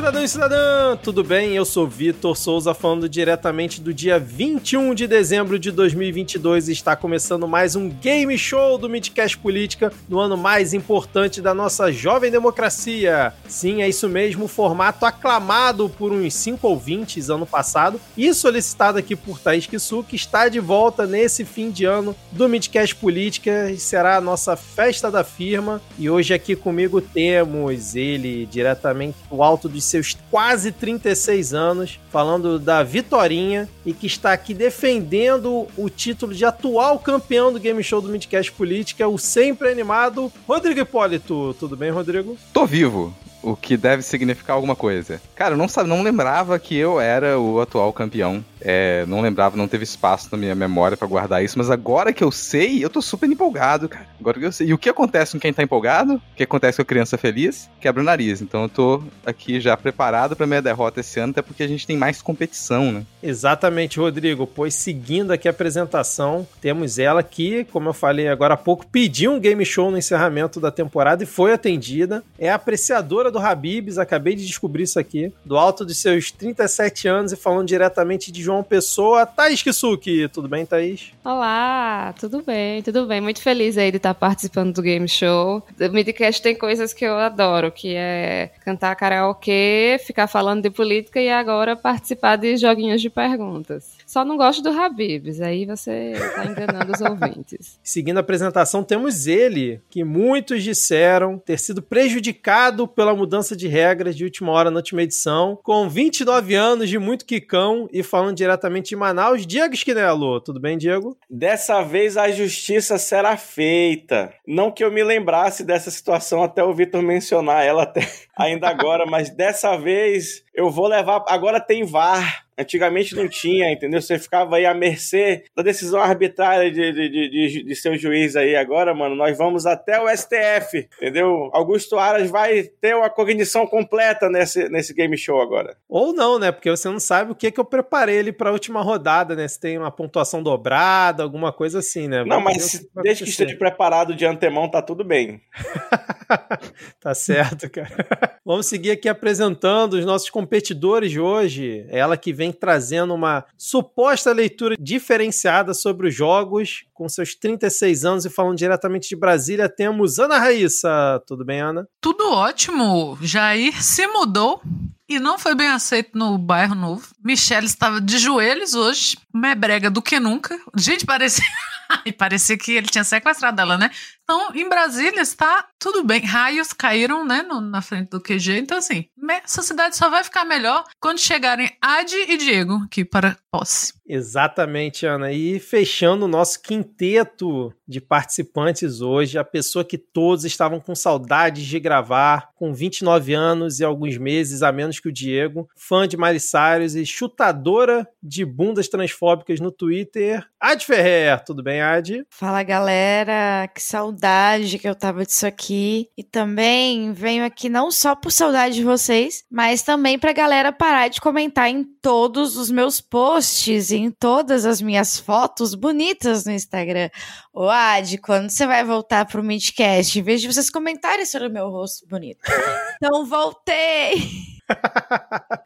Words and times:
Cidadão 0.00 0.24
e 0.24 0.28
cidadã! 0.28 0.96
Tudo 0.96 1.22
bem? 1.22 1.54
Eu 1.54 1.66
sou 1.66 1.86
Vitor 1.86 2.34
Souza, 2.34 2.72
falando 2.72 3.06
diretamente 3.06 3.82
do 3.82 3.92
dia 3.92 4.18
21 4.18 4.94
de 4.94 5.06
dezembro 5.06 5.58
de 5.58 5.70
2022 5.70 6.70
e 6.70 6.72
está 6.72 6.96
começando 6.96 7.46
mais 7.46 7.76
um 7.76 7.90
Game 7.90 8.36
Show 8.38 8.78
do 8.78 8.88
Midcast 8.88 9.36
Política 9.36 9.92
no 10.08 10.18
ano 10.18 10.38
mais 10.38 10.72
importante 10.72 11.42
da 11.42 11.52
nossa 11.52 11.92
jovem 11.92 12.30
democracia. 12.30 13.34
Sim, 13.46 13.82
é 13.82 13.90
isso 13.90 14.08
mesmo, 14.08 14.48
formato 14.48 15.04
aclamado 15.04 15.90
por 15.90 16.12
uns 16.12 16.32
5 16.32 16.66
ouvintes 16.66 17.28
ano 17.28 17.44
passado 17.44 18.00
e 18.16 18.32
solicitado 18.32 18.96
aqui 18.96 19.14
por 19.14 19.38
Thaís 19.38 19.66
Kisu, 19.66 20.02
que 20.02 20.16
está 20.16 20.48
de 20.48 20.60
volta 20.60 21.06
nesse 21.06 21.44
fim 21.44 21.70
de 21.70 21.84
ano 21.84 22.16
do 22.32 22.48
Midcast 22.48 22.96
Política 22.96 23.70
e 23.70 23.76
será 23.76 24.16
a 24.16 24.20
nossa 24.20 24.56
festa 24.56 25.10
da 25.10 25.22
firma. 25.22 25.78
E 25.98 26.08
hoje 26.08 26.32
aqui 26.32 26.56
comigo 26.56 27.02
temos 27.02 27.94
ele 27.94 28.46
diretamente 28.46 29.18
do 29.30 29.42
alto 29.42 29.68
dos 29.68 29.89
seus 29.90 30.16
quase 30.30 30.72
36 30.72 31.52
anos, 31.52 32.00
falando 32.10 32.58
da 32.58 32.82
Vitorinha 32.82 33.68
e 33.84 33.92
que 33.92 34.06
está 34.06 34.32
aqui 34.32 34.54
defendendo 34.54 35.66
o 35.76 35.90
título 35.90 36.32
de 36.32 36.44
atual 36.44 36.98
campeão 36.98 37.52
do 37.52 37.60
Game 37.60 37.82
Show 37.82 38.00
do 38.00 38.08
Midcast 38.08 38.52
Política, 38.52 39.08
o 39.08 39.18
sempre 39.18 39.70
animado 39.70 40.32
Rodrigo 40.46 40.80
Hipólito. 40.80 41.54
Tudo 41.58 41.76
bem, 41.76 41.90
Rodrigo? 41.90 42.36
Tô 42.52 42.64
vivo 42.64 43.14
o 43.42 43.56
que 43.56 43.76
deve 43.76 44.02
significar 44.02 44.56
alguma 44.56 44.76
coisa. 44.76 45.20
Cara, 45.34 45.54
eu 45.54 45.58
não, 45.58 45.66
não 45.86 46.02
lembrava 46.02 46.58
que 46.58 46.76
eu 46.76 47.00
era 47.00 47.38
o 47.38 47.60
atual 47.60 47.92
campeão. 47.92 48.44
É, 48.60 49.06
não 49.06 49.20
lembrava, 49.20 49.56
não 49.56 49.66
teve 49.66 49.84
espaço 49.84 50.28
na 50.30 50.36
minha 50.36 50.54
memória 50.54 50.96
para 50.96 51.08
guardar 51.08 51.42
isso, 51.42 51.56
mas 51.56 51.70
agora 51.70 52.12
que 52.12 52.22
eu 52.22 52.30
sei, 52.30 52.84
eu 52.84 52.90
tô 52.90 53.00
super 53.00 53.28
empolgado, 53.28 53.88
cara. 53.88 54.06
Agora 54.20 54.38
que 54.38 54.44
eu 54.44 54.52
sei. 54.52 54.68
E 54.68 54.74
o 54.74 54.78
que 54.78 54.88
acontece 54.88 55.32
com 55.32 55.40
quem 55.40 55.52
tá 55.52 55.62
empolgado? 55.62 56.14
O 56.14 56.22
que 56.36 56.42
acontece 56.42 56.76
com 56.76 56.82
a 56.82 56.84
criança 56.84 57.16
feliz? 57.16 57.70
Quebra 57.80 58.02
o 58.02 58.04
nariz. 58.04 58.42
Então 58.42 58.64
eu 58.64 58.68
tô 58.68 59.02
aqui 59.24 59.60
já 59.60 59.76
preparado 59.76 60.36
para 60.36 60.46
minha 60.46 60.60
derrota 60.60 61.00
esse 61.00 61.18
ano, 61.18 61.30
até 61.30 61.42
porque 61.42 61.62
a 61.62 61.68
gente 61.68 61.86
tem 61.86 61.96
mais 61.96 62.20
competição, 62.20 62.92
né? 62.92 63.02
Exatamente, 63.22 63.98
Rodrigo. 63.98 64.46
Pois 64.46 64.74
seguindo 64.74 65.32
aqui 65.32 65.48
a 65.48 65.50
apresentação, 65.50 66.46
temos 66.60 66.98
ela 66.98 67.22
que, 67.22 67.64
como 67.64 67.88
eu 67.88 67.94
falei 67.94 68.28
agora 68.28 68.54
há 68.54 68.58
pouco, 68.58 68.86
pediu 68.86 69.32
um 69.32 69.40
game 69.40 69.64
show 69.64 69.90
no 69.90 69.98
encerramento 69.98 70.60
da 70.60 70.70
temporada 70.70 71.22
e 71.22 71.26
foi 71.26 71.52
atendida. 71.52 72.22
É 72.38 72.50
apreciadora 72.50 73.29
do 73.30 73.38
Habibs, 73.38 73.98
acabei 73.98 74.34
de 74.34 74.46
descobrir 74.46 74.84
isso 74.84 74.98
aqui, 74.98 75.32
do 75.44 75.56
alto 75.56 75.84
dos 75.84 75.98
seus 75.98 76.30
37 76.30 77.08
anos 77.08 77.32
e 77.32 77.36
falando 77.36 77.66
diretamente 77.66 78.32
de 78.32 78.42
João 78.42 78.62
Pessoa, 78.62 79.26
Thaís 79.26 79.62
Kisuki. 79.62 80.28
Tudo 80.28 80.48
bem, 80.48 80.66
Thaís? 80.66 81.12
Olá, 81.24 82.14
tudo 82.18 82.42
bem, 82.42 82.82
tudo 82.82 83.06
bem. 83.06 83.20
Muito 83.20 83.40
feliz 83.40 83.76
aí 83.78 83.90
de 83.90 83.98
estar 83.98 84.14
participando 84.14 84.74
do 84.74 84.82
Game 84.82 85.08
Show. 85.08 85.62
O 85.78 85.92
Midcast 85.92 86.42
tem 86.42 86.56
coisas 86.56 86.92
que 86.92 87.04
eu 87.04 87.16
adoro, 87.16 87.70
que 87.70 87.94
é 87.94 88.50
cantar 88.64 88.94
karaokê, 88.96 90.00
ficar 90.04 90.26
falando 90.26 90.62
de 90.62 90.70
política 90.70 91.20
e 91.20 91.28
agora 91.28 91.76
participar 91.76 92.36
de 92.36 92.56
joguinhos 92.56 93.00
de 93.00 93.10
perguntas. 93.10 93.99
Só 94.10 94.24
não 94.24 94.36
gosto 94.36 94.60
do 94.60 94.70
Habibs, 94.70 95.40
aí 95.40 95.64
você 95.64 96.10
está 96.10 96.44
enganando 96.44 96.92
os 96.92 97.00
ouvintes. 97.00 97.78
Seguindo 97.80 98.16
a 98.16 98.20
apresentação, 98.20 98.82
temos 98.82 99.28
ele, 99.28 99.80
que 99.88 100.02
muitos 100.02 100.64
disseram 100.64 101.38
ter 101.38 101.60
sido 101.60 101.80
prejudicado 101.80 102.88
pela 102.88 103.14
mudança 103.14 103.54
de 103.54 103.68
regras 103.68 104.16
de 104.16 104.24
última 104.24 104.50
hora 104.50 104.68
na 104.68 104.78
última 104.78 105.04
edição, 105.04 105.56
com 105.62 105.88
29 105.88 106.56
anos 106.56 106.88
de 106.88 106.98
muito 106.98 107.24
quicão 107.24 107.88
e 107.92 108.02
falando 108.02 108.34
diretamente 108.34 108.88
de 108.88 108.96
Manaus, 108.96 109.46
Diego 109.46 109.74
Esquinelo. 109.74 110.40
Tudo 110.40 110.58
bem, 110.58 110.76
Diego? 110.76 111.16
Dessa 111.30 111.80
vez 111.82 112.16
a 112.16 112.32
justiça 112.32 112.98
será 112.98 113.36
feita. 113.36 114.34
Não 114.44 114.72
que 114.72 114.82
eu 114.82 114.90
me 114.90 115.04
lembrasse 115.04 115.62
dessa 115.62 115.88
situação 115.88 116.42
até 116.42 116.64
o 116.64 116.74
Vitor 116.74 117.00
mencionar 117.00 117.64
ela 117.64 117.84
até 117.84 118.00
ainda 118.36 118.68
agora, 118.68 119.06
mas 119.06 119.30
dessa 119.30 119.76
vez 119.76 120.42
eu 120.52 120.68
vou 120.68 120.88
levar. 120.88 121.24
Agora 121.28 121.60
tem 121.60 121.84
VAR. 121.84 122.49
Antigamente 122.60 123.14
não 123.14 123.28
tinha, 123.28 123.72
entendeu? 123.72 124.00
Você 124.00 124.18
ficava 124.18 124.56
aí 124.56 124.66
à 124.66 124.74
mercê 124.74 125.44
da 125.56 125.62
decisão 125.62 126.00
arbitrária 126.00 126.70
de, 126.70 126.92
de, 126.92 127.08
de, 127.08 127.64
de, 127.64 127.76
seu 127.76 127.96
juiz 127.96 128.36
aí. 128.36 128.56
Agora, 128.56 128.94
mano, 128.94 129.14
nós 129.14 129.36
vamos 129.36 129.66
até 129.66 130.00
o 130.00 130.08
STF, 130.08 130.88
entendeu? 130.96 131.50
Augusto 131.52 131.98
Aras 131.98 132.30
vai 132.30 132.64
ter 132.80 132.94
uma 132.94 133.10
cognição 133.10 133.66
completa 133.66 134.28
nesse, 134.28 134.68
nesse 134.68 134.94
game 134.94 135.16
show 135.16 135.40
agora. 135.40 135.76
Ou 135.88 136.12
não, 136.12 136.38
né? 136.38 136.52
Porque 136.52 136.70
você 136.70 136.88
não 136.88 137.00
sabe 137.00 137.32
o 137.32 137.34
que, 137.34 137.50
que 137.50 137.60
eu 137.60 137.64
preparei 137.64 138.16
ele 138.16 138.32
pra 138.32 138.52
última 138.52 138.82
rodada, 138.82 139.34
né? 139.34 139.46
Se 139.48 139.58
tem 139.58 139.78
uma 139.78 139.90
pontuação 139.90 140.42
dobrada, 140.42 141.22
alguma 141.22 141.52
coisa 141.52 141.78
assim, 141.78 142.08
né? 142.08 142.24
Não, 142.24 142.40
mas 142.40 142.78
que 142.78 143.02
desde 143.02 143.24
que 143.24 143.30
esteja 143.30 143.56
preparado 143.56 144.14
de 144.14 144.26
antemão, 144.26 144.70
tá 144.70 144.82
tudo 144.82 145.04
bem. 145.04 145.40
tá 147.00 147.14
certo, 147.14 147.68
cara. 147.70 147.90
Vamos 148.44 148.66
seguir 148.66 148.92
aqui 148.92 149.08
apresentando 149.08 149.94
os 149.94 150.04
nossos 150.04 150.30
competidores 150.30 151.10
de 151.10 151.20
hoje. 151.20 151.86
Ela 151.88 152.16
que 152.16 152.32
vem 152.32 152.49
trazendo 152.52 153.14
uma 153.14 153.44
suposta 153.56 154.32
leitura 154.32 154.76
diferenciada 154.78 155.74
sobre 155.74 156.08
os 156.08 156.14
jogos, 156.14 156.84
com 156.92 157.08
seus 157.08 157.34
36 157.34 158.04
anos 158.04 158.24
e 158.24 158.30
falando 158.30 158.56
diretamente 158.56 159.08
de 159.08 159.16
Brasília, 159.16 159.68
temos 159.68 160.18
Ana 160.18 160.38
Raíssa. 160.38 161.22
Tudo 161.26 161.44
bem, 161.44 161.60
Ana? 161.60 161.86
Tudo 162.00 162.30
ótimo. 162.32 163.18
Jair 163.20 163.82
se 163.82 164.06
mudou 164.06 164.62
e 165.08 165.18
não 165.18 165.38
foi 165.38 165.54
bem 165.54 165.68
aceito 165.68 166.16
no 166.16 166.38
bairro 166.38 166.74
novo. 166.74 167.08
Michelle 167.24 167.66
estava 167.66 168.00
de 168.00 168.18
joelhos 168.18 168.74
hoje, 168.74 169.16
mais 169.32 169.58
brega 169.58 169.90
do 169.90 170.00
que 170.00 170.20
nunca. 170.20 170.58
Gente, 170.76 171.04
parecia. 171.04 171.44
e 172.04 172.12
parecia 172.12 172.56
que 172.56 172.72
ele 172.72 172.86
tinha 172.86 173.04
sequestrado 173.04 173.60
ela, 173.60 173.76
né? 173.76 173.90
Então, 174.22 174.54
em 174.54 174.68
Brasília 174.68 175.20
está 175.20 175.68
tudo 175.78 176.04
bem. 176.04 176.24
Raios 176.24 176.72
caíram, 176.72 177.24
né, 177.24 177.42
no, 177.42 177.60
na 177.60 177.82
frente 177.82 178.10
do 178.10 178.20
QG. 178.20 178.58
Então, 178.58 178.78
assim, 178.78 179.06
essa 179.44 179.62
cidade 179.62 179.96
só 179.96 180.08
vai 180.08 180.22
ficar 180.22 180.44
melhor 180.44 180.84
quando 181.00 181.18
chegarem 181.18 181.70
Adi 181.80 182.16
e 182.28 182.36
Diego 182.36 182.82
aqui 182.84 183.04
para 183.04 183.36
posse. 183.50 183.92
Exatamente, 184.12 185.06
Ana. 185.06 185.30
E 185.30 185.60
fechando 185.60 186.24
o 186.24 186.28
nosso 186.28 186.60
quinteto 186.60 187.72
de 187.86 188.00
participantes 188.00 189.00
hoje, 189.00 189.38
a 189.38 189.44
pessoa 189.44 189.84
que 189.84 189.96
todos 189.96 190.44
estavam 190.44 190.80
com 190.80 190.96
saudades 190.96 191.64
de 191.64 191.78
gravar, 191.78 192.50
com 192.56 192.74
29 192.74 193.32
anos 193.34 193.78
e 193.78 193.84
alguns 193.84 194.18
meses 194.18 194.62
a 194.62 194.72
menos 194.72 194.98
que 194.98 195.08
o 195.08 195.12
Diego, 195.12 195.68
fã 195.76 196.08
de 196.08 196.16
Marissários 196.16 196.96
e 196.96 197.06
chutadora 197.06 198.04
de 198.20 198.44
bundas 198.44 198.88
transfóbicas 198.88 199.60
no 199.60 199.70
Twitter, 199.70 200.44
Ad 200.60 200.84
Ferrer. 200.84 201.42
Tudo 201.42 201.62
bem, 201.62 201.80
Ad? 201.80 202.22
Fala, 202.28 202.62
galera. 202.62 203.66
Que 203.74 203.80
saudade 203.80 204.78
que 204.78 204.86
eu 204.86 204.94
tava 204.94 205.24
disso 205.24 205.46
aqui. 205.46 206.08
E 206.18 206.22
também 206.22 207.12
venho 207.12 207.44
aqui 207.44 207.70
não 207.70 207.90
só 207.90 208.14
por 208.14 208.30
saudade 208.30 208.74
de 208.74 208.84
vocês, 208.84 209.42
mas 209.50 209.82
também 209.82 210.18
pra 210.18 210.34
galera 210.34 210.70
parar 210.70 211.08
de 211.08 211.20
comentar 211.20 211.70
em 211.70 211.82
todos 212.02 212.56
os 212.56 212.70
meus 212.70 213.00
posts, 213.00 213.90
em 214.00 214.10
todas 214.10 214.64
as 214.64 214.80
minhas 214.80 215.18
fotos 215.18 215.74
bonitas 215.74 216.44
no 216.44 216.52
Instagram. 216.52 217.10
Ô, 217.52 217.68
Ad, 217.68 218.18
quando 218.18 218.50
você 218.50 218.66
vai 218.66 218.84
voltar 218.84 219.26
pro 219.26 219.42
Midcast? 219.42 220.20
Vejo 220.22 220.52
vocês 220.52 220.70
comentarem 220.70 221.24
sobre 221.26 221.48
o 221.48 221.52
meu 221.52 221.68
rosto 221.68 222.06
bonito. 222.08 222.40
Então, 223.02 223.24
voltei! 223.24 224.12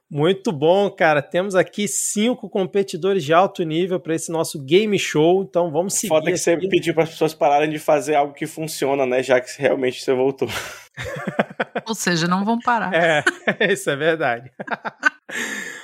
Muito 0.08 0.52
bom, 0.52 0.88
cara. 0.88 1.20
Temos 1.20 1.54
aqui 1.54 1.88
cinco 1.88 2.48
competidores 2.48 3.24
de 3.24 3.32
alto 3.32 3.62
nível 3.64 3.98
para 3.98 4.14
esse 4.14 4.30
nosso 4.30 4.62
game 4.62 4.96
show. 4.98 5.42
Então 5.42 5.70
vamos 5.70 5.94
seguir. 5.94 6.08
Foda 6.08 6.30
que 6.30 6.38
você 6.38 6.56
pediu 6.56 6.94
para 6.94 7.02
as 7.02 7.10
pessoas 7.10 7.34
pararem 7.34 7.70
de 7.70 7.78
fazer 7.78 8.14
algo 8.14 8.32
que 8.32 8.46
funciona, 8.46 9.04
né? 9.04 9.22
Já 9.22 9.40
que 9.40 9.50
realmente 9.60 10.00
você 10.00 10.14
voltou. 10.14 10.48
Ou 11.86 11.94
seja, 11.94 12.26
não 12.26 12.44
vão 12.44 12.58
parar. 12.58 12.92
É, 12.94 13.24
isso 13.72 13.90
é 13.90 13.96
verdade. 13.96 14.50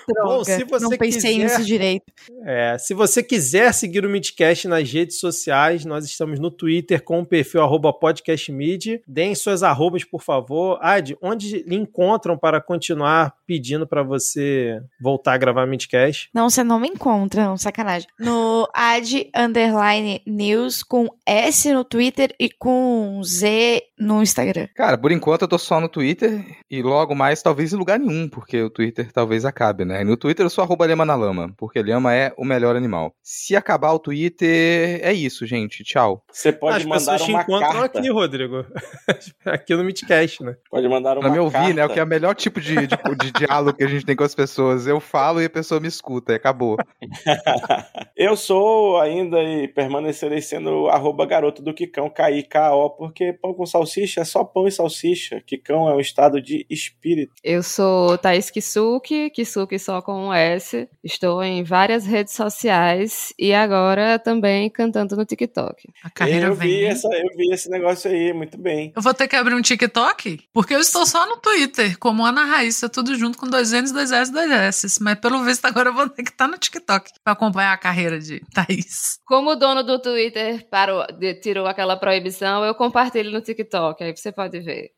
Droga, 0.09 0.37
Bom, 0.39 0.45
se 0.45 0.65
você 0.65 0.85
não 0.85 0.91
pensei 0.97 1.35
quiser, 1.35 1.45
nisso 1.45 1.65
direito. 1.65 2.05
É, 2.45 2.77
se 2.79 2.95
você 2.95 3.23
quiser 3.23 3.73
seguir 3.73 4.05
o 4.05 4.11
Midcast 4.11 4.67
nas 4.67 4.91
redes 4.91 5.19
sociais, 5.19 5.85
nós 5.85 6.05
estamos 6.05 6.39
no 6.39 6.51
Twitter 6.51 7.03
com 7.03 7.21
o 7.21 7.27
perfil 7.27 7.63
podcastmid. 8.01 9.03
Deem 9.07 9.35
suas 9.35 9.63
arrobas, 9.63 10.05
por 10.05 10.23
favor. 10.23 10.79
Ad, 10.83 11.17
onde 11.23 11.63
lhe 11.63 11.77
encontram 11.77 12.37
para 12.37 12.61
continuar 12.61 13.35
pedindo 13.47 13.87
para 13.87 14.03
você 14.03 14.81
voltar 15.01 15.35
a 15.35 15.39
gravar 15.39 15.67
Midcast? 15.67 16.29
Não, 16.35 16.51
você 16.51 16.65
não 16.65 16.81
me 16.81 16.89
encontra, 16.89 17.45
não, 17.45 17.57
sacanagem. 17.57 18.09
No 18.19 18.69
ad 18.75 19.31
underline 19.37 20.23
news 20.27 20.83
com 20.83 21.09
S 21.27 21.73
no 21.73 21.85
Twitter 21.85 22.35
e 22.39 22.51
com 22.51 23.21
Z 23.25 23.83
no 24.01 24.23
Instagram. 24.23 24.67
Cara, 24.75 24.97
por 24.97 25.13
enquanto 25.13 25.43
eu 25.43 25.49
tô 25.49 25.59
só 25.59 25.79
no 25.81 25.89
Twitter 25.89 26.45
e 26.71 26.83
logo 26.83 27.15
mais 27.15 27.43
talvez 27.43 27.73
em 27.73 27.77
lugar 27.77 27.99
nenhum, 27.99 28.29
porque 28.29 28.63
o 28.63 28.71
Twitter 28.71 29.13
talvez 29.13 29.45
acabe, 29.45 29.85
né? 29.85 30.03
No 30.03 30.17
Twitter 30.17 30.45
eu 30.47 30.51
sou 30.51 30.65
arroba 30.65 30.87
Lema 30.87 31.05
na 31.05 31.15
Lama, 31.15 31.53
porque 31.57 31.83
Lema 31.83 32.15
é 32.15 32.33
o 32.37 32.45
melhor 32.45 32.75
animal. 32.75 33.13
Se 33.23 33.55
acabar 33.55 33.93
o 33.93 33.99
Twitter, 33.99 35.01
é 35.03 35.13
isso, 35.13 35.47
gente. 35.47 35.85
Tchau. 35.85 36.25
Você 36.33 36.51
pode 36.51 36.79
As 36.79 36.85
mandar 36.85 37.13
pessoas 37.13 37.29
uma 37.29 37.45
te 37.45 37.45
encontram 37.51 37.73
carta. 37.81 37.99
aqui, 37.99 38.11
Rodrigo. 38.11 38.65
aqui 39.45 39.75
no 39.77 39.85
Midcast, 39.85 40.43
né? 40.43 40.57
Pode 40.71 40.89
mandar 40.89 41.13
uma 41.19 41.21
Pra 41.21 41.31
me 41.31 41.39
ouvir, 41.39 41.53
carta. 41.53 41.75
né? 41.75 41.85
O 41.85 41.89
que 41.91 42.01
é 42.01 42.05
o 42.05 42.07
melhor 42.07 42.35
tipo 42.35 42.61
de, 42.61 42.75
de, 42.87 42.97
de 43.19 43.33
diálogo 43.33 43.77
que 43.77 43.85
a 43.85 43.89
gente 43.89 44.07
tem 44.07 44.17
com 44.17 44.25
as 44.25 44.35
pessoas. 44.35 44.87
Eu 44.87 44.99
falo 44.99 45.43
e 45.43 45.45
a 45.45 45.51
pessoa 45.51 45.79
me 45.79 45.89
escuta 45.89 46.33
e 46.33 46.37
acabou. 46.37 46.77
eu 48.17 48.35
sou 48.37 48.99
ainda 49.01 49.43
e 49.43 49.69
permanecerei 49.69 50.41
sendo 50.41 50.89
arroba 50.89 51.27
garoto 51.27 51.63
do 51.63 51.75
Kikão, 51.75 52.09
K-I-K-O, 52.09 52.91
porque 52.91 53.33
pão 53.35 53.53
com 53.53 53.67
salsicha 53.67 53.90
salsicha, 53.91 54.21
é 54.21 54.25
só 54.25 54.45
pão 54.45 54.67
e 54.67 54.73
salsicha. 54.73 55.41
Kikão 55.45 55.89
é 55.89 55.95
um 55.95 56.01
estado 56.01 56.41
de 56.41 56.65
espírito. 56.71 57.33
Eu 57.43 57.63
sou 57.63 58.17
Thaís 58.19 58.51
Kisuki, 58.51 59.31
Kisuki 59.31 59.79
só 59.79 60.01
com 60.01 60.29
um 60.29 60.33
S. 60.33 60.89
Estou 61.03 61.43
em 61.43 61.63
várias 61.65 62.07
redes 62.07 62.35
sociais 62.35 63.33
e 63.39 63.53
agora 63.53 64.19
também 64.19 64.71
cantando 64.71 65.17
no 65.17 65.25
TikTok. 65.25 65.89
A 66.05 66.11
carreira 66.11 66.47
eu 66.49 66.55
vem. 66.55 66.69
vi, 66.69 66.85
essa, 66.85 67.09
eu 67.09 67.37
vi 67.37 67.53
esse 67.53 67.69
negócio 67.69 68.11
aí, 68.11 68.33
muito 68.33 68.57
bem. 68.59 68.93
Eu 68.95 69.03
vou 69.03 69.13
ter 69.15 69.27
que 69.29 69.37
abrir 69.37 69.55
um 69.55 69.63
TikTok, 69.63 70.41
porque 70.53 70.75
eu 70.75 70.81
estou 70.81 71.05
só 71.07 71.27
no 71.27 71.37
Twitter, 71.39 71.99
como 71.99 72.25
Ana 72.25 72.45
Raíssa, 72.45 72.89
tudo 72.89 73.15
junto 73.17 73.39
com 73.39 73.47
dois 73.49 73.73
N's, 73.73 73.93
dois 73.93 74.13
S, 74.13 74.33
dois 74.33 74.51
S. 74.51 75.03
Mas 75.03 75.19
pelo 75.19 75.43
visto 75.43 75.65
agora 75.65 75.89
eu 75.89 75.95
vou 75.95 76.09
ter 76.09 76.23
que 76.23 76.31
estar 76.31 76.47
no 76.47 76.59
TikTok 76.59 77.11
pra 77.25 77.33
acompanhar 77.33 77.73
a 77.73 77.79
carreira 77.79 78.19
de 78.19 78.41
Thaís. 78.55 79.19
Como 79.27 79.51
o 79.51 79.57
dono 79.57 79.83
do 79.83 79.99
Twitter 80.01 80.67
parou, 80.71 81.05
de- 81.19 81.35
tirou 81.35 81.67
aquela 81.67 81.97
proibição, 81.97 82.65
eu 82.65 82.75
compartilho 82.75 83.31
no 83.31 83.41
TikTok, 83.41 83.80
aí 84.01 84.17
você 84.17 84.33
pode 84.33 84.61
ver. 84.61 84.93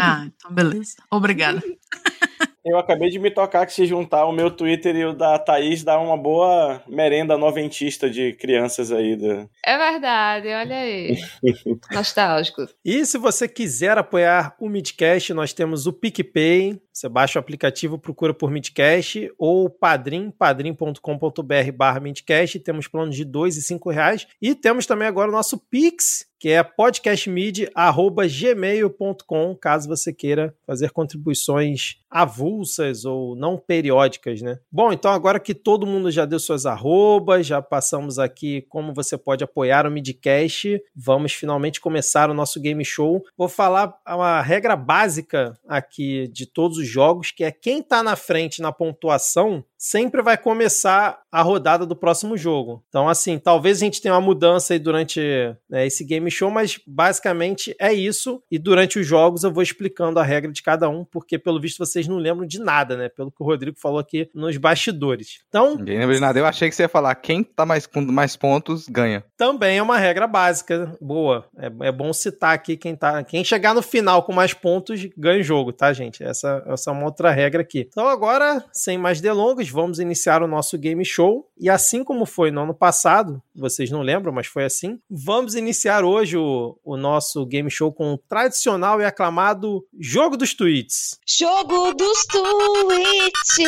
Ah, 0.00 0.26
então 0.26 0.52
beleza. 0.52 0.96
Obrigada. 1.10 1.62
Eu 2.64 2.78
acabei 2.78 3.10
de 3.10 3.18
me 3.18 3.30
tocar 3.30 3.66
que 3.66 3.74
se 3.74 3.84
juntar 3.84 4.24
o 4.24 4.32
meu 4.32 4.50
Twitter 4.50 4.96
e 4.96 5.04
o 5.04 5.12
da 5.12 5.38
Thaís 5.38 5.84
dá 5.84 6.00
uma 6.00 6.16
boa 6.16 6.82
merenda 6.88 7.36
noventista 7.36 8.08
de 8.08 8.32
crianças 8.32 8.90
aí. 8.90 9.16
Do... 9.16 9.50
É 9.62 9.76
verdade, 9.76 10.48
olha 10.48 10.76
aí. 10.76 11.14
Nostálgico. 11.92 12.66
E 12.82 13.04
se 13.04 13.18
você 13.18 13.46
quiser 13.46 13.98
apoiar 13.98 14.56
o 14.58 14.66
Midcast, 14.66 15.34
nós 15.34 15.52
temos 15.52 15.86
o 15.86 15.92
PicPay. 15.92 16.80
Você 16.94 17.08
baixa 17.08 17.38
o 17.38 17.40
aplicativo, 17.40 17.98
procura 17.98 18.32
por 18.32 18.52
Midcast 18.52 19.28
ou 19.36 19.68
Padrim, 19.68 20.30
padrim.com.br 20.30 21.72
barra 21.76 21.98
Midcast. 21.98 22.60
Temos 22.60 22.86
planos 22.86 23.16
de 23.16 23.24
2 23.24 23.56
e 23.56 23.62
5 23.62 23.90
reais. 23.90 24.28
E 24.40 24.54
temos 24.54 24.86
também 24.86 25.08
agora 25.08 25.28
o 25.28 25.32
nosso 25.32 25.58
Pix, 25.58 26.28
que 26.44 26.50
é 26.50 26.62
podcastmid.gmail.com, 26.62 29.56
caso 29.56 29.88
você 29.88 30.12
queira 30.12 30.54
fazer 30.66 30.90
contribuições 30.90 31.96
avulsas 32.10 33.06
ou 33.06 33.34
não 33.34 33.56
periódicas, 33.56 34.42
né? 34.42 34.58
Bom, 34.70 34.92
então 34.92 35.10
agora 35.10 35.40
que 35.40 35.54
todo 35.54 35.86
mundo 35.86 36.10
já 36.10 36.26
deu 36.26 36.38
suas 36.38 36.66
arrobas, 36.66 37.46
já 37.46 37.62
passamos 37.62 38.18
aqui 38.18 38.60
como 38.68 38.92
você 38.92 39.16
pode 39.16 39.42
apoiar 39.42 39.86
o 39.86 39.90
Midcast, 39.90 40.82
vamos 40.94 41.32
finalmente 41.32 41.80
começar 41.80 42.30
o 42.30 42.34
nosso 42.34 42.60
game 42.60 42.84
show. 42.84 43.24
Vou 43.38 43.48
falar 43.48 43.94
uma 44.06 44.42
regra 44.42 44.76
básica 44.76 45.58
aqui 45.66 46.28
de 46.28 46.44
todos 46.44 46.76
os 46.76 46.83
jogos, 46.86 47.30
que 47.30 47.44
é 47.44 47.50
quem 47.50 47.82
tá 47.82 48.02
na 48.02 48.16
frente 48.16 48.60
na 48.62 48.72
pontuação 48.72 49.64
sempre 49.84 50.22
vai 50.22 50.38
começar 50.38 51.20
a 51.30 51.42
rodada 51.42 51.84
do 51.84 51.94
próximo 51.94 52.38
jogo. 52.38 52.82
Então, 52.88 53.06
assim, 53.06 53.38
talvez 53.38 53.76
a 53.76 53.84
gente 53.84 54.00
tenha 54.00 54.14
uma 54.14 54.20
mudança 54.20 54.72
aí 54.72 54.78
durante 54.78 55.20
né, 55.68 55.86
esse 55.86 56.02
game 56.02 56.30
show, 56.30 56.50
mas 56.50 56.80
basicamente 56.86 57.76
é 57.78 57.92
isso. 57.92 58.42
E 58.50 58.58
durante 58.58 58.98
os 58.98 59.06
jogos 59.06 59.44
eu 59.44 59.52
vou 59.52 59.62
explicando 59.62 60.18
a 60.18 60.22
regra 60.22 60.50
de 60.50 60.62
cada 60.62 60.88
um, 60.88 61.04
porque 61.04 61.38
pelo 61.38 61.60
visto 61.60 61.84
vocês 61.84 62.08
não 62.08 62.16
lembram 62.16 62.46
de 62.46 62.58
nada, 62.58 62.96
né? 62.96 63.10
Pelo 63.10 63.30
que 63.30 63.42
o 63.42 63.44
Rodrigo 63.44 63.76
falou 63.78 63.98
aqui 63.98 64.30
nos 64.34 64.56
bastidores. 64.56 65.40
Então, 65.48 65.76
Ninguém 65.76 65.98
lembra 65.98 66.14
de 66.14 66.20
nada. 66.20 66.38
Eu 66.38 66.46
achei 66.46 66.70
que 66.70 66.74
você 66.74 66.84
ia 66.84 66.88
falar 66.88 67.14
quem 67.16 67.44
tá 67.44 67.66
mais, 67.66 67.86
com 67.86 68.00
mais 68.00 68.36
pontos 68.36 68.88
ganha. 68.88 69.22
também 69.36 69.76
é 69.76 69.82
uma 69.82 69.98
regra 69.98 70.26
básica, 70.26 70.96
boa. 70.98 71.44
É, 71.58 71.88
é 71.88 71.92
bom 71.92 72.10
citar 72.14 72.54
aqui 72.54 72.74
quem 72.78 72.96
tá. 72.96 73.22
Quem 73.22 73.44
chegar 73.44 73.74
no 73.74 73.82
final 73.82 74.22
com 74.22 74.32
mais 74.32 74.54
pontos 74.54 75.06
ganha 75.14 75.40
o 75.40 75.44
jogo, 75.44 75.74
tá, 75.74 75.92
gente? 75.92 76.24
Essa, 76.24 76.64
essa 76.68 76.90
é 76.90 76.92
uma 76.94 77.04
outra 77.04 77.30
regra 77.30 77.60
aqui. 77.60 77.86
Então, 77.86 78.08
agora, 78.08 78.64
sem 78.72 78.96
mais 78.96 79.20
delongas, 79.20 79.73
vamos 79.74 79.98
iniciar 79.98 80.42
o 80.42 80.46
nosso 80.46 80.78
game 80.78 81.04
show. 81.04 81.50
E 81.58 81.68
assim 81.68 82.04
como 82.04 82.24
foi 82.24 82.50
no 82.50 82.62
ano 82.62 82.74
passado, 82.74 83.42
vocês 83.54 83.90
não 83.90 84.02
lembram, 84.02 84.32
mas 84.32 84.46
foi 84.46 84.64
assim. 84.64 85.00
Vamos 85.10 85.54
iniciar 85.56 86.04
hoje 86.04 86.36
o, 86.36 86.78
o 86.84 86.96
nosso 86.96 87.44
game 87.44 87.70
show 87.70 87.92
com 87.92 88.14
o 88.14 88.18
tradicional 88.18 89.00
e 89.00 89.04
aclamado 89.04 89.84
Jogo 89.98 90.36
dos 90.36 90.54
Tweets. 90.54 91.18
Jogo 91.26 91.92
dos 91.94 92.24
tweets. 92.26 93.58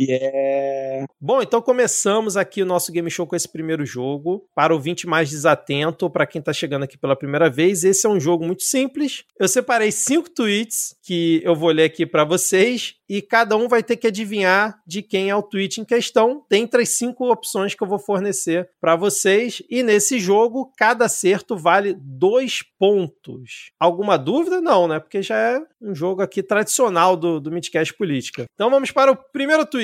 Yeah. 0.00 1.06
Bom, 1.20 1.40
então 1.40 1.62
começamos 1.62 2.36
aqui 2.36 2.62
o 2.62 2.66
nosso 2.66 2.90
game 2.90 3.10
show 3.10 3.26
com 3.26 3.36
esse 3.36 3.48
primeiro 3.48 3.86
jogo. 3.86 4.48
Para 4.54 4.72
o 4.72 4.76
ouvinte 4.76 5.06
mais 5.06 5.30
desatento, 5.30 6.10
para 6.10 6.26
quem 6.26 6.40
está 6.40 6.52
chegando 6.52 6.82
aqui 6.82 6.98
pela 6.98 7.16
primeira 7.16 7.48
vez, 7.48 7.84
esse 7.84 8.06
é 8.06 8.10
um 8.10 8.18
jogo 8.18 8.44
muito 8.44 8.62
simples. 8.62 9.24
Eu 9.38 9.46
separei 9.46 9.92
cinco 9.92 10.28
tweets 10.28 10.96
que 11.02 11.40
eu 11.44 11.54
vou 11.54 11.70
ler 11.70 11.84
aqui 11.84 12.04
para 12.04 12.24
vocês 12.24 12.96
e 13.08 13.22
cada 13.22 13.56
um 13.56 13.68
vai 13.68 13.82
ter 13.82 13.96
que 13.96 14.06
adivinhar 14.06 14.80
de 14.86 15.02
quem 15.02 15.30
é 15.30 15.36
o 15.36 15.42
tweet 15.42 15.80
em 15.80 15.84
questão, 15.84 16.44
dentre 16.50 16.82
as 16.82 16.88
cinco 16.90 17.30
opções 17.30 17.74
que 17.74 17.82
eu 17.82 17.88
vou 17.88 17.98
fornecer 17.98 18.68
para 18.80 18.96
vocês. 18.96 19.62
E 19.70 19.82
nesse 19.82 20.18
jogo, 20.18 20.72
cada 20.76 21.04
acerto 21.04 21.56
vale 21.56 21.94
dois 22.00 22.62
pontos. 22.78 23.70
Alguma 23.78 24.16
dúvida? 24.16 24.60
Não, 24.60 24.88
né? 24.88 24.98
Porque 24.98 25.22
já 25.22 25.36
é 25.36 25.62
um 25.80 25.94
jogo 25.94 26.22
aqui 26.22 26.42
tradicional 26.42 27.16
do, 27.16 27.38
do 27.38 27.52
Midcast 27.52 27.94
Política. 27.94 28.46
Então 28.54 28.70
vamos 28.70 28.90
para 28.90 29.12
o 29.12 29.16
primeiro 29.16 29.64
tweet. 29.66 29.83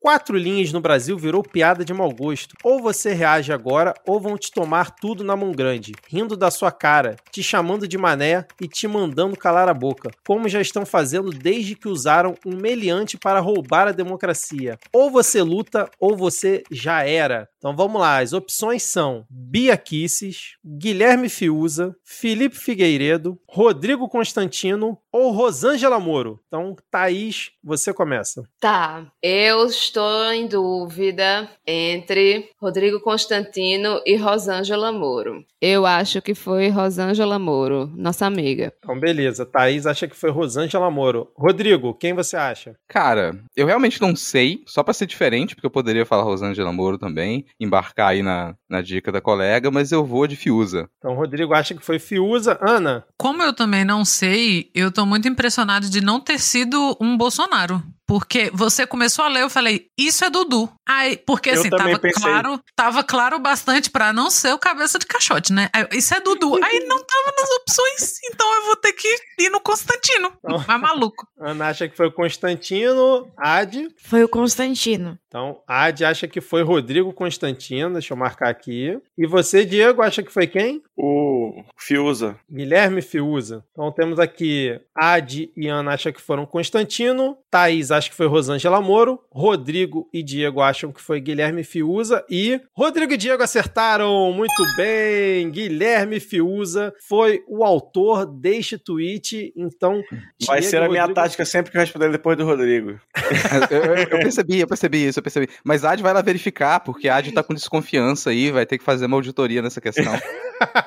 Quatro 0.00 0.36
linhas 0.36 0.72
no 0.72 0.80
Brasil 0.80 1.16
virou 1.16 1.42
piada 1.42 1.84
de 1.84 1.92
mau 1.92 2.10
gosto. 2.10 2.54
Ou 2.62 2.80
você 2.80 3.12
reage 3.12 3.52
agora, 3.52 3.94
ou 4.06 4.20
vão 4.20 4.36
te 4.36 4.50
tomar 4.50 4.90
tudo 4.90 5.22
na 5.22 5.36
mão 5.36 5.52
grande, 5.52 5.92
rindo 6.08 6.36
da 6.36 6.50
sua 6.50 6.72
cara, 6.72 7.16
te 7.30 7.42
chamando 7.42 7.86
de 7.86 7.98
mané 7.98 8.44
e 8.60 8.66
te 8.66 8.88
mandando 8.88 9.36
calar 9.36 9.68
a 9.68 9.74
boca, 9.74 10.10
como 10.26 10.48
já 10.48 10.60
estão 10.60 10.84
fazendo 10.84 11.30
desde 11.30 11.74
que 11.74 11.88
usaram 11.88 12.34
um 12.44 12.56
meliante 12.56 13.16
para 13.16 13.40
roubar 13.40 13.88
a 13.88 13.92
democracia. 13.92 14.78
Ou 14.92 15.10
você 15.10 15.42
luta, 15.42 15.88
ou 16.00 16.16
você 16.16 16.62
já 16.70 17.04
era. 17.04 17.48
Então 17.66 17.74
vamos 17.74 18.00
lá, 18.00 18.18
as 18.18 18.32
opções 18.32 18.84
são 18.84 19.26
Bia 19.28 19.76
Kisses, 19.76 20.52
Guilherme 20.64 21.28
Fiuza, 21.28 21.96
Felipe 22.04 22.54
Figueiredo, 22.56 23.36
Rodrigo 23.48 24.08
Constantino 24.08 24.96
ou 25.10 25.32
Rosângela 25.32 25.98
Moro. 25.98 26.38
Então, 26.46 26.76
Thaís, 26.90 27.50
você 27.64 27.92
começa. 27.92 28.44
Tá, 28.60 29.10
eu 29.20 29.66
estou 29.66 30.30
em 30.30 30.46
dúvida 30.46 31.50
entre 31.66 32.50
Rodrigo 32.60 33.00
Constantino 33.00 34.00
e 34.06 34.14
Rosângela 34.14 34.92
Moro. 34.92 35.42
Eu 35.60 35.86
acho 35.86 36.20
que 36.20 36.34
foi 36.34 36.68
Rosângela 36.68 37.38
Moro, 37.38 37.90
nossa 37.96 38.26
amiga. 38.26 38.72
Então, 38.78 39.00
beleza. 39.00 39.46
Thaís 39.46 39.86
acha 39.86 40.06
que 40.06 40.14
foi 40.14 40.30
Rosângela 40.30 40.90
Moro. 40.90 41.32
Rodrigo, 41.34 41.94
quem 41.94 42.12
você 42.12 42.36
acha? 42.36 42.76
Cara, 42.86 43.36
eu 43.56 43.66
realmente 43.66 44.00
não 44.00 44.14
sei, 44.14 44.62
só 44.66 44.82
pra 44.82 44.92
ser 44.92 45.06
diferente, 45.06 45.54
porque 45.54 45.66
eu 45.66 45.70
poderia 45.70 46.04
falar 46.04 46.24
Rosângela 46.24 46.72
Moro 46.72 46.98
também, 46.98 47.46
embarcar 47.58 48.08
aí 48.08 48.22
na, 48.22 48.54
na 48.68 48.82
dica 48.82 49.10
da 49.10 49.20
colega, 49.20 49.70
mas 49.70 49.92
eu 49.92 50.04
vou 50.04 50.26
de 50.26 50.36
Fiuza. 50.36 50.88
Então, 50.98 51.14
Rodrigo 51.14 51.54
acha 51.54 51.74
que 51.74 51.84
foi 51.84 51.98
Fiuza. 51.98 52.58
Ana, 52.60 53.04
Como 53.18 53.42
eu 53.42 53.52
também 53.52 53.84
não 53.84 54.04
sei, 54.04 54.70
eu 54.74 54.90
tô 54.90 55.06
muito 55.06 55.28
impressionado 55.28 55.88
de 55.88 56.00
não 56.00 56.20
ter 56.20 56.38
sido 56.38 56.96
um 57.00 57.16
Bolsonaro. 57.16 57.82
Porque 58.06 58.50
você 58.54 58.86
começou 58.86 59.24
a 59.24 59.28
ler, 59.28 59.42
eu 59.42 59.50
falei, 59.50 59.88
isso 59.98 60.24
é 60.24 60.30
Dudu. 60.30 60.70
Aí, 60.88 61.16
porque 61.16 61.50
Eu 61.50 61.54
assim, 61.54 61.68
tava 61.68 61.98
pensei. 61.98 62.22
claro, 62.22 62.60
tava 62.76 63.02
claro 63.02 63.38
bastante 63.40 63.90
pra 63.90 64.12
não 64.12 64.30
ser 64.30 64.52
o 64.52 64.58
cabeça 64.58 64.98
de 64.98 65.06
caixote, 65.06 65.52
né? 65.52 65.68
Aí, 65.72 65.86
isso 65.92 66.14
é 66.14 66.20
Dudu. 66.20 66.54
Aí 66.62 66.86
não 66.86 67.02
tava 67.04 67.34
nas 67.36 67.50
opções, 67.60 68.18
então 68.24 68.54
eu 68.54 68.66
vou 68.66 68.76
ter 68.76 68.92
que 68.92 69.08
ir 69.40 69.50
no 69.50 69.60
Constantino. 69.60 70.32
Não. 70.44 70.64
Mas 70.66 70.80
maluco. 70.80 71.26
Ana 71.40 71.68
acha 71.68 71.88
que 71.88 71.96
foi 71.96 72.10
Constantino. 72.10 73.28
Ad. 73.36 73.88
Foi 74.04 74.22
o 74.22 74.28
Constantino. 74.28 75.18
Então, 75.26 75.60
Ad 75.66 76.04
acha 76.04 76.28
que 76.28 76.40
foi 76.40 76.62
Rodrigo 76.62 77.12
Constantino. 77.12 77.92
Deixa 77.92 78.14
eu 78.14 78.16
marcar 78.16 78.48
aqui. 78.48 78.98
E 79.18 79.26
você, 79.26 79.64
Diego, 79.64 80.00
acha 80.02 80.22
que 80.22 80.32
foi 80.32 80.46
quem? 80.46 80.82
O 80.96 81.62
Fiuza. 81.76 82.38
Guilherme 82.50 83.02
Fiuza. 83.02 83.64
Então 83.72 83.90
temos 83.92 84.18
aqui 84.18 84.80
Ad 84.94 85.50
e 85.56 85.68
Ana 85.68 85.94
acham 85.94 86.12
que 86.12 86.20
foram 86.22 86.46
Constantino, 86.46 87.36
Thaís 87.50 87.90
acha 87.96 88.08
que 88.10 88.14
foi 88.16 88.26
Rosângela 88.26 88.80
Moro, 88.80 89.18
Rodrigo 89.30 90.08
e 90.12 90.22
Diego 90.22 90.60
acham 90.60 90.92
que 90.92 91.00
foi 91.00 91.20
Guilherme 91.20 91.64
Fiuza 91.64 92.24
e 92.30 92.60
Rodrigo 92.72 93.12
e 93.12 93.16
Diego 93.16 93.42
acertaram 93.42 94.32
muito 94.32 94.62
bem. 94.76 95.50
Guilherme 95.50 96.20
Fiuza 96.20 96.92
foi 97.08 97.42
o 97.48 97.64
autor 97.64 98.26
deste 98.26 98.78
tweet, 98.78 99.52
então 99.56 100.02
Vai 100.46 100.60
Diego 100.60 100.70
ser 100.70 100.82
a 100.82 100.86
e 100.86 100.88
minha 100.88 101.02
Rodrigo- 101.02 101.20
tática 101.20 101.44
sempre 101.44 101.70
que 101.72 101.76
eu 101.76 101.80
responder 101.80 102.10
depois 102.10 102.36
do 102.36 102.44
Rodrigo. 102.44 102.98
eu, 103.70 103.84
eu- 103.84 103.94
eu 103.96 104.18
percebi, 104.20 104.60
eu 104.60 104.66
percebi 104.66 105.06
isso, 105.08 105.18
eu 105.18 105.22
percebi. 105.22 105.48
Mas 105.64 105.84
a 105.84 105.92
Ad 105.92 106.02
vai 106.02 106.12
lá 106.12 106.22
verificar, 106.22 106.80
porque 106.80 107.08
a 107.08 107.16
Ad 107.16 107.32
tá 107.32 107.42
com 107.42 107.54
desconfiança 107.54 108.30
aí, 108.30 108.50
vai 108.50 108.66
ter 108.66 108.78
que 108.78 108.84
fazer 108.84 109.06
uma 109.06 109.16
auditoria 109.16 109.62
nessa 109.62 109.80
questão. 109.80 110.04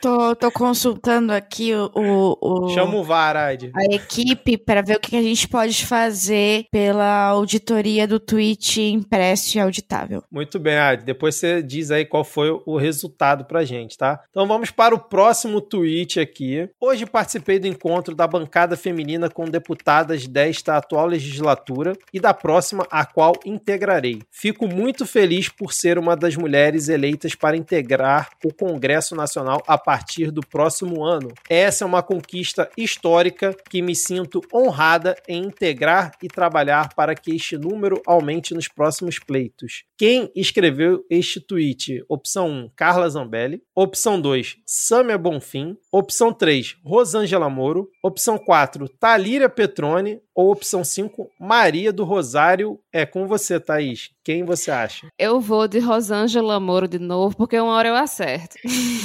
Tô, 0.00 0.34
tô 0.36 0.50
consultando 0.50 1.32
aqui 1.32 1.72
o, 1.74 1.90
o- 1.94 2.64
o- 2.66 2.68
Chama 2.70 2.96
o 2.96 3.04
VAR, 3.04 3.36
Ad. 3.36 3.70
a 3.74 3.94
equipe 3.94 4.58
para 4.58 4.82
ver 4.82 4.96
o 4.96 5.00
que 5.00 5.16
a 5.16 5.22
gente 5.22 5.48
pode 5.48 5.86
fazer. 5.86 6.03
Fazer 6.04 6.66
pela 6.70 7.24
auditoria 7.28 8.06
do 8.06 8.20
tweet 8.20 8.82
impresso 8.82 9.56
e 9.56 9.60
auditável. 9.60 10.22
Muito 10.30 10.58
bem, 10.58 10.76
Adi. 10.76 11.04
Depois 11.04 11.34
você 11.34 11.62
diz 11.62 11.90
aí 11.90 12.04
qual 12.04 12.22
foi 12.22 12.50
o 12.66 12.76
resultado 12.76 13.46
pra 13.46 13.64
gente, 13.64 13.96
tá? 13.96 14.22
Então 14.28 14.46
vamos 14.46 14.70
para 14.70 14.94
o 14.94 14.98
próximo 14.98 15.62
tweet 15.62 16.20
aqui. 16.20 16.68
Hoje 16.78 17.06
participei 17.06 17.58
do 17.58 17.66
encontro 17.66 18.14
da 18.14 18.26
bancada 18.26 18.76
feminina 18.76 19.30
com 19.30 19.46
deputadas 19.46 20.26
desta 20.26 20.76
atual 20.76 21.06
legislatura 21.06 21.94
e 22.12 22.20
da 22.20 22.34
próxima, 22.34 22.86
a 22.90 23.06
qual 23.06 23.32
integrarei. 23.46 24.20
Fico 24.30 24.68
muito 24.68 25.06
feliz 25.06 25.48
por 25.48 25.72
ser 25.72 25.98
uma 25.98 26.14
das 26.14 26.36
mulheres 26.36 26.90
eleitas 26.90 27.34
para 27.34 27.56
integrar 27.56 28.28
o 28.44 28.52
Congresso 28.52 29.16
Nacional 29.16 29.62
a 29.66 29.78
partir 29.78 30.30
do 30.30 30.42
próximo 30.42 31.02
ano. 31.02 31.32
Essa 31.48 31.84
é 31.84 31.86
uma 31.86 32.02
conquista 32.02 32.68
histórica 32.76 33.56
que 33.70 33.80
me 33.80 33.94
sinto 33.94 34.42
honrada 34.52 35.16
em 35.26 35.44
integrar 35.44 35.93
e 36.22 36.28
trabalhar 36.28 36.94
para 36.94 37.14
que 37.14 37.34
este 37.34 37.56
número 37.56 38.00
aumente 38.06 38.54
nos 38.54 38.68
próximos 38.68 39.18
pleitos. 39.18 39.84
Quem 39.96 40.30
escreveu 40.34 41.04
este 41.08 41.40
tweet? 41.40 42.04
Opção 42.08 42.48
1, 42.48 42.70
Carla 42.76 43.08
Zambelli. 43.08 43.62
Opção 43.74 44.20
2, 44.20 44.56
Samia 44.66 45.18
Bonfim. 45.18 45.76
Opção 45.90 46.32
3, 46.32 46.76
Rosângela 46.84 47.48
Moro. 47.48 47.90
Opção 48.02 48.38
4, 48.38 48.88
Talíria 48.88 49.48
Petrone. 49.48 50.20
Ou 50.34 50.50
opção 50.50 50.82
5, 50.82 51.30
Maria 51.38 51.92
do 51.92 52.04
Rosário. 52.04 52.80
É 52.92 53.06
com 53.06 53.26
você, 53.26 53.60
Thaís. 53.60 54.13
Quem 54.24 54.42
você 54.42 54.70
acha? 54.70 55.08
Eu 55.18 55.38
vou 55.38 55.68
de 55.68 55.78
Rosângela 55.78 56.58
Moro 56.58 56.88
de 56.88 56.98
novo, 56.98 57.36
porque 57.36 57.60
uma 57.60 57.74
hora 57.74 57.88
eu 57.88 57.94
acerto. 57.94 58.56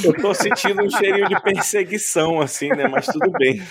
Eu 0.02 0.14
tô 0.14 0.34
sentindo 0.34 0.82
um 0.82 0.90
cheirinho 0.90 1.28
de 1.28 1.42
perseguição, 1.42 2.40
assim, 2.40 2.70
né? 2.70 2.88
Mas 2.88 3.06
tudo 3.06 3.30
bem. 3.32 3.62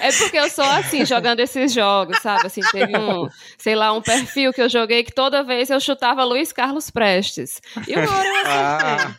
É 0.00 0.10
porque 0.10 0.36
eu 0.36 0.50
sou 0.50 0.64
assim, 0.64 1.04
jogando 1.06 1.38
esses 1.38 1.72
jogos, 1.72 2.18
sabe? 2.18 2.46
Assim, 2.48 2.62
teve 2.72 2.98
um, 2.98 3.28
sei 3.56 3.76
lá, 3.76 3.92
um 3.92 4.02
perfil 4.02 4.52
que 4.52 4.60
eu 4.60 4.68
joguei 4.68 5.04
que 5.04 5.12
toda 5.12 5.44
vez 5.44 5.70
eu 5.70 5.78
chutava 5.80 6.24
Luiz 6.24 6.52
Carlos 6.52 6.90
Prestes. 6.90 7.60
E 7.86 7.94
uma 7.94 8.16
hora 8.18 8.28
eu 8.28 8.36
acertei. 8.40 9.14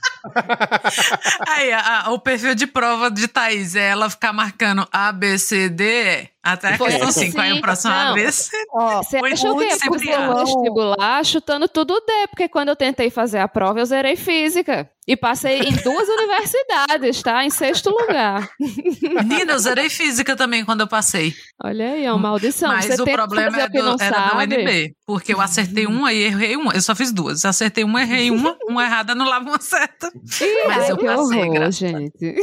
Aí, 1.47 1.71
a- 1.71 2.03
a- 2.05 2.11
o 2.11 2.19
perfil 2.19 2.55
de 2.55 2.67
prova 2.67 3.09
de 3.09 3.25
Thaís 3.27 3.75
é 3.75 3.89
ela 3.89 4.09
ficar 4.09 4.33
marcando 4.33 4.85
A, 4.91 5.11
B, 5.13 5.37
C, 5.37 5.69
D, 5.69 6.27
até 6.53 6.69
a 6.69 6.77
Foi 6.77 6.87
questão 6.89 7.07
assim, 7.09 7.25
5. 7.27 7.39
Aí 7.41 7.53
o 7.53 7.61
próximo 7.61 7.93
não. 7.93 8.31
C. 8.31 8.51
Ó, 8.71 9.03
Você 9.03 9.19
Foi 9.19 9.33
acha 9.33 9.51
o 9.51 9.57
quê? 9.57 9.65
muito 9.65 9.79
Porque 9.87 10.05
sempre 10.05 10.17
no 10.25 10.31
A. 10.31 10.43
vestibular 10.43 11.25
chutando 11.25 11.67
tudo 11.67 11.93
D, 12.05 12.27
porque 12.29 12.47
quando 12.47 12.69
eu 12.69 12.75
tentei 12.75 13.09
fazer 13.09 13.39
a 13.39 13.47
prova, 13.47 13.79
eu 13.79 13.85
zerei 13.85 14.15
física. 14.15 14.89
E 15.09 15.17
passei 15.17 15.59
em 15.61 15.71
duas 15.75 16.07
universidades, 16.07 17.23
tá? 17.23 17.43
Em 17.43 17.49
sexto 17.49 17.89
lugar. 17.89 18.47
Menina, 18.59 19.53
eu 19.53 19.59
zerei 19.59 19.89
física 19.89 20.35
também 20.35 20.63
quando 20.63 20.81
eu 20.81 20.87
passei. 20.87 21.33
Olha 21.63 21.93
aí, 21.93 22.05
é 22.05 22.11
uma 22.13 22.19
maldição. 22.29 22.69
Mas 22.69 22.85
Você 22.85 23.01
o 23.01 23.05
problema 23.05 23.59
é 23.61 23.67
do- 23.67 23.79
era 23.79 23.95
da 23.95 24.29
sabe. 24.29 24.55
UNB. 24.55 24.93
Porque 25.07 25.33
eu 25.33 25.41
acertei 25.41 25.87
uma 25.87 26.13
e 26.13 26.21
errei 26.25 26.55
uma. 26.55 26.73
Eu 26.73 26.81
só 26.81 26.93
fiz 26.93 27.11
duas. 27.11 27.43
Acertei 27.43 27.83
uma, 27.83 28.01
errei 28.03 28.29
uma. 28.29 28.55
Uma 28.69 28.83
errada, 28.83 29.13
anulava 29.13 29.45
uma 29.49 29.59
certa. 29.59 30.11
Mas 30.13 30.83
Ai, 30.83 30.91
eu 30.91 30.97
passei, 30.97 31.43
horror, 31.49 31.71
gente. 31.71 32.35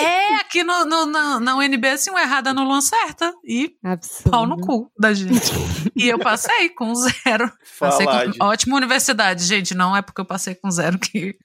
É, 0.00 0.34
aqui 0.40 0.64
no, 0.64 0.84
no- 0.84 1.06
na, 1.06 1.38
na 1.38 1.56
UNB, 1.56 1.86
assim, 1.90 2.10
uma 2.10 2.22
errada 2.22 2.50
anulou 2.50 2.72
uma 2.72 2.82
certa. 2.82 3.32
E 3.44 3.70
Absurdo. 3.84 4.30
pau 4.32 4.46
no 4.48 4.56
cu 4.56 4.90
da 4.98 5.12
gente. 5.14 5.52
e 5.94 6.08
eu 6.08 6.18
passei 6.18 6.70
com 6.70 6.92
zero. 6.96 7.52
Passei 7.78 8.04
Fala, 8.04 8.22
com... 8.24 8.28
Adi. 8.30 8.38
Ótima 8.42 8.76
universidade, 8.76 9.44
gente. 9.44 9.74
Não 9.76 9.96
é 9.96 10.02
porque 10.02 10.20
eu 10.20 10.24
passei 10.24 10.56
com 10.56 10.68
zero 10.72 10.98
que. 10.98 11.36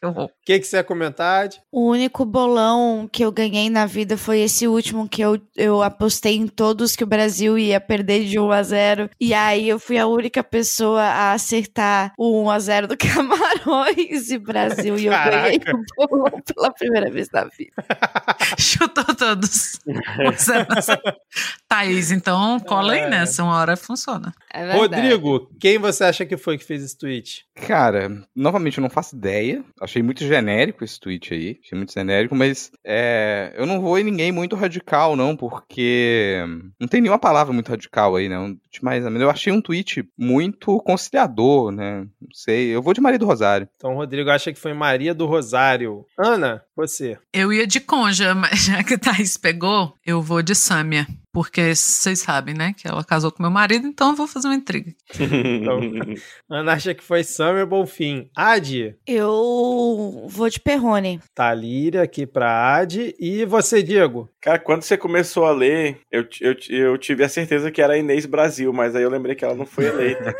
Que 0.00 0.06
eu 0.06 0.12
vou. 0.12 0.24
O 0.26 0.30
que, 0.44 0.58
que 0.58 0.66
você 0.66 0.78
ia 0.78 0.84
comentar, 0.84 1.44
Adi? 1.44 1.60
O 1.70 1.86
único 1.90 2.24
bolão 2.24 3.06
que 3.12 3.22
eu 3.22 3.30
ganhei 3.30 3.68
na 3.68 3.84
vida 3.84 4.16
foi 4.16 4.40
esse 4.40 4.66
último 4.66 5.06
que 5.08 5.20
eu, 5.20 5.38
eu 5.54 5.82
apostei 5.82 6.36
em 6.36 6.46
todos 6.46 6.96
que 6.96 7.04
o 7.04 7.06
Brasil 7.06 7.58
ia 7.58 7.78
perder 7.80 8.24
de 8.24 8.38
1 8.38 8.50
a 8.50 8.62
0 8.62 9.10
E 9.20 9.34
aí 9.34 9.68
eu 9.68 9.78
fui 9.78 9.98
a 9.98 10.06
única 10.06 10.42
pessoa 10.42 11.02
a 11.02 11.32
acertar 11.32 12.14
o 12.18 12.42
1 12.44 12.50
a 12.50 12.58
0 12.58 12.88
do 12.88 12.96
Camarões 12.98 14.30
e 14.30 14.38
Brasil. 14.38 14.98
E 14.98 15.06
eu 15.06 15.12
ganhei 15.12 15.58
Caraca. 15.58 15.82
o 15.98 16.06
bolão 16.08 16.40
pela 16.54 16.72
primeira 16.72 17.10
vez 17.10 17.28
na 17.30 17.44
vida. 17.44 17.72
Chutou 18.58 19.04
todos. 19.14 19.78
Zero. 20.38 20.66
Thaís, 21.68 22.10
então 22.10 22.58
cola 22.60 22.94
aí 22.94 23.00
É. 23.00 23.08
nessa. 23.10 23.42
Uma 23.44 23.56
hora 23.58 23.76
funciona. 23.76 24.32
É. 24.52 24.72
Rodrigo, 24.76 25.50
quem 25.60 25.78
você 25.78 26.04
acha 26.04 26.24
que 26.24 26.36
foi 26.36 26.56
que 26.56 26.64
fez 26.64 26.82
esse 26.82 26.96
tweet? 26.96 27.44
Cara, 27.54 28.10
novamente 28.34 28.78
eu 28.78 28.82
não 28.82 28.90
faço 28.90 29.14
ideia. 29.14 29.62
Achei 29.90 30.04
muito 30.04 30.24
genérico 30.24 30.84
esse 30.84 31.00
tweet 31.00 31.34
aí. 31.34 31.58
Achei 31.64 31.76
muito 31.76 31.92
genérico, 31.92 32.32
mas 32.36 32.70
é, 32.84 33.52
eu 33.56 33.66
não 33.66 33.80
vou 33.80 33.98
em 33.98 34.04
ninguém 34.04 34.30
muito 34.30 34.54
radical, 34.54 35.16
não, 35.16 35.36
porque 35.36 36.36
não 36.78 36.86
tem 36.86 37.00
nenhuma 37.00 37.18
palavra 37.18 37.52
muito 37.52 37.68
radical 37.68 38.14
aí, 38.14 38.28
tweet 38.70 38.84
mais. 38.84 39.04
Eu 39.04 39.28
achei 39.28 39.52
um 39.52 39.60
tweet 39.60 40.08
muito 40.16 40.78
conciliador, 40.82 41.72
né? 41.72 42.06
Não 42.20 42.32
sei. 42.32 42.68
Eu 42.68 42.80
vou 42.80 42.94
de 42.94 43.00
Maria 43.00 43.18
do 43.18 43.26
Rosário. 43.26 43.68
Então 43.76 43.94
o 43.94 43.96
Rodrigo 43.96 44.30
acha 44.30 44.52
que 44.52 44.60
foi 44.60 44.72
Maria 44.72 45.12
do 45.12 45.26
Rosário. 45.26 46.06
Ana, 46.16 46.62
você. 46.80 47.18
Eu 47.32 47.52
ia 47.52 47.66
de 47.66 47.80
conja, 47.80 48.34
mas 48.36 48.64
já 48.64 48.82
que 48.82 48.98
Thaís 48.98 49.36
pegou, 49.36 49.94
eu 50.04 50.22
vou 50.22 50.42
de 50.42 50.54
Sâmia. 50.54 51.06
Porque 51.32 51.74
vocês 51.76 52.20
sabem, 52.20 52.54
né? 52.54 52.74
Que 52.76 52.88
ela 52.88 53.04
casou 53.04 53.30
com 53.30 53.40
meu 53.40 53.52
marido, 53.52 53.86
então 53.86 54.10
eu 54.10 54.16
vou 54.16 54.26
fazer 54.26 54.48
uma 54.48 54.54
intriga. 54.54 54.92
Então, 55.60 55.80
Ana 56.48 56.72
acha 56.72 56.94
que 56.94 57.04
foi 57.04 57.22
Summer 57.22 57.66
Bonfim. 57.66 58.28
Adi, 58.34 58.96
Eu 59.06 60.26
vou 60.28 60.48
de 60.48 60.58
Perrone. 60.58 61.20
Talíria 61.34 62.02
aqui 62.02 62.26
pra 62.26 62.74
Adi. 62.76 63.14
E 63.18 63.44
você, 63.44 63.82
Diego? 63.82 64.28
Cara, 64.40 64.58
quando 64.58 64.82
você 64.82 64.96
começou 64.96 65.44
a 65.44 65.52
ler, 65.52 66.00
eu, 66.10 66.26
eu, 66.40 66.56
eu 66.70 66.98
tive 66.98 67.22
a 67.22 67.28
certeza 67.28 67.70
que 67.70 67.82
era 67.82 67.92
a 67.92 67.98
Inês 67.98 68.26
Brasil, 68.26 68.72
mas 68.72 68.96
aí 68.96 69.02
eu 69.02 69.10
lembrei 69.10 69.34
que 69.34 69.44
ela 69.44 69.54
não 69.54 69.66
foi 69.66 69.86
eleita. 69.86 70.34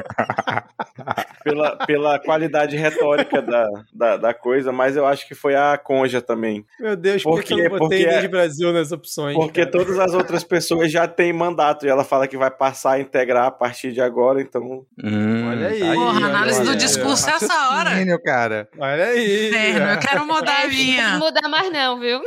pela, 1.44 1.76
pela 1.86 2.18
qualidade 2.18 2.76
retórica 2.76 3.42
da, 3.42 3.68
da, 3.92 4.16
da 4.16 4.34
coisa, 4.34 4.72
mas 4.72 4.96
eu 4.96 5.06
acho 5.06 5.28
que 5.28 5.34
foi 5.34 5.54
a 5.54 5.76
Conja 5.76 6.20
também. 6.30 6.64
Meu 6.78 6.94
Deus, 6.96 7.22
por 7.22 7.42
que 7.42 7.52
eu 7.52 7.56
Porque- 7.58 7.68
não 7.68 7.78
botei 7.78 7.98
porque- 8.04 8.16
Inês 8.16 8.30
Brasil 8.30 8.72
nas 8.72 8.92
opções? 8.92 9.34
Porque 9.36 9.66
cara? 9.66 9.70
todas 9.70 9.98
as 9.98 10.12
outras 10.14 10.44
pessoas 10.44 10.90
já 10.92 11.08
têm 11.08 11.32
mandato 11.32 11.84
e 11.84 11.88
ela 11.88 12.04
fala 12.04 12.28
que 12.28 12.36
vai 12.36 12.50
passar 12.50 12.92
a 12.92 13.00
integrar 13.00 13.46
a 13.46 13.50
partir 13.50 13.92
de 13.92 14.00
agora, 14.00 14.40
então. 14.40 14.84
Hum, 15.02 15.48
Olha 15.50 15.68
aí, 15.68 15.80
tá 15.80 15.94
Porra, 15.94 16.16
olha 16.16 16.26
análise 16.26 16.58
aí, 16.58 16.64
do 16.64 16.70
olha. 16.70 16.78
discurso 16.78 17.28
é 17.28 17.32
essa 17.32 17.70
hora. 17.70 17.90
Cara. 18.24 18.68
Olha 18.78 19.04
aí. 19.06 19.48
Inferno, 19.48 19.90
eu 19.90 19.98
quero 19.98 20.26
mudar 20.26 20.60
a 20.60 20.62
Não 20.62 20.68
minha. 20.68 21.18
muda 21.18 21.48
mais 21.48 21.72
não, 21.72 21.98
viu? 22.00 22.20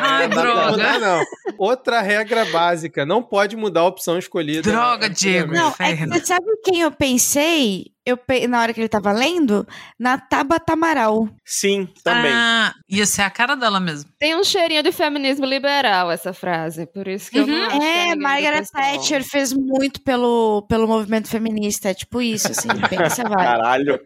Ai, 0.00 0.28
Não 0.28 0.42
droga. 0.42 0.70
mudar, 0.72 0.98
não. 0.98 1.24
Outra 1.58 2.00
regra 2.00 2.44
básica: 2.46 3.04
não 3.06 3.22
pode 3.22 3.56
mudar 3.56 3.80
a 3.80 3.86
opção 3.86 4.18
escolhida. 4.18 4.70
Droga, 4.70 5.08
Diego. 5.08 5.52
Não, 5.52 5.72
é 5.78 5.96
que 6.20 6.26
sabe 6.26 6.44
quem 6.64 6.80
eu 6.80 6.90
pensei? 6.90 7.93
Eu, 8.06 8.16
pe- 8.16 8.46
na 8.46 8.60
hora 8.60 8.72
que 8.74 8.80
ele 8.80 8.88
tava 8.88 9.12
lendo? 9.12 9.66
Na 9.98 10.18
Tabata 10.18 10.74
Amaral. 10.74 11.28
Sim, 11.44 11.88
também. 12.02 12.30
Ah, 12.34 12.74
ia 12.88 13.06
ser 13.06 13.22
a 13.22 13.30
cara 13.30 13.54
dela 13.54 13.80
mesmo. 13.80 14.10
Tem 14.18 14.36
um 14.36 14.44
cheirinho 14.44 14.82
de 14.82 14.92
feminismo 14.92 15.46
liberal 15.46 16.10
essa 16.10 16.32
frase, 16.34 16.86
por 16.86 17.08
isso 17.08 17.30
que 17.30 17.38
eu 17.38 17.46
não 17.46 17.54
Uhum. 17.54 17.82
É, 17.82 18.14
do 18.14 18.20
Margaret. 18.20 18.64
Thatcher 18.70 19.24
fez 19.24 19.52
muito 19.54 20.02
pelo, 20.02 20.66
pelo 20.68 20.86
movimento 20.86 21.28
feminista. 21.28 21.88
É 21.90 21.94
tipo 21.94 22.20
isso, 22.20 22.50
assim. 22.50 22.68
Pensa, 22.90 23.22
vai. 23.28 23.44
Caralho. 23.46 23.98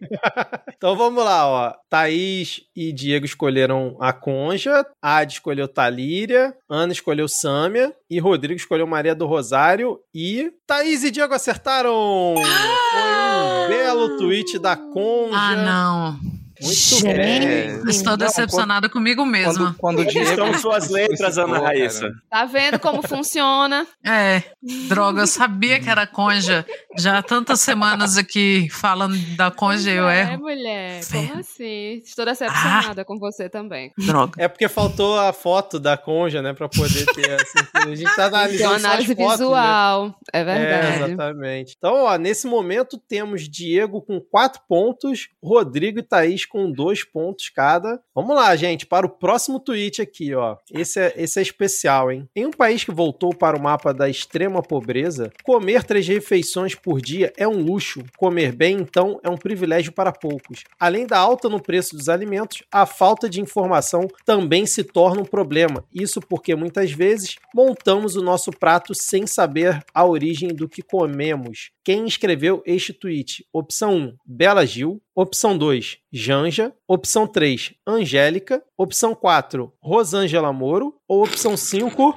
Então 0.76 0.96
vamos 0.96 1.24
lá, 1.24 1.46
ó. 1.48 1.74
Thaís 1.90 2.60
e 2.76 2.92
Diego 2.92 3.24
escolheram 3.26 3.96
a 4.00 4.12
Conja, 4.12 4.86
Adi 5.02 5.34
escolheu 5.34 5.66
Talíria, 5.66 6.54
Ana 6.68 6.92
escolheu 6.92 7.26
Sâmia 7.28 7.92
e 8.08 8.20
Rodrigo 8.20 8.58
escolheu 8.60 8.86
Maria 8.86 9.14
do 9.14 9.26
Rosário 9.26 9.98
e 10.14 10.52
Thaís 10.66 11.02
e 11.02 11.10
Diego 11.10 11.34
acertaram! 11.34 12.34
Foi 12.36 12.44
um 12.44 13.57
belo 13.68 14.16
tweet 14.16 14.58
da 14.58 14.76
Conja. 14.76 15.36
Ah, 15.36 15.56
não. 15.56 16.18
Muito 16.60 17.02
bem. 17.02 17.80
Estou 17.88 18.10
Não, 18.12 18.16
decepcionada 18.16 18.88
comigo 18.88 19.24
mesma. 19.24 19.74
Quando, 19.78 19.78
quando 19.78 19.98
o 20.00 20.04
Diego 20.06 20.30
Estão 20.30 20.54
suas 20.54 20.88
letras, 20.90 21.38
Ana. 21.38 21.58
Raíssa. 21.60 22.10
Tá 22.30 22.44
vendo 22.44 22.78
como 22.78 23.06
funciona? 23.06 23.86
É, 24.10 24.42
droga, 24.88 25.20
eu 25.22 25.26
sabia 25.26 25.78
que 25.80 25.88
era 25.90 26.06
conja. 26.06 26.64
Já 26.98 27.18
há 27.18 27.22
tantas 27.22 27.60
semanas 27.60 28.16
aqui 28.16 28.68
falando 28.70 29.16
da 29.36 29.50
conja 29.50 29.90
eu 29.90 30.08
é, 30.08 30.22
erro. 30.22 30.38
mulher. 30.40 31.00
Inferno. 31.00 31.28
Como 31.28 31.40
assim? 31.40 32.02
Estou 32.04 32.24
decepcionada 32.24 33.04
com 33.04 33.18
você 33.18 33.48
também. 33.50 33.92
Droga. 33.98 34.32
É 34.42 34.48
porque 34.48 34.66
faltou 34.68 35.18
a 35.18 35.32
foto 35.32 35.78
da 35.78 35.96
Conja, 35.96 36.40
né, 36.40 36.54
pra 36.54 36.68
poder 36.68 37.04
ter 37.06 37.32
a 37.32 37.38
certeza. 37.44 37.70
A 37.74 37.94
gente 37.94 38.04
tá 38.16 38.30
Tem 38.30 38.38
analisando 38.38 38.74
as 38.74 38.84
análise 38.84 39.14
fotos, 39.14 39.30
né? 39.30 39.36
visual. 39.36 40.14
É 40.32 40.40
É, 40.40 40.44
verdade. 40.44 41.12
exatamente. 41.12 41.74
Então, 41.76 41.94
ó, 42.04 42.16
nesse 42.16 42.46
momento 42.46 42.96
temos 42.98 43.48
Diego 43.48 44.00
com 44.00 44.20
quatro 44.20 44.60
pontos, 44.68 45.28
Rodrigo 45.42 45.98
e 45.98 46.02
Thaís 46.02 46.44
com 46.48 46.70
dois 46.70 47.04
pontos 47.04 47.48
cada. 47.48 48.00
Vamos 48.14 48.34
lá, 48.34 48.54
gente, 48.56 48.86
para 48.86 49.06
o 49.06 49.10
próximo 49.10 49.60
tweet 49.60 50.02
aqui, 50.02 50.34
ó. 50.34 50.56
Esse 50.72 51.00
é, 51.00 51.14
esse 51.16 51.38
é 51.38 51.42
especial, 51.42 52.10
hein? 52.10 52.28
Em 52.34 52.46
um 52.46 52.50
país 52.50 52.84
que 52.84 52.90
voltou 52.90 53.34
para 53.34 53.56
o 53.56 53.62
mapa 53.62 53.92
da 53.92 54.08
extrema 54.08 54.62
pobreza, 54.62 55.30
comer 55.44 55.84
três 55.84 56.06
refeições 56.06 56.74
por 56.74 57.00
dia 57.00 57.32
é 57.36 57.46
um 57.46 57.62
luxo. 57.62 58.02
Comer 58.16 58.52
bem, 58.52 58.76
então, 58.76 59.20
é 59.22 59.28
um 59.28 59.36
privilégio 59.36 59.92
para 59.92 60.12
poucos. 60.12 60.64
Além 60.78 61.06
da 61.06 61.18
alta 61.18 61.48
no 61.48 61.62
preço 61.62 61.96
dos 61.96 62.08
alimentos, 62.08 62.62
a 62.72 62.86
falta 62.86 63.28
de 63.28 63.40
informação 63.40 64.08
também 64.24 64.66
se 64.66 64.82
torna 64.84 65.22
um 65.22 65.24
problema. 65.24 65.84
Isso 65.94 66.20
porque 66.20 66.54
muitas 66.54 66.90
vezes 66.92 67.36
montamos 67.54 68.16
o 68.16 68.22
nosso 68.22 68.50
prato 68.50 68.94
sem 68.94 69.26
saber 69.26 69.82
a 69.94 70.04
origem 70.04 70.48
do 70.48 70.68
que 70.68 70.82
comemos. 70.82 71.70
Quem 71.84 72.06
escreveu 72.06 72.62
este 72.66 72.92
tweet? 72.92 73.46
Opção 73.52 73.96
1, 73.96 74.16
Bela 74.26 74.66
Gil. 74.66 75.00
Opção 75.14 75.58
2, 75.58 75.98
Janja. 76.38 76.72
Opção 76.86 77.26
3, 77.26 77.74
Angélica. 77.86 78.62
Opção 78.76 79.14
4, 79.14 79.72
Rosângela 79.80 80.52
Moro. 80.52 80.94
Ou 81.08 81.24
opção 81.24 81.56
5, 81.56 82.14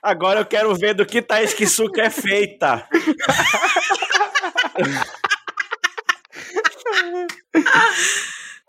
Agora 0.00 0.40
eu 0.40 0.46
quero 0.46 0.72
ver 0.76 0.94
do 0.94 1.04
que 1.04 1.20
Thaís 1.20 1.52
Kisuka 1.52 2.02
é 2.02 2.10
feita. 2.10 2.86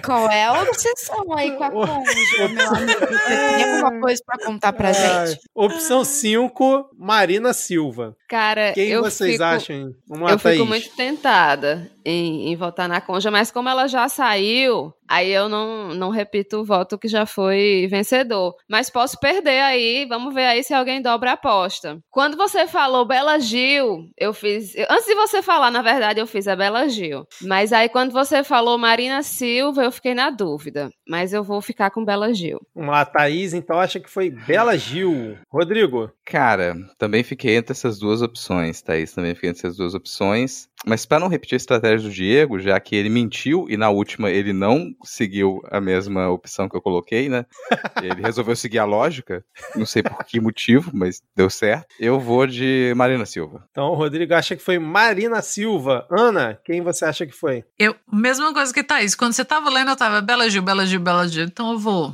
Qual 0.04 0.30
é 0.32 0.46
a 0.46 0.62
obsessão 0.64 1.34
aí 1.36 1.52
com 1.58 1.64
a 1.64 1.70
cônjuge, 1.72 2.54
meu 2.54 2.68
amigo? 2.70 3.00
Você 3.00 3.56
tem 3.58 3.64
alguma 3.74 4.00
coisa 4.00 4.22
pra 4.26 4.46
contar 4.46 4.72
pra 4.74 4.94
gente? 4.94 5.40
opção 5.54 6.06
5, 6.06 6.90
Marina 6.98 7.52
Silva. 7.54 8.16
Cara, 8.30 8.72
Quem 8.72 8.88
eu 8.90 9.02
vocês 9.02 9.34
fico... 9.34 9.44
acham? 9.44 9.94
Lá, 10.10 10.32
Eu 10.32 10.40
fico 10.40 10.44
Thaís. 10.44 10.68
muito 10.68 10.90
tentada 10.96 11.92
em, 12.06 12.52
em 12.52 12.56
votar 12.56 12.88
na 12.88 13.02
Conja, 13.02 13.32
mas 13.32 13.52
como 13.52 13.70
ela 13.70 13.88
já 13.88 14.08
saiu, 14.08 14.94
aí 15.08 15.30
eu 15.30 15.50
não, 15.50 15.90
não 15.94 16.10
repito 16.10 16.58
o 16.58 16.66
voto 16.66 16.98
que 16.98 17.08
já 17.08 17.26
foi 17.26 17.88
vencedor. 17.90 18.56
Mas 18.70 18.90
posso 18.90 19.20
perder 19.20 19.62
aí, 19.62 20.06
vamos 20.06 20.34
ver 20.34 20.46
aí 20.46 20.64
se 20.64 20.74
alguém 20.74 21.02
dobra 21.02 21.32
a 21.32 21.34
aposta. 21.34 22.00
Quando 22.10 22.38
você 22.38 22.68
falou 22.68 23.06
Bela 23.06 23.40
Gil, 23.40 24.06
eu 24.18 24.34
fiz. 24.34 24.74
Antes 24.90 25.06
de 25.06 25.16
você 25.16 25.42
falar, 25.42 25.72
na 25.72 25.82
verdade, 25.82 26.20
eu 26.20 26.28
fiz 26.28 26.48
a 26.48 26.56
Bela 26.56 26.88
Gil. 26.88 27.26
Mas 27.42 27.74
aí 27.74 27.90
quando 27.90 28.12
você 28.12 28.44
falou 28.44 28.78
Marina 28.78 29.24
Silva, 29.24 29.84
eu 29.84 29.92
fiquei 29.92 30.14
na 30.14 30.30
dúvida. 30.30 30.90
Mas 31.10 31.34
eu 31.34 31.44
vou 31.44 31.62
ficar 31.62 31.90
com 31.90 32.06
Bela 32.06 32.32
Gil. 32.34 32.62
Vamos 32.76 32.92
lá, 32.92 33.04
Thaís, 33.04 33.54
então 33.54 33.80
acha 33.80 34.00
que 34.00 34.10
foi 34.10 34.30
Bela 34.30 34.78
Gil. 34.78 35.38
Rodrigo, 35.52 36.12
Cara, 36.30 36.76
também 37.00 37.24
fiquei 37.24 37.56
entre 37.56 37.72
essas 37.72 37.98
duas 37.98 38.22
opções, 38.22 38.84
Thaís. 38.84 39.12
Também 39.12 39.34
fiquei 39.34 39.50
entre 39.50 39.62
essas 39.62 39.76
duas 39.76 39.96
opções. 39.96 40.70
Mas 40.86 41.04
para 41.04 41.20
não 41.20 41.28
repetir 41.28 41.56
a 41.56 41.58
estratégia 41.58 42.08
do 42.08 42.14
Diego, 42.14 42.60
já 42.60 42.80
que 42.80 42.96
ele 42.96 43.10
mentiu 43.10 43.66
e 43.68 43.76
na 43.76 43.90
última 43.90 44.30
ele 44.30 44.54
não 44.54 44.94
seguiu 45.04 45.60
a 45.72 45.82
mesma 45.82 46.30
opção 46.30 46.70
que 46.70 46.78
eu 46.78 46.82
coloquei, 46.82 47.28
né? 47.28 47.46
Ele 48.02 48.22
resolveu 48.22 48.56
seguir 48.56 48.80
a 48.80 48.86
lógica. 48.86 49.44
Não 49.76 49.86
sei 49.86 50.02
por 50.02 50.24
que 50.24 50.40
motivo, 50.40 50.92
mas 50.94 51.22
deu 51.36 51.50
certo. 51.50 51.88
Eu 52.00 52.18
vou 52.18 52.48
de 52.48 52.94
Marina 52.96 53.26
Silva. 53.26 53.66
então 53.72 53.90
o 53.90 53.96
Rodrigo 53.96 54.34
acha 54.34 54.56
que 54.56 54.64
foi 54.64 54.80
Marina 54.80 55.42
Silva. 55.42 56.08
Ana, 56.10 56.58
quem 56.64 56.82
você 56.82 57.04
acha 57.04 57.26
que 57.26 57.34
foi? 57.34 57.66
Eu, 57.78 57.94
mesma 58.12 58.54
coisa 58.54 58.74
que 58.74 58.84
Thaís. 58.84 59.16
Quando 59.16 59.34
você 59.34 59.44
tava 59.44 59.70
lendo, 59.70 59.92
eu 59.92 59.98
tava 59.98 60.22
Bela 60.22 60.50
Gil, 60.50 60.62
Bela 60.62 60.86
Gil, 60.86 60.99
Bela 61.00 61.28
Gil. 61.28 61.46
Então 61.46 61.72
eu 61.72 61.80
vou 61.80 62.14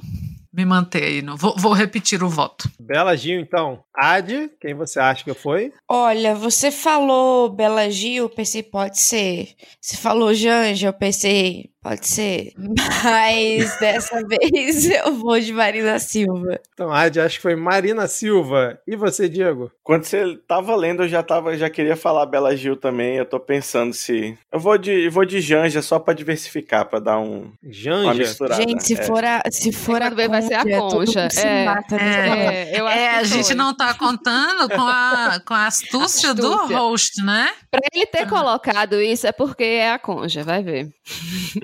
me 0.55 0.65
manter 0.65 1.03
aí. 1.03 1.21
Não, 1.21 1.35
vou, 1.35 1.55
vou 1.57 1.73
repetir 1.73 2.23
o 2.23 2.29
voto. 2.29 2.69
Bela 2.79 3.15
Gil, 3.15 3.39
então. 3.39 3.83
Ad, 3.93 4.49
quem 4.59 4.73
você 4.73 4.99
acha 4.99 5.23
que 5.23 5.33
foi? 5.33 5.71
Olha, 5.89 6.35
você 6.35 6.69
falou 6.71 7.49
Bela 7.49 7.89
Gil, 7.89 8.23
eu 8.25 8.29
pensei, 8.29 8.61
pode 8.63 8.99
ser. 8.99 9.49
Você 9.81 9.95
falou 9.97 10.33
Janja, 10.33 10.87
eu 10.87 10.93
pensei, 10.93 11.69
pode 11.81 12.05
ser. 12.07 12.51
Mas 13.03 13.79
dessa 13.79 14.21
vez 14.27 14.89
eu 14.89 15.13
vou 15.15 15.39
de 15.39 15.53
Marina 15.53 15.97
Silva. 15.99 16.59
Então, 16.73 16.91
Ad, 16.91 17.19
acho 17.19 17.37
que 17.37 17.41
foi 17.41 17.55
Marina 17.55 18.07
Silva. 18.07 18.77
E 18.85 18.95
você, 18.97 19.29
Diego? 19.29 19.71
Quando 19.83 20.03
você 20.03 20.37
tava 20.47 20.75
lendo, 20.75 21.03
eu 21.03 21.07
já 21.07 21.23
tava, 21.23 21.55
já 21.57 21.69
queria 21.69 21.95
falar 21.95 22.25
Bela 22.25 22.55
Gil 22.55 22.75
também. 22.75 23.15
Eu 23.15 23.25
tô 23.25 23.39
pensando 23.39 23.93
se. 23.93 24.37
Eu 24.51 24.59
vou 24.59 24.77
de, 24.77 25.05
eu 25.05 25.11
vou 25.11 25.23
de 25.25 25.39
Janja 25.39 25.81
só 25.81 25.99
pra 25.99 26.13
diversificar, 26.13 26.85
pra 26.85 26.99
dar 26.99 27.19
um, 27.19 27.43
uma 27.63 27.71
Janja. 27.71 28.13
misturada. 28.13 28.61
Gente, 28.61 28.83
se 28.83 28.93
É. 28.95 29.03
for 29.03 29.23
a, 29.23 29.41
se 29.49 29.71
for 29.71 30.01
a 30.01 30.09
vai 30.09 30.27
ser 30.47 30.53
a 30.55 31.49
é. 31.49 31.65
mata, 31.65 31.95
É. 31.95 31.99
né? 31.99 32.55
É, 32.73 32.79
eu 32.79 32.87
acho 32.87 32.97
É, 32.97 33.09
que 33.09 33.15
a 33.15 33.23
gente 33.23 33.45
foi. 33.47 33.55
não 33.55 33.73
tá 33.75 33.93
contando 33.93 34.69
com 34.69 34.81
a, 34.81 35.41
com 35.45 35.53
a 35.53 35.67
astúcia, 35.67 36.33
do 36.33 36.53
Astúcia. 36.53 36.77
host, 36.77 37.21
né? 37.23 37.49
Pra 37.71 37.81
ele 37.93 38.05
ter 38.05 38.27
colocado 38.27 39.01
isso 39.01 39.27
é 39.27 39.31
porque 39.31 39.63
é 39.63 39.91
a 39.91 39.99
Conja, 39.99 40.43
vai 40.43 40.63
ver. 40.63 40.89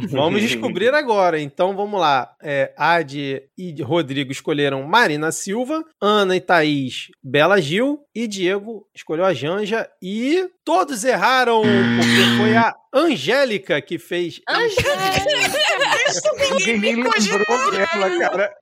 Vamos 0.09 0.41
descobrir 0.41 0.93
agora. 0.93 1.39
Então 1.39 1.75
vamos 1.75 1.99
lá. 1.99 2.31
É, 2.41 2.73
Ad 2.77 3.43
e 3.57 3.81
Rodrigo 3.83 4.31
escolheram 4.31 4.83
Marina 4.83 5.31
Silva, 5.31 5.83
Ana 6.01 6.35
e 6.35 6.41
Thaís 6.41 7.07
Bela 7.23 7.61
Gil 7.61 7.99
e 8.13 8.27
Diego 8.27 8.85
escolheu 8.93 9.25
a 9.25 9.33
Janja 9.33 9.89
e 10.01 10.47
todos 10.63 11.03
erraram 11.03 11.61
porque 11.61 12.37
foi 12.37 12.55
a 12.55 12.73
Angélica 12.93 13.81
que 13.81 13.97
fez. 13.97 14.39
Ninguém 16.51 16.79
nem 16.79 16.95
lembrou 16.95 17.71
dela, 17.71 18.19
cara. 18.19 18.53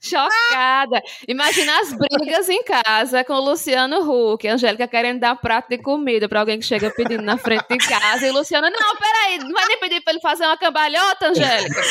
Chocada. 0.00 1.02
Imagina 1.28 1.80
as 1.80 1.92
brigas 1.92 2.48
em 2.48 2.62
casa 2.64 3.22
com 3.24 3.34
o 3.34 3.40
Luciano 3.40 4.00
Huck. 4.00 4.48
A 4.48 4.54
Angélica 4.54 4.88
querendo 4.88 5.20
dar 5.20 5.36
prato 5.36 5.68
de 5.68 5.78
comida 5.78 6.28
pra 6.28 6.40
alguém 6.40 6.58
que 6.58 6.64
chega 6.64 6.90
pedindo 6.90 7.22
na 7.22 7.36
frente 7.36 7.66
de 7.68 7.78
casa. 7.78 8.26
E 8.26 8.30
o 8.30 8.32
Luciano, 8.32 8.68
não, 8.70 8.96
peraí, 8.96 9.38
não 9.38 9.52
vai 9.52 9.66
nem 9.66 9.78
pedir 9.78 10.00
pra 10.00 10.12
ele 10.12 10.20
fazer 10.20 10.44
uma 10.44 10.56
cambalhota, 10.56 11.28
Angélica. 11.28 11.82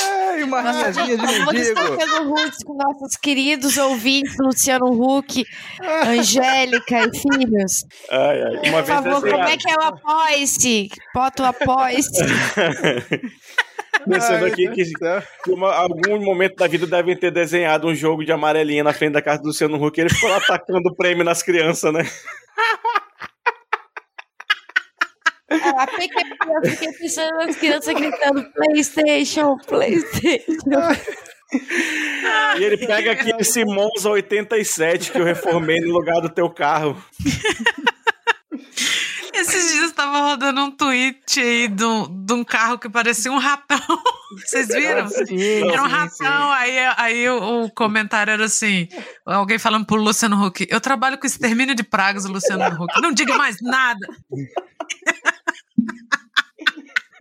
Ai, 0.00 0.42
uma 0.42 0.60
risadinha 0.62 1.16
de 1.18 1.26
Vamos 1.26 1.52
mendigo. 1.52 2.64
com 2.64 2.74
nossos 2.74 3.16
queridos 3.16 3.76
ouvintes, 3.76 4.36
Luciano 4.38 4.86
Huck, 4.90 5.44
Angélica 6.06 7.00
e 7.08 7.18
filhos. 7.18 7.84
Ai, 8.10 8.42
ai. 8.42 8.68
Uma 8.70 8.82
Por 8.82 8.86
favor, 8.86 9.20
vez 9.20 9.34
como 9.34 9.44
é 9.48 9.56
que 9.56 9.70
é 9.70 9.74
o 9.76 9.82
apoie-se? 9.82 10.88
Bota 11.14 11.42
o 11.42 11.46
apoie-se. 11.46 12.10
Pensando 14.08 14.46
aqui 14.46 14.68
que, 14.70 14.84
que 15.44 15.50
uma- 15.50 15.74
algum 15.74 16.18
momento 16.24 16.56
da 16.56 16.66
vida 16.66 16.86
devem 16.86 17.16
ter 17.16 17.30
desenhado 17.30 17.86
um 17.86 17.94
jogo 17.94 18.24
de 18.24 18.32
amarelinha 18.32 18.82
na 18.82 18.92
frente 18.92 19.12
da 19.12 19.22
casa 19.22 19.40
do 19.42 19.48
Luciano 19.48 19.76
Huck 19.82 19.98
e 19.98 20.00
ele 20.00 20.10
ficou 20.10 20.30
lá 20.30 20.38
atacando 20.38 20.88
o 20.88 20.94
prêmio 20.96 21.22
nas 21.24 21.42
crianças, 21.42 21.92
né? 21.92 22.00
Ah, 25.78 25.86
fiquei, 25.86 26.22
eu 26.48 26.70
fiquei 26.70 26.92
pensando 26.92 27.36
nas 27.38 27.56
crianças 27.56 27.94
gritando 27.94 28.44
Playstation, 28.52 29.56
Playstation. 29.66 30.46
E 32.58 32.64
ele 32.64 32.78
pega 32.86 33.12
aqui 33.12 33.30
esse 33.38 33.64
Monza 33.64 34.08
87 34.10 35.12
que 35.12 35.18
eu 35.18 35.24
reformei 35.24 35.80
no 35.80 35.92
lugar 35.92 36.20
do 36.20 36.28
teu 36.30 36.48
carro. 36.48 36.96
Esses 39.34 39.72
dias 39.72 39.92
tava 39.92 40.20
rodando 40.20 40.62
um 40.62 40.70
tweet 40.70 41.40
aí 41.40 41.66
do- 41.66 42.06
de 42.06 42.32
um 42.34 42.44
carro 42.44 42.78
que 42.78 42.88
parecia 42.88 43.32
um 43.32 43.38
ratão. 43.38 43.78
Vocês 44.44 44.68
viram? 44.68 45.08
Sim, 45.08 45.70
Era 45.70 45.82
um 45.82 45.88
sim, 45.88 45.90
sim. 45.90 46.24
ratão, 46.24 46.52
aí, 46.52 46.78
aí 46.96 47.28
o, 47.28 47.64
o 47.64 47.70
comentário 47.70 48.30
era 48.30 48.44
assim: 48.44 48.88
alguém 49.26 49.58
falando 49.58 49.84
pro 49.86 49.96
Luciano 49.96 50.42
Huck, 50.42 50.66
eu 50.70 50.80
trabalho 50.80 51.18
com 51.18 51.26
extermínio 51.26 51.74
de 51.74 51.82
pragas, 51.82 52.24
Luciano 52.24 52.64
Huck. 52.82 53.00
Não 53.02 53.12
diga 53.12 53.34
mais 53.36 53.56
nada. 53.62 54.06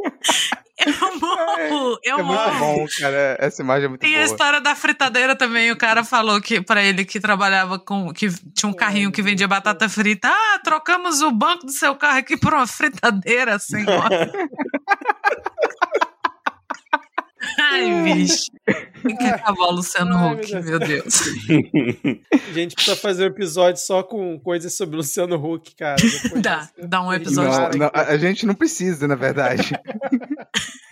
Eu 0.83 1.19
morro, 1.19 1.99
eu 2.03 2.19
É 2.19 2.23
muito 2.23 2.57
bom, 2.57 2.85
cara. 2.99 3.37
Essa 3.39 3.61
imagem 3.61 3.85
é 3.85 3.87
muito 3.89 4.01
Tem 4.01 4.15
a 4.15 4.19
boa. 4.19 4.25
história 4.25 4.59
da 4.59 4.75
fritadeira 4.75 5.35
também. 5.35 5.71
O 5.71 5.77
cara 5.77 6.03
falou 6.03 6.41
que 6.41 6.59
para 6.59 6.81
ele 6.83 7.05
que 7.05 7.19
trabalhava 7.19 7.77
com. 7.77 8.11
que 8.11 8.27
tinha 8.51 8.67
um 8.67 8.73
carrinho 8.73 9.11
que 9.11 9.21
vendia 9.21 9.47
batata 9.47 9.87
frita. 9.87 10.27
Ah, 10.27 10.59
trocamos 10.63 11.21
o 11.21 11.29
banco 11.29 11.67
do 11.67 11.71
seu 11.71 11.95
carro 11.95 12.17
aqui 12.17 12.35
por 12.35 12.53
uma 12.53 12.65
fritadeira, 12.65 13.59
senhora. 13.59 14.31
Ai, 17.59 18.03
bicho. 18.03 18.51
Tem 19.01 19.17
que 19.17 19.23
acabar 19.23 19.67
o 19.67 19.71
Luciano 19.71 20.15
Ai, 20.15 20.33
Huck, 20.35 20.55
meu 20.63 20.79
Deus. 20.79 21.21
A 22.33 22.53
gente 22.53 22.75
precisa 22.75 22.95
fazer 22.95 23.23
um 23.23 23.27
episódio 23.27 23.81
só 23.81 24.03
com 24.03 24.39
coisas 24.39 24.75
sobre 24.75 24.95
o 24.95 24.97
Luciano 24.97 25.35
Huck, 25.35 25.75
cara. 25.75 25.95
Depois 26.01 26.41
Dá, 26.41 26.69
dá 26.77 27.01
um 27.01 27.11
episódio. 27.11 27.79
Não, 27.79 27.85
não, 27.85 27.91
a 27.93 28.17
gente 28.17 28.45
não 28.45 28.53
precisa, 28.53 29.07
na 29.07 29.15
verdade. 29.15 29.71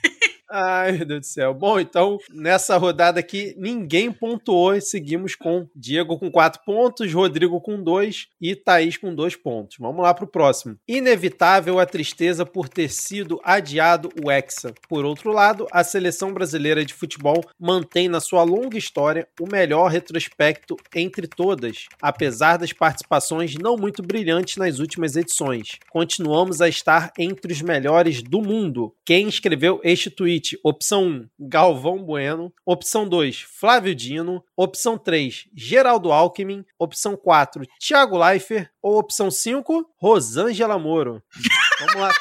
Ai, 0.52 0.94
meu 0.94 1.06
Deus 1.06 1.20
do 1.20 1.26
céu. 1.28 1.54
Bom, 1.54 1.80
então, 1.80 2.18
nessa 2.34 2.76
rodada 2.76 3.20
aqui, 3.20 3.54
ninguém 3.56 4.12
pontuou 4.12 4.74
e 4.74 4.82
seguimos 4.82 5.36
com 5.36 5.68
Diego 5.76 6.18
com 6.18 6.32
4 6.32 6.64
pontos, 6.66 7.14
Rodrigo 7.14 7.62
com 7.62 7.84
2 7.84 8.28
e 8.42 8.56
Thaís 8.56 8.98
com 8.98 9.14
2 9.14 9.36
pontos. 9.36 9.78
Vamos 9.80 10.02
lá 10.02 10.12
pro 10.12 10.26
próximo. 10.26 10.76
Inevitável 10.88 11.80
a 11.80 11.86
tristeza 11.86 12.48
por 12.48 12.68
ter 12.68 12.90
sido 12.90 13.40
adiado 13.44 14.10
o 14.24 14.32
Hexa. 14.32 14.74
Por 14.88 15.06
outro 15.06 15.32
lado, 15.32 15.68
a 15.72 15.84
seleção 15.84 16.34
brasileira 16.34 16.84
de 16.84 16.96
futebol 16.96 17.44
mantém 17.60 18.08
na 18.08 18.20
sua 18.20 18.42
longa 18.42 18.78
história 18.78 19.28
o 19.40 19.46
melhor 19.46 19.92
retrospecto 19.92 20.76
entre 20.96 21.28
todas, 21.28 21.86
apesar 22.02 22.58
das 22.58 22.74
participações 22.74 23.54
não 23.54 23.78
muito 23.78 24.02
brilhantes 24.02 24.58
nas 24.58 24.80
últimas 24.80 25.16
edições. 25.16 25.78
Continuamos 25.92 26.60
a 26.60 26.68
estar 26.68 27.12
entre 27.20 27.54
os 27.54 27.62
melhores 27.62 28.24
do 28.24 28.42
mundo. 28.42 28.96
Quem 29.06 29.28
escreveu 29.28 29.80
este 29.84 30.10
tweet? 30.10 30.39
Opção 30.64 31.04
1, 31.06 31.30
Galvão 31.40 32.04
Bueno. 32.04 32.54
Opção 32.66 33.08
2, 33.08 33.42
Flávio 33.42 33.96
Dino. 33.96 34.44
Opção 34.56 34.98
3, 34.98 35.48
Geraldo 35.56 36.12
Alckmin. 36.12 36.66
Opção 36.78 37.16
4, 37.16 37.66
Thiago 37.80 38.18
Leifert. 38.18 38.70
Ou 38.82 38.98
opção 38.98 39.30
5, 39.30 39.90
Rosângela 39.98 40.80
Moro. 40.80 41.22
Vamos 41.80 41.96
lá. 41.96 42.12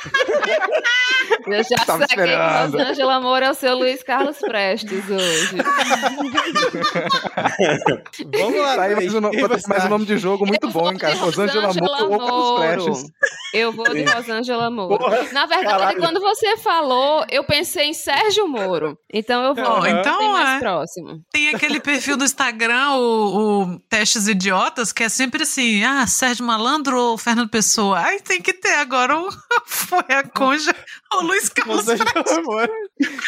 Eu 1.52 1.64
já 1.64 1.76
Tava 1.84 1.98
saquei 2.00 2.16
que 2.16 2.22
esperando. 2.22 2.78
Rosângela 2.78 3.20
Moura 3.20 3.46
é 3.46 3.50
o 3.50 3.54
seu 3.54 3.76
Luiz 3.76 4.02
Carlos 4.02 4.38
Prestes 4.38 5.04
hoje. 5.08 5.56
Vamos 8.38 8.60
lá. 8.60 8.76
Tá 8.76 8.82
aí 8.82 8.94
mais 8.94 9.14
um, 9.14 9.20
mais 9.68 9.84
um 9.84 9.88
nome 9.88 10.04
de 10.06 10.18
jogo 10.18 10.46
muito 10.46 10.68
bom, 10.70 10.90
hein, 10.90 10.98
cara? 10.98 11.14
Rosângela 11.16 11.72
Moro 11.74 12.12
ou 12.12 12.18
Carlos 12.18 12.60
Prestes. 12.60 13.10
Eu 13.54 13.72
vou 13.72 13.88
de 13.92 14.04
Rosângela 14.04 14.70
Moro. 14.70 14.98
Porra, 14.98 15.22
Na 15.32 15.46
verdade, 15.46 15.78
caralho. 15.78 16.00
quando 16.00 16.20
você 16.20 16.56
falou, 16.58 17.24
eu 17.30 17.42
pensei 17.44 17.86
em 17.86 17.94
Sérgio 17.94 18.46
Moro. 18.46 18.98
Então 19.12 19.42
eu 19.42 19.54
vou 19.54 19.80
bem 19.80 19.98
então 19.98 20.32
mais 20.32 20.56
é. 20.56 20.58
próximo. 20.58 21.20
Tem 21.32 21.54
aquele 21.54 21.80
perfil 21.80 22.16
do 22.16 22.24
Instagram, 22.24 22.92
o, 22.92 23.62
o 23.62 23.78
Testes 23.88 24.28
Idiotas, 24.28 24.92
que 24.92 25.02
é 25.02 25.08
sempre 25.08 25.42
assim: 25.42 25.82
ah, 25.84 26.06
Sérgio 26.06 26.44
Malandro 26.44 27.00
ou 27.00 27.18
Fernando 27.18 27.48
Pessoa? 27.48 28.00
Aí 28.00 28.20
tem 28.20 28.42
que 28.42 28.52
ter 28.52 28.74
agora 28.74 29.18
o 29.18 29.28
Foi 29.66 30.04
a 30.08 30.22
Conja 30.22 30.74
ou 31.12 31.22
Luiz 31.22 31.37
Rosângela 31.66 32.12
Moro. 32.44 32.72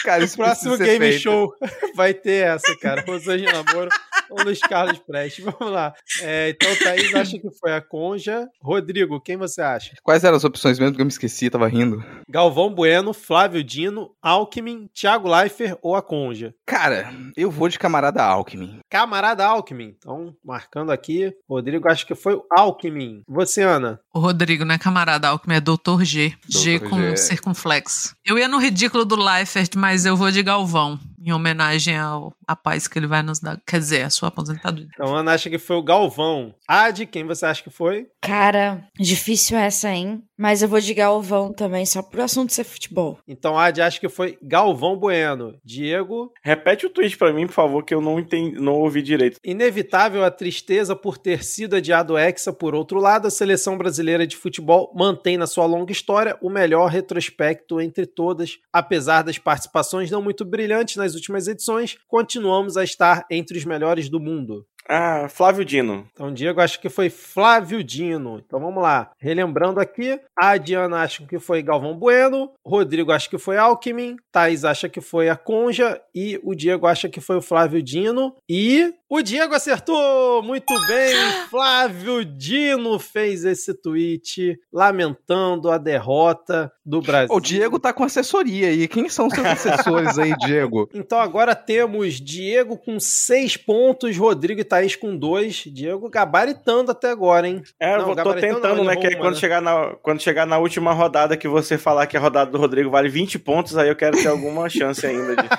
Cara, 0.05 0.25
isso 0.25 0.37
Próximo 0.37 0.77
game 0.77 0.99
feito. 0.99 1.21
show 1.23 1.55
vai 1.95 2.15
ter 2.15 2.47
essa, 2.47 2.77
cara. 2.79 3.05
Rosângela 3.07 3.63
Moro 3.73 3.89
ou 4.31 4.45
Luiz 4.45 4.61
Carlos 4.61 4.99
Prestes. 4.99 5.45
Vamos 5.45 5.73
lá. 5.73 5.95
É, 6.23 6.51
então, 6.51 6.75
Thaís 6.77 7.15
acha 7.15 7.39
que 7.39 7.51
foi 7.59 7.73
a 7.73 7.81
Conja. 7.81 8.49
Rodrigo, 8.63 9.21
quem 9.21 9.37
você 9.37 9.61
acha? 9.61 9.95
Quais 10.03 10.25
eram 10.25 10.37
as 10.37 10.45
opções 10.45 10.79
mesmo 10.79 10.95
que 10.95 11.01
eu 11.01 11.07
me 11.07 11.11
esqueci, 11.13 11.51
tava 11.51 11.69
rindo? 11.69 12.05
Galvão 12.29 12.73
Bueno, 12.75 13.13
Flávio 13.13 13.63
Dino, 13.63 14.11
Alckmin, 14.23 14.89
Thiago 14.95 15.29
Leifert 15.29 15.77
ou 15.83 15.97
a 15.97 16.03
Conja? 16.03 16.55
Cara, 16.67 17.13
eu 17.37 17.51
vou 17.51 17.69
de 17.69 17.79
camarada 17.79 18.23
Alckmin. 18.23 18.79
Camarada 18.89 19.45
Alckmin. 19.45 19.95
Então, 19.99 20.35
marcando 20.45 20.91
aqui. 20.91 21.33
Rodrigo, 21.49 21.89
acho 21.89 22.07
que 22.07 22.15
foi 22.15 22.35
o 22.35 22.45
Alckmin. 22.51 23.23
Você, 23.29 23.63
Ana? 23.63 24.01
O 24.15 24.19
Rodrigo, 24.19 24.65
né, 24.65 24.79
camarada 24.79 25.29
Alckmin, 25.29 25.57
é 25.57 25.61
Dr. 25.61 26.03
G. 26.03 26.35
G 26.49 26.79
com 26.81 26.99
G. 27.01 27.17
circunflexo. 27.17 28.15
Eu 28.25 28.39
ia 28.39 28.49
no 28.49 28.59
ridículo 28.59 29.05
do 29.05 29.17
Leifert, 29.17 29.71
mas 29.77 30.05
eu 30.07 30.17
vou 30.17 30.31
de 30.31 30.43
Galvão, 30.43 30.99
em 31.21 31.33
homenagem 31.33 31.97
ao 31.97 32.33
a 32.47 32.57
paz 32.57 32.89
que 32.89 32.99
ele 32.99 33.07
vai 33.07 33.23
nos 33.23 33.39
dar. 33.39 33.61
Quer 33.67 33.79
dizer, 33.79 34.03
a 34.03 34.11
sua 34.11 34.29
aposentadoria. 34.29 34.89
Então, 34.93 35.15
Ana 35.15 35.33
acha 35.33 35.51
que 35.51 35.59
foi 35.59 35.77
o 35.77 35.83
Galvão. 35.83 36.55
Ad, 36.67 37.05
quem 37.07 37.25
você 37.25 37.47
acha 37.47 37.63
que 37.63 37.71
foi? 37.71 38.09
Cara, 38.21 38.85
difícil 38.99 39.59
essa, 39.59 39.91
hein? 39.91 40.23
Mas 40.41 40.63
eu 40.63 40.69
vou 40.71 40.81
de 40.81 40.95
Galvão 40.95 41.53
também, 41.53 41.85
só 41.85 42.03
por 42.03 42.19
assunto 42.19 42.51
ser 42.51 42.65
futebol. 42.65 43.19
Então, 43.29 43.59
Ad 43.59 43.79
acha 43.83 44.01
que 44.01 44.09
foi 44.09 44.39
Galvão 44.41 44.97
Bueno. 44.97 45.55
Diego, 45.63 46.33
Repete 46.43 46.87
o 46.87 46.89
tweet 46.89 47.19
pra 47.19 47.31
mim, 47.31 47.47
por 47.47 47.53
favor, 47.53 47.85
que 47.85 47.95
eu 47.95 48.01
não 48.01 48.19
entendi, 48.19 48.59
não 48.59 48.73
ouvi 48.73 49.03
direito. 49.03 49.39
Inevitável 49.45 50.25
a 50.25 50.31
tristeza 50.31 50.97
por 50.97 51.19
ter 51.19 51.45
sido 51.45 51.77
adiado 51.77 52.15
o 52.15 52.19
Hexa. 52.19 52.55
Por 52.55 52.75
outro 52.75 52.99
lado, 52.99 53.27
a 53.27 53.31
seleção 53.31 53.77
brasileira 53.77 54.27
de 54.27 54.35
futebol 54.35 54.91
mantém 54.97 55.37
na 55.37 55.47
sua 55.47 55.67
longa 55.67 55.93
história 55.93 56.39
o 56.41 56.49
melhor 56.49 56.89
retrospecto 56.89 57.79
entre 57.79 58.07
todas. 58.07 58.59
Apesar 58.73 59.21
das 59.21 59.37
participações 59.37 60.11
não 60.11 60.23
muito 60.23 60.43
brilhantes 60.43 60.97
nas 60.97 61.15
últimas 61.15 61.49
edições, 61.49 61.99
continuamos 62.09 62.79
a 62.79 62.83
estar 62.83 63.27
entre 63.31 63.59
os 63.59 63.67
melhores 63.67 64.09
do 64.09 64.19
mundo. 64.19 64.65
Ah, 64.93 65.29
Flávio 65.29 65.65
Dino. 65.65 66.05
Então, 66.13 66.35
Diego 66.35 66.61
acho 66.61 66.81
que 66.81 66.89
foi 66.89 67.09
Flávio 67.09 67.85
Dino. 67.85 68.43
Então 68.45 68.59
vamos 68.59 68.83
lá. 68.83 69.13
Relembrando 69.21 69.79
aqui, 69.79 70.19
a 70.37 70.57
Diana 70.57 71.03
acha 71.03 71.25
que 71.25 71.39
foi 71.39 71.63
Galvão 71.63 71.97
Bueno, 71.97 72.51
Rodrigo 72.67 73.13
acha 73.13 73.31
que 73.31 73.39
foi 73.39 73.57
Alckmin, 73.57 74.17
Thaís 74.33 74.65
acha 74.65 74.89
que 74.89 75.01
foi 75.01 75.29
a 75.29 75.37
Conja 75.37 76.01
e 76.13 76.41
o 76.43 76.57
Diego 76.57 76.89
acha 76.89 77.09
que 77.09 77.21
foi 77.21 77.37
o 77.37 77.43
Flávio 77.43 77.81
Dino. 77.81 78.35
E 78.49 78.93
o 79.11 79.23
Diego 79.23 79.53
acertou! 79.55 80.41
Muito 80.41 80.73
bem! 80.87 81.17
Flávio 81.51 82.25
Dino 82.25 82.97
fez 83.01 83.45
esse 83.45 83.75
tweet 83.75 84.57
lamentando 84.73 85.69
a 85.69 85.77
derrota 85.79 86.73
do 86.87 87.03
Brasil. 87.03 87.35
O 87.35 87.41
Diego 87.41 87.81
tá 87.81 87.93
com 87.93 88.05
assessoria 88.05 88.69
aí. 88.69 88.87
Quem 88.87 89.09
são 89.09 89.29
seus 89.29 89.45
assessores 89.67 90.17
aí, 90.17 90.33
Diego? 90.39 90.89
Então 90.95 91.19
agora 91.19 91.57
temos 91.57 92.21
Diego 92.21 92.79
com 92.79 93.01
seis 93.01 93.57
pontos, 93.57 94.17
Rodrigo 94.17 94.61
e 94.61 94.65
Thaís 94.65 94.95
com 94.95 95.17
dois. 95.17 95.65
Diego 95.67 96.09
gabaritando 96.09 96.93
até 96.93 97.11
agora, 97.11 97.49
hein? 97.49 97.63
É, 97.81 97.97
eu 97.97 98.07
Não, 98.07 98.15
tô 98.15 98.35
tentando, 98.35 98.77
não, 98.77 98.85
né? 98.85 98.95
Que 98.95 99.17
quando, 99.17 99.35
né? 99.35 99.41
chegar 99.41 99.61
na, 99.61 99.95
quando 100.03 100.23
chegar 100.23 100.47
na 100.47 100.59
última 100.59 100.93
rodada 100.93 101.37
que 101.37 101.49
você 101.49 101.77
falar 101.77 102.07
que 102.07 102.17
a 102.17 102.21
rodada 102.21 102.51
do 102.51 102.59
Rodrigo 102.59 102.91
vale 102.91 103.09
20 103.09 103.41
pontos, 103.41 103.77
aí 103.77 103.89
eu 103.89 103.97
quero 103.97 104.17
ter 104.17 104.29
alguma 104.29 104.69
chance 104.69 105.05
ainda 105.05 105.35
de. 105.35 105.49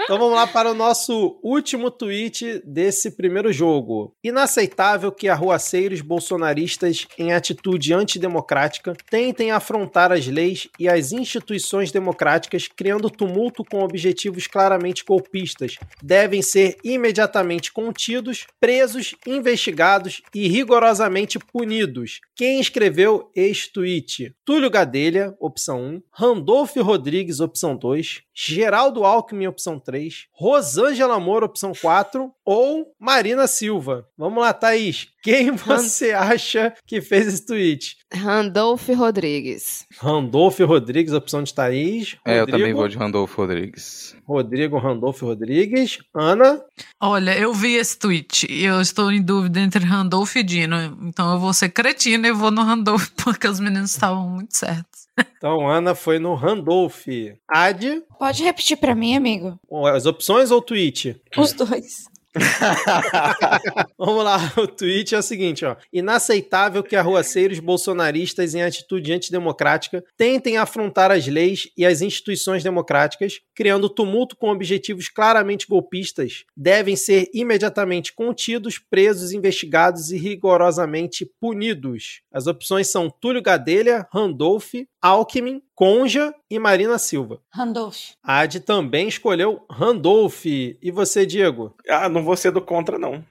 Então 0.00 0.18
vamos 0.18 0.34
lá 0.34 0.46
para 0.46 0.70
o 0.70 0.74
nosso 0.74 1.27
último 1.42 1.90
tweet 1.90 2.62
desse 2.64 3.10
primeiro 3.12 3.52
jogo. 3.52 4.14
Inaceitável 4.22 5.10
que 5.12 5.28
arruaceiros 5.28 6.00
bolsonaristas 6.00 7.06
em 7.18 7.32
atitude 7.32 7.92
antidemocrática 7.92 8.94
tentem 9.10 9.50
afrontar 9.50 10.12
as 10.12 10.26
leis 10.26 10.68
e 10.78 10.88
as 10.88 11.12
instituições 11.12 11.90
democráticas, 11.92 12.68
criando 12.68 13.10
tumulto 13.10 13.64
com 13.64 13.82
objetivos 13.82 14.46
claramente 14.46 15.04
golpistas. 15.04 15.76
Devem 16.02 16.42
ser 16.42 16.76
imediatamente 16.84 17.72
contidos, 17.72 18.46
presos, 18.60 19.14
investigados 19.26 20.22
e 20.34 20.48
rigorosamente 20.48 21.38
punidos. 21.38 22.20
Quem 22.34 22.60
escreveu 22.60 23.30
este 23.34 23.72
tweet? 23.72 24.34
Túlio 24.44 24.70
Gadelha, 24.70 25.34
opção 25.40 25.82
1, 25.82 26.02
Randolfo 26.10 26.82
Rodrigues, 26.82 27.40
opção 27.40 27.76
2, 27.76 28.22
Geraldo 28.34 29.04
Alckmin, 29.04 29.46
opção 29.46 29.80
3, 29.80 30.26
Rosângela 30.32 31.17
Moura, 31.20 31.46
opção 31.46 31.72
4, 31.72 32.30
ou 32.44 32.94
Marina 32.98 33.46
Silva. 33.46 34.06
Vamos 34.16 34.42
lá, 34.42 34.52
Thaís. 34.52 35.08
Quem 35.22 35.50
você 35.52 36.12
acha 36.12 36.72
que 36.86 37.00
fez 37.00 37.26
esse 37.26 37.46
tweet? 37.46 37.96
Randolph 38.12 38.88
Rodrigues. 38.88 39.84
Randolfo 39.98 40.64
Rodrigues, 40.64 41.12
opção 41.12 41.42
de 41.42 41.52
Thaís. 41.52 42.16
É, 42.24 42.36
eu 42.36 42.40
Rodrigo, 42.40 42.58
também 42.58 42.74
vou 42.74 42.88
de 42.88 42.96
Randolfo 42.96 43.42
Rodrigues. 43.42 44.16
Rodrigo 44.26 44.78
Randolfo 44.78 45.26
Rodrigues. 45.26 45.98
Ana. 46.14 46.62
Olha, 47.00 47.36
eu 47.38 47.52
vi 47.52 47.74
esse 47.74 47.98
tweet 47.98 48.46
e 48.50 48.64
eu 48.64 48.80
estou 48.80 49.12
em 49.12 49.20
dúvida 49.20 49.60
entre 49.60 49.84
Randolph 49.84 50.36
e 50.36 50.42
Dino. 50.42 50.76
Então 51.02 51.32
eu 51.32 51.38
vou 51.38 51.52
ser 51.52 51.68
cretina 51.70 52.28
e 52.28 52.32
vou 52.32 52.50
no 52.50 52.62
Randolph 52.62 53.08
porque 53.22 53.46
os 53.46 53.60
meninos 53.60 53.90
estavam 53.90 54.28
muito 54.28 54.56
certos. 54.56 55.07
Então, 55.36 55.68
Ana 55.68 55.94
foi 55.94 56.18
no 56.18 56.34
Randolph. 56.34 57.06
Ad. 57.48 58.02
Pode 58.18 58.42
repetir 58.42 58.76
pra 58.76 58.94
mim, 58.94 59.16
amigo? 59.16 59.58
As 59.94 60.06
opções 60.06 60.50
ou 60.50 60.60
tweet? 60.60 61.20
Os 61.36 61.52
dois. 61.52 62.08
Vamos 63.98 64.24
lá, 64.24 64.52
o 64.56 64.66
tweet 64.66 65.14
é 65.14 65.18
o 65.18 65.22
seguinte, 65.22 65.64
ó. 65.64 65.76
Inaceitável 65.92 66.82
que 66.82 66.96
arruaceiros 66.96 67.58
bolsonaristas 67.58 68.54
em 68.54 68.62
atitude 68.62 69.12
antidemocrática 69.12 70.04
tentem 70.16 70.56
afrontar 70.56 71.10
as 71.10 71.26
leis 71.26 71.68
e 71.76 71.84
as 71.84 72.02
instituições 72.02 72.62
democráticas, 72.62 73.40
criando 73.54 73.88
tumulto 73.88 74.36
com 74.36 74.50
objetivos 74.50 75.08
claramente 75.08 75.66
golpistas, 75.66 76.44
devem 76.56 76.96
ser 76.96 77.28
imediatamente 77.32 78.12
contidos, 78.12 78.78
presos, 78.78 79.32
investigados 79.32 80.10
e 80.10 80.18
rigorosamente 80.18 81.28
punidos. 81.40 82.20
As 82.32 82.46
opções 82.46 82.90
são 82.90 83.10
Túlio 83.10 83.42
Gadelha, 83.42 84.06
Randolph, 84.12 84.74
Alckmin, 85.00 85.62
Conja 85.74 86.34
e 86.50 86.58
Marina 86.58 86.98
Silva. 86.98 87.38
Randolph. 87.54 87.98
A 88.22 88.40
Ad 88.40 88.58
também 88.60 89.06
escolheu 89.06 89.64
Randolph. 89.70 90.44
E 90.44 90.90
você, 90.92 91.24
Diego? 91.24 91.72
Ah, 91.88 92.08
não 92.08 92.24
vou 92.24 92.36
ser 92.36 92.50
do 92.50 92.60
contra, 92.60 92.98
não. 92.98 93.24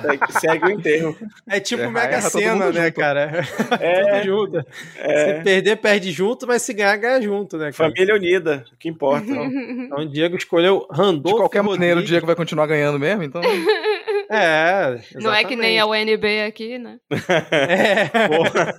Segue, 0.00 0.32
segue 0.40 0.64
o 0.66 0.70
enterro. 0.70 1.16
É 1.48 1.58
tipo 1.58 1.82
É, 1.82 1.90
Mega 1.90 2.20
Sena, 2.20 2.70
né, 2.70 2.84
junto. 2.86 2.94
cara? 2.96 3.44
É, 3.80 4.22
Tudo 4.22 4.24
junto. 4.24 4.66
é. 4.98 5.38
Se 5.38 5.42
perder, 5.44 5.76
perde 5.76 6.12
junto, 6.12 6.46
mas 6.46 6.62
se 6.62 6.72
ganhar, 6.72 6.96
ganha 6.96 7.20
junto, 7.20 7.56
né, 7.58 7.72
cara? 7.72 7.90
Família 7.90 8.14
unida, 8.14 8.64
o 8.72 8.76
que 8.76 8.88
importa. 8.88 9.26
Então, 9.28 9.98
o 9.98 10.08
Diego 10.08 10.36
escolheu 10.36 10.86
De 10.90 10.96
Randolph 10.96 11.36
qualquer 11.36 11.62
maneira, 11.62 11.98
o. 11.98 12.04
Diego 12.04 12.26
vai 12.26 12.36
continuar 12.36 12.66
ganhando 12.66 12.98
mesmo, 12.98 13.24
então. 13.24 13.40
É, 14.32 15.00
Não 15.16 15.32
é 15.32 15.44
que 15.44 15.54
nem 15.56 15.78
a 15.78 15.86
UNB 15.86 16.42
aqui, 16.46 16.78
né? 16.78 16.96
É. 17.50 18.28
Porra. 18.28 18.74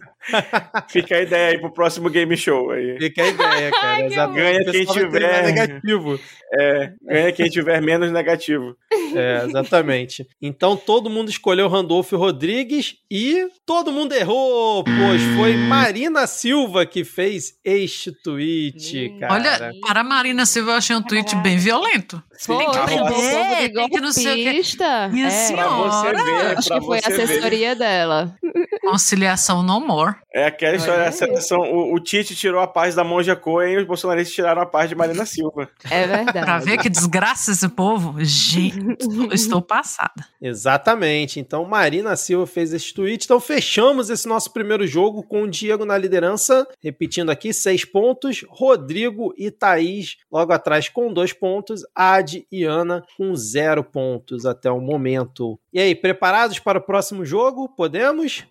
Fica 0.90 1.18
a 1.18 1.22
ideia 1.22 1.50
aí 1.50 1.58
pro 1.60 1.74
próximo 1.74 2.10
game 2.10 2.36
show 2.38 2.72
aí. 2.72 2.98
Fica 2.98 3.24
a 3.24 3.28
ideia, 3.28 3.72
cara. 3.80 4.06
Exatamente. 4.06 4.42
Ganha 4.42 4.72
quem 4.72 4.86
tiver. 4.86 5.44
negativo. 5.44 6.20
É, 6.56 6.94
ganha 7.02 7.32
quem 7.34 7.50
tiver 7.50 7.82
menos 7.82 8.12
negativo. 8.12 8.76
É, 9.16 9.46
exatamente. 9.46 10.28
Então 10.42 10.76
todo 10.76 11.08
mundo 11.08 11.30
escolheu 11.30 11.68
Randolfo 11.68 12.18
Rodrigues 12.18 12.96
e 13.12 13.48
todo 13.64 13.92
mundo 13.92 14.12
errou, 14.14 14.84
pois 14.84 15.22
foi 15.36 15.56
Marina 15.56 16.26
Silva 16.26 16.84
que 16.84 17.04
fez 17.04 17.54
este 17.64 18.12
tweet, 18.12 19.12
Hum. 19.14 19.20
cara. 19.20 19.34
Olha, 19.36 19.72
para 19.86 20.00
a 20.00 20.04
Marina 20.04 20.48
Silva 20.48 20.72
eu 20.72 20.76
achei 20.78 20.96
um 20.96 21.02
tweet 21.04 21.36
bem 21.44 21.58
violento. 21.60 22.24
Foi, 22.40 22.66
que 22.66 22.74
chamou 22.74 23.04
o 23.04 23.08
aprender, 23.08 23.72
tem 23.74 23.90
que 23.90 24.02
não 24.02 24.12
sei 24.12 24.32
o 24.32 24.36
quê. 24.36 24.44
golpista. 24.46 25.10
Senhora. 25.48 25.70
Pra 25.70 25.90
você 25.90 26.24
ver, 26.24 26.58
Acho 26.58 26.68
pra 26.70 26.80
que 26.80 26.86
foi 26.86 26.98
a 26.98 27.02
você 27.02 27.12
ver. 27.18 27.24
assessoria 27.24 27.76
dela. 27.76 28.36
Conciliação 28.82 29.64
no 29.64 29.80
more. 29.80 30.16
É 30.34 30.46
aquela 30.46 30.76
história 30.76 31.06
da 31.06 31.12
seleção. 31.12 31.60
O, 31.60 31.94
o 31.96 32.00
Tite 32.00 32.36
tirou 32.36 32.60
a 32.62 32.68
paz 32.68 32.96
da 32.96 33.04
Monja 33.04 33.36
Coen 33.36 33.74
e 33.74 33.78
os 33.78 33.86
bolsonaristas 33.88 34.34
tiraram 34.34 34.62
a 34.62 34.66
paz 34.66 34.90
de 34.90 34.96
Marina 34.96 35.26
Silva. 35.26 35.70
É 35.90 36.06
verdade. 36.08 36.42
Pra 36.46 36.60
ver 36.60 36.78
que 36.80 36.90
desgraça 36.90 37.52
esse 37.52 37.68
povo. 37.70 38.16
Gente, 38.20 39.06
eu 39.06 39.32
estou 39.32 39.62
passada. 39.62 40.26
Exatamente. 40.42 41.40
Então, 41.40 41.66
Marina 41.66 42.16
Silva 42.16 42.46
fez 42.46 42.74
esse 42.74 42.94
tweet. 42.94 43.26
Então, 43.26 43.40
fechamos 43.40 44.10
esse 44.10 44.28
nosso 44.28 44.52
primeiro 44.52 44.86
jogo 44.86 45.24
com 45.24 45.44
o 45.44 45.50
Diego 45.50 45.86
na 45.86 45.98
liderança. 45.98 46.68
Repetindo 46.82 47.30
aqui, 47.30 47.54
seis 47.54 47.86
pontos. 47.86 48.44
Rodrigo 48.50 49.34
e 49.38 49.50
Thaís 49.52 50.18
logo 50.32 50.52
atrás 50.52 50.90
com 50.90 51.14
dois 51.14 51.32
pontos. 51.32 51.82
Ad 51.96 52.46
e 52.52 52.64
Ana 52.64 53.04
com 53.18 53.36
zero 53.36 53.84
pontos 53.84 54.46
até 54.46 54.70
o 54.70 54.82
momento. 54.82 55.33
E 55.72 55.80
aí, 55.80 55.96
preparados 55.96 56.60
para 56.60 56.80
o 56.80 56.82
próximo 56.82 57.26
jogo? 57.26 57.70
Podemos? 57.70 58.46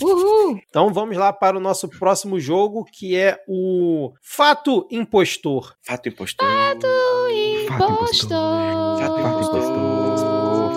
Uhul. 0.00 0.60
Então, 0.68 0.92
vamos 0.92 1.16
lá 1.16 1.32
para 1.32 1.56
o 1.56 1.60
nosso 1.60 1.88
próximo 1.88 2.38
jogo, 2.38 2.84
que 2.84 3.16
é 3.16 3.42
o 3.48 4.12
Fato 4.22 4.86
Impostor. 4.90 5.74
Fato 5.82 6.08
impostor. 6.08 6.46
Fato 6.48 6.86
Impostor. 7.30 8.98
Fato 8.98 9.16
Fato 9.16 9.20
impostor. 9.20 9.91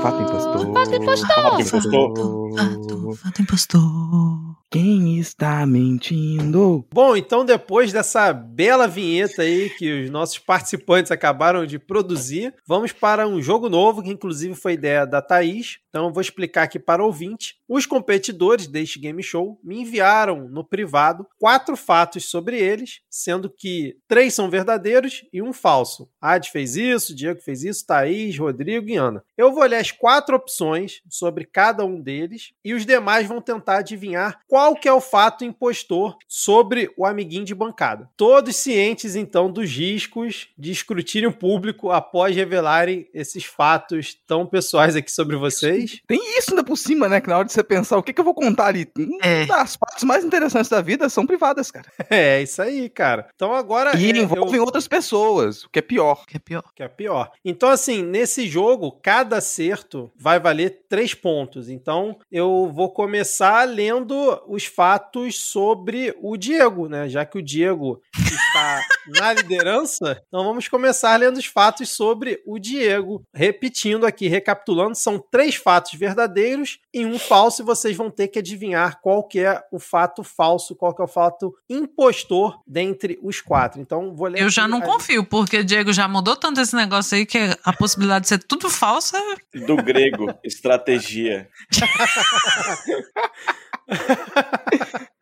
Fato 0.06 0.22
impostor. 0.22 0.72
Fato 0.72 0.96
impostor. 0.96 1.28
Fato 1.28 1.62
impostor. 1.62 2.56
Fato, 2.56 3.14
fato 3.16 3.42
impostor. 3.42 4.56
Quem 4.70 5.20
está 5.20 5.66
mentindo? 5.66 6.86
Bom, 6.94 7.16
então 7.16 7.46
depois 7.46 7.94
dessa 7.94 8.34
bela 8.34 8.88
vinheta 8.88 9.42
aí 9.42 9.70
que 9.70 10.04
os 10.04 10.10
nossos 10.10 10.38
participantes 10.38 11.12
acabaram 11.12 11.66
de 11.66 11.80
produzir, 11.80 12.54
vamos 12.68 12.92
para 12.92 13.28
um 13.28 13.42
jogo 13.42 13.70
novo, 13.70 14.04
que 14.04 14.10
inclusive 14.10 14.54
foi 14.54 14.74
ideia 14.74 15.06
da 15.06 15.22
Thaís. 15.22 15.80
Então 15.90 16.08
eu 16.08 16.14
vou 16.14 16.20
explicar 16.20 16.64
aqui 16.64 16.78
para 16.78 17.02
o 17.02 17.06
ouvinte. 17.06 17.56
Os 17.70 17.86
competidores 17.86 18.68
deste 18.68 19.00
game 19.00 19.24
show 19.24 19.58
me 19.64 19.80
enviaram 19.80 20.50
no 20.50 20.62
privado 20.62 21.26
quatro 21.40 21.78
fatos 21.78 22.26
sobre 22.26 22.60
eles, 22.60 23.00
sendo 23.10 23.50
que 23.50 23.96
três 24.08 24.34
são 24.34 24.50
verdadeiros 24.50 25.24
e 25.32 25.42
um 25.42 25.54
falso. 25.54 26.10
Ad 26.20 26.50
fez 26.52 26.76
isso, 26.76 27.16
Diego 27.16 27.40
fez 27.40 27.64
isso, 27.64 27.86
Thaís, 27.88 28.38
Rodrigo 28.38 28.90
e 28.90 28.98
Ana. 28.98 29.24
Eu 29.38 29.54
vou 29.54 29.64
ler 29.64 29.78
as 29.78 29.92
quatro 29.96 30.36
opções 30.36 31.02
sobre 31.10 31.46
cada 31.46 31.84
um 31.86 32.00
deles 32.00 32.52
e 32.64 32.74
os 32.74 32.86
demais 32.86 33.28
vão 33.28 33.42
tentar 33.42 33.78
adivinhar 33.78 34.40
qual 34.48 34.76
que 34.76 34.88
é 34.88 34.94
o 34.94 35.02
fato 35.02 35.44
impostor 35.44 36.18
sobre 36.28 36.92
o 36.98 37.06
amiguinho 37.06 37.46
de 37.46 37.56
bancada. 37.56 38.10
Todos 38.18 38.56
cientes, 38.56 39.16
então, 39.16 39.52
dos 39.52 39.70
riscos 39.72 40.50
de 40.58 40.72
escrutínio 40.72 41.32
público 41.32 41.92
após 41.92 42.36
revelarem 42.36 43.08
esses 43.14 43.46
fatos 43.46 44.16
tão 44.28 44.46
pessoais 44.46 44.96
aqui 44.96 45.12
sobre 45.12 45.36
vocês. 45.36 46.02
Tem 46.08 46.20
isso 46.38 46.52
ainda 46.52 46.64
por 46.64 46.78
cima, 46.78 47.08
né? 47.10 47.22
Que 47.22 47.30
na 47.30 47.38
hora 47.38 47.46
de 47.46 47.54
você 47.54 47.64
pensar 47.64 47.98
o 47.98 48.04
que, 48.04 48.14
que 48.14 48.20
eu 48.20 48.26
vou 48.26 48.34
contar 48.34 48.68
ali. 48.68 48.88
É. 49.24 49.44
As 49.52 49.76
partes 49.78 50.04
mais 50.04 50.24
interessantes 50.24 50.70
da 50.70 50.82
vida 50.82 51.10
são 51.10 51.26
privadas, 51.26 51.72
cara. 51.72 51.86
É, 52.10 52.42
isso 52.42 52.62
aí, 52.62 52.88
cara. 52.90 53.28
Então 53.36 53.54
agora... 53.54 53.98
E 53.98 54.12
é, 54.12 54.18
envolvem 54.18 54.58
eu- 54.58 54.64
outras 54.64 54.88
pessoas, 54.88 55.64
o 55.64 55.70
que 55.70 55.80
é 55.80 55.82
pior. 55.82 56.26
Que 56.26 56.38
é 56.38 56.40
pior. 56.40 56.64
que 56.76 56.84
é 56.84 56.88
pior. 56.88 57.32
Então, 57.44 57.70
assim, 57.70 58.02
nesse 58.04 58.48
jogo, 58.48 58.92
cada 59.02 59.38
acerto 59.38 59.85
vai 60.18 60.40
valer 60.40 60.86
três 60.90 61.14
pontos. 61.14 61.70
Então, 61.70 62.18
eu 62.32 62.72
vou 62.74 62.90
começar 62.90 63.68
lendo 63.68 64.42
os 64.48 64.66
fatos 64.66 65.40
sobre 65.40 66.16
o 66.22 66.38
Diego, 66.38 66.88
né? 66.88 67.08
Já 67.10 67.26
que 67.26 67.38
o 67.38 67.42
Diego 67.42 68.02
está 68.18 68.82
na 69.20 69.34
liderança, 69.34 70.22
então 70.28 70.44
vamos 70.44 70.68
começar 70.68 71.16
lendo 71.20 71.38
os 71.38 71.46
fatos 71.46 71.90
sobre 71.90 72.42
o 72.46 72.58
Diego. 72.60 73.24
Repetindo 73.34 74.06
aqui, 74.06 74.28
recapitulando, 74.28 74.96
são 74.96 75.20
três 75.20 75.56
fatos 75.56 75.94
verdadeiros 75.94 76.80
e 76.94 77.06
um 77.06 77.20
falso, 77.20 77.62
e 77.62 77.66
vocês 77.66 77.96
vão 77.96 78.10
ter 78.10 78.28
que 78.28 78.40
adivinhar 78.40 79.00
qual 79.02 79.24
que 79.24 79.40
é 79.40 79.62
o 79.72 79.80
fato 79.80 80.24
falso, 80.24 80.76
qual 80.76 80.94
que 80.94 81.02
é 81.02 81.06
o 81.06 81.08
fato 81.08 81.54
impostor 81.70 82.60
dentre 82.66 83.20
os 83.22 83.42
quatro. 83.42 83.82
Então, 83.82 84.16
vou 84.16 84.28
ler 84.28 84.42
Eu 84.42 84.50
já 84.50 84.68
não 84.68 84.82
confio, 84.82 85.24
porque 85.24 85.64
Diego 85.64 85.92
já 85.94 86.08
mudou 86.08 86.36
tanto 86.36 86.60
esse 86.62 86.76
negócio 86.76 87.18
aí 87.18 87.26
que 87.26 87.38
a 87.64 87.74
possibilidade 87.74 88.24
de 88.24 88.30
ser 88.30 88.44
tudo 88.44 88.70
falso 88.70 89.16
é 89.16 89.36
Do 89.66 89.78
grego, 89.78 90.34
estratégia. 90.44 91.50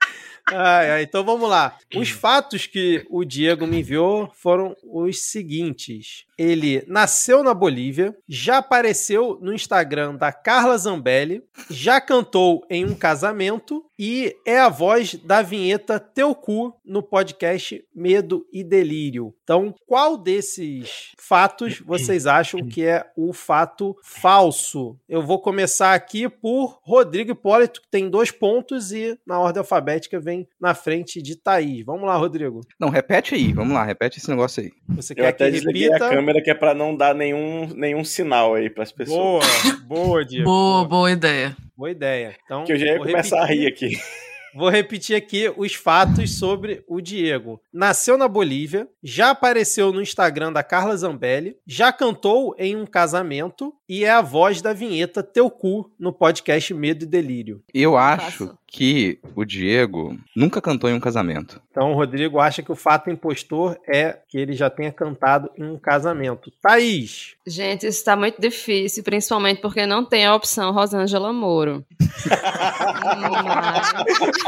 Ai, 0.52 0.92
ai, 0.92 1.04
então 1.04 1.24
vamos 1.24 1.50
lá. 1.50 1.78
Os 1.96 2.10
fatos 2.10 2.68
que 2.68 3.06
o 3.10 3.24
Diego 3.24 3.66
me 3.66 3.80
enviou 3.80 4.30
foram 4.36 4.76
os 4.84 5.22
seguintes. 5.22 6.26
Ele 6.38 6.84
nasceu 6.86 7.44
na 7.44 7.54
Bolívia, 7.54 8.16
já 8.28 8.58
apareceu 8.58 9.40
no 9.42 9.54
Instagram 9.54 10.16
da 10.16 10.32
Carla 10.32 10.78
Zambelli, 10.78 11.44
já 11.70 12.02
cantou 12.02 12.66
em 12.70 12.86
um 12.86 12.94
casamento 12.94 13.84
e 13.98 14.36
é 14.46 14.60
a 14.60 14.70
voz 14.70 15.14
da 15.16 15.42
vinheta 15.42 16.00
Teu 16.00 16.34
Cu 16.34 16.74
no 16.84 17.04
podcast 17.04 17.84
Medo 17.96 18.46
e 18.52 18.64
Delírio. 18.64 19.34
Então, 19.44 19.74
qual 19.86 20.18
desses 20.18 21.12
fatos 21.20 21.80
vocês 21.80 22.26
acham 22.26 22.66
que 22.66 22.84
é 22.84 23.06
o 23.16 23.34
fato 23.34 23.96
falso? 24.04 24.98
Eu 25.08 25.22
vou 25.22 25.40
começar 25.40 25.94
aqui 25.94 26.28
por 26.28 26.80
Rodrigo 26.84 27.32
Hipólito, 27.32 27.82
que 27.82 27.90
tem 27.90 28.10
dois 28.10 28.32
pontos 28.32 28.92
e 28.92 29.18
na 29.28 29.40
ordem 29.40 29.60
alfabética 29.60 30.20
vem 30.20 30.48
na 30.60 30.74
frente 30.74 31.22
de 31.22 31.36
Thaís. 31.36 31.86
Vamos 31.86 32.04
lá, 32.06 32.16
Rodrigo. 32.16 32.62
Não, 32.80 32.90
repete 32.90 33.36
aí, 33.36 33.54
vamos 33.54 33.74
lá, 33.74 33.84
repete 33.84 34.20
esse 34.20 34.30
negócio 34.30 34.64
aí. 34.64 34.72
Você 34.90 35.14
Eu 35.14 35.18
quer 35.18 35.28
até 35.28 35.52
que 35.52 35.60
repita? 35.60 36.08
a 36.08 36.10
câmera 36.10 36.42
que 36.42 36.50
é 36.50 36.56
pra 36.56 36.74
não 36.74 36.96
dar 36.96 37.14
nenhum, 37.14 37.68
nenhum 37.76 38.04
sinal 38.04 38.56
aí 38.56 38.70
pras 38.70 38.92
pessoas. 38.92 39.46
Boa, 39.86 40.06
boa, 40.06 40.26
Diego. 40.26 40.46
boa, 40.46 40.86
boa 40.86 41.12
ideia. 41.12 41.56
Boa 41.84 41.92
ideia. 41.92 42.34
Então, 42.46 42.64
Que 42.64 42.72
eu 42.72 42.78
já 42.78 42.86
ia 42.86 42.98
começar 42.98 43.44
repetir- 43.44 43.44
a 43.44 43.46
rir 43.46 43.68
aqui. 43.68 43.90
Vou 44.56 44.70
repetir 44.70 45.16
aqui 45.18 45.52
os 45.58 45.74
fatos 45.76 46.38
sobre 46.40 46.82
o 46.88 47.02
Diego. 47.02 47.60
Nasceu 47.74 48.18
na 48.18 48.28
Bolívia, 48.28 48.88
já 49.04 49.32
apareceu 49.32 49.92
no 49.92 50.02
Instagram 50.02 50.54
da 50.54 50.64
Carla 50.64 50.96
Zambelli, 50.96 51.58
já 51.68 51.92
cantou 51.92 52.56
em 52.58 52.74
um 52.76 52.86
casamento 52.86 53.74
e 53.94 54.04
é 54.06 54.10
a 54.10 54.22
voz 54.22 54.62
da 54.62 54.74
vinheta 54.74 55.22
Teu 55.22 55.50
Cu 55.52 55.92
no 56.00 56.12
podcast 56.12 56.74
Medo 56.74 57.04
e 57.04 57.08
Delírio. 57.08 57.62
Eu 57.74 57.96
acho 57.96 58.48
Faço. 58.48 58.58
que 58.68 59.20
o 59.36 59.46
Diego 59.46 60.18
nunca 60.36 60.60
cantou 60.62 60.90
em 60.90 60.94
um 60.94 61.00
casamento. 61.00 61.62
Então 61.70 61.92
o 61.92 61.96
Rodrigo 61.96 62.40
acha 62.40 62.64
que 62.64 62.72
o 62.72 62.76
fato 62.76 63.10
impostor 63.12 63.78
é 63.88 64.18
que 64.28 64.38
ele 64.38 64.54
já 64.54 64.70
tenha 64.70 64.92
cantado 64.92 65.50
em 65.58 65.64
um 65.64 65.78
casamento. 65.78 66.52
Thaís, 66.62 67.36
Gente, 67.46 67.86
isso 67.86 68.04
tá 68.06 68.16
muito 68.16 68.40
difícil, 68.42 69.04
principalmente 69.04 69.62
porque 69.62 69.86
não 69.86 70.04
tem 70.06 70.26
a 70.26 70.34
opção 70.34 70.72
Rosângela 70.72 71.32
Moro. 71.34 71.86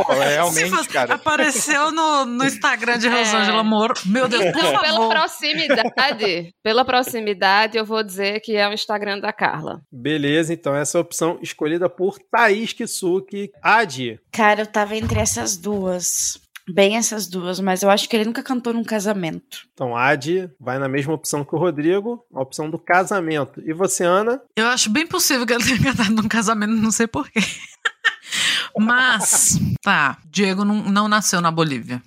Mas- 0.08 0.54
Se 0.54 0.70
fosse- 0.70 0.98
Apareceu 0.98 1.92
no, 1.92 2.26
no 2.26 2.46
Instagram 2.46 2.98
de 2.98 3.08
É. 3.08 3.10
Rosângela 3.10 3.64
Moro. 3.64 3.94
Meu 4.06 4.28
Deus, 4.28 4.44
por 4.52 4.64
Não, 4.64 4.80
pela 4.82 5.10
proximidade, 5.10 6.54
pela 6.64 6.86
proximidade, 6.86 7.78
eu 7.78 7.86
vou 7.86 8.02
dizer 8.04 8.40
que 8.40 8.56
é 8.56 8.68
o 8.68 8.74
Instagram 8.74 9.20
da 9.20 9.34
Carla. 9.36 9.82
beleza, 9.92 10.54
então 10.54 10.76
essa 10.76 10.98
é 10.98 11.00
a 11.00 11.02
opção 11.02 11.38
escolhida 11.42 11.90
por 11.90 12.18
Thaís 12.32 12.74
Kisuki. 12.74 13.52
Adi, 13.62 14.20
Cara, 14.32 14.62
eu 14.62 14.68
tava 14.68 14.96
entre 14.96 15.20
essas 15.20 15.58
duas. 15.58 16.40
Bem 16.68 16.98
essas 16.98 17.28
duas, 17.28 17.60
mas 17.60 17.84
eu 17.84 17.92
acho 17.92 18.10
que 18.10 18.16
ele 18.16 18.26
nunca 18.26 18.42
cantou 18.42 18.74
num 18.74 18.84
casamento. 18.84 19.68
Então, 19.74 19.96
Adi 19.96 20.50
vai 20.60 20.80
na 20.80 20.90
mesma 20.90 21.14
opção 21.14 21.46
que 21.46 21.54
o 21.54 21.60
Rodrigo, 21.60 22.26
a 22.34 22.42
opção 22.42 22.72
do 22.72 22.80
casamento. 22.80 23.62
E 23.64 23.72
você, 23.72 24.04
Ana? 24.04 24.42
Eu 24.56 24.66
acho 24.66 24.90
bem 24.90 25.06
possível 25.06 25.46
que 25.46 25.54
ele 25.54 25.64
tenha 25.64 25.80
cantado 25.80 26.10
num 26.16 26.28
casamento, 26.28 26.74
não 26.74 26.90
sei 26.90 27.06
porquê. 27.06 27.40
Mas, 28.78 29.60
tá, 29.82 30.18
Diego 30.30 30.66
não, 30.66 30.84
não 30.84 31.08
nasceu 31.08 31.42
na 31.42 31.52
Bolívia. 31.52 32.02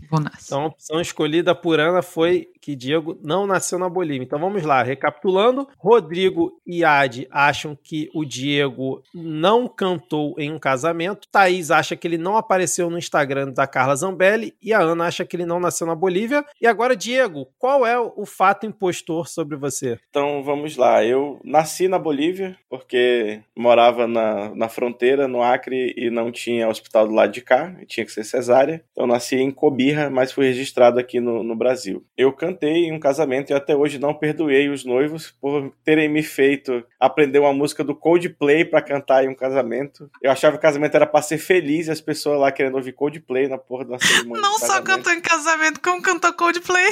Então 0.45 0.63
a 0.63 0.67
opção 0.67 1.01
escolhida 1.01 1.55
por 1.55 1.81
Ana 1.81 2.03
foi 2.03 2.49
que 2.61 2.77
Diego 2.77 3.19
não 3.23 3.47
nasceu 3.47 3.79
na 3.79 3.89
Bolívia. 3.89 4.25
Então 4.25 4.39
vamos 4.39 4.63
lá, 4.63 4.83
recapitulando. 4.83 5.67
Rodrigo 5.79 6.53
e 6.67 6.85
Adi 6.85 7.27
acham 7.31 7.75
que 7.83 8.11
o 8.15 8.25
Diego 8.25 9.03
não 9.15 9.67
cantou 9.67 10.35
em 10.39 10.53
um 10.53 10.59
casamento. 10.59 11.27
Thaís 11.33 11.71
acha 11.71 11.97
que 11.97 12.07
ele 12.07 12.19
não 12.19 12.37
apareceu 12.37 12.91
no 12.91 12.99
Instagram 12.99 13.53
da 13.53 13.67
Carla 13.67 13.97
Zambelli. 13.97 14.55
E 14.61 14.75
a 14.75 14.81
Ana 14.81 15.07
acha 15.07 15.25
que 15.25 15.35
ele 15.37 15.47
não 15.47 15.59
nasceu 15.59 15.87
na 15.87 15.95
Bolívia. 15.95 16.45
E 16.61 16.67
agora, 16.67 16.95
Diego, 16.95 17.49
qual 17.59 17.87
é 17.87 17.99
o 17.99 18.27
fato 18.27 18.67
impostor 18.67 19.29
sobre 19.29 19.57
você? 19.57 19.99
Então 20.11 20.43
vamos 20.43 20.77
lá. 20.77 21.03
Eu 21.03 21.41
nasci 21.43 21.89
na 21.89 21.99
Bolívia, 21.99 22.57
porque 22.69 23.41
morava 23.57 24.07
na, 24.07 24.55
na 24.55 24.69
fronteira, 24.69 25.27
no 25.27 25.43
Acre, 25.43 25.95
e 25.97 26.11
não 26.11 26.31
tinha 26.31 26.58
hospital 26.67 27.07
do 27.07 27.15
lado 27.15 27.33
de 27.33 27.41
cá, 27.43 27.73
tinha 27.87 28.05
que 28.05 28.13
ser 28.13 28.25
cesárea. 28.25 28.83
Então 28.93 29.07
nasci 29.07 29.37
em 29.37 29.51
Cobirra, 29.51 30.09
mas 30.11 30.33
fui 30.33 30.47
registrado 30.47 30.99
aqui 30.99 31.21
no, 31.21 31.43
no 31.43 31.55
Brasil. 31.55 32.05
Eu 32.17 32.33
cantei 32.33 32.87
em 32.87 32.93
um 32.93 32.99
casamento 32.99 33.51
e 33.51 33.55
até 33.55 33.77
hoje 33.77 33.99
não 33.99 34.15
perdoei 34.15 34.69
os 34.69 34.85
noivos 34.85 35.35
por 35.41 35.73
terem 35.85 36.09
me 36.09 36.23
feito 36.23 36.83
aprender 36.99 37.39
uma 37.39 37.53
música 37.53 37.85
do 37.85 37.95
Coldplay 37.95 38.65
para 38.65 38.83
cantar 38.83 39.25
em 39.25 39.29
um 39.29 39.35
casamento. 39.35 40.11
Eu 40.23 40.31
achava 40.31 40.53
que 40.53 40.59
o 40.59 40.63
casamento 40.63 40.95
era 40.95 41.07
pra 41.07 41.23
ser 41.23 41.39
feliz 41.39 41.87
e 41.87 41.91
as 41.91 42.01
pessoas 42.01 42.41
lá 42.41 42.51
querendo 42.51 42.77
ouvir 42.77 42.93
Coldplay 42.93 43.49
na 43.49 43.59
porra 43.59 43.85
da 43.85 43.99
cerimônia. 43.99 44.41
Não 44.43 44.59
só 44.59 44.81
cantou 44.83 45.13
em 45.13 45.21
casamento, 45.21 45.81
como 45.81 46.03
cantou 46.03 46.33
Coldplay. 46.33 46.89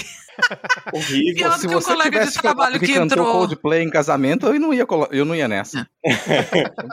Horrível. 0.93 1.35
Pior 1.35 1.59
Se 1.59 1.67
que 1.67 1.75
um 1.75 1.81
colega 1.81 2.27
de 2.27 2.33
trabalho 2.35 2.79
que, 2.79 2.87
que 2.87 2.93
cantou 2.93 3.05
entrou- 3.19 3.33
Coldplay 3.33 3.83
em 3.83 3.91
casamento, 3.91 4.47
eu 4.47 4.61
não 4.61 4.73
ia, 4.75 4.85
colo- 4.87 5.09
eu 5.11 5.25
não 5.25 5.35
ia 5.35 5.49
nessa. 5.49 5.87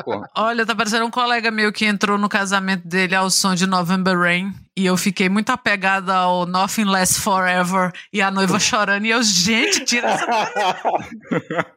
Porra. 0.06 0.30
Olha, 0.38 0.66
tá 0.66 0.76
parecendo 0.76 1.06
um 1.06 1.12
colega 1.12 1.52
meu 1.52 1.72
que 1.72 1.86
entrou 1.86 2.18
no 2.18 2.30
casamento 2.30 2.63
dele 2.86 3.16
ao 3.16 3.30
som 3.30 3.56
de 3.56 3.66
November 3.68 4.18
Rain. 4.18 4.63
E 4.76 4.86
eu 4.88 4.98
fiquei 4.98 5.30
muito 5.30 5.52
apegada 5.52 6.16
ao 6.16 6.48
Nothing 6.48 6.86
Lasts 6.86 7.20
Forever 7.20 7.92
e 8.12 8.22
a 8.22 8.32
noiva 8.32 8.58
chorando. 8.60 9.06
E 9.06 9.12
eu, 9.12 9.22
gente, 9.22 9.86
tira 9.86 10.10
essa. 10.10 10.26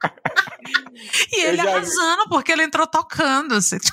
e 1.33 1.41
ele 1.45 1.57
já 1.59 1.63
vi- 1.65 1.69
arrasando, 1.69 2.29
porque 2.29 2.53
ele 2.53 2.63
entrou 2.63 2.87
tocando. 2.87 3.55
Assim. 3.55 3.77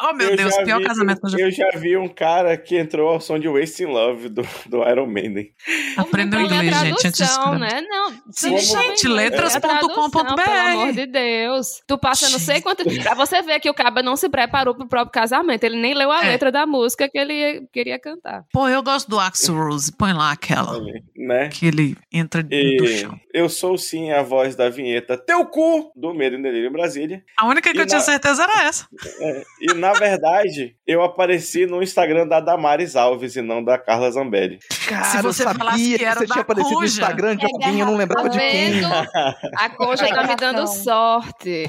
Oh, 0.00 0.12
meu 0.14 0.30
Eu 0.30 0.36
Deus, 0.36 0.56
pior 0.58 0.78
vi- 0.78 0.84
casamento 0.86 1.20
que 1.20 1.26
eu 1.26 1.30
já 1.30 1.38
Eu 1.40 1.50
já 1.50 1.70
vi 1.80 1.96
um 1.96 2.06
cara 2.08 2.56
que 2.56 2.78
entrou 2.78 3.08
ao 3.08 3.20
som 3.20 3.36
de 3.40 3.48
Wasting 3.48 3.86
Love 3.86 4.28
do, 4.28 4.42
do 4.66 4.88
Iron 4.88 5.06
Maiden. 5.08 5.50
Aprendeu 5.96 6.40
inglês, 6.42 6.72
a 6.76 6.84
gente, 6.84 6.92
antes 7.08 7.18
de 7.18 7.26
tradução, 7.26 7.58
né? 7.58 7.80
Não, 7.80 8.12
Sim, 8.30 8.56
gente, 8.56 9.08
letras.com.br. 9.08 9.60
tradução, 9.68 10.10
Pelo 10.36 10.80
amor 10.80 10.92
de 10.92 11.06
Deus. 11.06 11.66
Tu 11.88 11.98
passa 11.98 12.30
não 12.30 12.38
sei 12.38 12.54
Gente. 12.56 12.62
quanto. 12.62 12.84
Pra 13.02 13.14
você 13.14 13.42
ver 13.42 13.58
que 13.58 13.68
o 13.68 13.74
Caba 13.74 14.00
não 14.00 14.14
se 14.14 14.28
preparou 14.28 14.72
pro 14.76 14.86
próprio 14.86 15.10
casamento. 15.12 15.64
Ele 15.64 15.76
nem 15.80 15.92
leu 15.94 16.12
a 16.12 16.24
É. 16.24 16.28
letra 16.28 16.52
da 16.52 16.64
música 16.64 17.08
que 17.08 17.18
ele 17.18 17.66
queria 17.72 17.98
cantar. 17.98 18.27
Pô, 18.52 18.68
eu 18.68 18.82
gosto 18.82 19.08
do 19.08 19.18
Axl 19.18 19.52
Rose. 19.54 19.92
Põe 19.92 20.12
lá 20.12 20.32
aquela. 20.32 20.78
Né? 21.16 21.48
Que 21.48 21.66
ele 21.66 21.96
entra 22.12 22.42
do 22.42 22.54
E 22.54 22.98
chão. 23.00 23.18
eu 23.34 23.48
sou 23.48 23.76
sim 23.76 24.10
a 24.12 24.22
voz 24.22 24.54
da 24.56 24.68
vinheta 24.68 25.16
Teu 25.16 25.44
cu 25.46 25.90
do 25.96 26.14
Medo 26.14 26.36
e 26.36 26.42
Delírio 26.42 26.68
em 26.68 26.72
Brasília. 26.72 27.22
A 27.38 27.46
única 27.46 27.70
que 27.72 27.78
E 27.78 27.80
eu 27.82 27.86
tinha 27.86 27.98
na- 27.98 28.04
certeza 28.04 28.42
era 28.44 28.62
essa. 28.64 28.86
E 29.60 29.74
na 29.74 29.92
verdade, 29.92 30.76
eu 30.86 31.02
apareci 31.02 31.66
no 31.66 31.82
Instagram 31.82 32.26
da 32.26 32.40
Damares 32.40 32.94
Alves 32.96 33.34
e 33.36 33.42
não 33.42 33.62
da 33.62 33.76
Carla 33.76 34.10
Zambelli. 34.10 34.58
Cara, 34.88 35.22
você 35.22 35.42
eu 35.42 35.50
falasse 35.54 35.78
sabia 35.78 35.92
que 35.92 35.98
que 35.98 36.04
era 36.04 36.20
você 36.20 36.26
da 36.26 36.32
tinha 36.34 36.42
aparecido 36.42 36.70
no 36.70 36.80
Conja. 36.80 36.86
Instagram 36.92 37.36
de 37.36 37.44
É 37.44 37.48
alguém, 37.52 37.80
eu 37.80 37.86
não 37.86 37.96
lembrava 37.96 38.28
Tá 38.28 38.34
de 38.34 38.38
quem. 38.38 38.72
vendo? 38.72 38.86
A 39.58 39.70
coxa 39.70 40.08
tá 40.08 40.26
me 40.26 40.36
dando 40.36 40.66
sorte. 40.66 41.68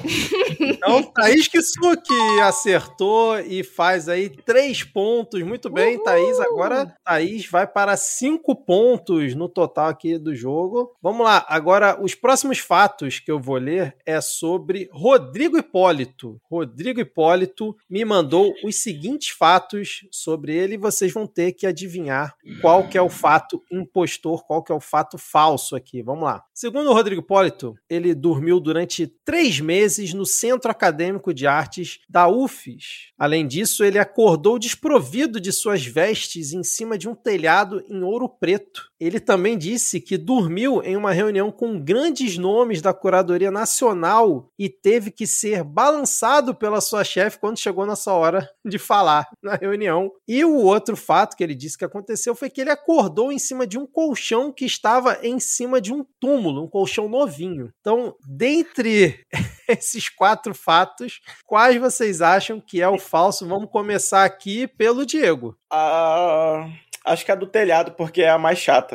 Então, 0.60 1.02
Thaís 1.02 1.48
Kisuki 1.48 2.14
acertou 2.42 3.38
e 3.40 3.62
faz 3.64 4.08
aí 4.08 4.28
três 4.28 4.82
pontos. 4.82 5.42
Muito 5.42 5.68
bem, 5.70 6.02
Thaís. 6.02 6.38
Agora, 6.50 6.94
Thaís 7.04 7.46
vai 7.46 7.66
para 7.66 7.96
cinco 7.96 8.54
pontos 8.54 9.34
no 9.34 9.48
total 9.48 9.88
aqui 9.88 10.18
do 10.18 10.34
jogo. 10.34 10.92
Vamos 11.00 11.24
lá. 11.24 11.44
Agora, 11.48 12.02
os 12.02 12.14
próximos 12.14 12.58
fatos 12.58 13.18
que 13.20 13.30
eu 13.30 13.38
vou 13.38 13.56
ler 13.56 13.96
é 14.04 14.20
sobre 14.20 14.88
Rodrigo 14.92 15.56
Hipólito. 15.56 16.40
Rodrigo 16.50 17.00
Hipólito 17.00 17.76
me 17.88 18.04
mandou 18.04 18.52
os 18.64 18.76
seguintes 18.76 19.30
fatos 19.30 20.00
sobre 20.10 20.54
ele 20.54 20.74
e 20.74 20.78
vocês 20.78 21.12
vão 21.12 21.26
ter 21.26 21.52
que 21.52 21.66
adivinhar 21.66 22.34
qual 22.60 22.88
que 22.88 22.98
é 22.98 23.02
o 23.02 23.08
fato 23.08 23.62
impostor, 23.70 24.44
qual 24.44 24.62
que 24.62 24.72
é 24.72 24.74
o 24.74 24.80
fato 24.80 25.16
falso 25.16 25.76
aqui. 25.76 26.02
Vamos 26.02 26.24
lá. 26.24 26.42
Segundo 26.52 26.90
o 26.90 26.94
Rodrigo 26.94 27.22
Hipólito, 27.22 27.74
ele 27.88 28.14
dormiu 28.14 28.60
durante 28.60 29.06
três 29.24 29.60
meses 29.60 30.12
no 30.12 30.26
Centro 30.26 30.70
Acadêmico 30.70 31.32
de 31.32 31.46
Artes 31.46 32.00
da 32.08 32.28
UFES. 32.28 33.10
Além 33.18 33.46
disso, 33.46 33.84
ele 33.84 33.98
acordou 33.98 34.58
desprovido 34.58 35.40
de 35.40 35.52
suas 35.52 35.84
vestes 35.84 36.39
em 36.52 36.62
cima 36.62 36.98
de 36.98 37.08
um 37.08 37.14
telhado 37.14 37.84
em 37.88 38.02
Ouro 38.02 38.28
Preto. 38.28 38.89
Ele 39.00 39.18
também 39.18 39.56
disse 39.56 39.98
que 39.98 40.18
dormiu 40.18 40.82
em 40.82 40.94
uma 40.94 41.10
reunião 41.12 41.50
com 41.50 41.80
grandes 41.80 42.36
nomes 42.36 42.82
da 42.82 42.92
Curadoria 42.92 43.50
Nacional 43.50 44.50
e 44.58 44.68
teve 44.68 45.10
que 45.10 45.26
ser 45.26 45.64
balançado 45.64 46.54
pela 46.54 46.82
sua 46.82 47.02
chefe 47.02 47.38
quando 47.38 47.58
chegou 47.58 47.86
na 47.86 47.96
sua 47.96 48.12
hora 48.12 48.50
de 48.62 48.78
falar 48.78 49.26
na 49.42 49.54
reunião. 49.54 50.10
E 50.28 50.44
o 50.44 50.54
outro 50.56 50.96
fato 50.96 51.34
que 51.34 51.42
ele 51.42 51.54
disse 51.54 51.78
que 51.78 51.84
aconteceu 51.84 52.34
foi 52.34 52.50
que 52.50 52.60
ele 52.60 52.70
acordou 52.70 53.32
em 53.32 53.38
cima 53.38 53.66
de 53.66 53.78
um 53.78 53.86
colchão 53.86 54.52
que 54.52 54.66
estava 54.66 55.18
em 55.22 55.40
cima 55.40 55.80
de 55.80 55.92
um 55.92 56.04
túmulo, 56.20 56.62
um 56.62 56.68
colchão 56.68 57.08
novinho. 57.08 57.72
Então, 57.80 58.14
dentre 58.26 59.24
esses 59.66 60.08
quatro 60.08 60.54
fatos, 60.54 61.20
quais 61.46 61.80
vocês 61.80 62.20
acham 62.20 62.60
que 62.60 62.82
é 62.82 62.88
o 62.88 62.98
falso? 62.98 63.46
Vamos 63.46 63.70
começar 63.70 64.24
aqui 64.24 64.66
pelo 64.66 65.06
Diego. 65.06 65.56
Ah, 65.72 66.68
acho 67.04 67.24
que 67.24 67.32
é 67.32 67.36
do 67.36 67.46
telhado, 67.46 67.92
porque 67.92 68.22
é 68.22 68.30
a 68.30 68.38
mais 68.38 68.58
chata. 68.58 68.89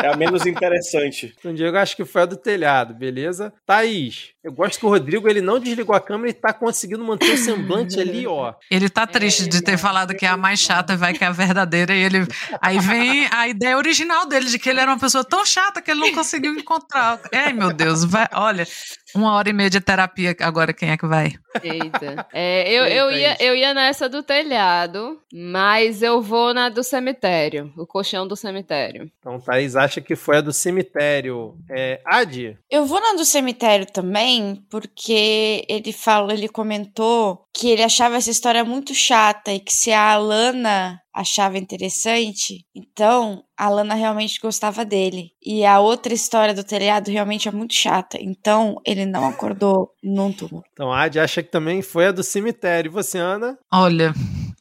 É 0.00 0.08
a 0.08 0.16
menos 0.16 0.46
interessante. 0.46 1.34
Então, 1.38 1.54
Diego, 1.54 1.76
acho 1.76 1.96
que 1.96 2.04
foi 2.04 2.22
a 2.22 2.26
do 2.26 2.36
telhado, 2.36 2.94
beleza? 2.94 3.52
Thaís, 3.64 4.30
eu 4.42 4.52
gosto 4.52 4.80
que 4.80 4.86
o 4.86 4.88
Rodrigo 4.88 5.28
ele 5.28 5.40
não 5.40 5.58
desligou 5.58 5.94
a 5.94 6.00
câmera 6.00 6.30
e 6.30 6.32
tá 6.32 6.52
conseguindo 6.52 7.04
manter 7.04 7.32
o 7.32 7.38
semblante 7.38 7.98
ali, 8.00 8.26
ó. 8.26 8.54
Ele 8.70 8.88
tá 8.88 9.06
triste 9.06 9.48
de 9.48 9.62
ter 9.62 9.78
falado 9.78 10.14
que 10.14 10.26
é 10.26 10.28
a 10.28 10.36
mais 10.36 10.58
chata 10.58 10.94
e 10.94 10.96
vai 10.96 11.14
que 11.14 11.22
é 11.22 11.26
a 11.28 11.32
verdadeira. 11.32 11.94
E 11.94 12.02
ele. 12.02 12.26
Aí 12.60 12.78
vem 12.78 13.28
a 13.30 13.46
ideia 13.48 13.76
original 13.76 14.26
dele, 14.26 14.46
de 14.46 14.58
que 14.58 14.68
ele 14.68 14.80
era 14.80 14.90
uma 14.90 14.98
pessoa 14.98 15.24
tão 15.24 15.44
chata 15.46 15.80
que 15.80 15.90
ele 15.90 16.00
não 16.00 16.12
conseguiu 16.12 16.54
encontrar. 16.54 17.20
Ai, 17.32 17.52
meu 17.52 17.72
Deus, 17.72 18.04
vai, 18.04 18.26
olha, 18.32 18.66
uma 19.14 19.34
hora 19.34 19.48
e 19.48 19.52
meia 19.52 19.70
de 19.70 19.80
terapia 19.80 20.34
agora, 20.40 20.72
quem 20.72 20.90
é 20.90 20.96
que 20.96 21.06
vai? 21.06 21.32
Eita. 21.62 22.26
É, 22.32 22.70
eu, 22.70 22.84
Eita, 22.84 22.94
eu, 22.94 23.10
ia, 23.12 23.36
eu 23.40 23.56
ia 23.56 23.74
nessa 23.74 24.08
do 24.08 24.22
telhado, 24.22 25.20
mas 25.32 26.02
eu 26.02 26.20
vou 26.20 26.52
na 26.52 26.68
do 26.68 26.84
cemitério. 26.84 27.72
O 27.76 27.86
colchão 27.86 28.26
do 28.26 28.36
cemitério. 28.36 29.10
Então, 29.18 29.40
Thaís 29.40 29.76
acha 29.76 30.00
que 30.00 30.14
foi 30.14 30.38
a 30.38 30.40
do 30.40 30.52
cemitério. 30.52 31.56
É, 31.70 32.00
Adi? 32.04 32.56
Eu 32.70 32.84
vou 32.84 33.00
na 33.00 33.14
do 33.14 33.24
cemitério 33.24 33.86
também, 33.86 34.62
porque 34.70 35.64
ele 35.68 35.92
falou, 35.92 36.30
ele 36.30 36.48
comentou 36.48 37.47
que 37.58 37.68
ele 37.68 37.82
achava 37.82 38.14
essa 38.14 38.30
história 38.30 38.64
muito 38.64 38.94
chata 38.94 39.52
e 39.52 39.58
que 39.58 39.72
se 39.72 39.90
a 39.90 40.12
Alana 40.12 41.00
achava 41.12 41.58
interessante, 41.58 42.64
então 42.72 43.42
a 43.58 43.66
Alana 43.66 43.94
realmente 43.94 44.38
gostava 44.40 44.84
dele. 44.84 45.32
E 45.44 45.64
a 45.64 45.80
outra 45.80 46.14
história 46.14 46.54
do 46.54 46.62
telhado 46.62 47.10
realmente 47.10 47.48
é 47.48 47.50
muito 47.50 47.74
chata, 47.74 48.16
então 48.20 48.80
ele 48.86 49.04
não 49.04 49.26
acordou 49.26 49.90
num 50.00 50.32
túmulo. 50.32 50.62
Então, 50.72 50.92
a 50.92 51.02
Adi 51.02 51.18
acha 51.18 51.42
que 51.42 51.50
também 51.50 51.82
foi 51.82 52.06
a 52.06 52.12
do 52.12 52.22
cemitério. 52.22 52.90
E 52.90 52.92
você, 52.92 53.18
Ana? 53.18 53.58
Olha, 53.72 54.14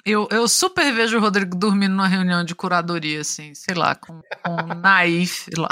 eu, 0.07 0.27
eu 0.31 0.47
super 0.47 0.93
vejo 0.93 1.17
o 1.17 1.19
Rodrigo 1.19 1.55
dormindo 1.55 1.91
numa 1.91 2.07
reunião 2.07 2.43
de 2.43 2.55
curadoria, 2.55 3.21
assim, 3.21 3.53
sei 3.53 3.75
lá, 3.75 3.93
com, 3.93 4.21
com 4.43 4.73
Naif 4.75 5.49
lá. 5.57 5.69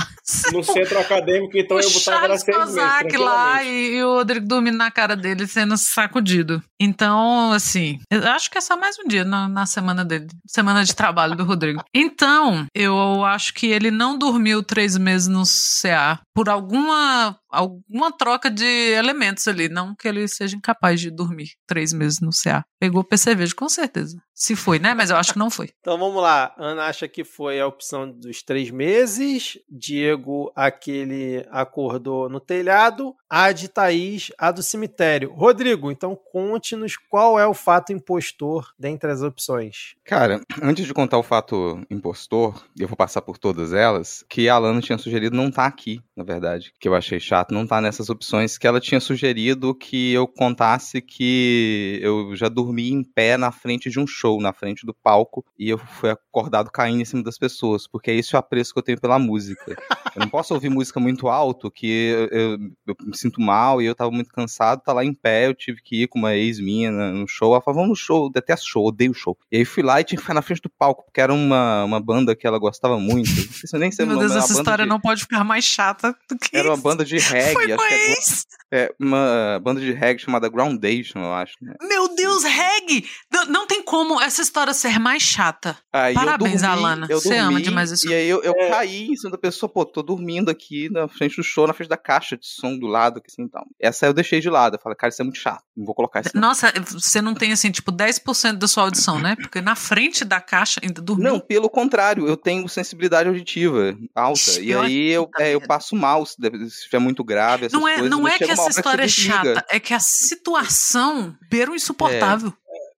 No 0.51 0.63
centro 0.63 0.99
acadêmico, 0.99 1.57
então 1.57 1.77
o 1.77 1.79
eu 1.79 1.89
botava 1.89 2.27
na. 2.27 2.35
Kozak 2.37 3.17
lá 3.17 3.63
e, 3.63 3.95
e 3.95 4.03
o 4.03 4.15
Rodrigo 4.15 4.45
dormindo 4.45 4.77
na 4.77 4.91
cara 4.91 5.15
dele, 5.15 5.47
sendo 5.47 5.77
sacudido. 5.77 6.61
Então, 6.79 7.51
assim, 7.53 7.99
eu 8.11 8.27
acho 8.27 8.51
que 8.51 8.57
é 8.57 8.61
só 8.61 8.75
mais 8.75 8.97
um 8.99 9.07
dia 9.07 9.23
na, 9.23 9.47
na 9.47 9.65
semana 9.65 10.03
dele, 10.03 10.27
semana 10.45 10.83
de 10.83 10.93
trabalho 10.93 11.35
do 11.35 11.45
Rodrigo. 11.45 11.81
Então, 11.93 12.65
eu 12.75 13.23
acho 13.23 13.53
que 13.53 13.67
ele 13.67 13.89
não 13.89 14.17
dormiu 14.17 14.61
três 14.61 14.97
meses 14.97 15.27
no 15.27 15.43
CA 15.43 16.19
por 16.35 16.49
alguma, 16.49 17.39
alguma 17.49 18.11
troca 18.11 18.51
de 18.51 18.65
elementos 18.65 19.47
ali. 19.47 19.69
Não 19.69 19.95
que 19.95 20.05
ele 20.05 20.27
seja 20.27 20.57
incapaz 20.57 20.99
de 20.99 21.09
dormir 21.09 21.51
três 21.65 21.93
meses 21.93 22.19
no 22.19 22.31
CA. 22.31 22.65
Pegou 22.77 23.05
percevejo, 23.05 23.55
com 23.55 23.69
certeza. 23.69 24.21
Se 24.33 24.53
foi, 24.53 24.77
né? 24.77 24.93
Mas 24.93 25.09
eu 25.09 25.15
acho 25.15 25.31
que 25.31 25.39
não 25.39 25.49
foi. 25.49 25.69
Então 25.85 25.99
vamos 25.99 26.19
lá. 26.19 26.51
Ana 26.57 26.85
acha 26.87 27.07
que 27.07 27.23
foi 27.23 27.59
a 27.59 27.67
opção 27.67 28.11
dos 28.11 28.41
três 28.41 28.71
meses. 28.71 29.59
Diego, 29.69 30.51
aquele 30.55 31.45
acordou 31.51 32.27
no 32.27 32.39
telhado. 32.39 33.15
A 33.29 33.51
de 33.51 33.67
Thaís, 33.67 34.31
a 34.35 34.51
do 34.51 34.63
cemitério. 34.63 35.31
Rodrigo, 35.31 35.91
então 35.91 36.15
conte-nos 36.15 36.97
qual 36.97 37.39
é 37.39 37.45
o 37.45 37.53
fato 37.53 37.93
impostor 37.93 38.73
dentre 38.79 39.11
as 39.11 39.21
opções. 39.21 39.93
Cara, 40.03 40.41
antes 40.59 40.87
de 40.87 40.93
contar 40.93 41.19
o 41.19 41.23
fato 41.23 41.79
impostor, 41.87 42.65
eu 42.77 42.87
vou 42.87 42.97
passar 42.97 43.21
por 43.21 43.37
todas 43.37 43.73
elas, 43.73 44.25
que 44.27 44.49
a 44.49 44.55
Alana 44.55 44.81
tinha 44.81 44.97
sugerido 44.97 45.35
não 45.35 45.51
tá 45.51 45.67
aqui, 45.67 46.01
na 46.15 46.24
verdade, 46.25 46.73
que 46.79 46.87
eu 46.87 46.95
achei 46.95 47.19
chato, 47.19 47.53
não 47.53 47.65
tá 47.65 47.79
nessas 47.79 48.09
opções, 48.09 48.57
que 48.57 48.67
ela 48.67 48.79
tinha 48.79 48.99
sugerido 48.99 49.73
que 49.73 50.11
eu 50.11 50.27
contasse 50.27 51.01
que 51.01 51.99
eu 52.01 52.35
já 52.35 52.49
dormi 52.49 52.91
em 52.91 53.03
pé 53.03 53.37
na 53.37 53.51
frente 53.51 53.89
de 53.89 53.99
um 53.99 54.07
show, 54.07 54.41
na 54.41 54.51
frente 54.51 54.85
do 54.85 54.93
palco, 54.93 55.45
e 55.57 55.69
eu 55.69 55.77
fui 55.77 56.09
acordado 56.09 56.71
caindo 56.71 57.01
em 57.01 57.05
cima 57.05 57.23
das 57.23 57.37
pessoas, 57.37 57.87
porque 57.87 58.11
é 58.11 58.15
esse 58.15 58.35
o 58.35 58.39
apreço 58.39 58.73
que 58.73 58.79
eu 58.79 58.83
tenho 58.83 58.99
pela 58.99 59.19
música. 59.19 59.75
Eu 60.15 60.21
não 60.21 60.29
posso 60.29 60.53
ouvir 60.53 60.69
música 60.69 60.99
muito 60.99 61.27
alto, 61.27 61.69
que 61.69 61.87
eu, 61.87 62.27
eu, 62.27 62.59
eu 62.87 62.95
me 63.01 63.17
sinto 63.17 63.39
mal 63.41 63.81
e 63.81 63.85
eu 63.85 63.95
tava 63.95 64.11
muito 64.11 64.31
cansado, 64.31 64.81
tá 64.81 64.93
lá 64.93 65.03
em 65.05 65.13
pé, 65.13 65.47
eu 65.47 65.53
tive 65.53 65.81
que 65.81 66.03
ir 66.03 66.07
com 66.07 66.17
uma 66.19 66.35
ex 66.35 66.59
minha 66.59 66.91
no 66.91 67.27
show, 67.27 67.51
ela 67.53 67.61
falou, 67.61 67.81
vamos 67.81 67.89
no 67.89 67.95
show, 67.95 68.29
detesto 68.31 68.67
show, 68.67 68.85
odeio 68.87 69.13
show. 69.13 69.37
E 69.51 69.57
aí 69.57 69.65
fui 69.65 69.83
lá 69.83 70.01
e 70.01 70.03
tinha 70.03 70.17
que 70.17 70.23
ficar 70.23 70.33
na 70.33 70.41
frente 70.41 70.61
do 70.61 70.69
palco, 70.69 71.03
porque 71.05 71.21
era 71.21 71.33
uma, 71.33 71.83
uma 71.83 71.99
banda 71.99 72.35
que 72.35 72.47
ela 72.47 72.57
gostava 72.57 72.99
muito, 72.99 73.29
eu 73.73 73.79
nem 73.79 73.91
sei 73.91 74.05
Meu 74.05 74.17
Deus, 74.17 74.31
essa 74.35 74.53
história 74.53 74.85
de- 74.85 74.89
não 74.89 74.99
pode 74.99 75.21
ficar 75.21 75.43
mais 75.43 75.65
chata 75.65 76.14
do 76.29 76.37
que 76.37 76.55
Era 76.55 76.69
uma 76.69 76.77
banda 76.77 77.03
de 77.05 77.17
reggae, 77.17 77.53
Foi 77.53 77.71
acho 77.71 77.87
que 77.87 78.45
é, 78.71 78.83
é 78.85 78.95
uma 78.99 79.59
banda 79.63 79.79
de 79.79 79.91
reggae 79.91 80.19
chamada 80.21 80.49
Groundation, 80.49 81.19
eu 81.19 81.33
acho. 81.33 81.53
Né? 81.61 81.73
Meu 81.81 82.13
Deus, 82.15 82.43
reggae! 82.43 83.05
Não, 83.31 83.45
não 83.45 83.67
tem 83.67 83.81
como 83.83 84.19
essa 84.21 84.41
história 84.41 84.73
ser 84.73 84.99
mais 84.99 85.21
chata. 85.21 85.77
Aí 85.93 86.13
eu 86.13 86.19
Parabéns, 86.19 86.61
dormi, 86.61 86.77
Alana. 86.77 87.07
eu 87.09 87.19
Você 87.21 87.35
ama 87.37 87.51
dormi, 87.51 87.61
demais 87.63 87.91
isso. 87.91 88.07
E 88.09 88.13
aí 88.13 88.27
eu, 88.27 88.41
eu 88.43 88.53
É. 88.53 88.69
caí 88.69 89.07
em 89.07 89.15
cima 89.15 89.31
da 89.31 89.37
pessoa, 89.37 89.69
pô, 89.69 89.85
tô 89.85 90.01
dormindo 90.01 90.49
aqui 90.49 90.89
na 90.89 91.07
frente 91.07 91.35
do 91.37 91.43
show, 91.43 91.67
na 91.67 91.73
frente 91.73 91.89
da 91.89 91.97
caixa 91.97 92.35
de 92.37 92.45
som 92.47 92.77
do 92.77 92.87
lado, 92.87 93.21
assim, 93.25 93.43
então. 93.43 93.63
Essa 93.79 94.05
eu 94.07 94.13
deixei 94.13 94.39
de 94.39 94.49
lado, 94.49 94.75
eu 94.75 94.79
falei, 94.81 94.95
cara, 94.95 95.09
isso 95.09 95.21
é 95.21 95.25
muito 95.25 95.39
chato, 95.39 95.63
não 95.75 95.85
vou 95.85 95.95
colocar 95.95 96.21
isso 96.21 96.31
não. 96.33 96.41
Nossa, 96.49 96.71
você 96.91 97.21
não 97.21 97.33
tem 97.33 97.51
assim, 97.51 97.71
tipo, 97.71 97.91
10% 97.91 98.53
da 98.57 98.67
sua 98.67 98.83
audição, 98.83 99.19
né? 99.19 99.35
Porque 99.35 99.61
na 99.61 99.75
frente 99.75 100.23
da 100.25 100.39
caixa 100.41 100.79
ainda 100.83 101.01
dormiu. 101.01 101.31
Não, 101.31 101.39
pelo 101.39 101.69
contrário, 101.69 102.27
eu 102.27 102.35
tenho 102.37 102.67
sensibilidade 102.67 103.27
auditiva 103.29 103.95
alta. 104.13 104.39
Ixi, 104.39 104.63
e 104.63 104.73
aí 104.73 105.09
eu, 105.11 105.29
é, 105.39 105.53
eu 105.55 105.61
passo 105.61 105.95
mal 106.05 106.25
se 106.25 106.35
estiver 106.65 106.99
muito 106.99 107.23
grave, 107.23 107.65
essas 107.65 107.79
Não 107.79 107.87
é, 107.87 107.95
coisas. 107.95 108.11
não 108.11 108.27
é 108.27 108.37
que 108.37 108.51
essa 108.51 108.69
história 108.69 109.03
é 109.03 109.07
chata, 109.07 109.65
é 109.69 109.79
que 109.79 109.93
a 109.93 109.99
situação 109.99 111.35
beira 111.49 111.71
o 111.71 111.75
insuportável. 111.75 112.53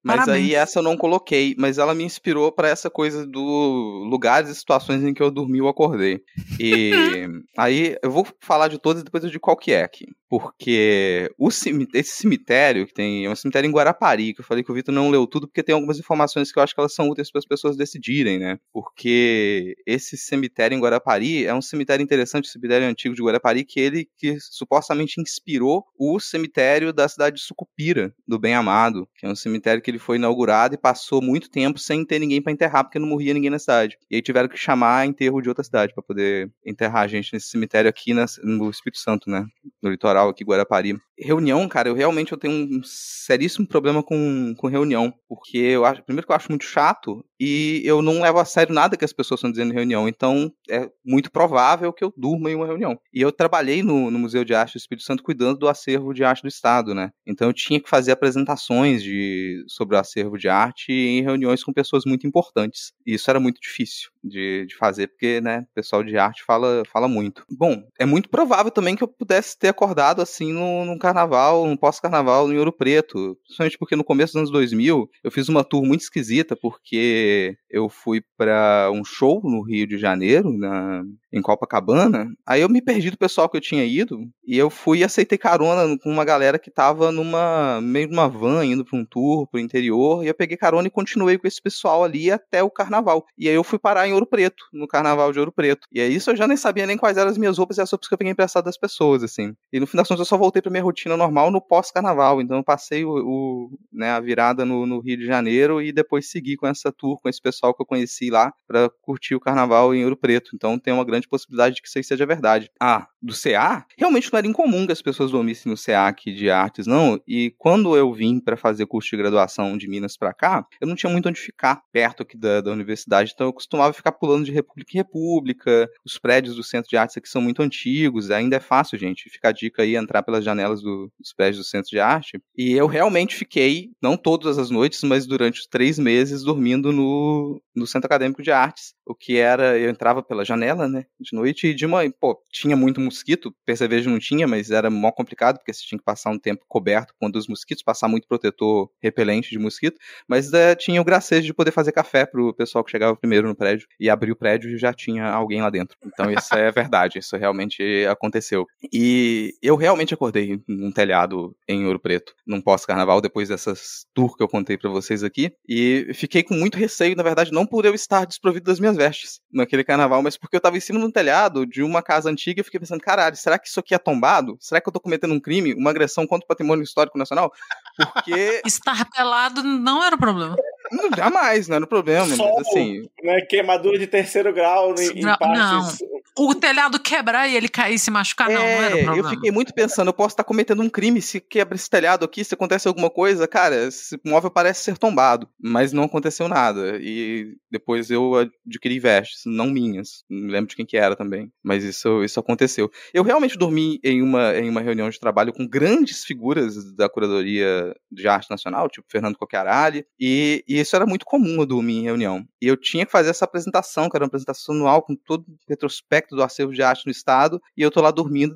Mas 0.08 0.22
Parabéns. 0.22 0.46
aí 0.46 0.56
essa 0.56 0.80
eu 0.80 0.84
não 0.84 0.96
coloquei, 0.96 1.54
mas 1.58 1.78
ela 1.78 1.94
me 1.94 2.04
inspirou 2.04 2.52
pra 2.52 2.70
essa 2.70 2.90
coisa 2.90 3.28
do 3.28 4.08
lugares 4.10 4.50
e 4.50 4.56
situações 4.56 5.04
em 5.04 5.14
que 5.14 5.22
eu 5.22 5.30
dormi 5.30 5.62
ou 5.62 5.68
acordei. 5.68 6.22
E 6.60 7.28
aí 7.58 7.98
eu 8.02 8.10
vou 8.10 8.26
falar 8.42 8.68
de 8.70 8.80
todas 8.80 9.02
e 9.02 9.06
depois 9.06 9.24
eu 9.24 9.30
digo 9.30 9.42
qual 9.42 9.58
que 9.58 9.72
é 9.72 9.84
aqui. 9.84 10.06
Porque 10.30 11.30
o 11.38 11.50
cemi- 11.50 11.88
esse 11.94 12.12
cemitério 12.18 12.86
que 12.86 12.94
tem, 12.94 13.26
é 13.26 13.30
um 13.30 13.36
cemitério 13.36 13.68
em 13.68 13.72
Guarapari, 13.72 14.34
que 14.34 14.42
eu 14.42 14.46
falei 14.46 14.62
que 14.64 14.70
o 14.72 14.76
Vitor 14.76 14.94
não 14.94 15.10
leu 15.10 15.26
tudo 15.26 15.48
porque 15.48 15.64
tem 15.64 15.74
algumas 15.74 16.00
informações 16.00 16.52
que 16.52 16.60
eu 16.60 16.64
acho 16.64 16.74
que 16.74 16.80
elas 16.82 16.94
são 16.94 17.10
úteis 17.10 17.32
para 17.32 17.40
as 17.40 17.46
pessoas 17.46 17.78
decidirem, 17.78 18.38
né? 18.38 18.60
Porque 18.74 19.76
esse 19.86 20.18
cemitério 20.18 20.76
em 20.76 20.82
Guarapari 20.82 21.46
é 21.46 21.54
um 21.54 21.62
cemitério 21.62 22.04
interessante, 22.04 22.46
um 22.50 22.52
cemitério 22.52 22.88
antigo 22.88 23.16
de 23.16 23.22
Guarapari, 23.24 23.64
que 23.64 23.80
ele 23.80 24.08
que 24.18 24.38
supostamente 24.40 25.22
inspirou 25.22 25.86
o 25.98 26.20
cemitério 26.20 26.92
da 26.92 27.08
cidade 27.08 27.38
de 27.38 27.44
Sucupira, 27.44 28.14
do 28.28 28.38
Bem 28.38 28.54
Amado, 28.54 29.08
que 29.18 29.26
é 29.26 29.30
um 29.30 29.36
cemitério 29.36 29.82
que 29.82 29.90
ele 29.90 29.97
foi 29.98 30.18
inaugurado 30.18 30.76
e 30.76 30.78
passou 30.78 31.22
muito 31.22 31.50
tempo 31.50 31.80
sem 31.80 32.06
ter 32.06 32.20
ninguém 32.20 32.42
para 32.42 32.52
enterrar, 32.52 32.84
porque 32.84 33.00
não 33.00 33.08
morria 33.08 33.34
ninguém 33.34 33.50
na 33.50 33.60
cidade. 33.60 33.98
E 34.10 34.16
aí 34.16 34.22
tiveram 34.22 34.48
que 34.50 34.58
chamar 34.58 35.06
enterro 35.06 35.42
de 35.42 35.50
outra 35.50 35.64
cidade 35.64 35.94
para 35.94 36.04
poder 36.04 36.52
enterrar 36.66 37.04
a 37.04 37.08
gente 37.08 37.34
nesse 37.34 37.48
cemitério 37.48 37.90
aqui 37.90 38.14
nas- 38.14 38.40
no 38.44 38.70
Espírito 38.70 39.00
Santo, 39.00 39.30
né? 39.30 39.46
No 39.82 39.90
litoral 39.90 40.30
aqui, 40.30 40.44
Guarapari. 40.44 40.98
Reunião, 41.20 41.68
cara, 41.68 41.90
eu 41.90 41.96
realmente 41.96 42.32
eu 42.32 42.38
tenho 42.38 42.54
um 42.54 42.82
seríssimo 42.84 43.68
problema 43.68 44.04
com, 44.04 44.54
com 44.56 44.68
reunião, 44.68 45.12
porque 45.28 45.58
eu 45.58 45.84
acho, 45.84 46.04
primeiro 46.04 46.28
que 46.28 46.32
eu 46.32 46.36
acho 46.36 46.50
muito 46.52 46.64
chato 46.66 47.26
e 47.40 47.82
eu 47.86 48.02
não 48.04 48.22
levo 48.22 48.40
a 48.40 48.46
sério 48.46 48.74
nada 48.74 48.96
que 48.96 49.06
as 49.06 49.14
pessoas 49.14 49.40
estão 49.40 49.50
dizendo 49.52 49.72
em 49.72 49.76
reunião, 49.76 50.08
então 50.08 50.52
é 50.70 50.90
muito 51.04 51.32
provável 51.32 51.92
que 51.92 52.04
eu 52.04 52.14
durma 52.16 52.52
em 52.52 52.56
uma 52.56 52.66
reunião. 52.68 53.00
E 53.12 53.22
eu 53.22 53.32
trabalhei 53.32 53.82
no, 53.82 54.12
no 54.12 54.20
Museu 54.20 54.44
de 54.44 54.54
Arte 54.54 54.74
do 54.74 54.78
Espírito 54.78 55.06
Santo 55.06 55.24
cuidando 55.24 55.58
do 55.58 55.68
acervo 55.68 56.14
de 56.14 56.24
arte 56.24 56.44
do 56.44 56.48
Estado, 56.48 56.94
né? 56.94 57.12
Então 57.26 57.48
eu 57.48 57.54
tinha 57.54 57.80
que 57.80 57.90
fazer 57.90 58.12
apresentações 58.12 59.02
de, 59.04 59.64
sobre 59.68 59.87
o 59.96 60.00
acervo 60.00 60.38
de 60.38 60.50
arte 60.50 60.92
em 60.92 61.22
reuniões 61.24 61.64
com 61.64 61.74
pessoas 61.74 62.04
muito 62.06 62.28
importantes. 62.28 62.94
E 63.06 63.14
isso 63.16 63.30
era 63.30 63.40
muito 63.40 63.60
difícil 63.62 64.10
de, 64.28 64.66
de 64.66 64.76
fazer, 64.76 65.08
porque, 65.08 65.42
né, 65.42 65.66
o 65.72 65.76
pessoal 65.76 66.04
de 66.04 66.18
arte 66.18 66.44
fala, 66.44 66.84
fala 66.92 67.08
muito. 67.08 67.44
Bom, 67.50 67.84
é 68.00 68.06
muito 68.06 68.30
provável 68.30 68.72
também 68.72 68.96
que 68.96 69.04
eu 69.04 69.08
pudesse 69.08 69.58
ter 69.58 69.70
acordado 69.70 70.22
assim 70.22 70.54
no, 70.54 70.86
num 70.86 70.98
carnaval, 70.98 71.66
num 71.66 71.78
pós-carnaval 71.78 72.52
em 72.52 72.58
Ouro 72.58 72.72
Preto. 72.72 73.38
Principalmente 73.44 73.78
porque 73.78 73.96
no 73.96 74.04
começo 74.04 74.34
dos 74.34 74.42
anos 74.42 74.52
2000 74.52 75.10
eu 75.24 75.32
fiz 75.32 75.50
uma 75.50 75.64
tour 75.64 75.86
muito 75.86 76.02
esquisita, 76.02 76.56
porque 76.56 77.56
eu 77.70 77.90
fui 77.90 78.22
para 78.38 78.90
um 78.94 79.04
show 79.04 79.42
no 79.44 79.62
Rio 79.62 79.88
de 79.88 79.98
Janeiro, 79.98 80.52
na, 80.52 81.04
em 81.32 81.42
Copacabana. 81.42 82.30
Aí 82.46 82.62
eu 82.62 82.70
me 82.70 82.82
perdi 82.82 83.12
do 83.12 83.18
pessoal 83.18 83.50
que 83.50 83.58
eu 83.58 83.62
tinha 83.62 83.86
ido 83.86 84.20
e 84.46 84.58
eu 84.58 84.70
fui 84.70 85.00
e 85.00 85.04
aceitei 85.04 85.38
carona 85.38 85.98
com 86.00 86.10
uma 86.10 86.26
galera 86.26 86.60
que 86.60 86.72
tava 86.72 87.12
numa 87.12 87.80
meio 87.82 88.08
numa 88.08 88.28
van 88.28 88.66
indo 88.66 88.86
para 88.86 88.98
um 88.98 89.06
tour 89.06 89.48
pro 89.48 89.60
interior 89.60 90.24
e 90.24 90.28
eu 90.28 90.34
peguei 90.34 90.58
carona 90.58 90.88
e 90.88 90.92
continuei 90.92 91.38
com 91.38 91.48
esse 91.48 91.62
pessoal 91.62 92.04
ali 92.04 92.32
até 92.32 92.64
o 92.64 92.72
carnaval. 92.72 93.26
E 93.38 93.48
aí 93.48 93.56
eu 93.56 93.64
fui 93.64 93.80
parar 93.80 94.08
em 94.08 94.14
Ouro 94.18 94.26
Preto, 94.26 94.66
no 94.74 94.88
carnaval 94.88 95.32
de 95.32 95.40
Ouro 95.40 95.52
Preto. 95.52 95.88
E 95.92 96.02
aí 96.02 96.14
isso 96.14 96.32
eu 96.32 96.36
já 96.36 96.48
nem 96.48 96.58
sabia 96.58 96.86
nem 96.86 96.98
quais 96.98 97.18
eram 97.18 97.30
as 97.30 97.38
minhas 97.38 97.58
roupas 97.58 97.78
e 97.78 97.82
as 97.82 97.92
roupas 97.92 98.08
que 98.08 98.14
eu 98.14 98.18
peguei 98.18 98.32
emprestado 98.32 98.66
das 98.66 98.78
pessoas, 98.78 99.24
assim. 99.24 99.56
E 99.72 99.80
no 99.80 99.88
fim 99.88 99.98
das 99.98 100.08
contas 100.08 100.20
eu 100.20 100.26
só 100.26 100.38
voltei 100.38 100.62
pra 100.62 100.72
minha 100.72 100.84
rotina 100.84 101.16
normal 101.16 101.52
no 101.52 101.62
pós-carnaval. 101.62 102.42
Então 102.42 102.58
eu 102.58 102.64
passei 102.64 103.06
o, 103.06 103.12
o, 103.12 103.80
né, 103.92 104.12
a 104.12 104.20
virada 104.20 104.66
no, 104.66 104.86
no 104.86 105.00
Rio 105.00 105.18
de 105.18 105.26
Janeiro 105.26 105.82
e 105.82 105.92
depois 105.92 106.30
segui 106.30 106.56
com 106.56 106.68
essa 106.68 106.92
tour, 106.92 107.20
com 107.22 107.30
esse 107.30 107.42
pessoal 107.42 107.74
que 107.74 107.82
eu 107.82 107.86
conheci 107.86 108.30
lá 108.30 108.54
pra 108.68 108.90
curtir 109.02 109.36
o 109.36 109.40
carnaval 109.40 109.94
em 109.94 110.04
Ouro 110.04 110.18
Preto. 110.18 110.52
Então 110.54 110.78
tem 110.78 110.94
uma 110.94 111.06
grande 111.06 111.28
possibilidade 111.28 111.76
de 111.76 111.82
que 111.82 111.88
isso 111.88 111.98
aí 111.98 112.04
seja 112.04 112.26
verdade. 112.26 112.70
Ah, 112.82 113.08
do 113.22 113.34
CA, 113.34 113.86
realmente 113.98 114.32
não 114.32 114.38
era 114.38 114.48
incomum 114.48 114.86
que 114.86 114.92
as 114.92 115.02
pessoas 115.02 115.32
dormissem 115.32 115.72
no 115.72 115.78
CA 115.78 116.08
aqui 116.08 116.34
de 116.34 116.50
artes, 116.50 116.88
não. 116.88 117.22
E 117.28 117.54
quando 117.58 117.96
eu 117.96 118.14
vim 118.14 118.40
para 118.40 118.56
fazer 118.56 118.86
curso 118.86 119.10
de 119.10 119.18
graduação 119.18 119.78
de 119.78 119.88
Minas 119.88 120.18
pra 120.18 120.34
cá, 120.34 120.66
eu 120.80 120.88
não 120.88 120.96
tinha 120.96 121.12
muito 121.12 121.28
onde 121.28 121.40
ficar 121.40 121.82
perto 121.92 122.24
aqui 122.24 122.38
da, 122.38 122.62
da 122.62 122.72
universidade, 122.72 123.32
então 123.34 123.48
eu 123.48 123.54
costumava 123.54 123.94
ficar 123.94 124.07
pulando 124.12 124.46
de 124.46 124.52
república 124.52 124.92
em 124.94 124.98
república. 124.98 125.90
Os 126.06 126.18
prédios 126.18 126.56
do 126.56 126.64
centro 126.64 126.90
de 126.90 126.98
artes 126.98 127.18
aqui 127.18 127.30
são 127.30 127.42
muito 127.42 127.62
antigos, 127.62 128.32
ainda 128.32 128.56
é 128.58 128.60
fácil, 128.60 128.98
gente. 128.98 129.30
Fica 129.30 129.50
a 129.50 129.52
dica 129.52 129.84
aí, 129.84 129.96
entrar 129.96 130.24
pelas 130.24 130.44
janelas 130.44 130.82
do- 130.82 131.12
dos 131.20 131.34
prédios 131.34 131.58
do 131.58 131.64
centro 131.70 131.90
de 131.90 132.00
arte. 132.00 132.40
E 132.58 132.74
eu 132.74 132.88
realmente 132.88 133.36
fiquei, 133.36 133.90
não 134.02 134.18
todas 134.18 134.58
as 134.58 134.70
noites, 134.70 135.04
mas 135.04 135.26
durante 135.26 135.60
os 135.62 135.68
três 135.68 135.98
meses, 136.00 136.44
dormindo 136.44 136.92
no, 136.92 137.62
no 137.76 137.88
Centro 137.88 138.08
Acadêmico 138.08 138.42
de 138.42 138.52
Artes. 138.52 138.94
O 139.06 139.16
que 139.16 139.38
era, 139.38 139.78
eu 139.80 139.90
entrava 139.90 140.22
pela 140.22 140.44
janela, 140.44 140.88
né, 140.88 141.06
de 141.20 141.34
noite, 141.36 141.68
e 141.68 141.74
de 141.74 141.88
manhã, 141.88 142.12
pô, 142.20 142.38
tinha 142.52 142.76
muito 142.76 143.00
mosquito, 143.00 143.56
percevejo 143.66 144.10
não 144.10 144.20
tinha, 144.20 144.46
mas 144.48 144.70
era 144.70 144.90
mó 144.90 145.12
complicado, 145.12 145.58
porque 145.58 145.74
você 145.74 145.84
tinha 145.86 145.98
que 145.98 146.04
passar 146.04 146.30
um 146.30 146.38
tempo 146.40 146.66
coberto 146.68 147.14
com 147.20 147.30
dos 147.30 147.48
mosquitos, 147.48 147.84
passar 147.84 148.08
muito 148.08 148.28
protetor 148.28 148.90
repelente 149.02 149.50
de 149.50 149.58
mosquito, 149.60 149.98
mas 150.28 150.52
eh, 150.54 150.76
tinha 150.76 151.02
o 151.02 151.06
gracejo 151.06 151.46
de 151.46 151.54
poder 151.54 151.72
fazer 151.72 151.92
café 151.92 152.26
pro 152.26 152.54
pessoal 152.54 152.84
que 152.84 152.92
chegava 152.92 153.16
primeiro 153.16 153.48
no 153.48 153.56
prédio, 153.56 153.87
e 154.00 154.10
abrir 154.10 154.32
o 154.32 154.36
prédio 154.36 154.70
e 154.70 154.78
já 154.78 154.94
tinha 154.94 155.26
alguém 155.30 155.62
lá 155.62 155.70
dentro. 155.70 155.98
Então 156.06 156.32
isso 156.32 156.54
é 156.56 156.72
verdade, 156.72 157.20
isso 157.20 157.36
realmente 157.36 158.06
aconteceu. 158.10 158.66
E 158.92 159.54
eu 159.62 159.76
realmente 159.76 160.14
acordei 160.14 160.62
num 160.68 160.92
telhado 160.92 161.56
em 161.68 161.86
Ouro 161.86 162.00
Preto, 162.00 162.34
num 162.46 162.62
pós-carnaval, 162.62 163.22
depois 163.22 163.50
dessas 163.50 164.06
tour 164.14 164.36
que 164.36 164.44
eu 164.44 164.48
contei 164.48 164.78
pra 164.78 164.90
vocês 164.90 165.24
aqui, 165.24 165.52
e 165.68 166.12
fiquei 166.14 166.44
com 166.44 166.54
muito 166.54 166.78
receio, 166.78 167.16
na 167.16 167.24
verdade, 167.24 167.52
não 167.52 167.66
por 167.66 167.86
eu 167.86 167.94
estar 167.94 168.26
desprovido 168.26 168.66
das 168.66 168.80
minhas 168.80 168.96
vestes 168.96 169.40
naquele 169.52 169.84
carnaval, 169.84 170.22
mas 170.22 170.38
porque 170.38 170.56
eu 170.56 170.62
tava 170.62 170.78
em 170.78 170.82
cima 170.82 171.00
de 171.00 171.06
um 171.06 171.12
telhado 171.12 171.66
de 171.66 171.82
uma 171.82 172.02
casa 172.02 172.30
antiga 172.30 172.62
e 172.62 172.64
fiquei 172.64 172.80
pensando, 172.80 173.02
caralho, 173.02 173.36
será 173.36 173.58
que 173.58 173.68
isso 173.68 173.80
aqui 173.80 173.96
é 173.96 173.98
tombado? 173.98 174.58
Será 174.60 174.80
que 174.80 174.88
eu 174.88 174.94
tô 174.94 175.00
cometendo 175.00 175.34
um 175.34 175.40
crime, 175.40 175.74
uma 175.74 175.90
agressão 175.90 176.28
contra 176.28 176.46
o 176.46 176.48
patrimônio 176.48 176.84
histórico 176.84 177.18
nacional? 177.18 177.52
Porque 177.96 178.62
Estar 178.66 179.10
pelado 179.10 179.64
não 179.64 180.04
era 180.04 180.16
o 180.16 180.20
problema. 180.20 180.56
Não, 180.92 181.10
jamais, 181.16 181.68
não 181.68 181.76
era 181.78 181.86
o 181.86 181.88
problema, 181.88 182.26
mas 182.26 182.38
Sol, 182.38 182.60
assim, 182.60 183.08
né, 183.24 183.42
queimadura 183.42 183.98
de 183.98 184.08
terceiro 184.08 184.54
grau 184.54 184.94
em, 184.98 185.20
em 185.20 185.22
Não, 185.22 185.38
partes. 185.38 186.00
O 186.40 186.54
telhado 186.54 187.00
quebrar 187.00 187.48
e 187.48 187.56
ele 187.56 187.68
cair 187.68 187.96
e 187.96 188.00
se 188.00 188.12
machucar, 188.12 188.48
não, 188.48 188.56
não 188.56 188.62
era 188.62 188.96
o 188.96 189.00
É, 189.00 189.04
problema. 189.06 189.28
eu 189.28 189.30
fiquei 189.32 189.52
muito 189.52 189.74
pensando, 189.74 190.10
eu 190.10 190.14
posso 190.14 190.34
estar 190.34 190.44
cometendo 190.44 190.84
um 190.84 190.90
crime 190.90 191.20
se 191.20 191.40
quebra 191.40 191.76
esse 191.76 191.90
telhado 191.90 192.24
aqui, 192.24 192.44
se 192.44 192.54
acontece 192.54 192.88
alguma 192.88 193.10
coisa, 193.10 193.48
cara, 193.48 193.88
esse 193.88 194.20
móvel 194.24 194.52
parece 194.52 194.84
ser 194.84 195.00
tombado, 195.00 195.50
mas 195.60 195.92
não 195.92 196.04
aconteceu 196.04 196.48
nada. 196.48 197.00
E 197.02 197.56
depois 197.72 198.12
eu 198.12 198.36
adquiri 198.68 199.00
vestes, 199.00 199.42
não 199.48 199.66
minhas, 199.66 200.24
não 200.30 200.48
lembro 200.52 200.70
de 200.70 200.76
quem 200.76 200.86
que 200.86 200.96
era 200.96 201.16
também, 201.16 201.52
mas 201.64 201.84
isso, 201.84 202.24
isso 202.24 202.40
aconteceu. 202.40 202.92
Eu 203.12 203.24
realmente 203.24 203.58
dormi 203.58 204.00
em 204.04 204.22
uma, 204.22 204.56
em 204.56 204.70
uma 204.70 204.82
reunião 204.82 205.10
de 205.10 205.20
trabalho 205.20 205.52
com 205.52 205.68
grandes 205.68 206.24
figuras 206.24 206.94
da 206.94 207.10
curadoria 207.10 207.96
de 208.12 208.28
arte 208.28 208.50
nacional, 208.52 208.88
tipo 208.90 209.08
Fernando 209.10 209.38
Coquaralli, 209.40 210.06
e, 210.20 210.64
e 210.68 210.77
isso 210.80 210.96
era 210.96 211.06
muito 211.06 211.26
comum 211.26 211.60
eu 211.60 211.66
dormir 211.66 211.98
em 212.00 212.04
reunião. 212.04 212.44
E 212.62 212.68
eu 212.68 212.78
tinha 212.78 213.06
que 213.06 213.12
fazer 213.12 213.30
essa 213.30 213.46
apresentação, 213.46 214.10
que 214.10 214.18
era 214.18 214.24
uma 214.24 214.28
apresentação 214.28 214.76
anual 214.76 215.02
com 215.02 215.16
todo 215.16 215.42
o 215.42 215.58
retrospecto 215.68 216.36
do 216.36 216.44
acervo 216.44 216.74
de 216.74 216.82
arte 216.82 217.06
no 217.06 217.12
estado, 217.12 217.62
e 217.76 217.82
eu 217.82 217.92
tô 217.92 218.02
lá 218.02 218.12
dormindo, 218.12 218.56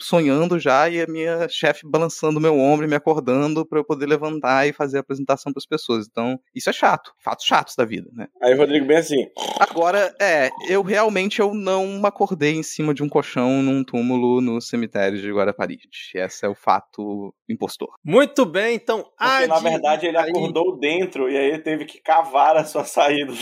sonhando 0.00 0.58
já, 0.58 0.88
e 0.88 1.00
a 1.00 1.06
minha 1.06 1.48
chefe 1.48 1.86
balançando 1.86 2.38
o 2.38 2.42
meu 2.42 2.58
ombro 2.58 2.86
e 2.86 2.88
me 2.88 2.96
acordando 2.96 3.66
para 3.66 3.78
eu 3.78 3.84
poder 3.84 4.06
levantar 4.06 4.66
e 4.66 4.72
fazer 4.72 4.98
a 4.98 5.00
apresentação 5.00 5.52
para 5.52 5.60
as 5.60 5.66
pessoas. 5.66 6.06
Então, 6.10 6.38
isso 6.54 6.70
é 6.70 6.72
chato, 6.72 7.12
fatos 7.22 7.44
chatos 7.44 7.74
da 7.76 7.84
vida, 7.84 8.10
né? 8.12 8.26
Aí 8.42 8.54
o 8.54 8.56
Rodrigo 8.58 8.86
bem 8.86 8.96
assim. 8.96 9.26
Agora, 9.58 10.14
é, 10.20 10.50
eu 10.68 10.82
realmente 10.82 11.40
eu 11.40 11.54
não 11.54 12.00
acordei 12.04 12.54
em 12.54 12.62
cima 12.62 12.94
de 12.94 13.02
um 13.02 13.08
colchão 13.08 13.62
num 13.62 13.84
túmulo 13.84 14.40
no 14.40 14.60
cemitério 14.60 15.20
de 15.20 15.32
Guarapari. 15.32 15.78
Esse 16.14 16.46
é 16.46 16.48
o 16.48 16.54
fato 16.54 17.34
impostor. 17.48 17.88
Muito 18.04 18.44
bem, 18.46 18.76
então. 18.76 19.02
Porque, 19.02 19.24
Adi, 19.24 19.46
na 19.48 19.58
verdade, 19.58 20.06
ele 20.06 20.16
aí- 20.16 20.30
acordou 20.30 20.78
dentro 20.78 21.28
e 21.28 21.36
aí 21.40 21.48
ele 21.48 21.58
teve 21.58 21.84
que 21.84 22.00
cavar 22.00 22.56
a 22.56 22.64
sua 22.64 22.84
saída. 22.84 23.32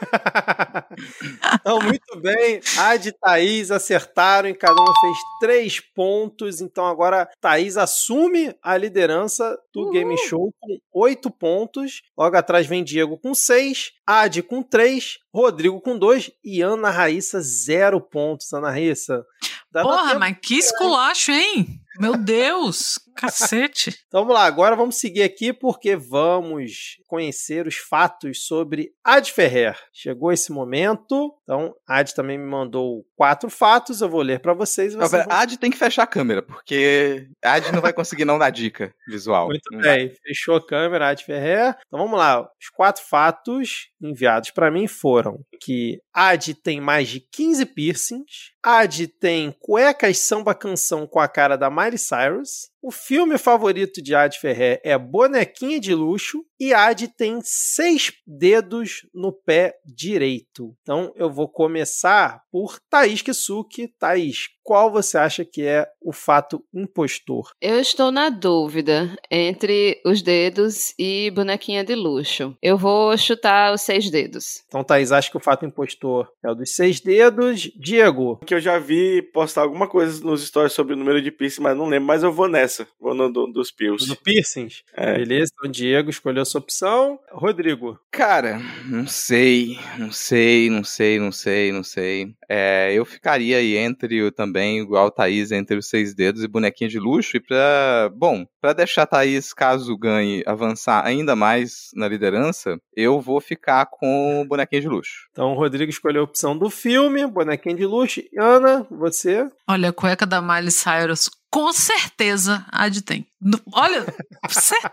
então, 1.54 1.80
muito 1.80 2.18
bem. 2.20 2.60
Ad 2.78 3.08
e 3.08 3.12
Thaís 3.12 3.70
acertaram 3.70 4.48
e 4.48 4.54
cada 4.54 4.80
uma 4.80 4.92
fez 5.00 5.16
três 5.40 5.80
pontos. 5.80 6.60
Então, 6.60 6.86
agora 6.86 7.28
Thaís 7.40 7.76
assume 7.76 8.54
a 8.62 8.76
liderança 8.76 9.58
do 9.72 9.90
Game 9.90 10.16
Show 10.28 10.52
com 10.58 10.78
oito 10.92 11.30
pontos. 11.30 12.02
Logo 12.16 12.36
atrás 12.36 12.66
vem 12.66 12.84
Diego 12.84 13.18
com 13.18 13.34
seis, 13.34 13.92
Ad 14.06 14.42
com 14.42 14.62
três, 14.62 15.18
Rodrigo 15.32 15.80
com 15.80 15.98
dois 15.98 16.30
e 16.44 16.60
Ana 16.62 16.90
Raíssa, 16.90 17.40
zero 17.40 18.00
pontos. 18.00 18.52
Ana 18.52 18.70
Raíssa. 18.70 19.24
Porra, 19.72 20.18
mas 20.18 20.36
que 20.42 20.56
esculacho, 20.56 21.30
hein? 21.30 21.80
Meu 22.00 22.16
Deus, 22.16 22.98
cacete. 23.14 23.90
Então 24.08 24.22
vamos 24.22 24.34
lá, 24.34 24.44
agora 24.44 24.74
vamos 24.74 24.96
seguir 24.96 25.22
aqui 25.22 25.52
porque 25.52 25.94
vamos 25.94 26.96
conhecer 27.06 27.66
os 27.66 27.76
fatos 27.76 28.46
sobre 28.46 28.92
Ad 29.04 29.30
Ferrer. 29.30 29.76
Chegou 29.92 30.32
esse 30.32 30.50
momento, 30.50 31.34
então 31.42 31.74
Ad 31.86 32.14
também 32.14 32.38
me 32.38 32.46
mandou 32.46 33.04
quatro 33.14 33.50
fatos, 33.50 34.00
eu 34.00 34.08
vou 34.08 34.22
ler 34.22 34.40
para 34.40 34.54
vocês. 34.54 34.94
e 34.94 34.96
Não, 34.96 35.06
vocês 35.06 35.24
pera, 35.24 35.40
Ad 35.40 35.58
tem 35.58 35.70
que 35.70 35.76
fechar 35.76 36.04
a 36.04 36.06
câmera, 36.06 36.40
porque 36.40 37.28
Ad 37.44 37.70
não 37.72 37.82
vai 37.82 37.92
conseguir 37.92 38.24
não 38.24 38.38
dar 38.38 38.48
dica 38.50 38.94
visual. 39.06 39.48
Muito 39.48 39.70
Não 39.70 39.80
vai. 39.82 39.98
bem, 39.98 40.14
fechou 40.26 40.56
a 40.56 40.66
câmera, 40.66 41.08
Ad 41.08 41.22
Ferrer. 41.22 41.76
Então 41.86 42.00
vamos 42.00 42.18
lá, 42.18 42.40
os 42.40 42.68
quatro 42.74 43.02
fatos 43.04 43.88
enviados 44.00 44.50
para 44.50 44.70
mim 44.70 44.86
foram 44.86 45.44
que 45.60 46.00
Ad 46.14 46.54
tem 46.54 46.80
mais 46.80 47.08
de 47.08 47.20
15 47.20 47.66
piercings, 47.66 48.52
Ad 48.62 49.06
tem 49.20 49.54
cuecas 49.60 50.18
samba 50.18 50.54
canção 50.54 51.06
com 51.06 51.20
a 51.20 51.28
cara 51.28 51.56
da 51.56 51.68
Miley 51.90 51.98
Cyrus, 51.98 52.69
o 52.82 52.90
filme 52.90 53.36
favorito 53.36 54.02
de 54.02 54.14
Ad 54.14 54.38
Ferrer 54.38 54.80
é 54.82 54.96
Bonequinha 54.96 55.78
de 55.78 55.94
Luxo 55.94 56.44
e 56.58 56.72
Ad 56.72 57.08
tem 57.16 57.40
seis 57.42 58.12
dedos 58.26 59.06
no 59.14 59.32
pé 59.32 59.74
direito. 59.84 60.74
Então 60.82 61.12
eu 61.16 61.30
vou 61.30 61.48
começar 61.48 62.42
por 62.50 62.78
Thaís 62.90 63.22
Kisuki. 63.22 63.88
Thaís, 63.98 64.48
qual 64.62 64.90
você 64.90 65.18
acha 65.18 65.44
que 65.44 65.62
é 65.62 65.86
o 66.00 66.12
fato 66.12 66.62
impostor? 66.72 67.50
Eu 67.60 67.80
estou 67.80 68.10
na 68.10 68.28
dúvida 68.28 69.16
entre 69.30 70.00
os 70.04 70.22
dedos 70.22 70.94
e 70.98 71.30
bonequinha 71.30 71.82
de 71.82 71.94
luxo. 71.94 72.56
Eu 72.62 72.78
vou 72.78 73.16
chutar 73.16 73.74
os 73.74 73.80
seis 73.80 74.10
dedos. 74.10 74.62
Então, 74.68 74.84
Thaís 74.84 75.12
acha 75.12 75.30
que 75.30 75.36
o 75.36 75.40
fato 75.40 75.66
impostor 75.66 76.30
é 76.44 76.50
o 76.50 76.54
dos 76.54 76.70
seis 76.74 77.00
dedos. 77.00 77.70
Diego, 77.74 78.38
Que 78.46 78.54
eu 78.54 78.60
já 78.60 78.78
vi 78.78 79.22
postar 79.32 79.62
alguma 79.62 79.88
coisa 79.88 80.22
nos 80.24 80.46
stories 80.46 80.72
sobre 80.72 80.94
o 80.94 80.96
número 80.96 81.20
de 81.20 81.32
piercing, 81.32 81.62
mas 81.62 81.76
não 81.76 81.86
lembro. 81.86 82.06
Mas 82.06 82.22
eu 82.22 82.32
vou 82.32 82.48
nessa. 82.48 82.69
Vou 83.00 83.14
no 83.14 83.30
do- 83.32 83.46
dos 83.46 83.70
pills. 83.70 84.06
do 84.06 84.16
piercings. 84.16 84.82
É. 84.94 85.14
Beleza, 85.16 85.52
então 85.56 85.70
Diego 85.70 86.10
escolheu 86.10 86.42
a 86.42 86.44
sua 86.44 86.60
opção. 86.60 87.18
Rodrigo, 87.32 87.98
Cara, 88.10 88.60
não 88.86 89.06
sei, 89.06 89.78
não 89.98 90.10
sei, 90.12 90.68
não 90.70 90.84
sei, 90.84 91.18
não 91.18 91.32
sei, 91.32 91.72
não 91.72 91.82
sei. 91.82 92.34
É, 92.48 92.92
eu 92.92 93.04
ficaria 93.04 93.56
aí 93.58 93.76
entre 93.76 94.22
o 94.22 94.32
também, 94.32 94.80
igual 94.80 95.06
a 95.06 95.10
Thaís, 95.10 95.52
entre 95.52 95.76
os 95.76 95.86
seis 95.88 96.14
dedos 96.14 96.42
e 96.42 96.48
bonequinha 96.48 96.90
de 96.90 96.98
luxo. 96.98 97.36
E 97.36 97.40
pra. 97.40 98.10
Bom, 98.14 98.44
pra 98.60 98.72
deixar 98.72 99.02
a 99.02 99.06
Thaís, 99.06 99.52
caso 99.54 99.96
ganhe, 99.96 100.42
avançar 100.46 101.06
ainda 101.06 101.34
mais 101.36 101.90
na 101.94 102.08
liderança, 102.08 102.78
eu 102.96 103.20
vou 103.20 103.40
ficar 103.40 103.86
com 103.86 104.42
o 104.42 104.44
bonequinha 104.44 104.80
de 104.82 104.88
luxo. 104.88 105.28
então 105.32 105.52
o 105.52 105.54
Rodrigo 105.56 105.90
escolheu 105.90 106.22
a 106.22 106.24
opção 106.24 106.56
do 106.58 106.68
filme, 106.68 107.26
bonequinho 107.26 107.76
de 107.76 107.86
luxo. 107.86 108.20
Ana, 108.38 108.86
você? 108.90 109.46
Olha, 109.68 109.88
a 109.90 109.92
cueca 109.92 110.26
da 110.26 110.42
Miley 110.42 110.70
Cyrus, 110.70 111.30
com 111.50 111.72
certeza 111.72 112.64
a 112.70 112.88
de 112.88 113.02
tem. 113.02 113.26
Olha, 113.72 114.04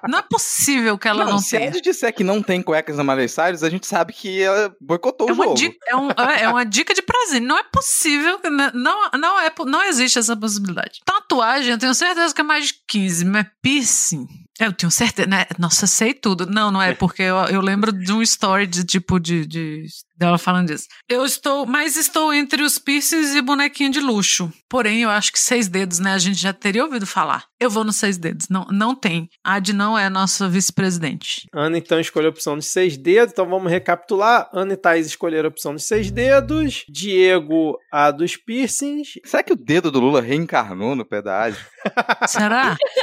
não 0.08 0.20
é 0.20 0.22
possível 0.22 0.98
que 0.98 1.08
ela 1.08 1.26
não, 1.26 1.40
se 1.40 1.56
a 1.56 1.60
tenha. 1.60 1.70
Ed 1.72 1.82
disser 1.82 2.14
que 2.14 2.24
não 2.24 2.42
tem 2.42 2.62
cuecas 2.62 2.96
na 2.98 3.04
Miley 3.04 3.28
Cyrus, 3.28 3.64
a 3.64 3.70
gente 3.70 3.86
sabe 3.86 4.14
que 4.14 4.42
ela 4.42 4.74
boicotou 4.82 5.28
É 5.30 5.32
o 5.32 5.36
jogo. 5.36 5.54
dica, 5.56 5.78
é, 5.88 5.96
um- 5.96 6.10
é- 6.12 6.44
é 6.44 6.50
uma 6.50 6.66
dica 6.66 6.94
de 6.94 7.02
prazer. 7.02 7.42
Não 7.42 7.58
é 7.58 7.64
possível. 7.64 8.40
que 8.40 8.50
Não, 8.50 8.72
não, 8.74 9.10
não, 9.20 9.40
é, 9.40 9.52
não 9.66 9.84
existe 9.84 10.18
essa 10.20 10.36
possibilidade. 10.36 11.02
Tatuagem, 11.06 11.72
eu 11.72 11.78
tenho 11.78 11.94
certeza 11.94 12.34
que 12.34 12.42
é 12.42 12.44
mais 12.44 12.68
de 12.68 12.76
15, 12.88 13.26
mas 13.26 13.46
piercing. 13.62 14.26
Eu 14.60 14.74
tenho 14.74 14.90
certeza, 14.92 15.28
né? 15.28 15.46
Nossa, 15.60 15.86
sei 15.86 16.16
tudo. 16.16 16.48
Não, 16.48 16.72
não 16.72 16.82
é, 16.82 16.94
porque 16.96 17.22
eu, 17.22 17.36
eu 17.46 17.62
lembro 17.62 17.92
de 17.92 18.12
um 18.12 18.24
story 18.24 18.66
de 18.66 18.84
tipo 18.84 19.20
de, 19.20 19.46
de 19.46 19.86
dela 20.18 20.40
falando 20.40 20.68
disso. 20.68 20.88
Eu 21.08 21.24
estou, 21.26 21.66
mas 21.68 21.96
estou 21.96 22.34
entre 22.34 22.64
os 22.64 22.80
piercings 22.80 23.36
e 23.36 23.42
bonequinho 23.42 23.92
de 23.92 24.00
luxo. 24.00 24.52
Porém, 24.68 25.02
eu 25.04 25.12
acho 25.12 25.32
que 25.32 25.40
seis 25.40 25.68
dedos, 25.68 26.00
né? 26.00 26.14
A 26.14 26.18
gente 26.18 26.40
já 26.40 26.54
teria 26.54 26.84
ouvido 26.84 27.06
falar. 27.06 27.44
Eu 27.60 27.70
vou 27.70 27.84
nos 27.84 27.98
seis 27.98 28.18
dedos. 28.18 28.37
Não, 28.50 28.66
não 28.72 28.96
tem. 28.96 29.30
A 29.44 29.56
Ad 29.56 29.74
não 29.74 29.98
é 29.98 30.10
nossa 30.10 30.48
vice-presidente. 30.48 31.48
Ana 31.54 31.78
então 31.78 32.00
escolheu 32.00 32.30
a 32.30 32.32
opção 32.32 32.56
dos 32.56 32.68
seis 32.68 32.98
dedos, 32.98 33.34
então 33.34 33.48
vamos 33.48 33.72
recapitular. 33.72 34.50
Ana 34.54 34.74
e 34.74 34.78
Thaís 34.78 35.08
escolheram 35.08 35.48
a 35.48 35.50
opção 35.50 35.74
dos 35.74 35.84
seis 35.84 36.12
dedos, 36.12 36.86
Diego 36.90 37.78
a 37.92 38.12
dos 38.12 38.36
piercings. 38.36 39.20
Será 39.24 39.44
que 39.44 39.54
o 39.54 39.56
dedo 39.56 39.92
do 39.92 40.00
Lula 40.00 40.22
reencarnou 40.22 40.96
no 40.96 41.06
pé 41.06 41.22
da 41.22 41.44
Adi? 41.44 41.58
Será? 42.28 42.76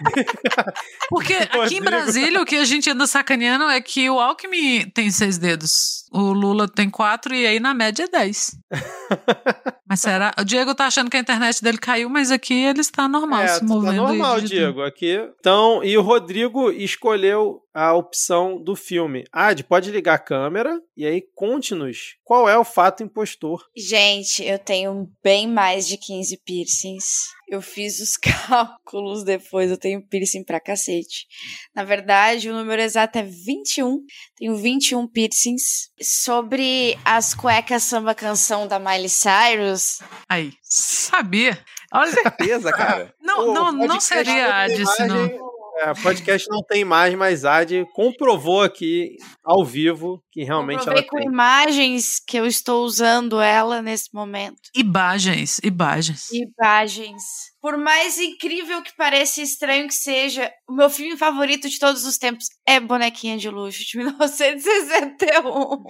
Porque 1.08 1.34
aqui 1.34 1.76
em. 1.76 1.80
Brasília 1.80 2.40
o 2.40 2.44
que 2.44 2.56
a 2.56 2.64
gente 2.64 2.90
anda 2.90 3.06
sacaneando 3.06 3.64
é 3.64 3.80
que 3.80 4.08
o 4.10 4.20
Alckmin 4.20 4.88
tem 4.90 5.10
seis 5.10 5.38
dedos, 5.38 6.04
o 6.12 6.32
Lula 6.32 6.68
tem 6.68 6.90
quatro 6.90 7.34
e 7.34 7.46
aí 7.46 7.60
na 7.60 7.74
média 7.74 8.04
é 8.04 8.08
dez. 8.08 8.56
mas 9.88 10.00
será? 10.00 10.34
O 10.38 10.44
Diego 10.44 10.74
tá 10.74 10.86
achando 10.86 11.10
que 11.10 11.16
a 11.16 11.20
internet 11.20 11.62
dele 11.62 11.78
caiu, 11.78 12.08
mas 12.08 12.30
aqui 12.30 12.54
ele 12.54 12.80
está 12.80 13.08
normal 13.08 13.42
é, 13.42 13.48
se 13.48 13.60
tu 13.60 13.66
movendo. 13.66 13.96
tá 13.96 14.08
normal. 14.08 14.40
Diego, 14.40 14.82
aqui. 14.82 15.18
Então, 15.40 15.82
e 15.82 15.96
o 15.96 16.02
Rodrigo 16.02 16.70
escolheu 16.70 17.60
a 17.78 17.94
opção 17.94 18.60
do 18.60 18.74
filme. 18.74 19.24
Ad, 19.32 19.62
pode 19.62 19.92
ligar 19.92 20.14
a 20.14 20.18
câmera 20.18 20.80
e 20.96 21.06
aí 21.06 21.22
conte-nos 21.32 22.16
qual 22.24 22.48
é 22.48 22.58
o 22.58 22.64
fato 22.64 23.04
impostor. 23.04 23.64
Gente, 23.76 24.42
eu 24.42 24.58
tenho 24.58 25.08
bem 25.22 25.46
mais 25.46 25.86
de 25.86 25.96
15 25.96 26.40
piercings. 26.44 27.04
Eu 27.48 27.62
fiz 27.62 28.00
os 28.00 28.16
cálculos 28.18 29.22
depois, 29.22 29.70
eu 29.70 29.78
tenho 29.78 30.04
piercing 30.06 30.42
pra 30.42 30.58
cacete. 30.58 31.26
Na 31.72 31.84
verdade, 31.84 32.50
o 32.50 32.52
número 32.52 32.82
exato 32.82 33.18
é 33.18 33.22
21. 33.22 34.00
Tenho 34.36 34.56
21 34.56 35.06
piercings. 35.06 35.90
Sobre 36.00 36.98
as 37.04 37.32
cuecas 37.32 37.84
samba 37.84 38.12
canção 38.12 38.66
da 38.66 38.80
Miley 38.80 39.08
Cyrus, 39.08 40.00
Aí, 40.28 40.52
sabia? 40.62 41.56
Olha, 41.92 42.10
Certeza, 42.12 42.72
cara. 42.72 43.14
não, 43.22 43.54
não, 43.54 43.72
não 43.72 44.00
seria 44.00 44.48
não 44.48 44.54
a 44.54 44.66
tem 44.66 44.74
Ad, 44.74 44.86
senão. 44.96 45.16
imagem, 45.16 45.40
É, 45.80 45.94
podcast 45.94 46.48
não 46.50 46.62
tem 46.62 46.80
imagem, 46.80 47.16
mas 47.16 47.44
Ad 47.44 47.84
comprovou 47.94 48.62
aqui 48.62 49.16
ao 49.44 49.64
vivo 49.64 50.20
que 50.32 50.42
realmente 50.42 50.80
ela 50.88 51.02
Comprovei 51.02 51.06
com 51.08 51.18
tem. 51.18 51.26
imagens 51.28 52.20
que 52.26 52.36
eu 52.36 52.44
estou 52.46 52.84
usando 52.84 53.40
ela 53.40 53.80
nesse 53.80 54.12
momento. 54.12 54.58
Imagens, 54.74 55.60
imagens. 55.62 56.28
Imagens. 56.32 57.22
Por 57.60 57.76
mais 57.76 58.18
incrível 58.18 58.82
que 58.82 58.94
pareça 58.96 59.40
e 59.40 59.44
estranho 59.44 59.86
que 59.86 59.94
seja, 59.94 60.50
o 60.68 60.72
meu 60.74 60.90
filme 60.90 61.16
favorito 61.16 61.68
de 61.68 61.78
todos 61.78 62.04
os 62.04 62.18
tempos 62.18 62.46
é 62.66 62.80
Bonequinha 62.80 63.36
de 63.38 63.48
Luxo, 63.48 63.84
de 63.84 63.98
1961. 63.98 65.84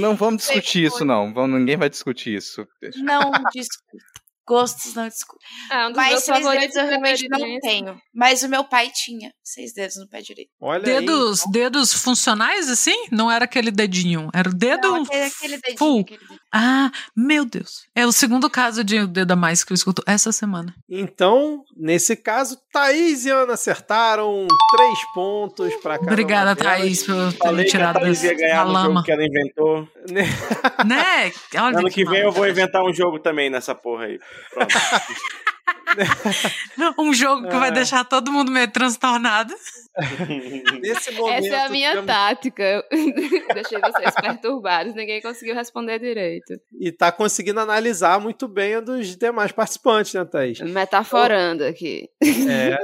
Não 0.00 0.16
vamos 0.16 0.42
discutir 0.42 0.84
isso, 0.84 1.04
não. 1.04 1.32
Ninguém 1.46 1.76
vai 1.76 1.88
discutir 1.88 2.36
isso. 2.36 2.66
Não 2.96 3.30
discuto. 3.52 4.04
Gostos 4.46 4.94
não 4.94 5.08
discuto. 5.08 5.40
Ah, 5.70 5.86
um 5.86 5.88
dos 5.88 5.96
Mas 5.96 6.10
meus 6.10 6.22
seis 6.24 6.38
favoritos 6.38 6.74
dedos 6.74 6.76
eu 6.76 6.88
realmente 6.88 7.24
é 7.26 7.28
não 7.28 7.46
esse. 7.48 7.60
tenho. 7.60 8.00
Mas 8.14 8.42
o 8.44 8.48
meu 8.48 8.64
pai 8.64 8.90
tinha 8.94 9.32
seis 9.42 9.72
dedos 9.74 9.96
no 9.96 10.08
pé 10.08 10.20
direito. 10.20 10.50
Olha 10.60 10.80
Dedos, 10.82 11.44
aí. 11.46 11.52
dedos 11.52 11.92
funcionais 11.92 12.70
assim? 12.70 13.06
Não 13.10 13.30
era 13.30 13.44
aquele 13.44 13.70
dedinho, 13.70 14.30
era 14.32 14.48
o 14.48 14.54
dedo. 14.54 14.88
Não, 14.88 15.02
aquele, 15.02 15.24
aquele 15.24 15.56
dedinho. 15.58 15.78
full. 15.78 16.00
aquele 16.02 16.18
dedinho. 16.20 16.40
Ah, 16.54 16.90
meu 17.16 17.44
Deus. 17.44 17.82
É 17.94 18.06
o 18.06 18.12
segundo 18.12 18.48
caso 18.48 18.84
de 18.84 19.04
dedo 19.06 19.32
a 19.32 19.36
mais 19.36 19.64
que 19.64 19.72
eu 19.72 19.74
escuto 19.74 20.02
essa 20.06 20.30
semana. 20.32 20.74
Então, 20.88 21.62
nesse 21.76 22.14
caso, 22.16 22.56
Thaís 22.72 23.26
e 23.26 23.30
Ana 23.30 23.54
acertaram 23.54 24.46
três 24.76 24.98
pontos 25.14 25.74
para 25.82 25.98
cada 25.98 26.12
Obrigada, 26.12 26.50
uma. 26.50 26.56
Thaís, 26.56 27.02
por 27.04 27.32
ter 27.32 27.50
me 27.52 27.62
que 27.64 27.68
a 27.68 27.70
tirado 27.70 28.00
Thaís 28.00 28.22
ia 28.22 28.30
da 28.30 28.36
ganhar 28.38 28.64
no 28.64 28.72
jogo 28.72 28.84
lama. 28.88 29.02
que 29.04 29.10
ela 29.12 29.24
inventou. 29.26 29.88
Né? 30.08 30.22
Olha 31.56 31.78
Ano 31.78 31.90
que 31.90 32.04
vem 32.04 32.20
eu 32.20 32.32
vou 32.32 32.46
inventar 32.48 32.82
um 32.84 32.92
jogo 32.92 33.18
também 33.18 33.50
nessa 33.50 33.74
porra 33.74 34.04
aí. 34.04 34.18
Pronto. 34.50 34.74
Um 36.98 37.12
jogo 37.12 37.48
que 37.48 37.56
vai 37.56 37.68
É. 37.70 37.72
deixar 37.72 38.04
todo 38.04 38.30
mundo 38.32 38.50
meio 38.52 38.70
transtornado. 38.70 39.54
Nesse 40.82 41.10
momento. 41.12 41.46
Essa 41.46 41.54
é 41.56 41.64
a 41.64 41.68
minha 41.70 41.90
temos- 41.92 42.06
tática. 42.06 42.84
Deixei 43.54 43.78
vocês 43.80 44.14
perturbados, 44.20 44.94
ninguém 44.94 45.22
conseguiu 45.22 45.54
responder 45.54 45.98
direito. 45.98 46.60
E 46.78 46.92
tá 46.92 47.10
conseguindo 47.10 47.60
analisar 47.60 48.20
muito 48.20 48.46
bem 48.46 48.74
a 48.74 48.80
dos 48.80 49.16
demais 49.16 49.52
participantes, 49.52 50.12
né, 50.14 50.24
Thaís? 50.24 50.60
Metaforando 50.60 51.64
aqui. 51.64 52.08
É. 52.22 52.76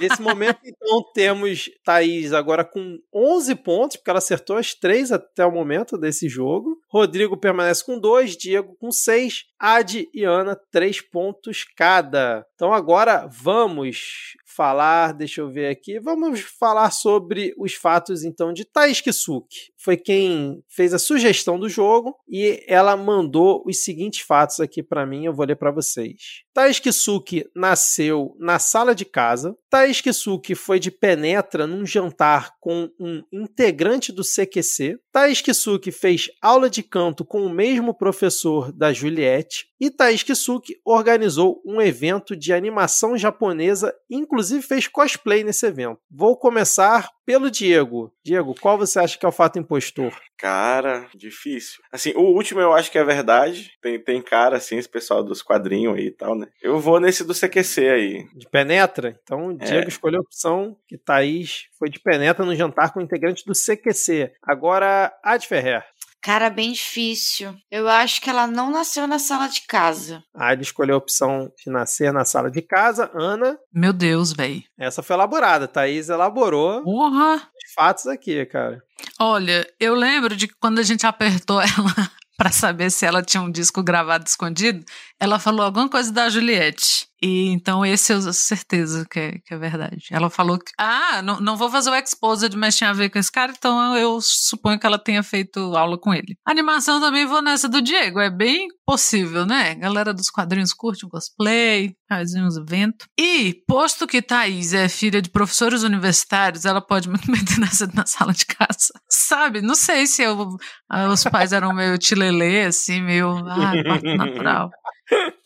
Nesse 0.00 0.20
momento, 0.20 0.58
então, 0.64 1.02
temos 1.14 1.70
Thaís 1.84 2.32
agora 2.32 2.64
com 2.64 2.98
11 3.12 3.54
pontos, 3.56 3.96
porque 3.96 4.10
ela 4.10 4.18
acertou 4.18 4.56
as 4.56 4.74
três 4.74 5.10
até 5.10 5.44
o 5.44 5.52
momento 5.52 5.96
desse 5.96 6.28
jogo. 6.28 6.78
Rodrigo 6.88 7.36
permanece 7.36 7.84
com 7.84 7.98
2, 7.98 8.36
Diego 8.36 8.76
com 8.78 8.90
6, 8.90 9.44
Ad 9.58 10.08
e 10.12 10.24
Ana, 10.24 10.58
3 10.70 11.00
pontos 11.00 11.64
cada. 11.76 12.46
Então 12.54 12.72
agora 12.72 13.26
vamos 13.26 14.34
falar, 14.56 15.12
deixa 15.12 15.42
eu 15.42 15.50
ver 15.50 15.68
aqui, 15.68 16.00
vamos 16.00 16.40
falar 16.40 16.90
sobre 16.90 17.54
os 17.58 17.74
fatos 17.74 18.24
então 18.24 18.52
de 18.52 18.64
Thaís 18.64 19.00
Kisuki. 19.00 19.72
Foi 19.76 19.96
quem 19.96 20.62
fez 20.68 20.94
a 20.94 20.98
sugestão 20.98 21.58
do 21.58 21.68
jogo 21.68 22.16
e 22.28 22.64
ela 22.66 22.96
mandou 22.96 23.62
os 23.66 23.84
seguintes 23.84 24.20
fatos 24.20 24.58
aqui 24.58 24.82
para 24.82 25.06
mim, 25.06 25.26
eu 25.26 25.34
vou 25.34 25.44
ler 25.44 25.56
para 25.56 25.70
vocês. 25.70 26.46
Thaís 26.54 26.78
Kisuki 26.78 27.44
nasceu 27.54 28.34
na 28.40 28.58
sala 28.58 28.94
de 28.94 29.04
casa. 29.04 29.54
Thaís 29.68 30.00
Kisuki 30.00 30.54
foi 30.54 30.80
de 30.80 30.90
penetra 30.90 31.66
num 31.66 31.84
jantar 31.84 32.52
com 32.58 32.88
um 32.98 33.22
integrante 33.30 34.10
do 34.10 34.22
CQC. 34.22 34.98
Thaís 35.12 35.42
Kisuki 35.42 35.92
fez 35.92 36.30
aula 36.40 36.70
de 36.70 36.82
canto 36.82 37.26
com 37.26 37.44
o 37.44 37.52
mesmo 37.52 37.92
professor 37.92 38.72
da 38.72 38.90
Juliette. 38.90 39.66
E 39.80 39.90
Thaís 39.90 40.22
Kisuki 40.22 40.80
organizou 40.84 41.60
um 41.64 41.80
evento 41.80 42.34
de 42.34 42.52
animação 42.52 43.16
japonesa, 43.16 43.94
inclusive 44.10 44.62
fez 44.62 44.88
cosplay 44.88 45.44
nesse 45.44 45.66
evento. 45.66 45.98
Vou 46.10 46.36
começar 46.36 47.10
pelo 47.26 47.50
Diego. 47.50 48.12
Diego, 48.24 48.54
qual 48.60 48.78
você 48.78 49.00
acha 49.00 49.18
que 49.18 49.26
é 49.26 49.28
o 49.28 49.32
fato 49.32 49.58
impostor? 49.58 50.16
Cara, 50.38 51.08
difícil. 51.14 51.82
Assim, 51.90 52.12
o 52.14 52.22
último 52.22 52.60
eu 52.60 52.72
acho 52.72 52.90
que 52.90 52.98
é 52.98 53.04
verdade. 53.04 53.72
Tem, 53.82 53.98
tem 53.98 54.22
cara, 54.22 54.56
assim, 54.56 54.76
esse 54.76 54.88
pessoal 54.88 55.24
dos 55.24 55.42
quadrinhos 55.42 55.96
aí 55.96 56.06
e 56.06 56.10
tal, 56.10 56.36
né? 56.36 56.46
Eu 56.62 56.78
vou 56.78 57.00
nesse 57.00 57.24
do 57.24 57.34
CQC 57.34 57.88
aí. 57.88 58.26
De 58.34 58.48
penetra? 58.48 59.18
Então, 59.22 59.48
o 59.48 59.56
Diego 59.56 59.88
escolheu 59.88 60.20
a 60.20 60.22
opção 60.22 60.76
que 60.86 60.96
Thaís 60.96 61.66
foi 61.78 61.88
de 61.88 61.98
penetra 61.98 62.44
no 62.44 62.54
jantar 62.54 62.92
com 62.92 63.00
o 63.00 63.02
integrante 63.02 63.44
do 63.44 63.52
CQC. 63.52 64.32
Agora, 64.42 65.12
Ad 65.22 65.46
Ferrer. 65.46 65.84
Cara, 66.26 66.50
bem 66.50 66.72
difícil. 66.72 67.54
Eu 67.70 67.88
acho 67.88 68.20
que 68.20 68.28
ela 68.28 68.48
não 68.48 68.68
nasceu 68.68 69.06
na 69.06 69.16
sala 69.16 69.46
de 69.46 69.60
casa. 69.60 70.24
A 70.34 70.48
Ad 70.48 70.60
escolheu 70.60 70.96
a 70.96 70.98
opção 70.98 71.52
de 71.56 71.70
nascer 71.70 72.12
na 72.12 72.24
sala 72.24 72.50
de 72.50 72.60
casa. 72.62 73.08
Ana, 73.14 73.56
Meu 73.72 73.92
Deus, 73.92 74.32
velho. 74.32 74.60
essa 74.76 75.04
foi 75.04 75.14
elaborada. 75.14 75.68
Thaís 75.68 76.08
elaborou 76.08 76.82
Porra! 76.82 77.36
os 77.36 77.72
fatos 77.76 78.08
aqui, 78.08 78.44
cara. 78.46 78.82
Olha, 79.20 79.64
eu 79.78 79.94
lembro 79.94 80.34
de 80.34 80.48
que 80.48 80.54
quando 80.58 80.80
a 80.80 80.82
gente 80.82 81.06
apertou 81.06 81.60
ela 81.62 82.10
pra 82.36 82.50
saber 82.50 82.90
se 82.90 83.06
ela 83.06 83.22
tinha 83.22 83.40
um 83.40 83.50
disco 83.50 83.80
gravado 83.80 84.26
escondido, 84.26 84.84
ela 85.20 85.38
falou 85.38 85.64
alguma 85.64 85.88
coisa 85.88 86.10
da 86.12 86.28
Juliette. 86.28 87.06
E 87.22 87.48
então 87.48 87.84
esse 87.84 88.12
eu 88.12 88.20
certeza 88.32 89.06
que 89.10 89.18
é, 89.18 89.32
que 89.44 89.54
é 89.54 89.58
verdade. 89.58 90.06
Ela 90.10 90.28
falou 90.28 90.58
que, 90.58 90.72
ah, 90.78 91.22
não, 91.22 91.40
não 91.40 91.56
vou 91.56 91.70
fazer 91.70 91.90
o 91.90 91.94
Exposed, 91.94 92.54
mas 92.56 92.76
tinha 92.76 92.90
a 92.90 92.92
ver 92.92 93.10
com 93.10 93.18
esse 93.18 93.32
cara, 93.32 93.52
então 93.56 93.96
eu 93.96 94.18
suponho 94.20 94.78
que 94.78 94.86
ela 94.86 94.98
tenha 94.98 95.22
feito 95.22 95.60
aula 95.76 95.98
com 95.98 96.12
ele. 96.12 96.36
Animação 96.44 97.00
também 97.00 97.26
vou 97.26 97.40
nessa 97.40 97.68
do 97.68 97.80
Diego, 97.80 98.20
é 98.20 98.30
bem 98.30 98.68
possível, 98.84 99.44
né? 99.44 99.74
Galera 99.74 100.14
dos 100.14 100.30
quadrinhos 100.30 100.72
curte 100.72 101.04
um 101.04 101.08
cosplay, 101.08 101.94
faz 102.08 102.34
uns 102.34 102.56
eventos. 102.56 103.06
E, 103.18 103.62
posto 103.66 104.06
que 104.06 104.22
Thaís 104.22 104.72
é 104.72 104.88
filha 104.88 105.20
de 105.20 105.30
professores 105.30 105.82
universitários, 105.82 106.64
ela 106.64 106.80
pode 106.80 107.08
muito 107.08 107.28
meter 107.30 107.58
nessa 107.58 107.86
na 107.94 108.06
sala 108.06 108.32
de 108.32 108.46
casa. 108.46 108.92
Sabe? 109.10 109.60
Não 109.60 109.74
sei 109.74 110.06
se 110.06 110.22
eu, 110.22 110.56
ah, 110.88 111.08
os 111.08 111.24
pais 111.24 111.52
eram 111.52 111.72
meio 111.72 111.96
tilelê, 111.98 112.66
assim, 112.66 113.02
meio, 113.02 113.36
ah, 113.38 113.72
natural. 114.16 114.70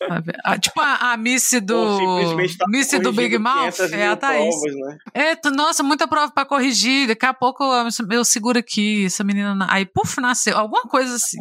Sabe? 0.07 0.33
Ah, 0.43 0.57
tipo 0.57 0.79
a, 0.81 1.11
a 1.13 1.17
Missy 1.17 1.59
do. 1.59 1.75
Tá 2.57 2.65
Missy 2.67 2.99
do 2.99 3.13
Big 3.13 3.37
Mouth 3.37 3.75
500 3.75 3.93
é 3.93 4.07
a 4.07 4.15
Thaís. 4.15 4.55
provas, 4.55 4.75
né? 4.75 4.97
É, 5.13 5.35
tu- 5.35 5.51
nossa, 5.51 5.83
muita 5.83 6.07
prova 6.07 6.31
pra 6.31 6.45
corrigir. 6.45 7.07
Daqui 7.07 7.25
a 7.25 7.33
pouco 7.33 7.63
eu, 7.63 7.87
eu 8.11 8.25
seguro 8.25 8.57
aqui, 8.59 9.05
essa 9.05 9.23
menina. 9.23 9.53
na- 9.53 9.71
Aí, 9.71 9.85
puf, 9.85 10.19
nasceu. 10.19 10.57
Alguma 10.57 10.83
coisa 10.83 11.15
assim. 11.15 11.37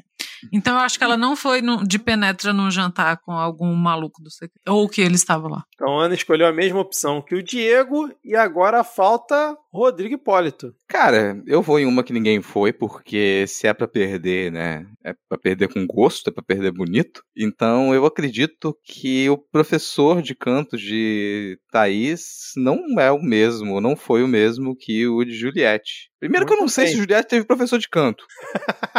Então 0.53 0.75
eu 0.75 0.81
acho 0.81 0.97
que 0.99 1.05
ela 1.05 1.17
não 1.17 1.35
foi 1.37 1.61
no- 1.63 1.87
de 1.87 1.99
penetra 1.99 2.53
num 2.53 2.71
jantar 2.71 3.19
com 3.19 3.33
algum 3.33 3.75
maluco 3.75 4.23
do. 4.23 4.29
Ou 4.73 4.89
que 4.89 5.01
ele 5.01 5.15
estava 5.17 5.49
lá. 5.49 5.65
Então, 5.75 5.99
a 5.99 6.05
Ana 6.05 6.15
escolheu 6.15 6.47
a 6.47 6.53
mesma 6.53 6.81
opção 6.81 7.23
que 7.23 7.35
o 7.35 7.43
Diego. 7.43 8.11
E 8.25 8.37
agora 8.37 8.85
falta 8.85 9.57
Rodrigo 9.73 10.15
Hipólito. 10.17 10.75
Cara, 10.89 11.41
eu 11.47 11.63
vou 11.63 11.79
em 11.79 11.87
uma 11.87 12.03
que 12.03 12.13
ninguém 12.13 12.43
foi, 12.43 12.73
porque 12.73 13.47
se 13.47 13.69
é 13.69 13.73
pra 13.73 13.87
perder, 13.87 14.51
né? 14.51 14.85
É 15.05 15.15
pra 15.29 15.39
perder 15.39 15.69
com 15.73 15.87
gosto, 15.87 16.29
é 16.29 16.33
pra 16.33 16.43
perder 16.43 16.73
bonito. 16.73 17.23
Então 17.37 17.95
eu 17.95 18.05
acredito 18.05 18.77
que 18.85 19.31
o 19.31 19.39
professor 19.39 20.21
de 20.23 20.35
canto 20.35 20.77
de 20.77 21.57
Thaís 21.71 22.51
não 22.57 22.99
é 22.99 23.13
o 23.13 23.23
mesmo, 23.23 23.81
não 23.81 23.95
foi 23.97 24.25
o 24.25 24.29
mesmo 24.29 24.75
que 24.77 25.07
o 25.07 25.25
de 25.25 25.33
Juliette. 25.35 26.10
Primeiro 26.21 26.45
que 26.47 26.53
eu 26.53 26.57
não 26.57 26.65
Muito 26.65 26.73
sei 26.75 26.85
bem. 26.85 26.93
se 26.93 26.99
Juliette 27.01 27.29
teve 27.29 27.45
professor 27.47 27.79
de 27.79 27.89
canto. 27.89 28.25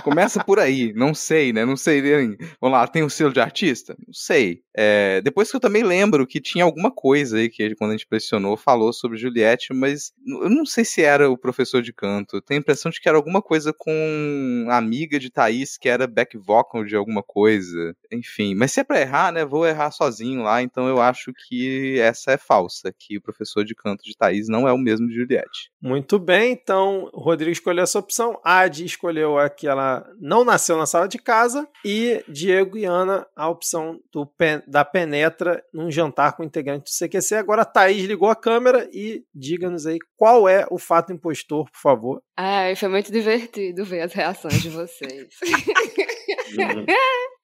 Começa 0.04 0.44
por 0.44 0.60
aí, 0.60 0.92
não 0.94 1.14
sei, 1.14 1.54
né? 1.54 1.64
Não 1.66 1.78
sei. 1.78 2.02
nem- 2.02 2.36
Vamos 2.60 2.78
lá, 2.78 2.88
tem 2.88 3.04
um 3.04 3.10
selo 3.10 3.32
de 3.32 3.40
artista? 3.40 3.96
Não 4.06 4.14
sei. 4.14 4.62
É, 4.76 5.22
depois 5.22 5.50
que 5.52 5.56
eu 5.56 5.60
também 5.60 5.84
lembro 5.84 6.26
que 6.26 6.40
tinha 6.42 6.64
alguma 6.64 6.90
coisa 6.92 7.38
aí 7.38 7.50
que 7.50 7.76
quando 7.76 7.92
a 7.92 7.94
gente 7.94 8.08
pressionou 8.08 8.56
falou 8.58 8.92
sobre 8.94 9.18
Juliette, 9.18 9.74
mas 9.74 10.12
eu 10.26 10.50
não 10.50 10.66
sei 10.66 10.84
se 10.84 11.02
era 11.04 11.30
o 11.30 11.38
professor 11.38 11.82
de 11.82 11.94
canto. 11.94 12.38
Eu 12.38 12.42
tenho 12.42 12.60
a 12.60 12.62
impressão 12.62 12.90
de 12.90 13.00
que 13.00 13.08
era 13.08 13.18
alguma 13.18 13.42
coisa 13.42 13.72
com 13.78 14.66
a 14.70 14.78
amiga 14.78 15.20
de 15.20 15.30
Thaís 15.30 15.78
que 15.78 15.90
era 15.90 16.08
back 16.08 16.38
vocal 16.38 16.84
de 16.84 16.96
alguma 16.96 17.22
coisa. 17.22 17.96
Enfim, 18.12 18.56
mas 18.56 18.72
se 18.72 18.80
é 18.80 18.84
pra 18.84 19.00
errar, 19.02 19.32
né? 19.32 19.46
Vou 19.46 19.68
errar 19.68 19.92
sozinho 19.92 20.42
lá, 20.42 20.62
então 20.64 20.88
eu 20.88 21.00
acho 21.02 21.32
que 21.48 22.00
essa 22.00 22.32
é 22.32 22.38
falsa, 22.38 22.94
que 22.98 23.18
o 23.18 23.22
professor 23.22 23.64
de 23.64 23.76
canto 23.76 24.04
de 24.04 24.16
Thaís 24.18 24.48
não 24.48 24.68
é 24.68 24.74
o 24.74 24.78
mesmo 24.78 25.08
de 25.08 25.14
Juliette. 25.16 25.70
Muito 25.82 26.18
bem, 26.18 26.54
então 26.54 27.11
o 27.14 27.22
Rodrigo 27.22 27.52
escolheu 27.52 27.84
essa 27.84 28.00
opção. 28.00 28.40
A 28.44 28.60
Adi 28.60 28.86
escolheu 28.86 29.38
a 29.38 29.50
que 29.50 29.68
ela 29.68 30.06
não 30.20 30.44
nasceu 30.44 30.78
na 30.78 30.86
sala 30.86 31.08
de 31.08 31.18
casa. 31.18 31.68
E 31.84 32.24
Diego 32.28 32.78
e 32.78 32.86
Ana 32.86 33.28
a 33.36 33.50
opção 33.50 34.00
do, 34.12 34.30
da 34.68 34.86
penetra 34.86 35.64
num 35.74 35.92
jantar 35.92 36.36
com 36.36 36.44
integrante 36.44 36.86
do 36.86 37.08
CQC. 37.08 37.36
Agora 37.36 37.64
a 37.64 37.66
Thaís 37.66 38.04
ligou 38.06 38.30
a 38.30 38.36
câmera 38.36 38.90
e 38.92 39.24
diga-nos 39.34 39.86
aí 39.86 40.00
qual 40.16 40.48
é 40.48 40.66
o 40.70 40.78
fato 40.78 41.12
impostor, 41.12 41.70
por 41.72 41.80
favor. 41.80 42.22
Ai, 42.38 42.76
foi 42.76 42.90
muito 42.90 43.12
divertido 43.12 43.84
ver 43.84 44.02
as 44.02 44.14
reações 44.14 44.62
de 44.62 44.70
vocês. 44.70 45.28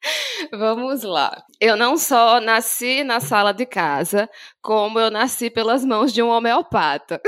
Vamos 0.51 1.03
lá. 1.03 1.43
Eu 1.59 1.75
não 1.75 1.97
só 1.97 2.39
nasci 2.39 3.03
na 3.03 3.19
sala 3.19 3.51
de 3.53 3.65
casa, 3.65 4.29
como 4.61 4.99
eu 4.99 5.09
nasci 5.09 5.49
pelas 5.49 5.83
mãos 5.83 6.13
de 6.13 6.21
um 6.21 6.29
homeopata. 6.29 7.21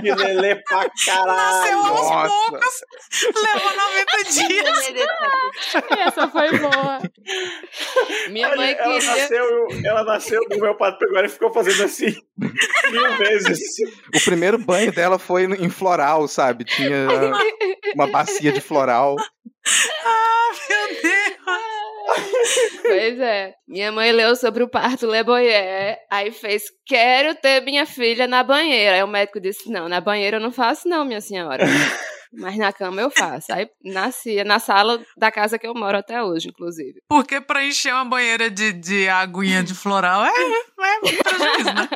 que 0.00 0.14
lelê 0.14 0.56
pra 0.56 0.86
caralho. 1.04 1.36
Nasceu 1.36 1.78
aos 1.78 2.10
Nossa. 2.10 2.28
poucos, 2.28 2.80
levou 3.42 3.72
90 3.76 4.24
dias. 4.32 4.94
Essa 6.06 6.28
foi 6.28 6.58
boa. 6.58 6.98
Minha 8.30 8.56
mãe 8.56 8.72
ela, 8.72 8.94
queria. 8.94 9.16
nasceu, 9.16 9.68
ela 9.84 10.04
nasceu, 10.04 10.40
o 10.50 10.58
meu 10.60 10.76
pato 10.76 10.98
pegou 10.98 11.18
ela 11.18 11.26
e 11.26 11.30
ficou 11.30 11.52
fazendo 11.52 11.84
assim 11.84 12.14
mil 12.90 13.16
vezes. 13.18 13.58
O 14.14 14.24
primeiro 14.24 14.58
banho 14.58 14.92
dela 14.92 15.18
foi 15.18 15.44
em 15.44 15.70
floral, 15.70 16.26
sabe? 16.28 16.64
Tinha 16.64 17.06
uma 17.94 18.06
bacia 18.06 18.52
de 18.52 18.60
floral. 18.60 19.11
Ah, 20.04 20.50
meu 20.68 20.88
Deus. 21.02 22.82
Pois 22.82 23.20
é. 23.20 23.54
Minha 23.68 23.92
mãe 23.92 24.10
leu 24.10 24.34
sobre 24.34 24.64
o 24.64 24.68
parto 24.68 25.06
Le 25.06 25.22
Boyer, 25.22 25.96
aí 26.10 26.32
fez: 26.32 26.64
Quero 26.84 27.34
ter 27.36 27.60
minha 27.62 27.86
filha 27.86 28.26
na 28.26 28.42
banheira. 28.42 28.96
Aí 28.96 29.02
o 29.04 29.06
médico 29.06 29.40
disse: 29.40 29.70
Não, 29.70 29.88
na 29.88 30.00
banheira 30.00 30.38
eu 30.38 30.40
não 30.40 30.50
faço, 30.50 30.88
não, 30.88 31.04
minha 31.04 31.20
senhora. 31.20 31.64
Mas 32.34 32.56
na 32.56 32.72
cama 32.72 33.00
eu 33.02 33.10
faço. 33.10 33.52
Aí 33.52 33.68
nascia 33.84 34.42
na 34.42 34.58
sala 34.58 35.00
da 35.16 35.30
casa 35.30 35.58
que 35.58 35.66
eu 35.66 35.74
moro 35.74 35.98
até 35.98 36.22
hoje, 36.22 36.48
inclusive. 36.48 37.00
Porque 37.08 37.40
pra 37.40 37.62
encher 37.64 37.92
uma 37.92 38.06
banheira 38.06 38.50
de, 38.50 38.72
de 38.72 39.06
aguinha 39.08 39.62
de 39.62 39.74
floral 39.74 40.24
é, 40.24 40.30
é 40.30 40.98
prejuízo, 41.00 41.74
né? 41.74 41.88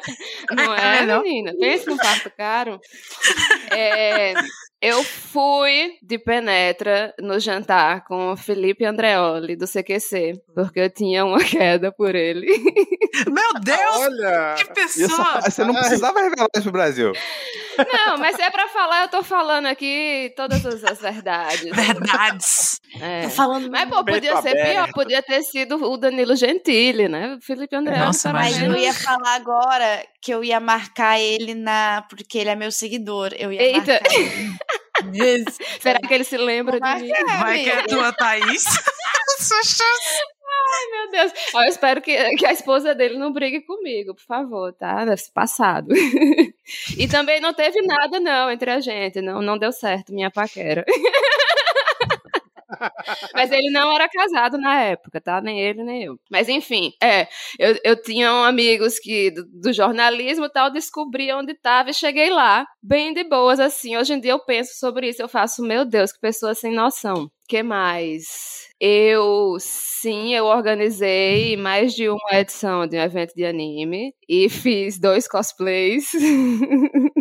Não 0.55 0.75
É 0.75 0.99
é, 0.99 1.01
melhor. 1.01 1.23
menina? 1.23 1.53
Pensa 1.59 1.91
no 1.91 1.97
parto 1.97 2.31
caro. 2.37 2.79
É, 3.71 4.35
Eu 4.87 5.03
fui 5.03 5.99
de 6.01 6.17
penetra 6.17 7.13
no 7.19 7.41
jantar 7.41 8.05
com 8.05 8.31
o 8.31 8.37
Felipe 8.37 8.85
Andreoli, 8.85 9.57
do 9.57 9.67
CQC, 9.67 10.41
porque 10.55 10.79
eu 10.79 10.89
tinha 10.89 11.25
uma 11.25 11.43
queda 11.43 11.91
por 11.91 12.15
ele. 12.15 12.47
Meu 13.27 13.61
Deus! 13.61 13.97
Olha! 13.97 14.55
Que 14.57 14.73
pessoa! 14.73 15.41
você 15.41 15.65
não 15.65 15.75
precisava 15.75 16.21
revelar 16.21 16.47
isso 16.55 16.63
pro 16.63 16.73
Brasil. 16.73 17.13
Não, 17.77 18.17
mas 18.17 18.37
se 18.37 18.43
é 18.43 18.49
pra 18.49 18.69
falar, 18.69 19.03
eu 19.03 19.09
tô 19.09 19.25
falando 19.25 19.67
aqui 19.67 20.33
todas 20.37 20.65
as, 20.65 21.01
verdades. 21.01 21.75
Verdades. 21.75 22.81
É. 23.01 23.23
Tô 23.23 23.31
falando 23.31 23.69
Mas, 23.69 23.89
pô, 23.89 24.05
podia 24.05 24.41
ser 24.41 24.53
pior, 24.53 24.83
aberto. 24.85 24.95
podia 24.95 25.23
ter 25.23 25.43
sido 25.43 25.77
o 25.85 25.97
Danilo 25.97 26.37
Gentili, 26.37 27.09
né? 27.09 27.35
O 27.35 27.45
Felipe 27.45 27.75
Andreoli. 27.75 28.07
Nossa, 28.07 28.31
tá 28.31 28.35
Mas 28.35 28.63
eu 28.63 28.75
ia 28.75 28.95
falar 28.95 29.35
agora 29.35 30.07
que 30.27 30.33
eu 30.33 30.43
ia 30.43 30.59
marcar 30.59 31.21
ele 31.21 31.55
na. 31.55 32.05
Porque 32.11 32.37
ele 32.37 32.51
é 32.51 32.57
meu 32.57 32.73
seguidor. 32.73 33.31
Eu 33.39 33.53
ia 33.53 33.63
Eita. 33.63 33.93
marcar 33.93 34.13
ele. 34.13 35.45
Será 35.81 36.01
que 36.01 36.13
ele 36.13 36.25
se 36.25 36.37
lembra 36.37 36.81
de 36.81 37.03
mim? 37.03 37.13
Vai 37.39 37.63
que 37.63 37.71
é 37.71 37.83
tua, 37.83 38.13
Thaís. 38.13 38.65
Sua 39.39 39.63
chance. 39.63 40.23
Meu 40.91 41.11
Deus. 41.13 41.33
Ó, 41.55 41.63
eu 41.63 41.69
espero 41.69 42.03
que, 42.03 42.37
que 42.37 42.45
a 42.47 42.53
esposa 42.53 42.93
dele 42.93 43.17
não 43.17 43.33
brigue 43.33 43.61
comigo, 43.61 44.15
por 44.15 44.25
favor, 44.25 44.73
tá? 44.73 45.05
Deve 45.05 45.19
ser 45.19 45.33
passado. 45.33 45.89
e 46.99 47.07
também 47.07 47.41
não 47.41 47.55
teve 47.55 47.81
nada, 47.83 48.19
não, 48.19 48.51
entre 48.51 48.71
a 48.71 48.81
gente. 48.81 49.21
Não, 49.21 49.41
não 49.41 49.57
deu 49.57 49.71
certo 49.71 50.13
minha 50.13 50.31
paquera. 50.31 50.85
Mas 53.35 53.51
ele 53.51 53.71
não 53.71 53.93
era 53.93 54.09
casado 54.09 54.59
na 54.59 54.81
época, 54.83 55.21
tá? 55.21 55.41
Nem 55.41 55.61
ele, 55.61 55.83
nem 55.85 56.05
eu. 56.05 56.19
Mas 56.31 56.49
enfim, 56.49 56.93
é. 57.03 57.29
Eu, 57.59 57.77
eu 57.85 58.03
tinha 58.03 58.31
amigos 58.47 58.99
que 58.99 59.31
do, 59.31 59.45
do 59.47 59.73
jornalismo 59.73 60.47
e 60.47 60.51
tal, 60.53 60.71
descobri 60.71 61.33
onde 61.33 61.55
tava 61.55 61.91
e 61.91 61.95
cheguei 61.95 62.31
lá, 62.31 62.67
bem 62.83 63.13
de 63.13 63.25
boas, 63.25 63.61
assim. 63.61 63.97
Hoje 63.97 64.15
em 64.15 64.21
dia 64.21 64.33
eu 64.33 64.45
penso 64.45 64.79
sobre 64.79 65.09
isso, 65.09 65.23
eu 65.23 65.29
faço, 65.29 65.63
meu 65.63 65.85
Deus, 65.85 66.13
que 66.13 66.21
pessoa 66.21 66.55
sem 66.55 66.73
noção. 66.73 67.31
que 67.49 67.63
mais? 67.63 68.67
Eu, 68.81 69.57
sim, 69.61 70.35
eu 70.35 70.45
organizei 70.47 71.57
mais 71.57 71.95
de 71.95 72.09
uma 72.11 72.39
edição 72.39 72.87
de 72.87 72.97
um 72.97 73.01
evento 73.01 73.33
de 73.35 73.45
anime 73.45 74.13
e 74.29 74.49
fiz 74.51 74.99
dois 74.99 75.27
cosplays. 75.29 76.11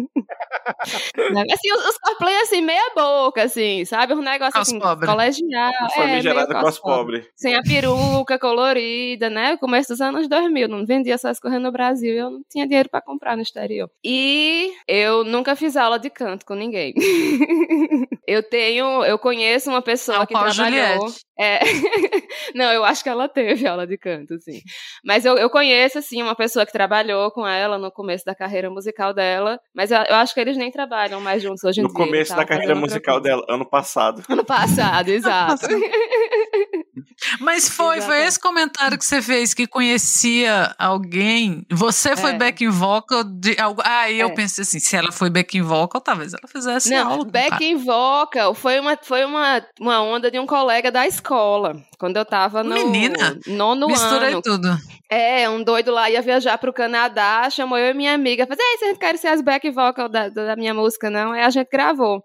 assim, 0.65 1.73
os, 1.73 1.85
os 1.85 1.97
cosplays, 1.97 2.41
assim, 2.43 2.61
meia 2.61 2.91
boca, 2.95 3.43
assim, 3.43 3.85
sabe? 3.85 4.13
Um 4.13 4.21
negócio, 4.21 4.59
assim, 4.59 4.79
colegial. 4.79 5.71
É, 5.97 6.61
cos 6.61 6.79
pobre. 6.79 7.27
Sem 7.35 7.55
a 7.55 7.61
peruca 7.61 8.39
colorida, 8.39 9.29
né? 9.29 9.57
Começo 9.57 9.89
dos 9.89 10.01
anos 10.01 10.27
2000, 10.27 10.67
não 10.67 10.85
vendia 10.85 11.13
essas 11.13 11.39
coisas 11.39 11.61
no 11.61 11.71
Brasil, 11.71 12.13
eu 12.13 12.29
não 12.29 12.41
tinha 12.49 12.67
dinheiro 12.67 12.89
pra 12.89 13.01
comprar 13.01 13.35
no 13.35 13.41
exterior. 13.41 13.89
E 14.03 14.71
eu 14.87 15.23
nunca 15.23 15.55
fiz 15.55 15.75
aula 15.75 15.99
de 15.99 16.09
canto 16.09 16.45
com 16.45 16.55
ninguém. 16.55 16.93
eu 18.27 18.41
tenho, 18.43 19.03
eu 19.05 19.17
conheço 19.19 19.69
uma 19.69 19.81
pessoa 19.81 20.17
É 20.17 20.21
o 20.21 20.27
que 20.27 20.33
Paulo 20.33 20.53
trabalhou. 20.53 21.07
É. 21.37 21.59
não, 22.55 22.71
eu 22.71 22.83
acho 22.85 23.03
que 23.03 23.09
ela 23.09 23.27
teve 23.27 23.67
aula 23.67 23.85
de 23.85 23.97
canto, 23.97 24.39
sim. 24.39 24.61
Mas 25.03 25.25
eu, 25.25 25.37
eu 25.37 25.49
conheço, 25.49 25.99
assim, 25.99 26.21
uma 26.21 26.35
pessoa 26.35 26.65
que 26.65 26.71
trabalhou 26.71 27.29
com 27.31 27.45
ela 27.45 27.77
no 27.77 27.91
começo 27.91 28.25
da 28.25 28.33
carreira 28.33 28.69
musical 28.69 29.13
dela, 29.13 29.59
mas 29.73 29.91
eu, 29.91 29.97
eu 30.09 30.15
acho 30.15 30.33
que 30.33 30.39
eles 30.39 30.54
nem 30.57 30.71
trabalham 30.71 31.19
mais 31.21 31.41
juntos 31.43 31.63
hoje 31.63 31.79
em 31.79 31.83
No 31.83 31.89
dia. 31.89 31.97
ele 31.99 32.05
começo 32.11 32.29
tava 32.29 32.41
da 32.41 32.47
carreira 32.47 32.75
musical 32.75 33.19
dela, 33.19 33.43
ano 33.49 33.65
passado. 33.65 34.23
Ano 34.29 34.43
passado, 34.45 35.09
exato. 35.09 35.67
Mas 37.39 37.69
foi, 37.69 38.01
foi 38.01 38.23
esse 38.25 38.39
comentário 38.39 38.97
que 38.97 39.05
você 39.05 39.21
fez 39.21 39.53
que 39.53 39.65
conhecia 39.67 40.73
alguém. 40.77 41.65
Você 41.71 42.15
foi 42.15 42.31
É. 42.31 42.37
backing 42.37 42.69
vocal 42.69 43.23
de 43.23 43.59
algo. 43.59 43.81
Aí 43.85 44.19
eu 44.19 44.29
É. 44.29 44.33
pensei 44.33 44.61
assim: 44.63 44.79
se 44.79 44.95
ela 44.95 45.11
foi 45.11 45.29
backing 45.29 45.61
vocal, 45.61 46.01
talvez 46.01 46.33
ela 46.33 46.47
fizesse 46.47 46.89
Não, 46.89 47.07
aula. 47.07 47.17
com 47.17 47.21
o 47.23 47.31
back 47.31 47.49
cara. 47.49 47.63
in 47.63 47.75
vocal 47.77 48.53
foi 48.53 48.79
uma, 48.79 48.97
foi 49.01 49.25
uma, 49.25 49.65
uma 49.79 50.01
onda 50.01 50.29
de 50.29 50.39
um 50.39 50.45
colega 50.45 50.91
da 50.91 51.07
escola. 51.07 51.75
Quando 51.97 52.17
eu 52.17 52.25
tava 52.25 52.63
no 52.63 52.73
Menina, 52.73 53.39
nono 53.47 53.87
Misturei 53.87 54.33
ano. 54.33 54.41
tudo. 54.41 54.69
É, 55.09 55.47
um 55.49 55.63
doido 55.63 55.91
lá 55.91 56.09
ia 56.09 56.21
viajar 56.21 56.57
pro 56.57 56.73
Canadá, 56.73 57.49
chamou 57.49 57.77
eu 57.77 57.91
e 57.91 57.93
minha 57.93 58.13
amiga. 58.13 58.45
Falei, 58.47 58.59
ei, 58.59 58.77
vocês 58.77 58.91
não 58.93 58.99
querem 58.99 59.17
ser 59.17 59.27
as 59.27 59.41
back 59.41 59.69
vocal 59.69 60.09
da, 60.09 60.29
da 60.29 60.55
minha 60.55 60.73
música, 60.73 61.09
não? 61.09 61.31
Aí 61.31 61.41
a 61.41 61.49
gente 61.49 61.69
gravou. 61.71 62.23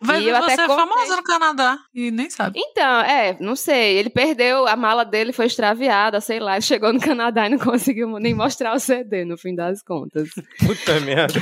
Vai 0.00 0.22
E 0.22 0.32
você 0.32 0.52
é 0.52 0.66
famosa 0.66 1.16
no 1.16 1.22
Canadá 1.22 1.78
e 1.94 2.10
nem 2.10 2.28
sabe. 2.30 2.58
Então, 2.58 3.00
é, 3.00 3.36
não 3.40 3.54
sei. 3.56 3.96
Ele 3.98 4.10
perdeu, 4.10 4.66
a 4.66 4.76
mala 4.76 5.04
dele 5.04 5.32
foi 5.32 5.46
extraviada, 5.46 6.20
sei 6.20 6.38
lá. 6.40 6.52
Ele 6.54 6.62
chegou 6.62 6.92
no 6.92 7.00
Canadá 7.00 7.46
e 7.46 7.50
não 7.50 7.58
conseguiu 7.64 8.08
nem 8.18 8.34
mostrar 8.34 8.74
o 8.74 8.78
CD, 8.78 9.24
no 9.24 9.36
fim 9.36 9.54
das 9.54 9.82
contas. 9.82 10.28
Puta 10.64 11.00
merda. 11.00 11.34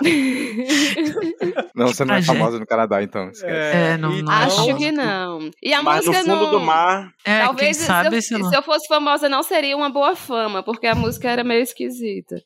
Não, 1.74 1.86
você 1.86 2.04
não 2.04 2.14
é 2.14 2.18
tragédia. 2.18 2.24
famosa 2.40 2.58
no 2.58 2.66
Canadá, 2.66 3.02
então. 3.02 3.28
esquece. 3.30 3.76
É, 3.76 3.96
não- 3.96 4.10
não 4.10 4.32
é 4.32 4.44
Acho 4.44 4.76
que 4.76 4.90
não. 4.90 5.50
E 5.62 5.72
a 5.72 5.80
Mas 5.82 6.04
no 6.06 6.12
música 6.12 6.24
fundo 6.32 6.44
não... 6.44 6.50
do 6.50 6.60
mar, 6.60 7.12
É, 7.24 7.44
Talvez 7.44 7.76
quem 7.78 7.86
sabe, 7.86 8.20
se, 8.20 8.28
sei 8.28 8.36
eu, 8.38 8.42
lá. 8.42 8.48
se 8.50 8.56
eu 8.56 8.62
fosse 8.62 8.88
famosa 8.88 9.28
não 9.28 9.42
seria 9.44 9.76
uma 9.76 9.88
boa 9.88 10.16
fama, 10.16 10.62
porque 10.62 10.86
a 10.88 10.94
música 10.94 11.28
era 11.30 11.44
meio 11.44 11.62
esquisita. 11.62 12.36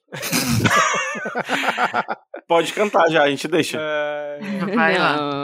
pode 2.49 2.73
cantar 2.73 3.09
já, 3.11 3.23
a 3.25 3.31
gente 3.31 3.49
deixa. 3.49 3.79
É, 3.81 4.39
Vai 4.75 4.99
lá. 4.99 5.17
não, 5.17 5.31
não, 5.31 5.42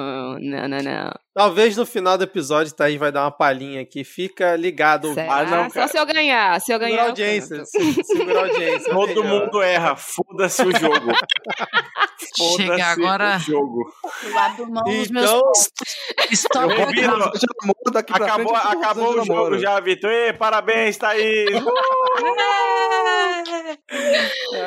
não, 0.68 0.68
não. 0.82 1.27
Talvez 1.38 1.76
no 1.76 1.86
final 1.86 2.18
do 2.18 2.24
episódio, 2.24 2.74
Thaís 2.74 2.98
vai 2.98 3.12
dar 3.12 3.22
uma 3.22 3.30
palhinha 3.30 3.80
aqui. 3.80 4.02
Fica 4.02 4.56
ligado. 4.56 5.14
Será? 5.14 5.36
Ah, 5.36 5.44
não, 5.44 5.70
Só 5.70 5.86
se 5.86 5.96
eu 5.96 6.04
ganhar, 6.04 6.60
se 6.60 6.72
eu 6.72 6.80
ganhar. 6.80 7.06
audiência. 7.06 7.64
se- 7.64 8.02
Segura 8.02 8.40
a 8.40 8.48
audiência. 8.48 8.92
Todo 8.92 9.22
melhor. 9.22 9.24
mundo 9.46 9.62
erra, 9.62 9.94
foda-se 9.94 10.62
o 10.62 10.76
jogo. 10.76 11.12
Foda-se 12.36 12.56
Chega 12.62 12.86
agora. 12.86 13.36
o 13.36 13.38
jogo. 13.40 13.92
Eu 14.22 14.38
abro 14.38 14.70
mão 14.70 14.82
dos 14.84 15.08
meus 15.10 15.24
Então, 16.30 16.68
de 16.68 17.02
namoro 17.02 17.90
daqui 17.92 18.12
pra 18.12 18.26
Acabou, 18.26 18.54
frente, 18.56 18.76
acabou 18.76 19.08
o 19.10 19.14
jogo 19.14 19.26
namoro. 19.28 19.58
já, 19.58 19.80
Vitor. 19.80 20.10
Ê, 20.10 20.32
Parabéns, 20.32 20.96
Thaís. 20.98 21.48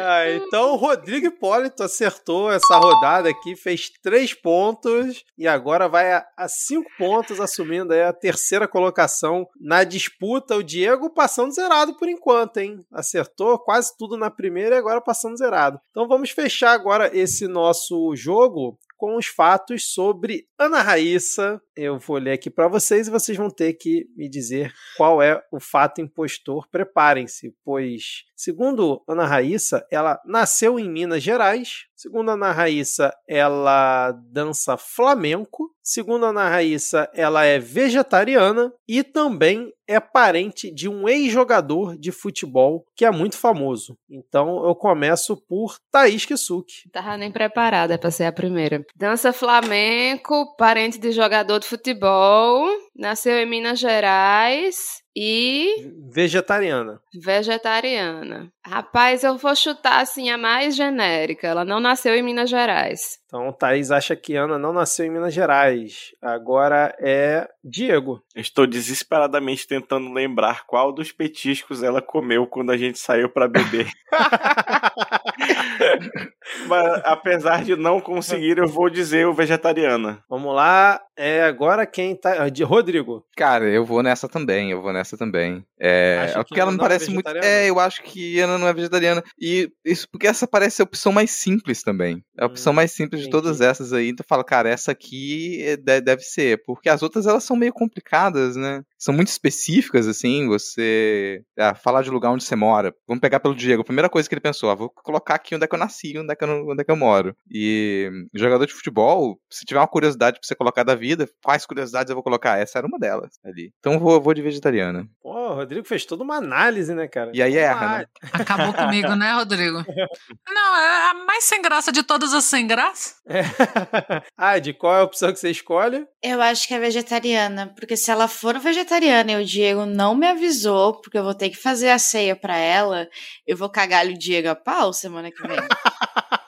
ah, 0.05 0.29
então 0.31 0.71
o 0.71 0.75
Rodrigo 0.75 1.27
Hipólito 1.27 1.83
acertou 1.83 2.51
essa 2.51 2.75
rodada 2.77 3.29
aqui, 3.29 3.55
fez 3.55 3.89
três 4.01 4.33
pontos 4.33 5.23
e 5.37 5.47
agora 5.47 5.87
vai 5.87 6.11
a, 6.13 6.25
a 6.37 6.47
cinco 6.65 6.89
pontos, 6.97 7.39
assumindo 7.39 7.93
aí 7.93 8.03
a 8.03 8.13
terceira 8.13 8.67
colocação 8.67 9.47
na 9.59 9.83
disputa. 9.83 10.55
O 10.55 10.63
Diego 10.63 11.09
passando 11.09 11.53
zerado 11.53 11.95
por 11.97 12.07
enquanto, 12.07 12.57
hein? 12.57 12.79
Acertou 12.91 13.59
quase 13.59 13.95
tudo 13.97 14.17
na 14.17 14.29
primeira 14.29 14.75
e 14.75 14.79
agora 14.79 15.01
passando 15.01 15.37
zerado. 15.37 15.79
Então 15.91 16.07
vamos 16.07 16.31
fechar 16.31 16.71
agora 16.71 17.09
esse 17.15 17.47
nosso 17.47 18.15
jogo 18.15 18.77
com 19.01 19.17
os 19.17 19.25
fatos 19.25 19.91
sobre 19.91 20.45
Ana 20.59 20.81
Raíssa. 20.83 21.59
Eu 21.75 21.97
vou 21.97 22.17
ler 22.17 22.33
aqui 22.33 22.49
para 22.49 22.67
vocês 22.67 23.07
e 23.07 23.11
vocês 23.11 23.37
vão 23.37 23.49
ter 23.49 23.73
que 23.73 24.05
me 24.15 24.29
dizer 24.29 24.73
qual 24.97 25.21
é 25.21 25.41
o 25.51 25.59
fato 25.59 26.01
impostor. 26.01 26.67
Preparem-se, 26.69 27.55
pois, 27.63 28.25
segundo 28.35 29.01
Ana 29.07 29.25
Raíssa, 29.25 29.85
ela 29.89 30.19
nasceu 30.25 30.77
em 30.77 30.89
Minas 30.89 31.23
Gerais. 31.23 31.85
Segundo 31.95 32.31
Ana 32.31 32.51
Raíssa, 32.51 33.13
ela 33.27 34.11
dança 34.11 34.75
flamenco. 34.75 35.71
Segundo 35.83 36.25
Ana 36.25 36.49
Raíssa, 36.49 37.09
ela 37.13 37.43
é 37.43 37.57
vegetariana 37.59 38.71
e 38.87 39.03
também 39.03 39.71
é 39.87 39.99
parente 39.99 40.73
de 40.73 40.87
um 40.87 41.07
ex-jogador 41.07 41.97
de 41.97 42.11
futebol 42.11 42.85
que 42.95 43.03
é 43.03 43.11
muito 43.11 43.37
famoso. 43.37 43.97
Então 44.09 44.65
eu 44.65 44.73
começo 44.73 45.35
por 45.47 45.77
Thaís 45.91 46.25
Kisuki. 46.25 46.89
Tava 46.91 47.17
nem 47.17 47.31
preparada 47.31 47.97
pra 47.97 48.09
ser 48.09 48.25
a 48.25 48.31
primeira. 48.31 48.85
Dança 48.95 49.33
flamenco, 49.33 50.55
parente 50.55 50.97
de 50.97 51.11
jogador 51.11 51.59
de 51.59 51.67
futebol, 51.71 52.67
nasceu 52.95 53.37
em 53.37 53.45
Minas 53.45 53.79
Gerais 53.79 55.01
e 55.15 55.91
Vegetariana. 56.09 57.01
vegetariana. 57.21 58.51
Rapaz, 58.65 59.23
eu 59.23 59.37
vou 59.37 59.55
chutar 59.55 60.01
assim 60.01 60.29
a 60.29 60.37
mais 60.37 60.75
genérica. 60.75 61.47
Ela 61.47 61.65
não 61.65 61.79
nasceu 61.79 62.15
em 62.15 62.21
Minas 62.21 62.49
Gerais. 62.49 63.19
Então, 63.25 63.51
Thaís 63.51 63.91
acha 63.91 64.15
que 64.15 64.35
Ana 64.35 64.57
não 64.57 64.71
nasceu 64.71 65.05
em 65.05 65.09
Minas 65.09 65.33
Gerais. 65.33 66.11
Agora 66.21 66.95
é 66.99 67.49
Diego. 67.63 68.21
Estou 68.35 68.67
desesperadamente 68.67 69.67
tentando 69.67 70.13
lembrar 70.13 70.65
qual 70.65 70.93
dos 70.93 71.11
petiscos 71.11 71.83
ela 71.83 72.01
comeu 72.01 72.45
quando 72.45 72.71
a 72.71 72.77
gente 72.77 72.99
saiu 72.99 73.29
pra 73.29 73.47
beber. 73.47 73.89
Mas 76.67 77.01
apesar 77.05 77.63
de 77.63 77.75
não 77.75 77.99
conseguir, 77.99 78.57
eu 78.57 78.67
vou 78.67 78.89
dizer 78.89 79.27
o 79.27 79.33
vegetariana. 79.33 80.23
Vamos 80.29 80.53
lá. 80.53 81.01
É 81.17 81.43
agora 81.43 81.85
quem 81.85 82.15
tá. 82.15 82.49
De 82.49 82.63
Rodrigo. 82.99 83.25
Cara, 83.35 83.65
eu 83.69 83.85
vou 83.85 84.03
nessa 84.03 84.27
também, 84.27 84.71
eu 84.71 84.81
vou 84.81 84.91
nessa 84.93 85.17
também. 85.17 85.65
É, 85.79 86.31
é 86.35 86.43
porque 86.43 86.59
ela 86.59 86.71
não 86.71 86.77
é 86.77 86.81
parece 86.81 87.09
muito. 87.09 87.25
vegetariana? 87.25 87.47
É, 87.47 87.69
eu 87.69 87.79
acho 87.79 88.03
que 88.03 88.39
Ana 88.39 88.57
não 88.57 88.67
é 88.67 88.73
vegetariana. 88.73 89.23
E 89.39 89.71
isso 89.85 90.07
porque 90.11 90.27
essa 90.27 90.45
parece 90.47 90.81
a 90.81 90.83
opção 90.85 91.11
mais 91.11 91.31
simples 91.31 91.81
também. 91.83 92.23
É 92.37 92.43
a 92.43 92.47
opção 92.47 92.71
Hum, 92.73 92.75
mais 92.75 92.91
simples 92.91 93.21
de 93.21 93.27
entendi. 93.27 93.43
todas 93.43 93.61
essas 93.61 93.93
aí. 93.93 94.09
Então 94.09 94.25
fala, 94.27 94.43
cara, 94.43 94.69
essa 94.69 94.91
aqui 94.91 95.61
é- 95.63 95.77
de- 95.77 96.01
deve 96.01 96.21
ser. 96.23 96.61
Porque 96.65 96.89
as 96.89 97.01
outras 97.01 97.25
elas 97.25 97.43
são 97.43 97.55
meio 97.55 97.73
complicadas, 97.73 98.55
né? 98.55 98.83
São 99.01 99.15
muito 99.15 99.29
específicas, 99.29 100.07
assim, 100.07 100.47
você 100.47 101.43
ah, 101.57 101.73
falar 101.73 102.03
de 102.03 102.11
lugar 102.11 102.29
onde 102.29 102.43
você 102.43 102.55
mora. 102.55 102.93
Vamos 103.07 103.19
pegar 103.19 103.39
pelo 103.39 103.55
Diego. 103.55 103.81
A 103.81 103.85
primeira 103.85 104.07
coisa 104.07 104.29
que 104.29 104.35
ele 104.35 104.41
pensou, 104.41 104.69
ah, 104.69 104.75
vou 104.75 104.91
colocar 104.91 105.33
aqui 105.33 105.55
onde 105.55 105.65
é 105.65 105.67
que 105.67 105.73
eu 105.73 105.79
nasci, 105.79 106.15
onde 106.19 106.31
é 106.31 106.35
que 106.35 106.43
eu, 106.43 106.69
onde 106.69 106.81
é 106.81 106.83
que 106.83 106.91
eu 106.91 106.95
moro. 106.95 107.35
E 107.49 108.11
jogador 108.31 108.67
de 108.67 108.73
futebol, 108.73 109.39
se 109.49 109.65
tiver 109.65 109.79
uma 109.79 109.87
curiosidade 109.87 110.39
pra 110.39 110.47
você 110.47 110.53
colocar 110.53 110.83
da 110.83 110.93
vida, 110.93 111.27
quais 111.43 111.65
curiosidades 111.65 112.11
eu 112.11 112.15
vou 112.15 112.23
colocar? 112.23 112.59
Essa 112.59 112.77
era 112.77 112.85
uma 112.85 112.99
delas 112.99 113.31
ali. 113.43 113.73
Então 113.79 113.97
vou, 113.97 114.21
vou 114.21 114.35
de 114.35 114.43
vegetariana. 114.43 115.07
Pô, 115.19 115.33
o 115.33 115.55
Rodrigo 115.55 115.87
fez 115.87 116.05
toda 116.05 116.23
uma 116.23 116.35
análise, 116.35 116.93
né, 116.93 117.07
cara? 117.07 117.31
E 117.33 117.41
aí 117.41 117.57
erra, 117.57 117.97
né? 117.97 118.05
Acabou 118.33 118.71
comigo, 118.71 119.15
né, 119.15 119.33
Rodrigo? 119.33 119.79
Não, 120.47 120.77
é 120.77 121.09
a 121.09 121.13
mais 121.25 121.45
sem 121.45 121.59
graça 121.59 121.91
de 121.91 122.03
todas 122.03 122.35
as 122.35 122.43
sem 122.43 122.67
graça. 122.67 123.15
É. 123.27 123.41
ah, 124.37 124.59
de 124.59 124.73
qual 124.73 124.95
é 124.95 124.99
a 124.99 125.03
opção 125.03 125.33
que 125.33 125.39
você 125.39 125.49
escolhe? 125.49 126.05
Eu 126.21 126.39
acho 126.39 126.67
que 126.67 126.75
é 126.75 126.79
vegetariana, 126.79 127.73
porque 127.75 127.97
se 127.97 128.11
ela 128.11 128.27
for 128.27 128.59
vegetariana 128.59 128.90
e 129.31 129.35
o 129.35 129.45
Diego 129.45 129.85
não 129.85 130.15
me 130.15 130.27
avisou, 130.27 130.99
porque 131.01 131.17
eu 131.17 131.23
vou 131.23 131.33
ter 131.33 131.49
que 131.49 131.57
fazer 131.57 131.89
a 131.89 131.99
ceia 131.99 132.35
pra 132.35 132.57
ela, 132.57 133.07
eu 133.45 133.55
vou 133.55 133.69
cagar 133.69 134.05
o 134.05 134.17
Diego 134.17 134.49
a 134.49 134.55
pau 134.55 134.91
semana 134.93 135.31
que 135.31 135.47
vem. 135.47 135.57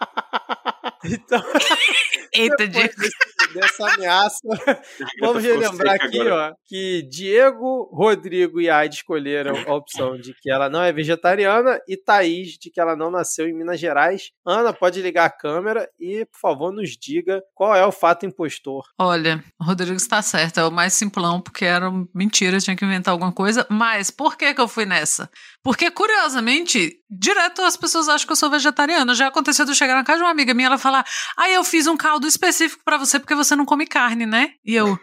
Então, 1.05 1.41
Eita, 2.33 2.67
Diego. 2.67 2.93
desse- 2.97 3.33
dessa 3.53 3.93
ameaça, 3.93 4.39
vamos 5.21 5.43
relembrar 5.43 5.95
aqui, 5.95 6.19
ó, 6.27 6.53
que 6.65 7.03
Diego, 7.03 7.87
Rodrigo 7.93 8.59
e 8.59 8.67
Aide 8.69 8.95
escolheram 8.95 9.53
a 9.67 9.75
opção 9.75 10.17
de 10.17 10.33
que 10.41 10.49
ela 10.49 10.69
não 10.69 10.81
é 10.81 10.91
vegetariana 10.91 11.79
e 11.87 11.95
Thaís 11.95 12.57
de 12.57 12.71
que 12.71 12.79
ela 12.79 12.95
não 12.95 13.11
nasceu 13.11 13.47
em 13.47 13.53
Minas 13.53 13.79
Gerais. 13.79 14.31
Ana, 14.45 14.73
pode 14.73 15.01
ligar 15.03 15.25
a 15.25 15.29
câmera 15.29 15.87
e, 15.99 16.25
por 16.25 16.39
favor, 16.39 16.71
nos 16.73 16.97
diga 16.97 17.43
qual 17.53 17.75
é 17.75 17.85
o 17.85 17.91
fato 17.91 18.25
impostor. 18.25 18.83
Olha, 18.99 19.43
o 19.59 19.63
Rodrigo 19.65 19.95
está 19.97 20.21
certo, 20.23 20.59
é 20.59 20.65
o 20.65 20.71
mais 20.71 20.93
simplão, 20.93 21.39
porque 21.39 21.65
era 21.65 21.91
mentira, 22.15 22.59
tinha 22.59 22.75
que 22.75 22.83
inventar 22.85 23.11
alguma 23.11 23.31
coisa. 23.31 23.67
Mas 23.69 24.09
por 24.09 24.35
que, 24.35 24.51
que 24.53 24.61
eu 24.61 24.67
fui 24.67 24.85
nessa? 24.85 25.29
Porque, 25.63 25.89
curiosamente, 25.89 26.97
direto 27.09 27.61
as 27.61 27.77
pessoas 27.77 28.09
acham 28.09 28.27
que 28.27 28.33
eu 28.33 28.35
sou 28.35 28.49
vegetariana. 28.49 29.15
Já 29.15 29.27
aconteceu 29.27 29.63
de 29.63 29.71
eu 29.71 29.75
chegar 29.75 29.95
na 29.95 30.03
casa 30.03 30.17
de 30.17 30.23
uma 30.25 30.31
amiga 30.31 30.53
minha 30.53 30.65
e 30.65 30.67
ela 30.67 30.77
falar: 30.77 31.05
Ah, 31.37 31.49
eu 31.49 31.63
fiz 31.63 31.87
um 31.87 31.95
caldo 31.95 32.27
específico 32.27 32.83
pra 32.83 32.97
você 32.97 33.17
porque 33.17 33.33
você 33.33 33.55
não 33.55 33.65
come 33.65 33.87
carne, 33.87 34.25
né? 34.25 34.51
E 34.65 34.75
eu. 34.75 34.99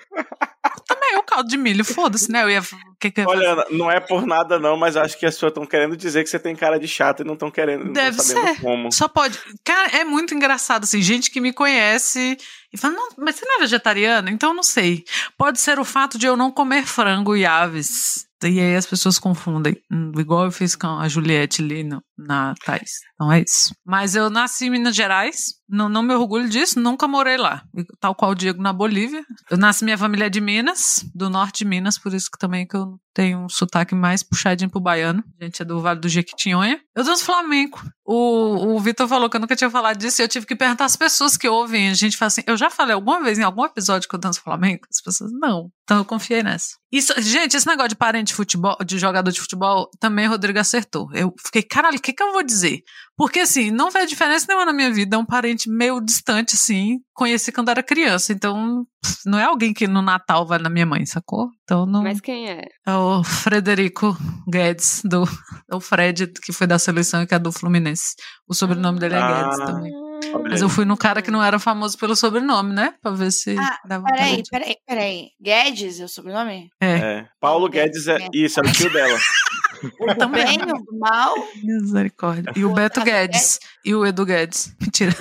Também 0.86 1.16
o 1.16 1.22
caldo 1.22 1.48
de 1.48 1.56
milho, 1.56 1.84
foda-se, 1.84 2.30
né? 2.30 2.42
Eu 2.42 2.50
ia. 2.50 2.62
Que, 3.00 3.11
que 3.11 3.20
eu 3.20 3.24
ia 3.24 3.30
fazer? 3.30 3.46
Olha, 3.46 3.66
não 3.70 3.90
é 3.90 3.98
por 4.00 4.26
nada 4.26 4.58
não, 4.58 4.76
mas 4.76 4.96
acho 4.98 5.18
que 5.18 5.24
as 5.24 5.34
pessoas 5.34 5.50
estão 5.50 5.64
querendo 5.64 5.96
dizer 5.96 6.22
que 6.22 6.28
você 6.28 6.38
tem 6.38 6.54
cara 6.54 6.78
de 6.78 6.86
chato 6.86 7.20
e 7.20 7.24
não 7.24 7.34
estão 7.34 7.50
querendo, 7.50 7.86
não 7.86 7.92
Deve 7.94 8.20
sabendo 8.20 8.54
ser. 8.54 8.61
como. 8.61 8.92
Só 8.92 9.08
pode. 9.08 9.38
Cara, 9.64 9.96
é 9.96 10.04
muito 10.04 10.34
engraçado, 10.34 10.84
assim, 10.84 11.00
gente 11.00 11.30
que 11.30 11.40
me 11.40 11.54
conhece 11.54 12.36
e 12.70 12.76
fala, 12.76 12.94
não, 12.94 13.08
mas 13.16 13.36
você 13.36 13.46
não 13.46 13.56
é 13.56 13.61
vegetariana? 13.61 14.30
Então 14.30 14.50
eu 14.50 14.54
não 14.54 14.62
sei. 14.62 15.04
Pode 15.38 15.58
ser 15.58 15.78
o 15.78 15.84
fato 15.84 16.18
de 16.18 16.26
eu 16.26 16.36
não 16.36 16.50
comer 16.50 16.84
frango 16.84 17.34
e 17.34 17.46
aves. 17.46 18.28
E 18.43 18.61
aí 18.61 18.76
as 18.76 18.86
pessoas 18.86 19.18
confundem. 19.18 19.76
Hum, 19.91 20.12
Igual 20.18 20.45
eu 20.45 20.53
fiz 20.53 20.74
com 20.74 20.86
a 20.86 21.09
Juliette 21.09 21.62
ali 21.62 21.84
no, 21.84 22.03
na 22.16 22.55
Thais. 22.64 23.01
Então 23.14 23.32
é 23.32 23.41
isso. 23.41 23.74
Mas 23.84 24.14
eu 24.14 24.30
nasci 24.30 24.66
em 24.66 24.70
Minas 24.70 24.95
Gerais. 24.97 25.61
Não, 25.68 25.88
não 25.88 26.03
me 26.03 26.14
orgulho 26.14 26.49
disso, 26.49 26.80
nunca 26.80 27.07
morei 27.07 27.36
lá. 27.36 27.62
Tal 28.01 28.14
qual 28.14 28.32
o 28.32 28.34
Diego 28.34 28.61
na 28.61 28.72
Bolívia. 28.72 29.24
Eu 29.51 29.57
nasci, 29.57 29.84
minha 29.84 29.97
família 29.97 30.26
é 30.26 30.30
de 30.30 30.41
Minas, 30.41 31.05
do 31.14 31.30
norte 31.30 31.59
de 31.59 31.64
Minas, 31.64 31.97
por 31.97 32.12
isso 32.12 32.28
que 32.30 32.38
também 32.38 32.66
que 32.66 32.76
eu 32.76 32.99
tenho 33.14 33.45
um 33.45 33.49
sotaque 33.49 33.95
mais 33.95 34.22
puxadinho 34.22 34.70
pro 34.70 34.80
baiano. 34.80 35.22
A 35.41 35.45
gente 35.45 35.62
é 35.62 35.64
do 35.64 35.80
Vale 35.80 36.01
do 36.01 36.09
Jequitinhonha. 36.09 36.80
Eu 36.97 37.05
danço 37.05 37.24
flamenco. 37.24 37.82
O, 38.05 38.74
o 38.74 38.80
Vitor 38.80 39.07
falou 39.07 39.30
que 39.30 39.36
eu 39.36 39.41
nunca 39.41 39.55
tinha 39.55 39.70
falado 39.70 39.97
disso 39.97 40.20
e 40.20 40.24
eu 40.24 40.28
tive 40.28 40.45
que 40.47 40.57
perguntar 40.57 40.86
às 40.86 40.97
pessoas 40.97 41.36
que 41.36 41.49
ouvem. 41.49 41.88
A 41.88 41.95
gente 41.95 42.16
fala 42.16 42.28
assim, 42.28 42.43
eu 42.47 42.57
já 42.57 42.68
falei 42.68 42.95
alguma 42.95 43.22
vez 43.22 43.38
em 43.38 43.45
algum 43.45 43.64
episódio 43.64 44.09
que 44.09 44.14
eu 44.14 44.20
danço 44.20 44.41
flamenco? 44.43 44.88
As 44.91 45.01
pessoas, 45.01 45.30
não. 45.32 45.70
Então 45.91 45.99
eu 45.99 46.05
confiei 46.05 46.41
nessa. 46.41 46.76
Isso, 46.93 47.12
gente, 47.20 47.57
esse 47.57 47.66
negócio 47.66 47.88
de 47.88 47.97
parente 47.97 48.28
de 48.28 48.34
futebol, 48.34 48.76
de 48.86 48.97
jogador 48.97 49.32
de 49.32 49.41
futebol, 49.41 49.91
também 49.99 50.28
o 50.28 50.30
Rodrigo 50.30 50.61
acertou. 50.61 51.09
Eu 51.12 51.34
fiquei, 51.45 51.64
caralho, 51.64 51.99
o 51.99 52.01
que, 52.01 52.12
que 52.12 52.22
eu 52.22 52.30
vou 52.32 52.45
dizer? 52.45 52.78
Porque, 53.16 53.41
assim, 53.41 53.72
não 53.72 53.91
fez 53.91 54.09
diferença 54.09 54.47
nenhuma 54.49 54.66
na 54.66 54.72
minha 54.72 54.93
vida. 54.93 55.16
É 55.16 55.18
um 55.18 55.24
parente 55.26 55.68
meio 55.68 56.01
distante, 56.01 56.55
assim. 56.55 57.01
Conheci 57.12 57.51
quando 57.51 57.70
era 57.70 57.82
criança. 57.82 58.32
Então, 58.32 58.84
não 59.26 59.36
é 59.36 59.43
alguém 59.43 59.74
que 59.74 59.88
no 59.88 60.01
Natal 60.01 60.47
vai 60.47 60.61
na 60.61 60.70
minha 60.70 60.86
mãe, 60.86 61.05
sacou? 61.05 61.49
Então, 61.64 61.84
não. 61.86 62.05
Mas 62.05 62.20
quem 62.20 62.49
é? 62.49 62.62
É 62.86 62.95
o 62.95 63.24
Frederico 63.24 64.16
Guedes, 64.49 65.03
do, 65.05 65.24
o 65.72 65.80
Fred, 65.80 66.28
que 66.41 66.53
foi 66.53 66.68
da 66.68 66.78
seleção 66.78 67.22
e 67.22 67.26
que 67.26 67.34
é 67.34 67.38
do 67.41 67.51
Fluminense. 67.51 68.14
O 68.47 68.55
sobrenome 68.55 69.01
dele 69.01 69.16
é 69.16 69.18
Ah. 69.18 69.43
Guedes 69.43 69.66
também. 69.66 70.09
Mas 70.48 70.60
eu 70.62 70.68
fui 70.68 70.84
no 70.84 70.96
cara 70.96 71.22
que 71.22 71.30
não 71.30 71.42
era 71.42 71.58
famoso 71.58 71.96
pelo 71.98 72.16
sobrenome, 72.16 72.72
né? 72.72 72.94
Pra 73.02 73.12
ver 73.12 73.30
se 73.30 73.56
Ah, 73.58 73.78
dava 73.86 74.04
Peraí, 74.06 74.28
parente. 74.30 74.50
peraí, 74.50 74.76
peraí. 74.86 75.28
Guedes 75.40 76.00
é 76.00 76.04
o 76.04 76.08
sobrenome? 76.08 76.70
É, 76.80 76.90
É. 76.90 77.28
Paulo 77.40 77.68
Guedes 77.68 78.06
é. 78.08 78.18
Isso, 78.32 78.60
é 78.60 78.62
o 78.62 78.72
tio 78.72 78.92
dela. 78.92 79.18
O 79.98 80.14
Também. 80.14 80.58
o 80.60 80.98
mal. 80.98 81.34
misericórdia. 81.62 82.52
E 82.54 82.66
o 82.66 82.70
O 82.70 82.74
Beto 82.74 83.00
Otávio 83.00 83.14
Guedes. 83.14 83.58
E 83.82 83.94
o 83.94 84.04
Edu 84.04 84.26
Guedes. 84.26 84.74
Mentira. 84.78 85.10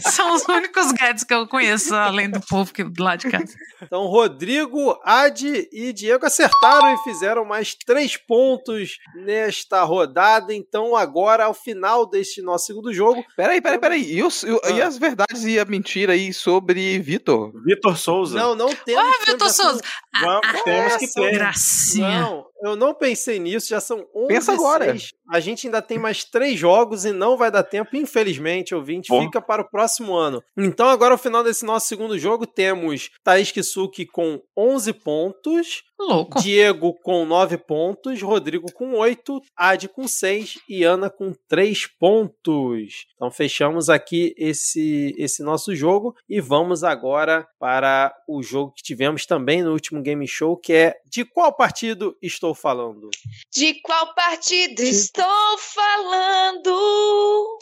São 0.00 0.34
os 0.34 0.42
únicos 0.48 0.90
Guedes 0.92 1.22
que 1.22 1.32
eu 1.32 1.46
conheço, 1.46 1.94
além 1.94 2.28
do 2.28 2.40
povo 2.40 2.72
que 2.72 2.84
lá 2.98 3.14
de 3.14 3.30
casa. 3.30 3.54
Então, 3.80 4.06
Rodrigo, 4.06 4.98
Adi 5.04 5.68
e 5.72 5.92
Diego 5.92 6.26
acertaram 6.26 6.92
e 6.94 6.98
fizeram 7.04 7.44
mais 7.44 7.76
três 7.76 8.16
pontos 8.16 8.96
nesta 9.24 9.84
rodada. 9.84 10.52
Então, 10.52 10.96
agora, 10.96 11.44
ao 11.44 11.54
final 11.54 12.08
deste 12.08 12.42
nosso 12.42 12.55
segundo 12.58 12.92
jogo, 12.92 13.24
Peraí, 13.36 13.60
peraí, 13.60 13.78
peraí. 13.78 14.12
E, 14.14 14.22
os- 14.22 14.42
e- 14.42 14.60
Ah. 14.64 14.70
e 14.70 14.82
as 14.82 14.96
verdades 14.98 15.44
e 15.44 15.58
a 15.58 15.64
mentira 15.64 16.12
aí 16.14 16.32
sobre 16.32 16.98
Vitor? 16.98 17.52
Vitor 17.64 17.96
Souza. 17.96 18.38
não, 18.38 18.54
não 18.54 18.74
temos. 18.74 19.02
Ué, 19.04 19.12
Vitor 19.32 19.50
Souza. 19.50 19.80
Vamos, 20.20 20.62
temos 20.62 20.96
que 20.96 21.12
ter. 21.12 21.32
Gracinha. 21.32 22.20
Não, 22.20 22.46
eu 22.62 22.76
não 22.76 22.94
pensei 22.94 23.38
nisso, 23.38 23.68
já 23.68 23.80
são 23.80 24.06
11 24.14 24.28
Pensa 24.28 24.52
agora. 24.52 24.96
A 25.30 25.40
gente 25.40 25.66
ainda 25.66 25.82
tem 25.82 25.98
mais 25.98 26.24
três 26.24 26.58
jogos 26.58 27.04
e 27.04 27.12
não 27.12 27.36
vai 27.36 27.50
dar 27.50 27.62
tempo, 27.64 27.96
infelizmente, 27.96 28.74
ouvinte, 28.74 29.08
Pô. 29.08 29.20
fica 29.22 29.40
para 29.42 29.60
o 29.62 29.68
próximo 29.68 30.14
ano. 30.14 30.42
Então, 30.56 30.88
agora, 30.88 31.12
ao 31.14 31.18
final 31.18 31.42
desse 31.42 31.64
nosso 31.64 31.86
segundo 31.88 32.18
jogo, 32.18 32.46
temos 32.46 33.10
Thaís 33.24 33.50
Kisuki 33.50 34.06
com 34.06 34.40
11 34.56 34.92
pontos, 34.92 35.82
Louco. 35.98 36.40
Diego 36.40 36.92
com 37.02 37.24
9 37.24 37.58
pontos, 37.58 38.20
Rodrigo 38.20 38.70
com 38.72 38.94
8, 38.94 39.40
Adi 39.56 39.88
com 39.88 40.06
6 40.06 40.58
e 40.68 40.84
Ana 40.84 41.08
com 41.08 41.32
3 41.48 41.86
pontos. 41.98 43.06
Então 43.14 43.30
fechamos 43.30 43.88
aqui 43.88 44.34
esse, 44.36 45.14
esse 45.16 45.42
nosso 45.42 45.74
jogo 45.74 46.14
e 46.28 46.40
vamos 46.40 46.84
agora 46.84 47.48
para 47.58 48.14
o 48.28 48.42
jogo 48.42 48.72
que 48.72 48.82
tivemos 48.82 49.24
também 49.24 49.62
no 49.62 49.72
último 49.72 50.02
Game 50.02 50.26
Show, 50.28 50.56
que 50.56 50.72
é 50.72 50.94
de 51.10 51.24
qual 51.24 51.54
partido 51.54 52.16
estou 52.20 52.54
falando? 52.54 53.08
De 53.52 53.80
qual 53.80 54.14
partido 54.14 54.80
estou 54.80 55.58
falando? 55.58 57.58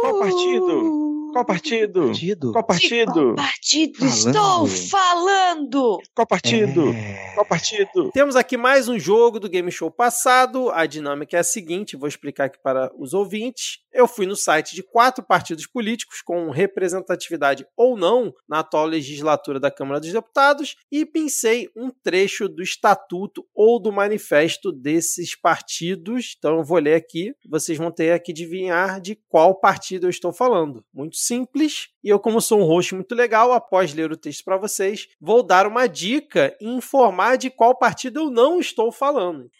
Qual 0.00 0.18
partido? 0.18 1.10
Qual 1.32 1.44
partido? 1.44 2.06
Partido? 2.06 2.52
Qual 2.52 2.64
partido? 2.64 3.12
qual 3.12 3.36
partido 3.36 4.04
estou 4.04 4.66
Falando. 4.66 4.88
falando? 4.90 5.98
Qual 6.14 6.26
partido? 6.26 6.92
É... 6.92 7.34
Qual 7.34 7.46
partido? 7.46 8.10
Temos 8.12 8.34
aqui 8.34 8.56
mais 8.56 8.88
um 8.88 8.98
jogo 8.98 9.38
do 9.38 9.48
Game 9.48 9.70
Show 9.70 9.90
passado. 9.90 10.70
A 10.70 10.86
dinâmica 10.86 11.36
é 11.36 11.40
a 11.40 11.44
seguinte: 11.44 11.96
vou 11.96 12.08
explicar 12.08 12.46
aqui 12.46 12.58
para 12.60 12.90
os 12.98 13.14
ouvintes. 13.14 13.78
Eu 13.92 14.06
fui 14.06 14.26
no 14.26 14.36
site 14.36 14.74
de 14.74 14.82
quatro 14.82 15.24
partidos 15.24 15.66
políticos 15.66 16.20
com 16.22 16.50
representatividade 16.50 17.66
ou 17.76 17.96
não 17.96 18.32
na 18.48 18.60
atual 18.60 18.86
legislatura 18.86 19.58
da 19.58 19.70
Câmara 19.70 20.00
dos 20.00 20.12
Deputados 20.12 20.76
e 20.92 21.04
pensei 21.04 21.68
um 21.76 21.90
trecho 21.90 22.48
do 22.48 22.62
estatuto 22.62 23.44
ou 23.54 23.80
do 23.80 23.90
manifesto 23.90 24.70
desses 24.70 25.34
partidos. 25.34 26.34
Então 26.38 26.58
eu 26.58 26.64
vou 26.64 26.78
ler 26.78 26.94
aqui. 26.94 27.32
Vocês 27.48 27.78
vão 27.78 27.90
ter 27.90 28.20
que 28.22 28.32
adivinhar 28.32 29.00
de 29.00 29.16
qual 29.28 29.54
partido 29.60 30.06
eu 30.06 30.10
estou 30.10 30.32
falando. 30.32 30.84
Muito 30.92 31.16
simples. 31.16 31.88
E 32.02 32.08
eu, 32.08 32.18
como 32.18 32.40
sou 32.40 32.60
um 32.60 32.64
host 32.64 32.94
muito 32.94 33.14
legal, 33.14 33.52
após 33.52 33.92
ler 33.94 34.10
o 34.10 34.16
texto 34.16 34.44
para 34.44 34.56
vocês, 34.56 35.08
vou 35.20 35.42
dar 35.42 35.66
uma 35.66 35.86
dica 35.86 36.56
e 36.60 36.66
informar 36.66 37.36
de 37.36 37.50
qual 37.50 37.76
partido 37.76 38.20
eu 38.20 38.30
não 38.30 38.58
estou 38.58 38.90
falando. 38.90 39.50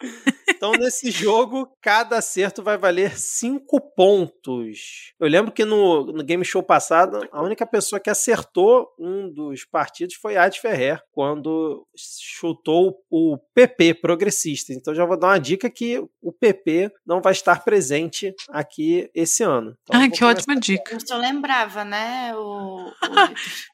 Então, 0.61 0.73
nesse 0.73 1.11
jogo, 1.11 1.75
cada 1.81 2.19
acerto 2.19 2.63
vai 2.63 2.77
valer 2.77 3.19
5 3.19 3.81
pontos. 3.97 5.15
Eu 5.19 5.27
lembro 5.27 5.51
que 5.51 5.65
no, 5.65 6.05
no 6.13 6.23
game 6.23 6.45
show 6.45 6.63
passado, 6.63 7.27
a 7.33 7.43
única 7.43 7.65
pessoa 7.65 7.99
que 7.99 8.11
acertou 8.11 8.87
um 8.99 9.33
dos 9.33 9.65
partidos 9.65 10.17
foi 10.17 10.37
Ad 10.37 10.61
Ferrer, 10.61 11.01
quando 11.13 11.87
chutou 11.97 13.03
o 13.11 13.39
PP 13.55 13.95
progressista. 13.95 14.75
Então, 14.75 14.95
já 14.95 15.07
vou 15.07 15.19
dar 15.19 15.29
uma 15.29 15.41
dica 15.41 15.71
que 15.71 15.99
o 16.21 16.31
PP 16.31 16.91
não 17.07 17.23
vai 17.23 17.33
estar 17.33 17.65
presente 17.65 18.35
aqui 18.51 19.09
esse 19.15 19.43
ano. 19.43 19.75
Então, 19.85 19.99
vou 19.99 20.11
que 20.11 20.19
começar 20.19 20.41
ótima 20.41 20.61
dica. 20.61 20.95
Eu 20.95 21.01
só 21.01 21.17
lembrava, 21.17 21.87
né? 21.87 22.37
O, 22.37 22.87
o- 22.87 22.93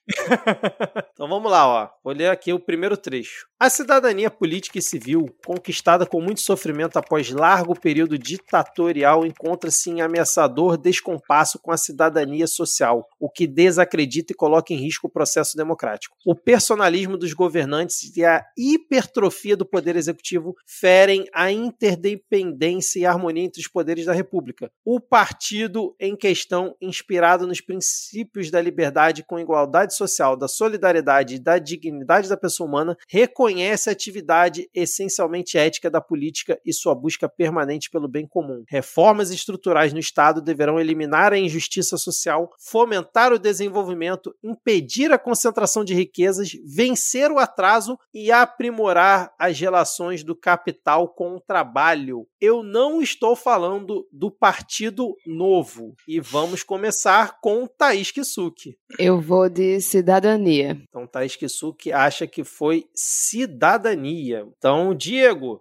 então 1.12 1.28
vamos 1.28 1.51
lá, 1.51 1.66
ó. 1.66 1.89
Vou 2.05 2.14
ler 2.14 2.30
aqui 2.30 2.53
o 2.53 2.61
primeiro 2.61 2.97
trecho. 2.97 3.49
A 3.59 3.68
cidadania 3.68 4.30
política 4.30 4.78
e 4.78 4.82
civil, 4.82 5.26
conquistada 5.45 6.07
com 6.07 6.20
muito 6.20 6.41
sofrimento 6.43 6.76
movimento 6.77 6.99
após 6.99 7.31
largo 7.31 7.79
período 7.79 8.18
ditatorial 8.18 9.24
encontra-se 9.24 9.91
em 9.91 10.03
ameaçador 10.03 10.77
descompasso 10.77 11.59
com 11.59 11.72
a 11.72 11.77
cidadania 11.77 12.47
social, 12.47 13.09
o 13.18 13.31
que 13.31 13.47
desacredita 13.47 14.33
e 14.33 14.37
coloca 14.37 14.74
em 14.74 14.77
risco 14.77 15.07
o 15.07 15.11
processo 15.11 15.57
democrático. 15.57 16.16
O 16.24 16.35
personalismo 16.35 17.16
dos 17.16 17.33
governantes 17.33 18.14
e 18.14 18.24
a 18.24 18.45
hipertrofia 18.57 19.57
do 19.57 19.64
poder 19.64 19.97
executivo 19.97 20.55
ferem 20.66 21.24
a 21.33 21.51
interdependência 21.51 23.01
e 23.01 23.07
harmonia 23.07 23.45
entre 23.45 23.61
os 23.61 23.68
poderes 23.68 24.05
da 24.05 24.12
República. 24.12 24.70
O 24.85 25.01
partido 25.01 25.97
em 25.99 26.14
questão, 26.14 26.77
inspirado 26.81 27.47
nos 27.47 27.61
princípios 27.61 28.51
da 28.51 28.61
liberdade 28.61 29.24
com 29.24 29.41
igualdade 29.41 29.97
social, 29.97 30.37
da 30.37 30.49
solidariedade 30.49 31.37
e 31.37 31.39
da 31.39 31.59
dignidade 31.59 32.29
da 32.29 32.37
pessoa 32.37 32.68
humana, 32.68 32.97
reconhece 33.09 33.89
a 33.89 33.93
atividade 33.93 34.68
essencialmente 34.74 35.57
ética 35.57 35.91
da 35.91 36.01
política 36.01 36.61
e 36.66 36.72
sua 36.72 36.94
busca 36.94 37.28
permanente 37.28 37.88
pelo 37.88 38.08
bem 38.08 38.26
comum. 38.26 38.64
Reformas 38.68 39.30
estruturais 39.30 39.92
no 39.92 40.00
Estado 40.00 40.42
deverão 40.42 40.80
eliminar 40.80 41.32
a 41.32 41.38
injustiça 41.38 41.96
social, 41.96 42.50
fomentar 42.58 43.32
o 43.32 43.38
desenvolvimento, 43.38 44.34
impedir 44.42 45.12
a 45.12 45.18
concentração 45.18 45.84
de 45.84 45.94
riquezas, 45.94 46.50
vencer 46.64 47.30
o 47.30 47.38
atraso 47.38 47.98
e 48.12 48.32
aprimorar 48.32 49.32
as 49.38 49.58
relações 49.58 50.24
do 50.24 50.34
capital 50.34 51.08
com 51.08 51.36
o 51.36 51.40
trabalho. 51.40 52.26
Eu 52.40 52.62
não 52.62 53.00
estou 53.00 53.36
falando 53.36 54.06
do 54.12 54.30
Partido 54.30 55.14
Novo. 55.26 55.94
E 56.08 56.20
vamos 56.20 56.62
começar 56.62 57.40
com 57.40 57.66
Thaís 57.66 58.10
Kisuki. 58.10 58.76
Eu 58.98 59.20
vou 59.20 59.48
de 59.48 59.80
cidadania. 59.80 60.80
Então, 60.88 61.06
Thaís 61.06 61.36
Kisuki 61.36 61.92
acha 61.92 62.26
que 62.26 62.44
foi 62.44 62.86
cidadania. 62.94 64.46
Então, 64.56 64.94
Diego, 64.94 65.60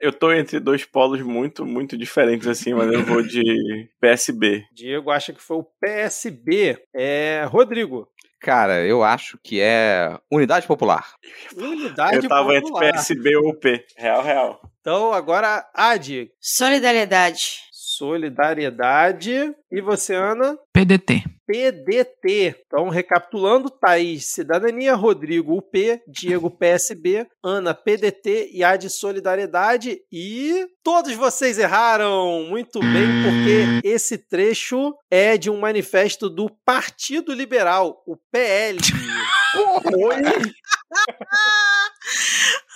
Eu 0.00 0.12
tô 0.12 0.32
entre 0.32 0.58
dois 0.58 0.84
polos 0.84 1.20
muito, 1.20 1.66
muito 1.66 1.96
diferentes, 1.96 2.48
assim, 2.48 2.72
mas 2.72 2.90
eu 2.90 3.04
vou 3.04 3.22
de 3.22 3.88
PSB. 4.00 4.64
Diego 4.72 5.10
acha 5.10 5.32
que 5.32 5.42
foi 5.42 5.58
o 5.58 5.66
PSB. 5.78 6.78
É, 6.94 7.44
Rodrigo, 7.46 8.08
Cara, 8.40 8.86
eu 8.86 9.04
acho 9.04 9.38
que 9.42 9.60
é 9.60 10.18
Unidade 10.32 10.66
Popular. 10.66 11.14
Unidade 11.54 12.16
eu 12.16 12.28
tava 12.28 12.54
entre 12.56 12.70
Popular. 12.70 12.92
PSB 12.92 13.36
ou 13.36 13.54
P. 13.54 13.84
Real, 13.98 14.22
real. 14.22 14.62
Então, 14.80 15.12
agora, 15.12 15.68
Adi, 15.74 16.32
Solidariedade. 16.40 17.68
Solidariedade. 18.00 19.54
E 19.70 19.82
você, 19.82 20.14
Ana? 20.14 20.58
PDT. 20.72 21.22
PDT. 21.46 22.56
Então, 22.66 22.88
recapitulando, 22.88 23.68
Thaís, 23.68 24.32
Cidadania, 24.32 24.94
Rodrigo, 24.94 25.58
UP, 25.58 26.00
Diego, 26.08 26.48
PSB, 26.50 27.26
Ana, 27.44 27.74
PDT 27.74 28.52
e 28.54 28.64
A 28.64 28.76
de 28.76 28.88
Solidariedade. 28.88 29.98
E 30.10 30.66
todos 30.82 31.14
vocês 31.14 31.58
erraram 31.58 32.46
muito 32.48 32.80
bem, 32.80 33.06
porque 33.22 33.86
esse 33.86 34.16
trecho 34.16 34.94
é 35.10 35.36
de 35.36 35.50
um 35.50 35.60
manifesto 35.60 36.30
do 36.30 36.48
Partido 36.64 37.34
Liberal, 37.34 38.02
o 38.06 38.16
PL. 38.16 38.78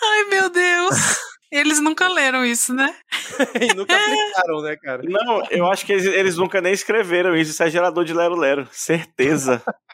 Ai, 0.02 0.24
meu 0.28 0.50
Deus. 0.50 1.33
Eles 1.54 1.80
nunca 1.80 2.08
leram 2.08 2.44
isso, 2.44 2.74
né? 2.74 2.92
e 3.62 3.72
nunca 3.74 3.94
aplicaram, 3.94 4.60
né, 4.60 4.76
cara? 4.76 5.02
Não, 5.04 5.40
eu 5.52 5.66
acho 5.70 5.86
que 5.86 5.92
eles, 5.92 6.04
eles 6.06 6.36
nunca 6.36 6.60
nem 6.60 6.72
escreveram 6.72 7.36
isso. 7.36 7.52
Isso 7.52 7.62
é 7.62 7.70
gerador 7.70 8.04
de 8.04 8.12
lero-lero. 8.12 8.66
Certeza. 8.72 9.62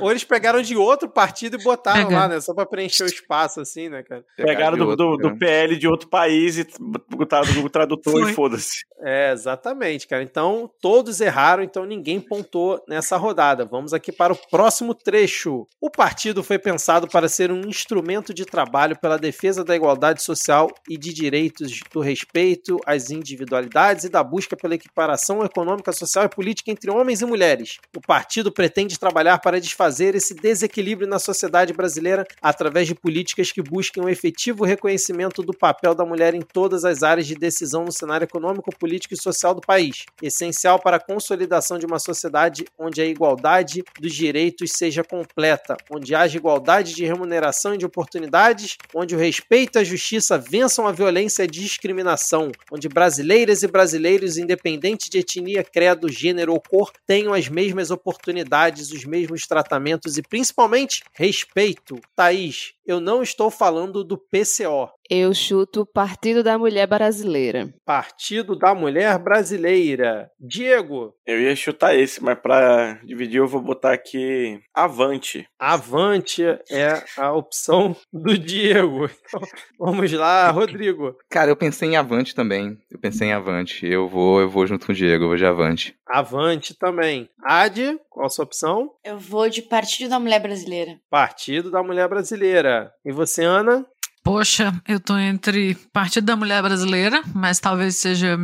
Ou 0.00 0.10
eles 0.10 0.24
pegaram 0.24 0.60
de 0.60 0.76
outro 0.76 1.08
partido 1.08 1.58
e 1.58 1.62
botaram 1.62 2.04
Pegaram. 2.06 2.16
lá, 2.16 2.28
né? 2.28 2.40
Só 2.40 2.52
pra 2.52 2.66
preencher 2.66 3.04
o 3.04 3.06
espaço, 3.06 3.60
assim, 3.60 3.88
né, 3.88 4.02
cara? 4.02 4.24
Pegaram 4.36 4.76
do, 4.76 4.96
do, 4.96 5.16
do 5.16 5.30
né? 5.30 5.36
PL 5.38 5.76
de 5.76 5.88
outro 5.88 6.08
país 6.08 6.58
e 6.58 6.66
botaram 7.08 7.46
no 7.46 7.54
Google 7.54 7.70
Tradutor 7.70 8.12
Foi. 8.12 8.30
e 8.30 8.34
foda-se. 8.34 8.84
É, 9.02 9.32
exatamente, 9.32 10.06
cara. 10.06 10.22
Então, 10.22 10.70
todos 10.80 11.20
erraram, 11.20 11.62
então 11.62 11.84
ninguém 11.84 12.20
pontou 12.20 12.82
nessa 12.88 13.16
rodada. 13.16 13.64
Vamos 13.64 13.92
aqui 13.92 14.12
para 14.12 14.32
o 14.32 14.36
próximo 14.50 14.94
trecho. 14.94 15.66
O 15.80 15.90
partido 15.90 16.42
foi 16.42 16.58
pensado 16.58 17.08
para 17.08 17.28
ser 17.28 17.50
um 17.50 17.62
instrumento 17.62 18.34
de 18.34 18.44
trabalho 18.44 18.98
pela 18.98 19.18
defesa 19.18 19.64
da 19.64 19.74
igualdade 19.74 20.22
social 20.22 20.68
e 20.88 20.98
de 21.04 21.12
direitos 21.12 21.80
do 21.92 22.00
respeito 22.00 22.80
às 22.86 23.10
individualidades 23.10 24.04
e 24.04 24.08
da 24.08 24.24
busca 24.24 24.56
pela 24.56 24.74
equiparação 24.74 25.44
econômica, 25.44 25.92
social 25.92 26.24
e 26.24 26.28
política 26.28 26.70
entre 26.70 26.90
homens 26.90 27.20
e 27.20 27.26
mulheres. 27.26 27.78
O 27.94 28.00
partido 28.00 28.50
pretende 28.50 28.98
trabalhar 28.98 29.38
para 29.38 29.60
desfazer 29.60 30.14
esse 30.14 30.34
desequilíbrio 30.34 31.06
na 31.06 31.18
sociedade 31.18 31.72
brasileira 31.72 32.26
através 32.40 32.88
de 32.88 32.94
políticas 32.94 33.52
que 33.52 33.62
busquem 33.62 34.02
o 34.02 34.08
efetivo 34.08 34.64
reconhecimento 34.64 35.42
do 35.42 35.52
papel 35.52 35.94
da 35.94 36.04
mulher 36.04 36.34
em 36.34 36.40
todas 36.40 36.84
as 36.84 37.02
áreas 37.02 37.26
de 37.26 37.34
decisão 37.34 37.84
no 37.84 37.92
cenário 37.92 38.24
econômico, 38.24 38.74
político 38.76 39.14
e 39.14 39.20
social 39.20 39.54
do 39.54 39.60
país, 39.60 40.04
essencial 40.22 40.78
para 40.78 40.96
a 40.96 41.00
consolidação 41.00 41.78
de 41.78 41.86
uma 41.86 41.98
sociedade 41.98 42.64
onde 42.78 43.02
a 43.02 43.06
igualdade 43.06 43.84
dos 44.00 44.14
direitos 44.14 44.72
seja 44.72 45.04
completa, 45.04 45.76
onde 45.90 46.14
haja 46.14 46.38
igualdade 46.38 46.94
de 46.94 47.04
remuneração 47.04 47.74
e 47.74 47.78
de 47.78 47.86
oportunidades, 47.86 48.76
onde 48.94 49.14
o 49.14 49.18
respeito 49.18 49.78
a 49.78 49.84
justiça 49.84 50.38
vençam 50.38 50.86
a 50.86 50.92
violência 50.94 51.42
e 51.42 51.48
discriminação, 51.48 52.50
onde 52.70 52.88
brasileiras 52.88 53.62
e 53.62 53.66
brasileiros, 53.66 54.38
independente 54.38 55.10
de 55.10 55.18
etnia, 55.18 55.62
credo, 55.62 56.10
gênero 56.10 56.52
ou 56.52 56.60
cor, 56.60 56.92
tenham 57.06 57.34
as 57.34 57.48
mesmas 57.48 57.90
oportunidades, 57.90 58.90
os 58.90 59.04
mesmos 59.04 59.46
tratamentos 59.46 60.16
e 60.16 60.22
principalmente 60.22 61.02
respeito. 61.12 62.00
Thaís, 62.16 62.72
eu 62.86 63.00
não 63.00 63.22
estou 63.22 63.50
falando 63.50 64.04
do 64.04 64.16
PCO, 64.16 64.88
Eu 65.10 65.34
chuto 65.34 65.84
Partido 65.84 66.42
da 66.42 66.56
Mulher 66.56 66.86
Brasileira. 66.86 67.72
Partido 67.84 68.56
da 68.56 68.74
Mulher 68.74 69.18
Brasileira. 69.18 70.30
Diego, 70.40 71.14
Eu 71.26 71.40
ia 71.40 71.54
chutar 71.54 71.94
esse, 71.94 72.22
mas 72.22 72.38
pra 72.38 72.94
dividir 73.04 73.38
eu 73.38 73.46
vou 73.46 73.60
botar 73.60 73.92
aqui 73.92 74.60
Avante. 74.74 75.46
Avante 75.58 76.42
é 76.70 77.02
a 77.18 77.32
opção 77.32 77.96
do 78.12 78.36
Diego. 78.38 79.04
Então, 79.26 79.40
vamos 79.78 80.10
lá, 80.12 80.50
Rodrigo. 80.50 81.16
Cara, 81.30 81.50
eu 81.50 81.56
pensei 81.56 81.90
em 81.90 81.96
Avante 81.96 82.34
também. 82.34 82.78
Eu 82.90 82.98
pensei 82.98 83.28
em 83.28 83.32
Avante. 83.32 83.86
Eu 83.86 84.08
vou, 84.08 84.40
eu 84.40 84.48
vou 84.48 84.66
junto 84.66 84.86
com 84.86 84.92
o 84.92 84.94
Diego, 84.94 85.24
eu 85.24 85.28
vou 85.28 85.36
de 85.36 85.44
Avante. 85.46 85.94
Avante 86.06 86.78
também. 86.78 87.28
Adi, 87.42 87.98
qual 88.08 88.26
a 88.26 88.30
sua 88.30 88.44
opção? 88.44 88.90
Eu 89.04 89.18
vou 89.18 89.48
de 89.48 89.62
Partido 89.62 90.10
da 90.10 90.20
Mulher 90.20 90.40
Brasileira. 90.40 90.98
Partido 91.10 91.70
da 91.70 91.82
Mulher 91.82 92.08
Brasileira. 92.08 92.92
E 93.04 93.12
você, 93.12 93.42
Ana? 93.44 93.86
Poxa, 94.24 94.72
eu 94.88 94.98
tô 94.98 95.18
entre 95.18 95.74
Partido 95.92 96.24
da 96.24 96.34
Mulher 96.34 96.62
Brasileira, 96.62 97.22
mas 97.34 97.60
talvez 97.60 97.96
seja 97.96 98.38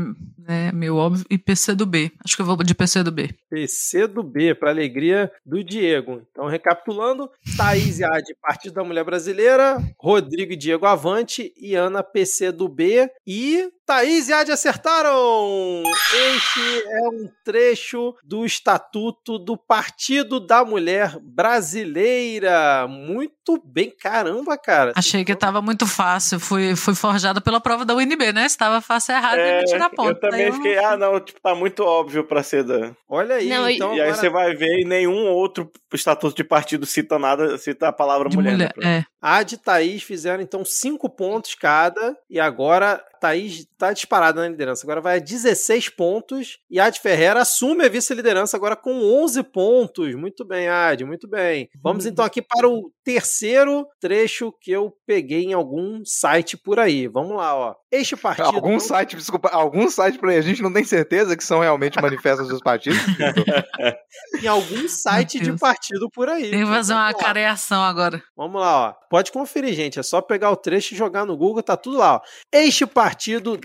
né, 0.50 0.72
meio 0.72 0.96
óbvio, 0.96 1.24
e 1.30 1.38
PCdoB. 1.38 2.10
Acho 2.24 2.34
que 2.34 2.42
eu 2.42 2.46
vou 2.46 2.56
de 2.56 2.74
PCdoB. 2.74 3.32
PC 3.48 4.08
do 4.08 4.20
B, 4.24 4.52
para 4.52 4.70
alegria 4.70 5.30
do 5.46 5.62
Diego. 5.62 6.22
Então, 6.32 6.48
recapitulando: 6.48 7.30
Thaís 7.56 8.00
e 8.00 8.04
Adi, 8.04 8.34
Partido 8.42 8.74
da 8.74 8.82
Mulher 8.84 9.04
Brasileira, 9.04 9.78
Rodrigo 9.96 10.52
e 10.52 10.56
Diego 10.56 10.86
Avante 10.86 11.52
e 11.56 11.76
Ana 11.76 12.02
PC 12.02 12.50
do 12.50 12.68
B. 12.68 13.08
E 13.24 13.70
Thaís 13.86 14.28
e 14.28 14.32
Adi 14.32 14.50
acertaram! 14.52 15.82
Este 15.84 16.82
é 16.88 17.08
um 17.08 17.28
trecho 17.44 18.14
do 18.24 18.44
Estatuto 18.44 19.38
do 19.38 19.56
Partido 19.56 20.38
da 20.40 20.64
Mulher 20.64 21.16
Brasileira. 21.20 22.86
Muito 22.88 23.60
bem, 23.64 23.90
caramba, 23.90 24.56
cara. 24.56 24.92
Achei 24.96 25.24
que 25.24 25.34
tava 25.34 25.60
muito 25.60 25.86
fácil. 25.86 26.38
Fui, 26.38 26.76
fui 26.76 26.94
forjada 26.94 27.40
pela 27.40 27.60
prova 27.60 27.84
da 27.84 27.94
UNB, 27.94 28.32
né? 28.32 28.48
Se 28.48 28.56
tava 28.56 28.80
fácil 28.80 29.14
errado, 29.14 29.38
É, 29.38 29.56
ia 29.56 29.58
me 29.60 29.64
tirar 29.64 29.90
ponto. 29.90 30.08
eu 30.10 30.20
também 30.20 30.39
Aí 30.40 30.48
eu- 30.48 30.52
fiquei, 30.54 30.78
ah, 30.78 30.96
não, 30.96 31.18
tipo, 31.20 31.40
tá 31.40 31.54
muito 31.54 31.84
óbvio 31.84 32.24
pra 32.24 32.42
ser 32.42 32.64
da. 32.64 32.92
Olha 33.08 33.36
aí, 33.36 33.48
Não, 33.48 33.68
e- 33.68 33.74
então. 33.76 33.90
e 33.90 34.00
aí 34.00 34.00
agora- 34.08 34.14
você 34.16 34.28
vai 34.28 34.54
ver 34.54 34.80
e 34.80 34.84
nenhum 34.84 35.26
outro 35.28 35.70
estatuto 35.92 36.34
de 36.36 36.44
partido 36.44 36.86
cita 36.86 37.18
nada, 37.18 37.56
cita 37.58 37.88
a 37.88 37.92
palavra 37.92 38.28
de 38.28 38.36
mulher. 38.36 38.52
mulher. 38.52 38.72
né? 38.76 38.98
É. 38.98 39.04
Adi 39.20 39.54
e 39.54 39.58
Thaís 39.58 40.02
fizeram 40.02 40.42
então 40.42 40.64
cinco 40.64 41.08
pontos 41.08 41.54
cada. 41.54 42.16
E 42.28 42.38
agora 42.40 43.02
Thaís 43.20 43.66
tá 43.78 43.92
disparada 43.92 44.40
na 44.40 44.48
liderança. 44.48 44.84
Agora 44.84 45.00
vai 45.00 45.16
a 45.16 45.20
16 45.20 45.90
pontos. 45.90 46.58
E 46.70 46.80
Adi 46.80 47.00
Ferreira 47.00 47.40
assume 47.40 47.84
a 47.84 47.88
vice-liderança 47.88 48.56
agora 48.56 48.74
com 48.74 48.92
11 49.22 49.42
pontos. 49.44 50.14
Muito 50.14 50.44
bem, 50.44 50.68
Adi, 50.68 51.04
muito 51.04 51.28
bem. 51.28 51.68
Vamos 51.82 52.06
então 52.06 52.24
aqui 52.24 52.40
para 52.40 52.68
o 52.68 52.90
terceiro 53.04 53.86
trecho 54.00 54.52
que 54.60 54.70
eu 54.70 54.92
peguei 55.06 55.44
em 55.44 55.52
algum 55.52 56.02
site 56.04 56.56
por 56.56 56.78
aí. 56.78 57.06
Vamos 57.06 57.36
lá, 57.36 57.54
ó. 57.54 57.74
Este 57.92 58.16
partido. 58.16 58.46
Algum 58.46 58.78
site, 58.78 59.16
desculpa, 59.16 59.48
algum 59.48 59.90
site 59.90 60.18
pra 60.18 60.30
a 60.30 60.40
gente 60.40 60.62
não 60.62 60.72
tem 60.72 60.84
certeza 60.84 61.36
que 61.36 61.42
são 61.44 61.60
realmente 61.60 62.00
manifestos 62.00 62.48
dos 62.48 62.60
partidos. 62.60 62.98
Em 64.42 64.46
algum 64.46 64.88
site 64.88 65.40
de 65.40 65.52
partido 65.58 66.08
por 66.10 66.28
aí. 66.28 66.50
Tem 66.50 66.60
que 66.60 66.66
fazer 66.66 66.92
uma 66.94 67.12
careação 67.12 67.82
agora. 67.82 68.22
Vamos 68.36 68.60
lá, 68.60 68.88
ó. 68.88 68.94
Pode 69.08 69.32
conferir, 69.32 69.74
gente. 69.74 69.98
É 69.98 70.02
só 70.02 70.20
pegar 70.20 70.50
o 70.50 70.56
trecho 70.56 70.94
e 70.94 70.96
jogar 70.96 71.26
no 71.26 71.36
Google, 71.36 71.62
tá 71.62 71.76
tudo 71.76 71.98
lá. 71.98 72.16
Ó. 72.16 72.20
Este 72.52 72.86
partido 72.86 73.09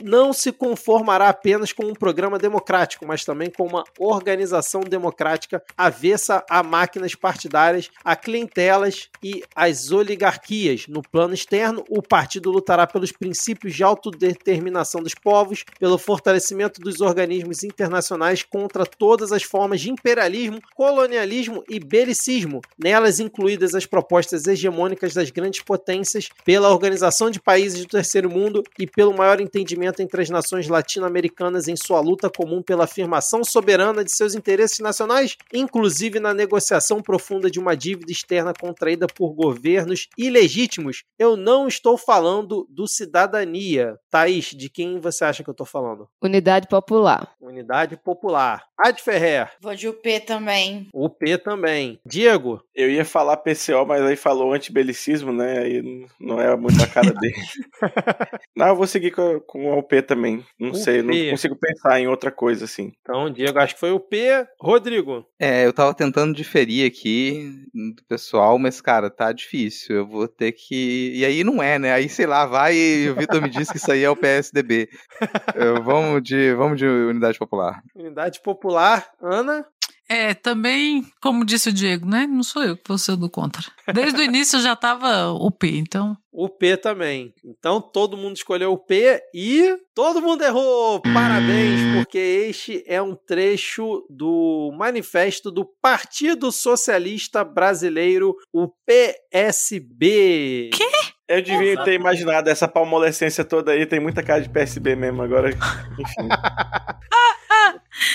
não 0.04 0.34
se 0.34 0.52
conformará 0.52 1.30
apenas 1.30 1.72
com 1.72 1.86
um 1.86 1.94
programa 1.94 2.38
democrático, 2.38 3.06
mas 3.06 3.24
também 3.24 3.50
com 3.50 3.66
uma 3.66 3.84
organização 4.00 4.82
democrática 4.82 5.64
avessa 5.78 6.44
a 6.50 6.64
máquinas 6.64 7.16
partidárias, 7.16 7.90
a 8.04 8.16
clientelas 8.16 9.10
e 9.24 9.44
às 9.56 9.92
oligarquias. 9.92 10.88
No 10.88 11.02
plano 11.02 11.34
externo, 11.34 11.84
o 11.90 12.02
partido 12.02 12.52
lutará 12.52 12.88
pelos 12.88 13.12
princípios 13.12 13.74
de 13.74 13.84
autodeterminação 13.84 15.02
dos 15.02 15.16
povos, 15.16 15.64
pelo 15.80 15.98
fortalecimento 15.98 16.82
dos 16.82 17.02
organismos 17.02 17.64
internacionais 17.64 18.44
contra 18.44 18.86
todas 18.86 19.32
as 19.32 19.44
formas 19.44 19.82
de 19.82 19.92
imperialismo, 19.92 20.60
colonialismo 20.76 21.64
e 21.70 21.80
belicismo, 21.80 22.62
nelas 22.78 23.20
incluídas 23.20 23.76
as 23.76 23.86
propostas 23.86 24.48
hegemônicas 24.48 25.14
das 25.14 25.30
grandes 25.30 25.62
potências, 25.62 26.30
pela 26.44 26.72
organização 26.72 27.30
de 27.30 27.40
países 27.40 27.82
do 27.82 27.88
terceiro 27.88 28.30
mundo 28.30 28.64
e 28.78 28.88
pelo 28.88 29.14
maior 29.14 29.35
entendimento 29.42 30.02
entre 30.02 30.22
as 30.22 30.30
nações 30.30 30.68
latino-americanas 30.68 31.68
em 31.68 31.76
sua 31.76 32.00
luta 32.00 32.30
comum 32.30 32.62
pela 32.62 32.86
afirmação 32.86 33.44
soberana 33.44 34.04
de 34.04 34.12
seus 34.12 34.36
interesses 34.36 34.80
nacionais, 34.80 35.38
inclusive 35.54 36.20
na 36.20 36.34
negociação 36.34 37.02
profunda 37.02 37.50
de 37.50 37.60
uma 37.60 37.76
dívida 37.76 38.12
externa 38.12 38.54
contraída 38.54 39.08
por 39.08 39.34
governos 39.34 40.08
ilegítimos. 40.18 41.04
Eu 41.18 41.36
não 41.36 41.68
estou 41.68 41.98
falando 41.98 42.68
do 42.70 42.88
cidadania. 42.88 43.98
Thaís, 44.10 44.46
de 44.46 44.70
quem 44.70 45.00
você 45.00 45.26
acha 45.26 45.44
que 45.44 45.50
eu 45.50 45.54
estou 45.54 45.66
falando? 45.66 46.08
Unidade 46.22 46.68
Popular. 46.68 47.34
Unidade 47.40 47.98
Popular. 47.98 48.64
Ad 48.78 49.02
Ferrer. 49.02 49.50
Vou 49.62 49.74
de 49.74 49.88
UP 49.88 50.20
também. 50.22 50.90
O 50.94 51.10
P 51.10 51.38
também. 51.38 52.00
Diego. 52.06 52.62
Eu 52.74 52.90
ia 52.90 53.06
falar 53.06 53.38
PCO, 53.38 53.86
mas 53.88 54.02
aí 54.02 54.16
falou 54.16 54.54
antibelicismo, 54.54 55.32
né? 55.32 55.60
Aí 55.60 56.08
não 56.20 56.40
é 56.40 56.56
muito 56.58 56.84
a 56.84 56.88
cara 56.88 57.14
dele. 57.14 57.36
não, 58.56 58.68
eu 58.68 58.76
vou 58.76 58.86
seguir 58.86 59.12
com, 59.12 59.25
com 59.48 59.66
o 59.72 59.78
UP 59.80 60.02
também. 60.02 60.44
Não 60.60 60.70
UP. 60.70 60.78
sei, 60.78 61.02
não 61.02 61.14
consigo 61.32 61.56
pensar 61.56 62.00
em 62.00 62.08
outra 62.08 62.32
coisa 62.32 62.66
assim. 62.66 62.92
Então, 63.02 63.30
Diego, 63.32 63.60
acho 63.60 63.74
que 63.74 63.80
foi 63.80 63.92
o 63.92 64.00
P. 64.00 64.46
Rodrigo. 64.60 65.26
É, 65.40 65.66
eu 65.66 65.74
tava 65.74 65.94
tentando 65.94 66.34
diferir 66.34 66.90
aqui 66.90 67.50
do 67.74 68.04
pessoal, 68.08 68.58
mas, 68.58 68.80
cara, 68.82 69.10
tá 69.10 69.32
difícil. 69.32 69.96
Eu 69.96 70.08
vou 70.08 70.28
ter 70.28 70.52
que. 70.52 71.12
E 71.16 71.26
aí 71.26 71.44
não 71.44 71.62
é, 71.62 71.78
né? 71.80 71.94
Aí, 71.94 72.08
sei 72.10 72.26
lá, 72.26 72.46
vai 72.46 72.76
e 72.76 73.10
o 73.10 73.16
Vitor 73.16 73.42
me 73.42 73.50
disse 73.50 73.72
que 73.72 73.78
isso 73.78 73.92
aí 73.92 74.04
é 74.04 74.10
o 74.10 74.16
PSDB. 74.16 74.90
Eu- 75.56 75.84
vamos, 75.84 76.22
de, 76.24 76.54
vamos 76.54 76.78
de 76.78 76.86
Unidade 76.86 77.38
Popular. 77.38 77.82
Unidade 77.96 78.42
Popular. 78.42 79.08
Ana. 79.22 79.66
É, 80.08 80.34
também, 80.36 81.04
como 81.20 81.44
disse 81.44 81.70
o 81.70 81.74
Diego, 81.74 82.08
né? 82.08 82.28
Não 82.28 82.44
sou 82.44 82.64
eu 82.64 82.78
que 82.78 82.88
vou 82.88 82.98
ser 82.98 83.16
do 83.16 83.30
contra. 83.30 83.64
Desde 83.92 84.20
o 84.20 84.24
início 84.24 84.60
já 84.60 84.76
tava 84.76 85.32
o 85.32 85.50
P, 85.50 85.78
então. 85.78 86.16
O 86.32 86.48
P 86.48 86.78
também. 86.78 87.34
Então 87.44 87.82
todo 87.82 88.18
mundo 88.18 88.36
escolheu 88.36 88.72
o 88.72 88.78
P 88.78 89.22
e 89.34 89.76
todo 89.96 90.22
mundo 90.22 90.44
errou. 90.44 91.02
Parabéns, 91.02 91.96
porque 91.96 92.18
este 92.18 92.84
é 92.86 93.02
um 93.02 93.16
trecho 93.16 94.06
do 94.10 94.72
manifesto 94.78 95.50
do 95.50 95.66
Partido 95.82 96.52
Socialista 96.52 97.44
Brasileiro, 97.44 98.36
o 98.54 98.68
PSB. 98.86 100.70
Que? 100.74 101.16
Eu 101.28 101.42
devia 101.42 101.84
ter 101.84 101.94
imaginado 101.94 102.50
essa 102.50 102.68
palmolescência 102.68 103.44
toda 103.44 103.72
aí, 103.72 103.88
tem 103.88 104.00
muita 104.00 104.22
cara 104.22 104.42
de 104.42 104.50
PSB 104.50 104.96
mesmo 104.96 105.24
agora. 105.24 105.50
Enfim. 105.98 106.30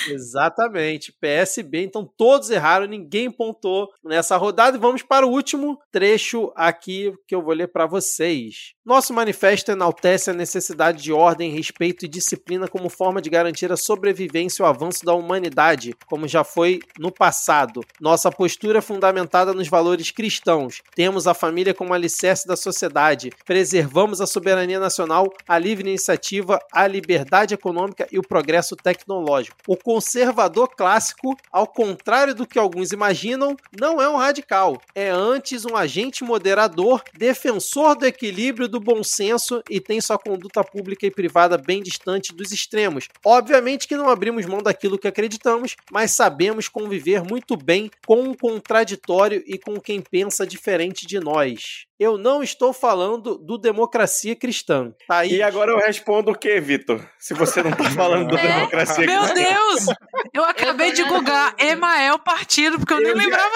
Exatamente, 0.09 1.13
PSB. 1.13 1.85
Então 1.85 2.05
todos 2.05 2.51
erraram, 2.51 2.87
ninguém 2.87 3.31
pontou 3.31 3.89
nessa 4.05 4.37
rodada. 4.37 4.77
E 4.77 4.81
vamos 4.81 5.03
para 5.03 5.27
o 5.27 5.31
último 5.31 5.79
trecho 5.91 6.53
aqui 6.55 7.13
que 7.27 7.35
eu 7.35 7.43
vou 7.43 7.55
ler 7.55 7.69
para 7.69 7.87
vocês. 7.87 8.75
Nosso 8.85 9.13
manifesto 9.13 9.71
enaltece 9.71 10.31
a 10.31 10.35
necessidade 10.35 11.03
de 11.03 11.13
ordem, 11.13 11.55
respeito 11.55 12.05
e 12.05 12.09
disciplina 12.09 12.67
como 12.67 12.89
forma 12.89 13.23
de 13.23 13.31
garantir 13.31 13.71
a 13.71 13.77
sobrevivência 13.77 14.63
e 14.63 14.65
o 14.65 14.69
avanço 14.69 15.05
da 15.05 15.15
humanidade, 15.15 15.95
como 16.07 16.27
já 16.27 16.43
foi 16.43 16.81
no 16.99 17.13
passado. 17.13 17.83
Nossa 18.01 18.31
postura 18.31 18.79
é 18.79 18.83
fundamentada 18.83 19.53
nos 19.53 19.69
valores 19.69 20.11
cristãos. 20.11 20.83
Temos 20.95 21.27
a 21.27 21.35
família 21.35 21.73
como 21.73 21.95
alicerce 21.95 22.47
da 22.47 22.57
sociedade. 22.57 23.31
Preservamos 23.45 24.21
a 24.21 24.27
soberania 24.27 24.81
nacional, 24.81 25.33
a 25.47 25.59
livre 25.59 25.89
iniciativa, 25.89 26.59
a 26.73 26.87
liberdade 26.87 27.55
econômica 27.55 28.07
e 28.11 28.19
o 28.19 28.27
progresso 28.27 28.75
tecnológico. 28.75 29.57
O 29.71 29.77
conservador 29.77 30.69
clássico, 30.71 31.37
ao 31.49 31.65
contrário 31.65 32.35
do 32.35 32.45
que 32.45 32.59
alguns 32.59 32.91
imaginam, 32.91 33.57
não 33.81 34.03
é 34.03 34.09
um 34.09 34.17
radical. 34.17 34.83
É 34.97 35.11
antes 35.11 35.65
um 35.65 35.77
agente 35.77 36.25
moderador, 36.25 37.05
defensor 37.17 37.95
do 37.95 38.05
equilíbrio 38.05 38.67
do 38.67 38.81
bom 38.81 39.05
senso 39.05 39.63
e 39.71 39.79
tem 39.79 40.01
sua 40.01 40.19
conduta 40.19 40.65
pública 40.65 41.07
e 41.07 41.11
privada 41.13 41.57
bem 41.57 41.85
distante 41.85 42.35
dos 42.35 42.51
extremos. 42.51 43.07
Obviamente 43.25 43.87
que 43.87 43.97
não 43.97 44.11
abrimos 44.11 44.45
mão 44.45 44.59
daquilo 44.61 44.99
que 44.99 45.07
acreditamos, 45.07 45.77
mas 45.89 46.17
sabemos 46.17 46.69
conviver 46.69 47.23
muito 47.23 47.57
bem 47.57 47.93
com 48.05 48.29
o 48.29 48.37
contraditório 48.37 49.41
e 49.47 49.57
com 49.57 49.81
quem 49.81 50.01
pensa 50.01 50.45
diferente 50.45 51.07
de 51.07 51.21
nós. 51.21 51.89
Eu 52.01 52.17
não 52.17 52.43
estou 52.43 52.73
falando 52.73 53.37
do 53.37 53.59
democracia 53.59 54.35
cristã. 54.35 54.91
Tá 55.07 55.19
aí. 55.19 55.35
E 55.35 55.43
agora 55.43 55.71
eu 55.71 55.77
respondo 55.79 56.31
o 56.31 56.35
que, 56.35 56.59
Vitor? 56.59 57.07
Se 57.19 57.35
você 57.35 57.63
não 57.63 57.73
tá 57.73 57.91
falando 57.91 58.29
do 58.31 58.37
É? 58.41 58.55
democracia 58.55 59.05
Meu 59.07 59.23
cristã. 59.25 59.35
Deus! 59.35 59.87
Eu 60.33 60.43
acabei 60.45 60.93
de 60.93 61.05
googar 61.05 61.55
Emael 61.59 62.19
Partido, 62.19 62.79
porque 62.79 62.95
eu 62.95 62.99
nem 63.01 63.09
Eu 63.09 63.17
ia- 63.17 63.23
lembrava 63.25 63.55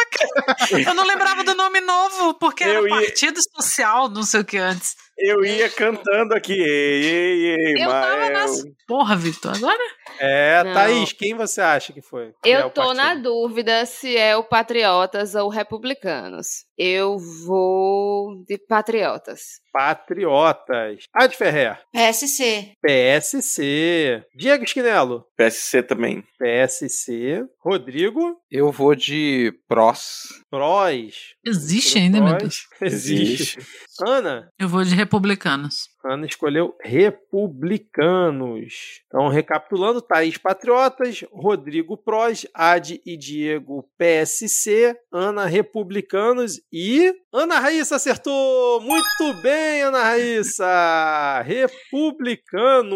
que. 0.68 0.74
Eu 0.86 0.92
não 0.95 1.07
lembrava 1.07 1.42
do 1.42 1.55
nome 1.55 1.80
novo, 1.80 2.34
porque 2.34 2.64
era 2.64 2.74
Eu 2.74 2.86
ia- 2.86 2.95
Partido 2.95 3.40
Social, 3.57 4.11
não 4.11 4.22
sei 4.22 4.40
o 4.40 4.45
que 4.45 4.59
antes. 4.59 4.95
Eu 5.17 5.45
ia 5.45 5.71
cantando 5.71 6.35
aqui. 6.35 6.53
Ei, 6.53 7.05
ei, 7.05 7.57
ei, 7.57 7.85
Eu 7.85 7.89
tava 7.89 8.17
Mael. 8.17 8.33
nas. 8.33 8.62
Porra, 8.87 9.17
Vitor, 9.17 9.57
agora. 9.57 9.83
É, 10.19 10.62
Não. 10.65 10.73
Thaís, 10.75 11.12
quem 11.12 11.35
você 11.35 11.61
acha 11.61 11.93
que 11.93 12.03
foi? 12.03 12.33
Que 12.43 12.51
é 12.51 12.62
Eu 12.62 12.67
o 12.67 12.71
tô 12.71 12.93
na 12.95 13.15
dúvida 13.15 13.87
se 13.87 14.17
é 14.17 14.37
o 14.37 14.45
Patriotas 14.45 15.35
ou 15.35 15.49
Republicanos. 15.49 16.65
Eu 16.77 17.17
vou 17.47 18.45
de 18.47 18.59
Patriotas. 18.59 19.41
Patriotas. 19.73 21.05
Ad 21.15 21.37
Ferrer. 21.37 21.79
PSC. 21.93 22.73
PSC. 22.83 24.23
Diego 24.37 24.65
Esquinelo. 24.65 25.25
PSC 25.37 25.83
também. 25.83 26.23
PSC. 26.39 27.45
Rodrigo. 27.61 28.37
Eu 28.51 28.71
vou 28.71 28.95
de 28.95 29.53
Pros. 29.69 30.25
Prós. 30.51 31.35
Existe 31.45 31.99
ainda, 31.99 32.21
meu 32.21 32.37
Deus. 32.37 32.67
Existe. 32.81 33.59
Ana. 34.07 34.49
Eu 34.59 34.69
vou 34.69 34.85
de 34.85 34.95
Republicanos. 35.05 35.93
Ana 36.05 36.26
escolheu 36.26 36.74
republicanos. 36.82 39.00
Então, 39.07 39.28
recapitulando, 39.28 40.02
Thaís 40.02 40.36
Patriotas, 40.36 41.24
Rodrigo 41.32 41.96
Prós, 41.96 42.46
Ad 42.52 43.00
e 43.07 43.16
Diego 43.16 43.88
PSC, 43.96 44.96
Ana 45.12 45.46
Republicanos 45.46 46.61
e 46.72 47.14
Ana 47.32 47.59
Raíssa 47.59 47.96
acertou! 47.96 48.80
Muito 48.80 49.34
bem, 49.42 49.82
Ana 49.82 50.02
Raíssa! 50.02 51.42
Republicanos. 51.44 52.94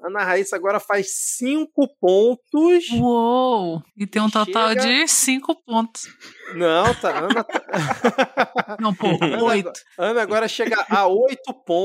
Ana 0.00 0.24
Raíssa 0.24 0.56
agora 0.56 0.80
faz 0.80 1.08
cinco 1.36 1.86
pontos. 2.00 2.88
Uou! 2.92 3.82
E 3.96 4.06
tem 4.06 4.22
um 4.22 4.30
total 4.30 4.68
Chega. 4.70 4.80
de 4.80 5.08
cinco 5.08 5.54
pontos. 5.64 6.08
Não, 6.54 6.94
tá. 6.94 7.18
Ana, 7.18 7.44
tá- 7.44 7.60
Não, 8.80 8.94
pô, 8.94 9.06
oito. 9.46 9.70
Ana 9.98 10.22
agora 10.22 10.48
chega 10.48 10.84
a 10.88 11.06
oito 11.06 11.52
pontos, 11.52 11.79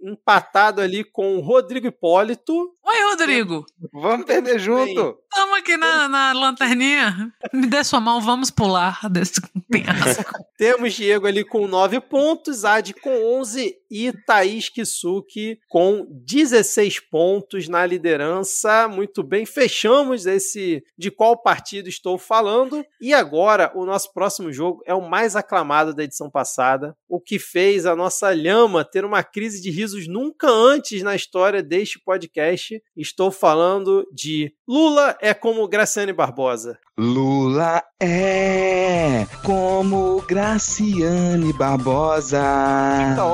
empatado 0.00 0.80
ali 0.80 1.04
com 1.04 1.36
o 1.36 1.40
Rodrigo 1.40 1.86
Hipólito. 1.86 2.52
Oi, 2.82 3.10
Rodrigo. 3.10 3.64
Vamos 3.92 4.26
perder 4.26 4.58
junto! 4.58 5.18
Tamo 5.36 5.54
aqui 5.54 5.76
na, 5.76 6.08
na 6.08 6.32
lanterninha. 6.32 7.30
Me 7.52 7.66
dê 7.66 7.84
sua 7.84 8.00
mão, 8.00 8.22
vamos 8.22 8.50
pular 8.50 8.98
desse 9.10 9.38
penhasco. 9.70 10.32
Temos 10.56 10.94
Diego 10.94 11.26
ali 11.26 11.44
com 11.44 11.68
9 11.68 12.00
pontos, 12.00 12.64
Ad 12.64 12.94
com 12.94 13.38
11 13.38 13.76
e 13.90 14.10
Thaís 14.26 14.70
Kisuki 14.70 15.58
com 15.68 16.06
16 16.10 17.00
pontos 17.10 17.68
na 17.68 17.84
liderança. 17.84 18.88
Muito 18.88 19.22
bem, 19.22 19.44
fechamos 19.44 20.24
esse 20.24 20.82
de 20.96 21.10
qual 21.10 21.36
partido 21.36 21.90
estou 21.90 22.16
falando. 22.16 22.82
E 22.98 23.12
agora, 23.12 23.70
o 23.74 23.84
nosso 23.84 24.14
próximo 24.14 24.50
jogo 24.50 24.82
é 24.86 24.94
o 24.94 25.06
mais 25.06 25.36
aclamado 25.36 25.94
da 25.94 26.04
edição 26.04 26.30
passada, 26.30 26.96
o 27.06 27.20
que 27.20 27.38
fez 27.38 27.84
a 27.84 27.94
nossa 27.94 28.32
lhama 28.32 28.82
ter 28.82 29.04
uma 29.04 29.22
crise 29.22 29.60
de 29.60 29.70
risos 29.70 30.08
nunca 30.08 30.48
antes 30.48 31.02
na 31.02 31.14
história 31.14 31.62
deste 31.62 31.98
podcast. 31.98 32.82
Estou 32.96 33.30
falando 33.30 34.08
de 34.10 34.54
Lula 34.66 35.16
é 35.26 35.34
como 35.34 35.66
Graciane 35.66 36.12
Barbosa. 36.12 36.78
Lula 36.96 37.82
é 38.00 39.26
como 39.42 40.22
Graciane 40.22 41.52
Barbosa. 41.52 42.40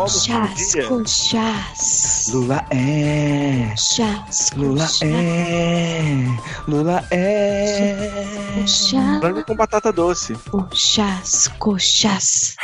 Chás 0.08 0.74
com 0.88 1.04
chás. 1.04 2.30
Lula 2.32 2.64
é. 2.70 3.74
Chás 3.76 4.48
com 4.50 4.60
Lula 4.60 4.86
chás. 4.86 5.02
é. 5.02 6.26
Lula 6.66 7.04
é. 7.10 8.24
Com 8.54 8.66
chás. 8.66 9.20
Frango 9.20 9.44
com 9.44 9.54
batata 9.54 9.92
doce. 9.92 10.34
Chás 10.72 11.48
com 11.58 11.78
chás. 11.78 12.56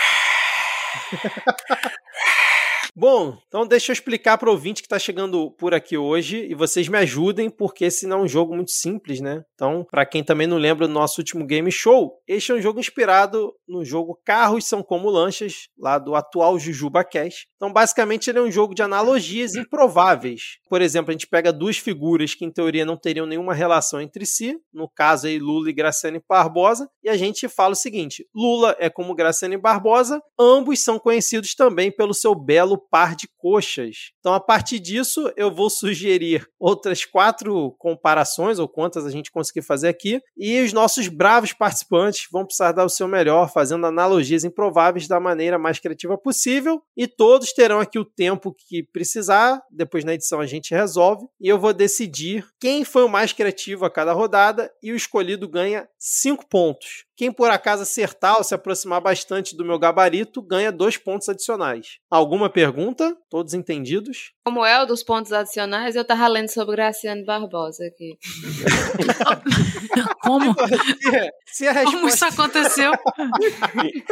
Bom, 3.01 3.38
então 3.46 3.64
deixa 3.64 3.92
eu 3.92 3.94
explicar 3.94 4.36
para 4.38 4.49
o 4.49 4.53
ouvinte 4.53 4.82
que 4.82 4.86
está 4.86 4.99
chegando 4.99 5.53
por 5.53 5.72
aqui 5.72 5.96
hoje 5.96 6.49
e 6.51 6.55
vocês 6.57 6.88
me 6.88 6.99
ajudem, 6.99 7.49
porque 7.49 7.84
esse 7.84 8.09
não 8.09 8.18
é 8.18 8.22
um 8.22 8.26
jogo 8.26 8.57
muito 8.57 8.72
simples, 8.72 9.20
né? 9.20 9.44
Então, 9.55 9.86
para 9.88 10.05
quem 10.05 10.24
também 10.24 10.49
não 10.49 10.57
lembra 10.57 10.88
do 10.88 10.92
nosso 10.92 11.20
último 11.20 11.46
game 11.46 11.70
show, 11.70 12.20
este 12.26 12.51
é 12.51 12.57
um 12.57 12.61
jogo 12.61 12.80
inspirado 12.80 13.55
no 13.68 13.84
jogo 13.84 14.20
Carros 14.24 14.64
São 14.64 14.82
Como 14.82 15.09
Lanchas, 15.09 15.68
lá 15.78 15.96
do 15.96 16.16
atual 16.16 16.59
Jujuba 16.59 17.05
Cash. 17.05 17.46
Então, 17.55 17.72
basicamente, 17.72 18.30
ele 18.30 18.40
é 18.40 18.42
um 18.42 18.51
jogo 18.51 18.74
de 18.74 18.82
analogias 18.82 19.55
improváveis. 19.55 20.59
Por 20.68 20.82
exemplo, 20.82 21.11
a 21.11 21.12
gente 21.12 21.28
pega 21.28 21.53
duas 21.53 21.78
figuras 21.78 22.34
que, 22.34 22.44
em 22.44 22.51
teoria, 22.51 22.84
não 22.84 22.96
teriam 22.96 23.26
nenhuma 23.26 23.55
relação 23.55 24.01
entre 24.01 24.26
si, 24.26 24.57
no 24.72 24.88
caso 24.88 25.28
aí 25.28 25.38
Lula 25.38 25.70
e 25.70 25.72
Graciane 25.72 26.20
Barbosa, 26.28 26.88
e 27.01 27.09
a 27.09 27.16
gente 27.16 27.49
fala 27.49 27.74
o 27.74 27.76
seguinte: 27.76 28.26
Lula 28.34 28.74
é 28.80 28.90
como 28.90 29.14
Graciane 29.14 29.57
Barbosa, 29.57 30.20
ambos 30.36 30.80
são 30.80 30.99
conhecidos 30.99 31.55
também 31.55 31.92
pelo 31.92 32.12
seu 32.12 32.34
belo 32.34 32.88
par 32.91 33.14
de 33.14 33.28
coxas. 33.36 34.12
Então, 34.20 34.34
a 34.34 34.41
partir 34.41 34.78
disso, 34.78 35.32
eu 35.36 35.55
vou 35.55 35.70
sugerir 35.70 36.49
outras 36.59 37.05
quatro 37.05 37.72
comparações, 37.78 38.59
ou 38.59 38.68
quantas 38.68 39.07
a 39.07 39.11
gente 39.11 39.30
conseguir 39.30 39.62
fazer 39.62 39.89
aqui, 39.89 40.20
e 40.36 40.61
os 40.61 40.72
nossos 40.72 41.09
bravos 41.09 41.53
participantes 41.53 42.26
vão 42.30 42.45
precisar 42.45 42.72
dar 42.72 42.84
o 42.84 42.91
seu 42.91 43.09
melhor, 43.09 43.51
fazendo 43.53 43.86
analogias 43.86 44.45
improváveis 44.45 45.07
da 45.09 45.20
maneira 45.20 45.59
mais 45.59 45.78
criativa 45.78 46.18
possível, 46.18 46.82
e 46.97 47.07
todos 47.07 47.53
terão 47.53 47.80
aqui 47.80 47.99
o 47.99 48.05
tempo 48.05 48.55
que 48.55 48.82
precisar, 48.82 49.62
depois 49.70 50.05
na 50.05 50.14
edição 50.14 50.41
a 50.41 50.47
gente 50.47 50.74
resolve, 50.74 51.26
e 51.41 51.49
eu 51.49 51.59
vou 51.59 51.72
decidir 51.72 52.47
quem 52.61 52.84
foi 52.84 53.05
o 53.05 53.09
mais 53.09 53.32
criativo 53.32 53.84
a 53.84 53.91
cada 53.91 54.12
rodada, 54.12 54.70
e 54.82 54.93
o 54.93 54.97
escolhido 54.97 55.49
ganha 55.49 55.89
cinco 55.99 56.47
pontos. 56.47 57.07
Quem 57.18 57.32
por 57.32 57.50
acaso 57.50 57.82
acertar 57.82 58.36
ou 58.36 58.44
se 58.44 58.54
aproximar 58.54 59.00
bastante 59.00 59.56
do 59.56 59.64
meu 59.64 59.76
gabarito 59.76 60.40
ganha 60.40 60.70
dois 60.70 60.96
pontos 60.96 61.28
adicionais. 61.28 61.98
Alguma 62.08 62.48
pergunta? 62.48 63.12
Todos 63.28 63.54
entendidos? 63.54 64.30
Como 64.44 64.64
é 64.64 64.80
o 64.80 64.86
dos 64.86 65.02
pontos 65.02 65.32
adicionais, 65.32 65.96
eu 65.96 66.04
tava 66.04 66.28
lendo 66.28 66.48
sobre 66.48 66.76
Graciane 66.76 67.24
Barbosa 67.24 67.84
aqui. 67.86 68.16
Como? 70.22 70.54
Se, 70.54 71.16
é, 71.16 71.30
se 71.44 71.66
a 71.66 71.72
Como 71.72 72.06
isso 72.06 72.24
resposta 72.24 72.26
aconteceu? 72.28 72.92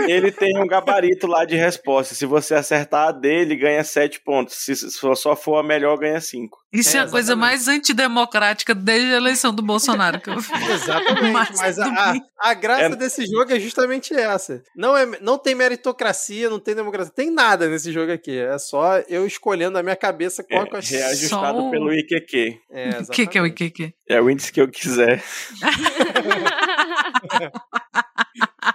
Ele 0.09 0.33
tem 0.33 0.59
um 0.59 0.67
gabarito 0.67 1.29
lá 1.29 1.45
de 1.45 1.55
resposta. 1.55 2.13
Se 2.13 2.27
você 2.27 2.57
acertar 2.57 3.09
a 3.09 3.13
dele, 3.13 3.55
ganha 3.55 3.85
7 3.85 4.21
pontos. 4.23 4.57
Se 4.57 4.75
só 4.75 5.37
for 5.37 5.59
a 5.59 5.63
melhor, 5.63 5.97
ganha 5.97 6.21
5. 6.21 6.59
Isso 6.81 6.97
é, 6.97 7.01
É, 7.01 7.03
a 7.05 7.09
coisa 7.09 7.37
mais 7.37 7.69
antidemocrática 7.69 8.75
desde 8.75 9.13
a 9.13 9.17
eleição 9.17 9.55
do 9.55 9.63
Bolsonaro 9.63 10.21
que 10.21 10.31
eu 10.31 10.39
vi. 10.41 10.51
Exatamente, 10.73 11.33
mas, 11.33 11.51
Mas 11.59 11.79
a, 11.79 12.15
a, 12.41 12.55
graça 12.55 12.83
É- 12.85 12.97
desse 12.97 13.27
jogo 13.27 13.53
é 13.53 13.61
justamente 13.61 14.15
essa. 14.15 14.63
Não, 14.77 14.97
é, 14.97 15.07
não 15.21 15.39
tem 15.39 15.55
meritocracia, 15.55 16.49
não 16.51 16.59
tem 16.59 16.75
democracia, 16.75 17.13
tem 17.15 17.31
nada 17.31 17.69
nesse 17.69 17.93
jogo 17.93 18.13
aqui. 18.13 18.37
É 18.39 18.59
só 18.59 18.99
eu 19.09 19.27
escolhendo 19.27 19.73
na 19.73 19.83
minha 19.83 19.97
cabeça 19.97 20.43
qual 20.45 20.63
É, 20.63 20.67
que 20.67 20.75
eu 20.75 20.79
acho. 20.79 20.93
reajustado 20.95 21.59
Só 21.59 21.69
o- 21.69 21.71
pelo 21.71 21.93
IQQ. 21.93 22.59
É, 22.71 22.91
O 23.01 23.07
que, 23.11 23.27
que 23.27 23.39
é 23.39 23.43
o. 23.43 23.47
IQQ? 23.47 23.93
É 24.09 24.21
o 24.21 24.31
índice 24.31 24.53
que 24.53 24.61
eu 24.61 24.69
quiser. 24.69 25.23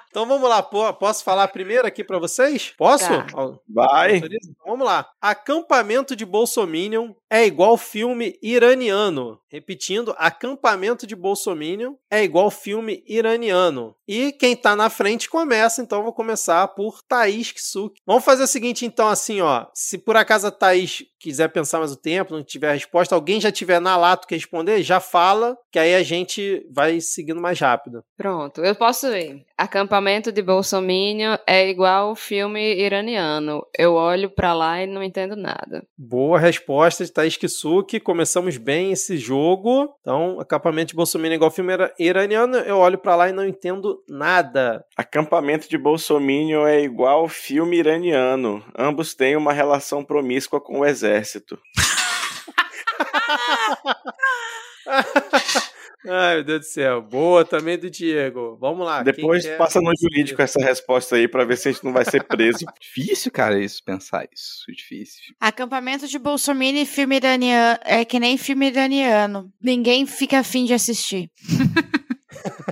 Então 0.09 0.25
vamos 0.25 0.49
lá, 0.49 0.61
pô, 0.61 0.93
posso 0.93 1.23
falar 1.23 1.47
primeiro 1.47 1.87
aqui 1.87 2.03
pra 2.03 2.19
vocês? 2.19 2.73
Posso? 2.77 3.07
Tá. 3.07 3.25
Vai. 3.69 4.21
vamos 4.65 4.85
lá. 4.85 5.05
Acampamento 5.21 6.15
de 6.15 6.25
Bolsominion 6.25 7.13
é 7.31 7.45
igual 7.45 7.77
filme 7.77 8.37
iraniano. 8.43 9.39
Repetindo, 9.49 10.13
acampamento 10.17 11.07
de 11.07 11.15
Bolsominion 11.15 11.93
é 12.09 12.23
igual 12.23 12.51
filme 12.51 13.03
iraniano. 13.07 13.95
E 14.07 14.33
quem 14.33 14.55
tá 14.55 14.75
na 14.75 14.89
frente 14.89 15.29
começa, 15.29 15.81
então 15.81 15.99
eu 15.99 16.03
vou 16.03 16.13
começar 16.13 16.67
por 16.69 17.01
Thaís 17.01 17.51
Kisuki. 17.51 18.01
Vamos 18.05 18.25
fazer 18.25 18.43
o 18.43 18.47
seguinte, 18.47 18.85
então, 18.85 19.07
assim, 19.07 19.39
ó. 19.41 19.65
Se 19.73 19.97
por 19.97 20.17
acaso 20.17 20.47
a 20.47 20.51
Thaís 20.51 21.03
quiser 21.19 21.49
pensar 21.49 21.79
mais 21.79 21.91
o 21.91 21.97
tempo, 21.97 22.33
não 22.33 22.43
tiver 22.43 22.69
a 22.69 22.73
resposta, 22.73 23.13
alguém 23.13 23.39
já 23.39 23.51
tiver 23.51 23.79
na 23.79 23.95
lato 23.95 24.27
que 24.27 24.35
responder, 24.35 24.81
já 24.81 24.99
fala, 24.99 25.55
que 25.71 25.77
aí 25.77 25.95
a 25.95 26.03
gente 26.03 26.65
vai 26.73 26.99
seguindo 26.99 27.39
mais 27.39 27.59
rápido. 27.59 28.03
Pronto, 28.17 28.61
eu 28.61 28.75
posso 28.75 29.07
ir. 29.07 29.45
Acampamento 29.57 30.31
de 30.31 30.41
Bolsominion 30.41 31.37
é 31.45 31.69
igual 31.69 32.15
filme 32.15 32.75
iraniano. 32.75 33.63
Eu 33.77 33.93
olho 33.93 34.29
pra 34.29 34.53
lá 34.53 34.81
e 34.81 34.87
não 34.87 35.03
entendo 35.03 35.35
nada. 35.35 35.85
Boa 35.97 36.39
resposta 36.39 37.05
de 37.05 37.11
Thaís 37.21 37.37
Kisuki. 37.37 37.99
Começamos 37.99 38.57
bem 38.57 38.91
esse 38.91 39.15
jogo. 39.15 39.95
Então, 40.01 40.39
acampamento 40.39 40.87
de 40.87 40.95
Bolsonaro 40.95 41.31
é 41.31 41.35
igual 41.35 41.51
filme 41.51 41.73
ira- 41.73 41.93
iraniano. 41.99 42.57
Eu 42.57 42.79
olho 42.79 42.97
pra 42.97 43.15
lá 43.15 43.29
e 43.29 43.31
não 43.31 43.47
entendo 43.47 44.03
nada. 44.09 44.83
Acampamento 44.97 45.69
de 45.69 45.77
Bolsominion 45.77 46.65
é 46.65 46.81
igual 46.81 47.29
filme 47.29 47.77
iraniano. 47.77 48.65
Ambos 48.75 49.13
têm 49.13 49.35
uma 49.35 49.53
relação 49.53 50.03
promíscua 50.03 50.59
com 50.59 50.79
o 50.79 50.85
exército. 50.85 51.59
Ai, 56.07 56.35
meu 56.35 56.43
Deus 56.43 56.59
do 56.61 56.65
céu. 56.65 57.01
Boa 57.01 57.45
também 57.45 57.77
do 57.77 57.89
Diego. 57.89 58.57
Vamos 58.59 58.85
lá. 58.85 59.03
Depois 59.03 59.45
passa 59.57 59.79
no 59.79 59.91
jurídico 59.99 60.41
essa 60.41 60.59
resposta 60.59 61.15
aí 61.15 61.27
pra 61.27 61.45
ver 61.45 61.57
se 61.57 61.69
a 61.69 61.71
gente 61.71 61.83
não 61.83 61.93
vai 61.93 62.05
ser 62.05 62.23
preso. 62.23 62.65
Difícil, 62.81 63.31
cara, 63.31 63.59
isso, 63.59 63.83
pensar 63.83 64.27
isso. 64.33 64.63
Difícil. 64.67 65.35
Acampamento 65.39 66.07
de 66.07 66.17
Bolsonaro 66.17 66.51
e 66.77 66.85
filme 66.85 67.15
iraniano 67.15 67.79
é 67.83 68.03
que 68.03 68.19
nem 68.19 68.37
filme 68.37 68.67
iraniano. 68.67 69.51
Ninguém 69.61 70.05
fica 70.05 70.39
afim 70.39 70.65
de 70.65 70.73
assistir. 70.73 71.29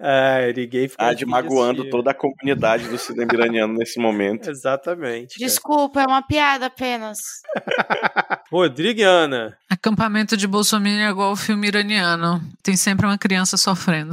Ai, 0.00 0.52
ninguém 0.52 0.88
fica 0.88 1.06
Ah, 1.08 1.12
de 1.14 1.26
magoando 1.26 1.80
assistir. 1.82 1.90
toda 1.90 2.10
a 2.10 2.14
comunidade 2.14 2.88
do 2.88 2.98
cinema 2.98 3.30
iraniano 3.34 3.74
nesse 3.74 3.98
momento. 3.98 4.48
Exatamente. 4.50 5.38
cara. 5.38 5.46
Desculpa, 5.48 6.02
é 6.02 6.06
uma 6.06 6.22
piada 6.22 6.66
apenas. 6.66 7.18
Rodrigo 8.50 9.00
e 9.00 9.02
Ana. 9.04 9.56
Acampamento 9.70 10.36
de 10.36 10.46
Bolsonaro 10.46 10.88
é 11.00 11.10
igual 11.10 11.32
o 11.32 11.36
filme 11.36 11.68
iraniano. 11.68 12.40
Tem 12.62 12.76
sempre 12.76 13.06
uma 13.06 13.18
criança 13.18 13.56
sofrendo. 13.56 14.12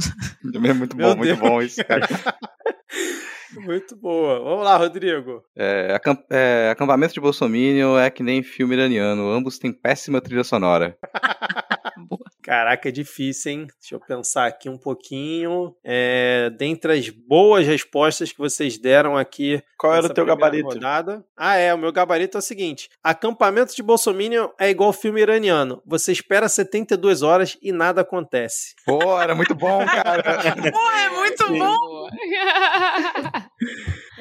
É 0.54 0.72
muito 0.72 0.96
Meu 0.96 1.10
bom, 1.10 1.16
muito 1.16 1.28
Deus. 1.36 1.38
bom 1.38 1.62
isso, 1.62 1.84
cara. 1.84 2.06
Muito 3.54 3.96
boa. 3.96 4.40
Vamos 4.42 4.64
lá, 4.64 4.76
Rodrigo. 4.76 5.42
É, 5.56 5.94
acamp- 5.94 6.26
é, 6.30 6.68
acampamento 6.70 7.14
de 7.14 7.20
Bolsominion 7.20 7.98
é 7.98 8.10
que 8.10 8.22
nem 8.22 8.42
filme 8.42 8.74
iraniano. 8.74 9.30
Ambos 9.30 9.58
têm 9.58 9.72
péssima 9.72 10.20
trilha 10.20 10.44
sonora. 10.44 10.96
Caraca, 12.46 12.88
é 12.88 12.92
difícil, 12.92 13.50
hein? 13.50 13.66
Deixa 13.80 13.96
eu 13.96 13.98
pensar 13.98 14.46
aqui 14.46 14.68
um 14.68 14.78
pouquinho. 14.78 15.74
É, 15.82 16.48
dentre 16.50 16.92
as 16.92 17.08
boas 17.08 17.66
respostas 17.66 18.30
que 18.30 18.38
vocês 18.38 18.78
deram 18.78 19.16
aqui. 19.16 19.60
Qual 19.76 19.92
era 19.92 20.06
o 20.06 20.14
teu 20.14 20.24
gabarito? 20.24 20.68
Rodada. 20.68 21.24
Ah, 21.36 21.56
é. 21.56 21.74
O 21.74 21.78
meu 21.78 21.90
gabarito 21.90 22.38
é 22.38 22.40
o 22.40 22.42
seguinte: 22.42 22.88
acampamento 23.02 23.74
de 23.74 23.82
Bolsominion 23.82 24.50
é 24.60 24.70
igual 24.70 24.92
filme 24.92 25.20
iraniano. 25.20 25.82
Você 25.84 26.12
espera 26.12 26.48
72 26.48 27.20
horas 27.22 27.58
e 27.60 27.72
nada 27.72 28.02
acontece. 28.02 28.76
Pô, 28.86 29.20
era 29.20 29.34
muito 29.34 29.52
bom, 29.56 29.84
cara. 29.84 30.22
Pô, 30.70 30.90
é 30.92 31.10
muito 31.10 31.48
Sim. 31.48 31.58
bom! 31.58 32.08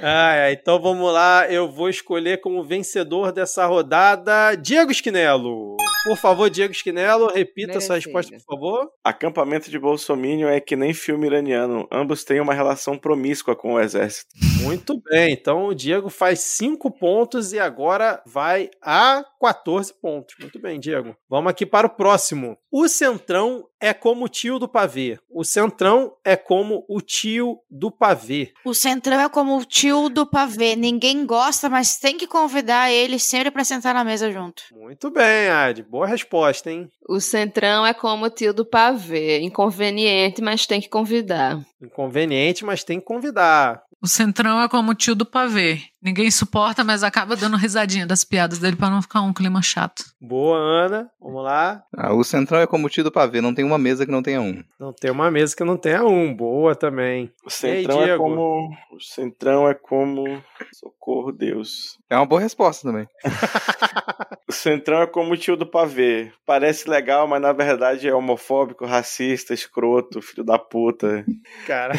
Ah, 0.01 0.35
é. 0.35 0.51
Então 0.51 0.79
vamos 0.81 1.13
lá. 1.13 1.47
Eu 1.47 1.71
vou 1.71 1.89
escolher 1.89 2.41
como 2.41 2.63
vencedor 2.63 3.31
dessa 3.31 3.67
rodada 3.67 4.55
Diego 4.55 4.91
Esquinelo. 4.91 5.74
Por 6.05 6.17
favor, 6.17 6.51
Diego 6.51 6.71
Esquinelo, 6.71 7.31
repita 7.33 7.81
sua 7.81 7.95
Merecido. 7.95 8.15
resposta, 8.15 8.45
por 8.45 8.55
favor. 8.55 8.91
Acampamento 9.03 9.71
de 9.71 9.79
Bolsominion 9.79 10.47
é 10.49 10.59
que 10.59 10.75
nem 10.75 10.93
filme 10.93 11.25
iraniano. 11.25 11.87
Ambos 11.91 12.23
têm 12.23 12.39
uma 12.39 12.53
relação 12.53 12.95
promíscua 12.95 13.55
com 13.55 13.73
o 13.73 13.79
exército. 13.79 14.29
Muito 14.61 15.01
bem, 15.01 15.33
então 15.33 15.65
o 15.65 15.73
Diego 15.73 16.09
faz 16.11 16.41
5 16.41 16.91
pontos 16.91 17.53
e 17.53 17.59
agora 17.59 18.21
vai 18.23 18.69
a 18.83 19.25
14 19.41 19.93
pontos. 19.99 20.35
Muito 20.39 20.59
bem, 20.59 20.79
Diego. 20.79 21.15
Vamos 21.27 21.49
aqui 21.49 21.65
para 21.65 21.87
o 21.87 21.89
próximo. 21.95 22.55
O 22.71 22.87
Centrão 22.87 23.67
é 23.85 23.93
como 23.93 24.25
o 24.25 24.27
tio 24.27 24.57
do 24.57 24.67
pavê. 24.67 25.19
O 25.29 25.43
Centrão 25.43 26.13
é 26.23 26.35
como 26.35 26.83
o 26.89 26.99
tio 26.99 27.59
do 27.69 27.91
pavê. 27.91 28.51
O 28.65 28.73
Centrão 28.73 29.19
é 29.19 29.29
como 29.29 29.55
o 29.59 29.63
tio 29.63 30.09
do 30.09 30.25
pavê. 30.25 30.75
Ninguém 30.75 31.23
gosta, 31.23 31.69
mas 31.69 31.99
tem 31.99 32.17
que 32.17 32.25
convidar 32.25 32.91
ele 32.91 33.19
sempre 33.19 33.51
pra 33.51 33.63
sentar 33.63 33.93
na 33.93 34.03
mesa 34.03 34.31
junto. 34.31 34.63
Muito 34.71 35.11
bem, 35.11 35.49
Ad. 35.49 35.83
Boa 35.83 36.07
resposta, 36.07 36.71
hein? 36.71 36.89
O 37.07 37.19
Centrão 37.19 37.85
é 37.85 37.93
como 37.93 38.25
o 38.25 38.29
tio 38.31 38.55
do 38.55 38.65
pavê. 38.65 39.41
Inconveniente, 39.41 40.41
mas 40.41 40.65
tem 40.65 40.81
que 40.81 40.89
convidar. 40.89 41.63
Inconveniente, 41.79 42.65
mas 42.65 42.83
tem 42.83 42.99
que 42.99 43.05
convidar. 43.05 43.83
O 44.01 44.07
Centrão 44.07 44.61
é 44.61 44.67
como 44.67 44.91
o 44.91 44.95
tio 44.95 45.15
do 45.15 45.25
pavê. 45.25 45.79
Ninguém 46.05 46.29
suporta, 46.29 46.83
mas 46.83 47.01
acaba 47.01 47.35
dando 47.35 47.57
risadinha 47.57 48.05
das 48.05 48.23
piadas 48.23 48.59
dele 48.59 48.75
pra 48.75 48.91
não 48.91 49.01
ficar 49.01 49.21
um 49.21 49.33
clima 49.33 49.59
chato. 49.63 50.03
Boa, 50.21 50.55
Ana. 50.55 51.09
Vamos 51.19 51.43
lá. 51.43 51.83
Ah, 51.97 52.13
o 52.13 52.23
central 52.23 52.61
é 52.61 52.67
como 52.67 52.85
o 52.85 52.89
tio 52.91 53.03
do 53.03 53.11
pavê, 53.11 53.41
não 53.41 53.55
tem 53.55 53.65
uma 53.65 53.79
mesa 53.79 54.05
que 54.05 54.11
não 54.11 54.21
tenha 54.21 54.39
um. 54.39 54.63
Não 54.79 54.93
tem 54.93 55.09
uma 55.09 55.31
mesa 55.31 55.55
que 55.55 55.63
não 55.63 55.75
tenha 55.75 56.05
um. 56.05 56.31
Boa 56.31 56.75
também. 56.75 57.33
O 57.43 57.49
centrão 57.49 58.03
é 58.03 58.05
Diego? 58.05 58.23
como. 58.23 58.69
O 58.91 58.99
centrão 59.01 59.67
é 59.67 59.73
como. 59.73 60.43
Socorro, 60.73 61.31
Deus. 61.31 61.97
É 62.07 62.15
uma 62.15 62.27
boa 62.27 62.39
resposta 62.39 62.87
também. 62.87 63.07
O 64.47 64.53
Centrão 64.53 65.01
é 65.01 65.07
como 65.07 65.33
o 65.33 65.37
tio 65.37 65.57
do 65.57 65.65
pavê. 65.65 66.31
Parece 66.45 66.87
legal, 66.87 67.27
mas 67.27 67.41
na 67.41 67.51
verdade 67.51 68.07
é 68.07 68.13
homofóbico, 68.13 68.85
racista, 68.85 69.55
escroto, 69.55 70.21
filho 70.21 70.43
da 70.43 70.59
puta. 70.59 71.25
Cara, 71.65 71.93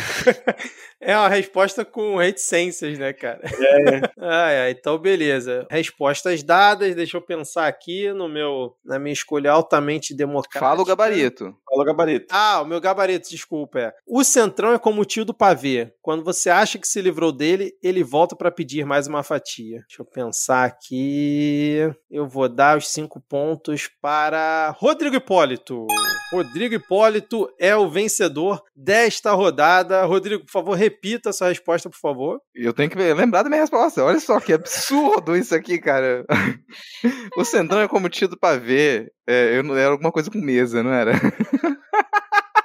é 1.01 1.17
uma 1.17 1.29
resposta 1.29 1.85
com 1.85 2.17
reticências, 2.17 2.99
né, 2.99 3.13
cara? 3.13 3.41
É, 3.43 3.96
Ai, 4.19 4.59
ai, 4.59 4.71
então 4.71 4.99
beleza. 4.99 5.67
Respostas 5.71 6.43
dadas, 6.43 6.95
deixa 6.95 7.17
eu 7.17 7.23
pensar 7.23 7.67
aqui 7.67 8.13
no 8.13 8.29
meu, 8.29 8.75
na 8.85 8.99
minha 8.99 9.13
escolha 9.13 9.53
altamente 9.53 10.15
democrática. 10.15 10.61
Fala 10.61 10.83
o 10.83 10.85
gabarito. 10.85 11.45
fala 11.69 11.83
o 11.83 11.85
gabarito. 11.85 12.27
Ah, 12.31 12.61
o 12.63 12.67
meu 12.67 12.81
gabarito, 12.81 13.29
desculpa, 13.29 13.79
é. 13.79 13.93
O 14.07 14.25
Centrão 14.25 14.73
é 14.73 14.79
como 14.79 15.03
o 15.03 15.05
tio 15.05 15.25
do 15.25 15.35
pavê. 15.35 15.93
Quando 16.03 16.25
você 16.25 16.51
acha 16.51 16.79
que 16.79 16.89
se 16.89 17.01
livrou 17.01 17.33
dele, 17.33 17.73
ele 17.83 18.03
volta 18.03 18.35
pra 18.37 18.51
pedir 18.51 18.85
mais 18.85 19.07
uma 19.07 19.23
fatia. 19.23 19.85
Deixa 19.89 20.03
eu 20.03 20.05
pensar 20.05 20.65
aqui. 20.65 21.79
Eu 22.11 22.27
vou 22.27 22.49
dar 22.49 22.79
os 22.79 22.89
cinco 22.89 23.21
pontos 23.21 23.89
para 24.01 24.75
Rodrigo 24.79 25.17
Hipólito. 25.17 25.87
Rodrigo 26.33 26.75
Hipólito 26.75 27.49
é 27.59 27.77
o 27.77 27.89
vencedor 27.89 28.63
desta 28.75 29.33
rodada. 29.33 30.05
Rodrigo, 30.05 30.45
por 30.45 30.51
favor, 30.51 30.75
repita 30.75 31.31
a 31.31 31.33
sua 31.33 31.49
resposta, 31.49 31.89
por 31.89 31.99
favor. 31.99 32.41
Eu 32.55 32.73
tenho 32.73 32.91
que 32.91 32.97
lembrar 32.97 33.43
da 33.43 33.49
minha 33.49 33.61
resposta. 33.61 33.86
Olha 34.03 34.21
só 34.21 34.41
que 34.41 34.53
absurdo 34.53 35.37
isso 35.37 35.55
aqui, 35.55 35.79
cara. 35.79 36.25
O 37.37 37.45
Centrão 37.45 37.81
é 37.81 37.89
como 37.89 38.09
tio 38.09 38.29
do 38.29 38.39
pavê. 38.39 39.13
É, 39.27 39.59
eu 39.59 39.77
era 39.77 39.91
alguma 39.91 40.11
coisa 40.11 40.31
com 40.31 40.39
mesa, 40.39 40.83
não 40.83 40.93
era? 40.93 41.13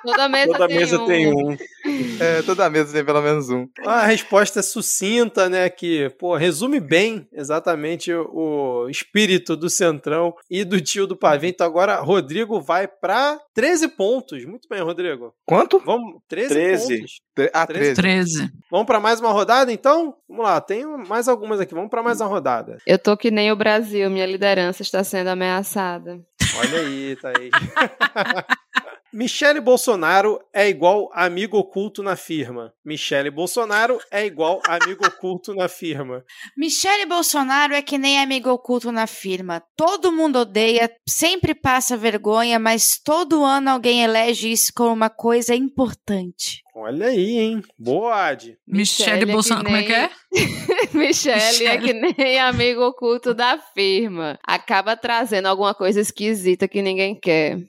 Toda 0.04 0.30
mesa, 0.30 0.52
Toda 0.52 0.68
tem, 0.68 0.78
mesa 0.78 1.02
um. 1.02 1.06
tem 1.06 1.28
um. 1.28 1.58
É, 2.20 2.42
toda 2.44 2.70
mesa 2.70 2.94
tem 2.94 3.04
pelo 3.04 3.22
menos 3.22 3.50
um. 3.50 3.68
Uma 3.82 4.04
resposta 4.06 4.62
sucinta, 4.62 5.50
né? 5.50 5.70
Que, 5.70 6.10
pô, 6.20 6.36
resume 6.36 6.80
bem 6.80 7.28
exatamente 7.32 8.12
o 8.14 8.88
espírito 8.90 9.56
do 9.56 9.70
Centrão 9.70 10.34
e 10.50 10.64
do 10.64 10.80
tio 10.82 11.08
do 11.08 11.16
Pavê. 11.16 11.50
Então 11.50 11.66
agora 11.66 12.00
Rodrigo 12.00 12.62
vai 12.62 12.88
pra 12.88 13.40
13 13.54 13.90
pontos. 13.90 14.46
Muito 14.46 14.68
bem, 14.70 14.82
Rodrigo. 14.82 15.34
Quanto? 15.46 15.80
Vamos, 15.80 16.22
13, 16.28 16.50
13. 16.50 16.98
pontos. 16.98 17.22
Ah, 17.54 17.68
13. 17.68 17.96
13. 17.96 18.38
13. 18.42 18.52
Vamos 18.70 18.86
pra 18.86 19.00
mais 19.00 19.20
uma 19.20 19.32
rodada, 19.32 19.72
então? 19.72 20.16
Vamos 20.28 20.46
lá, 20.46 20.60
tem 20.62 20.86
mais 21.08 21.28
algumas 21.28 21.60
aqui. 21.60 21.74
Vamos 21.74 21.90
pra 21.90 22.04
mais 22.04 22.20
uma 22.20 22.30
rodada. 22.30 22.78
Eu 22.86 23.00
tô 23.00 23.16
que 23.18 23.32
nem 23.32 23.52
o 23.52 23.56
Brasil, 23.56 24.10
minha 24.10 24.26
liderança 24.26 24.82
está 24.82 25.04
sendo 25.04 25.28
ameaçada. 25.30 26.20
Olha 26.58 26.80
aí, 26.80 27.16
Thaís. 27.16 27.52
Michele 29.14 29.60
Bolsonaro 29.60 30.40
é 30.54 30.70
igual 30.70 31.10
amigo 31.14 31.58
oculto 31.58 32.02
na 32.02 32.16
firma. 32.16 32.74
Michele 32.84 33.30
Bolsonaro 33.30 34.00
é 34.10 34.26
igual 34.26 34.62
amigo 34.66 35.06
oculto 35.06 35.54
na 35.54 35.68
firma. 35.68 36.24
Michele 36.56 37.06
Bolsonaro 37.06 37.74
é 37.74 37.82
que 37.82 37.98
nem 37.98 38.22
amigo 38.22 38.50
oculto 38.50 38.90
na 38.90 39.06
firma. 39.06 39.62
Todo 39.76 40.14
mundo 40.14 40.40
odeia, 40.40 40.90
sempre 41.06 41.54
passa 41.54 41.98
vergonha, 41.98 42.58
mas 42.58 42.98
todo 43.04 43.44
ano 43.44 43.72
alguém 43.72 44.02
elege 44.02 44.50
isso 44.50 44.72
como 44.74 44.94
uma 44.94 45.10
coisa 45.10 45.54
importante. 45.54 46.62
Olha 46.74 47.08
aí, 47.08 47.38
hein? 47.38 47.62
Boa, 47.78 48.28
Ad. 48.28 48.58
Michele 48.68 49.24
é 49.24 49.26
Bolsonaro. 49.26 49.66
Como 49.66 49.76
é 49.78 49.80
nem- 49.82 49.88
que 49.88 49.94
é? 49.94 50.10
Michele 50.94 51.66
é 51.66 51.78
que 51.78 51.94
nem 51.94 52.40
amigo 52.40 52.82
oculto 52.82 53.34
da 53.34 53.58
firma. 53.74 54.40
Acaba 54.46 54.96
trazendo 54.96 55.48
alguma 55.48 55.74
coisa 55.74 56.00
esquisita 56.00 56.68
que 56.68 56.82
ninguém 56.82 57.14
quer. 57.16 57.60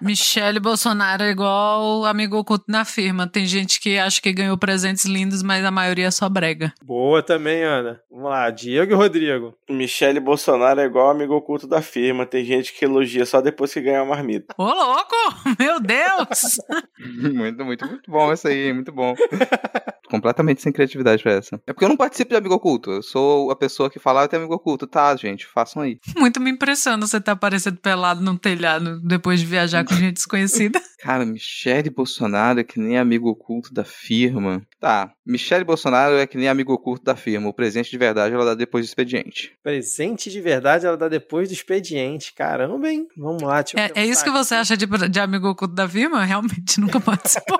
Michele 0.00 0.60
Bolsonaro 0.60 1.22
é 1.22 1.30
igual 1.30 2.04
amigo 2.04 2.36
oculto 2.36 2.66
na 2.68 2.84
firma. 2.84 3.26
Tem 3.26 3.46
gente 3.46 3.80
que 3.80 3.98
acha 3.98 4.20
que 4.20 4.32
ganhou 4.32 4.58
presentes 4.58 5.04
lindos, 5.06 5.42
mas 5.42 5.64
a 5.64 5.70
maioria 5.70 6.10
só 6.10 6.28
brega. 6.28 6.72
Boa 6.84 7.22
também, 7.22 7.62
Ana. 7.62 8.00
Vamos 8.10 8.30
lá, 8.30 8.50
Diego 8.50 8.92
e 8.92 8.94
Rodrigo. 8.96 9.54
Michele 9.68 10.20
Bolsonaro 10.20 10.80
é 10.80 10.84
igual 10.84 11.08
amigo 11.10 11.34
oculto 11.34 11.66
da 11.66 11.80
firma. 11.80 12.26
Tem 12.26 12.44
gente 12.44 12.72
que 12.74 12.84
elogia 12.84 13.24
só 13.24 13.40
depois 13.40 13.72
que 13.72 13.80
ganha 13.80 14.00
a 14.00 14.04
marmita. 14.04 14.54
Ô, 14.58 14.64
louco! 14.64 15.16
Meu 15.58 15.80
Deus! 15.80 16.58
Muito, 17.32 17.64
muito, 17.64 17.84
muito 17.86 18.10
bom 18.10 18.30
essa 18.42 18.48
aí, 18.48 18.72
muito 18.72 18.90
bom. 18.92 19.14
Completamente 20.12 20.60
sem 20.60 20.70
criatividade 20.70 21.22
pra 21.22 21.32
essa. 21.32 21.58
É 21.66 21.72
porque 21.72 21.86
eu 21.86 21.88
não 21.88 21.96
participo 21.96 22.32
de 22.32 22.36
amigo 22.36 22.54
oculto. 22.54 22.90
Eu 22.90 23.02
sou 23.02 23.50
a 23.50 23.56
pessoa 23.56 23.88
que 23.88 23.98
fala, 23.98 24.24
ah, 24.24 24.28
tem 24.28 24.38
amigo 24.38 24.54
oculto. 24.54 24.86
Tá, 24.86 25.16
gente, 25.16 25.46
façam 25.46 25.80
aí. 25.80 25.98
Muito 26.14 26.38
me 26.38 26.50
impressiona 26.50 27.06
você 27.06 27.18
tá 27.18 27.32
aparecendo 27.32 27.78
pelado 27.78 28.20
num 28.20 28.36
telhado 28.36 29.00
depois 29.00 29.40
de 29.40 29.46
viajar 29.46 29.86
com 29.86 29.94
gente 29.94 30.16
desconhecida. 30.16 30.78
Cara, 31.00 31.24
Michele 31.24 31.88
Bolsonaro 31.88 32.60
é 32.60 32.64
que 32.64 32.78
nem 32.78 32.98
amigo 32.98 33.30
oculto 33.30 33.72
da 33.72 33.84
firma. 33.84 34.62
Tá, 34.78 35.12
Michele 35.26 35.64
Bolsonaro 35.64 36.16
é 36.16 36.26
que 36.26 36.36
nem 36.36 36.48
amigo 36.48 36.72
oculto 36.72 37.02
da 37.02 37.16
firma. 37.16 37.48
O 37.48 37.54
presente 37.54 37.90
de 37.90 37.98
verdade 37.98 38.34
ela 38.34 38.44
dá 38.44 38.54
depois 38.54 38.84
do 38.84 38.88
expediente. 38.88 39.56
Presente 39.62 40.30
de 40.30 40.40
verdade 40.40 40.86
ela 40.86 40.96
dá 40.96 41.08
depois 41.08 41.48
do 41.48 41.52
expediente. 41.54 42.34
Caramba, 42.34 42.88
hein? 42.88 43.06
Vamos 43.16 43.42
lá, 43.42 43.60
eu 43.60 43.80
É, 43.80 44.02
é 44.02 44.06
isso 44.06 44.22
que 44.22 44.30
você 44.30 44.54
acha 44.54 44.76
de, 44.76 44.86
de 44.86 45.20
amigo 45.20 45.48
oculto 45.48 45.74
da 45.74 45.88
firma? 45.88 46.24
Realmente 46.24 46.80
nunca 46.80 46.98
participou. 47.00 47.58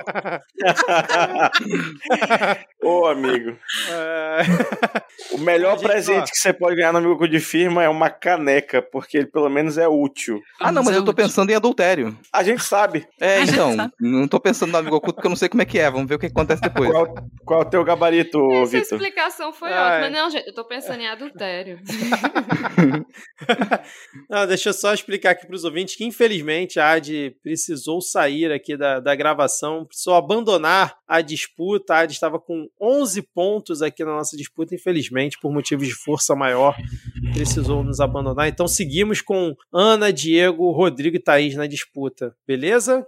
Ô, 2.82 3.06
amigo. 3.06 3.56
É... 3.90 4.42
O 5.34 5.38
melhor 5.38 5.78
Gente, 5.78 5.86
presente 5.86 6.22
ó. 6.22 6.24
que 6.24 6.36
você 6.36 6.52
pode 6.52 6.76
ganhar 6.76 6.92
no 6.92 6.98
amigo 6.98 7.14
oculto 7.14 7.30
de 7.32 7.40
firma 7.40 7.82
é 7.82 7.88
uma 7.88 8.10
caneca, 8.10 8.82
porque 8.82 9.18
ele 9.18 9.26
pelo 9.26 9.48
menos 9.48 9.78
é 9.78 9.86
útil. 9.88 10.40
Ah, 10.60 10.72
não, 10.72 10.82
mas 10.82 10.94
é 10.94 10.98
eu 10.98 11.04
tô 11.04 11.10
útil. 11.12 11.24
pensando 11.24 11.50
em 11.50 11.54
adultério. 11.54 12.16
A 12.32 12.42
gente 12.42 12.62
sabe. 12.64 13.06
É, 13.20 13.38
A 13.38 13.44
então, 13.44 13.76
sabe. 13.76 13.92
não 14.00 14.26
tô 14.26 14.40
pensando 14.40 14.72
no 14.72 14.78
amigo 14.78 14.96
oculto 14.96 15.14
porque 15.14 15.26
eu 15.26 15.30
não 15.30 15.36
sei 15.36 15.48
como 15.48 15.62
é 15.62 15.64
que 15.64 15.78
é. 15.78 15.90
Vamos 15.90 16.08
ver 16.08 16.16
o 16.16 16.18
que 16.18 16.26
acontece 16.26 16.60
depois. 16.62 16.90
Qual, 16.90 17.14
qual 17.44 17.62
é 17.62 17.64
o 17.64 17.70
teu 17.70 17.84
gabarito, 17.84 18.38
Essa 18.54 18.66
Vitor? 18.78 18.98
explicação 18.98 19.52
foi 19.52 19.72
Ai. 19.72 20.02
ótima. 20.02 20.10
Não, 20.20 20.30
gente, 20.30 20.46
eu 20.48 20.54
tô 20.54 20.64
pensando 20.66 21.00
em 21.00 21.08
adultério. 21.08 21.78
Não, 24.28 24.46
deixa 24.46 24.70
eu 24.70 24.72
só 24.72 24.92
explicar 24.92 25.30
aqui 25.30 25.46
para 25.46 25.56
os 25.56 25.64
ouvintes 25.64 25.96
que, 25.96 26.04
infelizmente, 26.04 26.80
a 26.80 26.92
Ad 26.92 27.36
precisou 27.42 28.00
sair 28.00 28.50
aqui 28.52 28.76
da, 28.76 29.00
da 29.00 29.14
gravação, 29.14 29.84
precisou 29.84 30.14
abandonar 30.14 30.96
a 31.06 31.20
disputa. 31.20 31.94
A 31.94 31.98
Ad 32.00 32.12
estava 32.12 32.31
com 32.38 32.68
11 32.80 33.22
pontos 33.34 33.82
aqui 33.82 34.04
na 34.04 34.12
nossa 34.12 34.36
disputa, 34.36 34.74
infelizmente, 34.74 35.38
por 35.40 35.52
motivos 35.52 35.86
de 35.86 35.94
força 35.94 36.34
maior, 36.34 36.76
precisou 37.32 37.82
nos 37.82 38.00
abandonar. 38.00 38.48
Então, 38.48 38.68
seguimos 38.68 39.20
com 39.20 39.54
Ana, 39.72 40.12
Diego, 40.12 40.70
Rodrigo 40.70 41.16
e 41.16 41.20
Thaís 41.20 41.54
na 41.54 41.66
disputa, 41.66 42.34
beleza? 42.46 43.06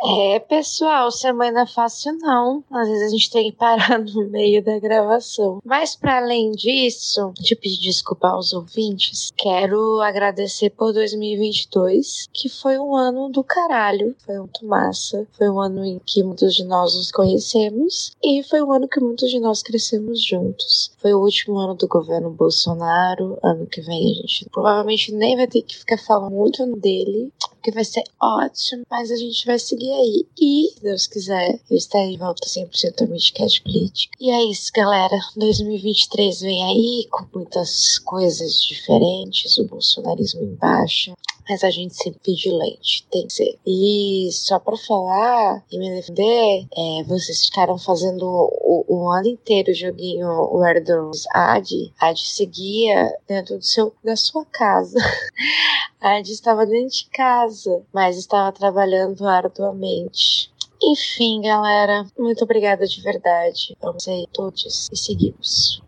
É, 0.00 0.38
pessoal, 0.38 1.10
semana 1.10 1.66
fácil 1.66 2.16
não. 2.18 2.62
Às 2.70 2.88
vezes 2.88 3.08
a 3.08 3.10
gente 3.10 3.30
tem 3.30 3.50
que 3.50 3.56
parar 3.56 3.98
no 3.98 4.28
meio 4.28 4.62
da 4.62 4.78
gravação. 4.78 5.58
Mas 5.64 5.96
para 5.96 6.18
além 6.18 6.52
disso, 6.52 7.32
de 7.34 7.56
pedir 7.56 7.80
desculpa 7.80 8.28
aos 8.28 8.52
ouvintes, 8.52 9.32
quero 9.36 10.00
agradecer 10.00 10.70
por 10.70 10.92
2022, 10.92 12.28
que 12.32 12.48
foi 12.48 12.78
um 12.78 12.94
ano 12.94 13.28
do 13.28 13.42
caralho. 13.42 14.14
Foi 14.24 14.38
muito 14.38 14.64
massa. 14.64 15.26
Foi 15.32 15.50
um 15.50 15.60
ano 15.60 15.84
em 15.84 16.00
que 16.06 16.22
muitos 16.22 16.54
de 16.54 16.62
nós 16.62 16.94
nos 16.94 17.10
conhecemos 17.10 18.12
e 18.22 18.44
foi 18.44 18.62
um 18.62 18.72
ano 18.72 18.86
que 18.86 19.00
muitos 19.00 19.28
de 19.28 19.40
nós 19.40 19.62
crescemos 19.62 20.22
juntos. 20.22 20.92
Foi 20.98 21.12
o 21.12 21.20
último 21.20 21.58
ano 21.58 21.74
do 21.74 21.88
governo 21.88 22.30
Bolsonaro. 22.30 23.36
Ano 23.42 23.66
que 23.66 23.80
vem 23.80 24.12
a 24.12 24.14
gente 24.14 24.48
provavelmente 24.52 25.12
nem 25.12 25.36
vai 25.36 25.48
ter 25.48 25.62
que 25.62 25.76
ficar 25.76 25.98
falando 25.98 26.34
muito 26.34 26.64
dele, 26.76 27.32
vai 27.70 27.84
ser 27.84 28.04
ótimo. 28.20 28.84
Mas 28.90 29.10
a 29.10 29.16
gente 29.16 29.46
vai 29.46 29.58
seguir 29.58 29.92
aí. 29.92 30.26
E, 30.38 30.72
se 30.74 30.82
Deus 30.82 31.06
quiser, 31.06 31.60
eu 31.70 31.76
estarei 31.76 32.12
de 32.12 32.18
volta 32.18 32.46
100% 32.46 33.02
ao 33.02 33.08
Midcast 33.08 33.62
Política. 33.62 34.16
E 34.20 34.30
é 34.30 34.44
isso, 34.44 34.70
galera. 34.74 35.16
2023 35.36 36.40
vem 36.40 36.64
aí 36.64 37.08
com 37.10 37.26
muitas 37.34 37.98
coisas 37.98 38.62
diferentes. 38.62 39.56
O 39.58 39.64
bolsonarismo 39.64 40.42
em 40.42 40.54
baixa. 40.54 41.12
Mas 41.48 41.64
a 41.64 41.70
gente 41.70 41.94
sempre 41.94 42.20
vigilante, 42.26 43.06
tem 43.10 43.26
que 43.26 43.32
ser. 43.32 43.58
E 43.66 44.28
só 44.32 44.58
pra 44.58 44.76
falar 44.76 45.64
e 45.70 45.78
me 45.78 45.90
defender, 45.90 46.66
é, 46.76 47.02
vocês 47.04 47.46
ficaram 47.46 47.78
fazendo 47.78 48.24
o, 48.24 48.84
o 48.86 49.08
ano 49.10 49.28
inteiro 49.28 49.70
o 49.70 49.74
joguinho 49.74 50.28
Where 50.54 50.80
Dogs 50.80 51.24
Ad. 51.34 51.92
Ad 51.98 52.20
seguia 52.20 53.10
dentro 53.26 53.58
do 53.58 53.64
seu, 53.64 53.94
da 54.04 54.16
sua 54.16 54.44
casa. 54.44 54.98
Ad 56.00 56.30
estava 56.30 56.66
dentro 56.66 56.96
de 56.96 57.08
casa, 57.10 57.82
mas 57.92 58.18
estava 58.18 58.52
trabalhando 58.52 59.26
arduamente. 59.26 60.52
Enfim, 60.82 61.40
galera, 61.40 62.06
muito 62.16 62.44
obrigada 62.44 62.86
de 62.86 63.00
verdade. 63.00 63.76
Vamos 63.80 64.06
aí 64.06 64.26
todos 64.32 64.88
e 64.92 64.96
seguimos. 64.96 65.82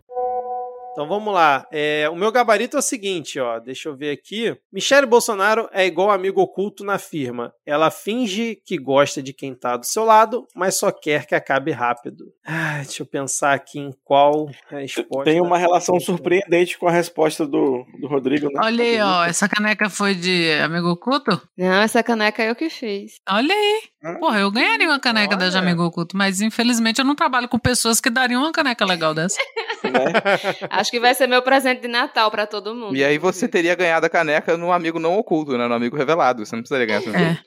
Então 0.91 1.07
vamos 1.07 1.33
lá. 1.33 1.65
É, 1.71 2.09
o 2.09 2.15
meu 2.15 2.31
gabarito 2.31 2.75
é 2.75 2.79
o 2.79 2.83
seguinte, 2.83 3.39
ó. 3.39 3.59
Deixa 3.59 3.87
eu 3.87 3.95
ver 3.95 4.11
aqui. 4.11 4.55
Michele 4.71 5.05
Bolsonaro 5.05 5.69
é 5.71 5.85
igual 5.85 6.11
amigo 6.11 6.41
oculto 6.41 6.83
na 6.83 6.97
firma. 6.97 7.53
Ela 7.65 7.89
finge 7.89 8.57
que 8.65 8.77
gosta 8.77 9.23
de 9.23 9.33
quem 9.33 9.55
tá 9.55 9.77
do 9.77 9.85
seu 9.85 10.03
lado, 10.03 10.45
mas 10.53 10.77
só 10.77 10.91
quer 10.91 11.25
que 11.25 11.33
acabe 11.33 11.71
rápido. 11.71 12.25
Ah, 12.45 12.81
deixa 12.83 13.03
eu 13.03 13.05
pensar 13.07 13.53
aqui 13.53 13.79
em 13.79 13.93
qual 14.03 14.49
resposta. 14.69 15.23
Tem 15.23 15.41
uma 15.41 15.57
relação 15.57 15.99
surpreendente 15.99 16.77
com 16.77 16.87
a 16.87 16.91
resposta 16.91 17.47
do, 17.47 17.85
do 17.99 18.07
Rodrigo, 18.07 18.47
né? 18.47 18.59
Olha 18.61 18.83
aí, 18.83 19.01
ó. 19.01 19.25
Essa 19.25 19.47
caneca 19.47 19.89
foi 19.89 20.13
de 20.13 20.51
amigo 20.61 20.89
oculto? 20.89 21.41
Não, 21.57 21.81
essa 21.81 22.03
caneca 22.03 22.43
eu 22.43 22.55
que 22.55 22.69
fiz. 22.69 23.13
Olha 23.29 23.53
aí. 23.53 23.81
Porra, 24.19 24.39
eu 24.39 24.51
ganharia 24.51 24.87
uma 24.87 24.99
caneca 24.99 25.37
da 25.37 25.47
de 25.47 25.55
Olha. 25.55 25.67
amigo 25.67 25.83
oculto, 25.83 26.17
mas 26.17 26.41
infelizmente 26.41 26.99
eu 26.99 27.05
não 27.05 27.15
trabalho 27.15 27.47
com 27.47 27.59
pessoas 27.59 28.01
que 28.01 28.09
dariam 28.09 28.41
uma 28.41 28.51
caneca 28.51 28.83
legal 28.83 29.13
dessa. 29.13 29.37
Né? 29.83 30.69
Acho 30.81 30.89
que 30.89 30.99
vai 30.99 31.13
ser 31.13 31.27
meu 31.27 31.43
presente 31.43 31.81
de 31.81 31.87
Natal 31.87 32.31
pra 32.31 32.47
todo 32.47 32.73
mundo. 32.73 32.95
E 32.95 33.03
aí 33.03 33.17
você 33.19 33.47
teria 33.47 33.75
ganhado 33.75 34.03
a 34.05 34.09
caneca 34.09 34.57
no 34.57 34.71
amigo 34.71 34.97
não 34.99 35.15
oculto, 35.15 35.55
né? 35.57 35.67
No 35.67 35.73
amigo 35.75 35.95
revelado. 35.95 36.43
Você 36.43 36.55
não 36.55 36.63
precisaria 36.63 36.87
ganhar 36.87 37.01
essa 37.01 37.15
É. 37.17 37.37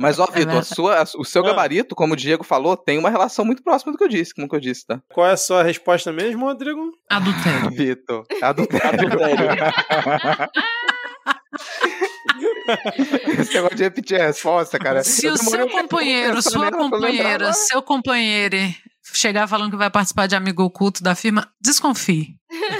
Mas, 0.00 0.18
ó, 0.18 0.24
É 0.24 0.26
Vitor, 0.26 0.40
a 0.40 0.44
verdade. 0.54 0.66
sua- 0.74 1.02
a- 1.02 1.04
o 1.18 1.24
seu 1.24 1.44
Ah. 1.44 1.48
gabarito, 1.50 1.94
como 1.94 2.14
o 2.14 2.16
Diego 2.16 2.42
falou, 2.42 2.76
tem 2.76 2.98
uma 2.98 3.10
relação 3.10 3.44
muito 3.44 3.62
próxima 3.62 3.92
do 3.92 3.98
que 3.98 4.02
eu 4.02 4.08
disse, 4.08 4.34
como 4.34 4.48
que 4.48 4.56
eu 4.56 4.60
disse, 4.60 4.84
tá? 4.84 5.00
Qual 5.14 5.24
é 5.24 5.32
a 5.32 5.36
sua 5.36 5.62
resposta 5.62 6.12
mesmo, 6.12 6.46
Rodrigo? 6.46 6.90
Adultério. 7.08 7.70
Vitor, 7.70 8.24
adultério. 8.42 8.88
Adultério. 8.88 9.46
Esse 13.40 13.54
negócio 13.54 13.76
de 13.76 13.82
repetir 13.84 14.20
a 14.20 14.26
resposta, 14.26 14.78
cara. 14.78 15.02
Se 15.04 15.26
eu 15.26 15.34
o 15.34 15.38
seu 15.38 15.68
companheiro, 15.68 16.42
sua 16.42 16.70
companheira, 16.70 17.52
seu 17.52 17.82
companheiro 17.82 18.56
chegar 19.16 19.46
falando 19.46 19.70
que 19.70 19.76
vai 19.76 19.90
participar 19.90 20.26
de 20.26 20.36
amigo 20.36 20.62
oculto 20.62 21.02
da 21.02 21.14
firma, 21.14 21.48
desconfie. 21.60 22.36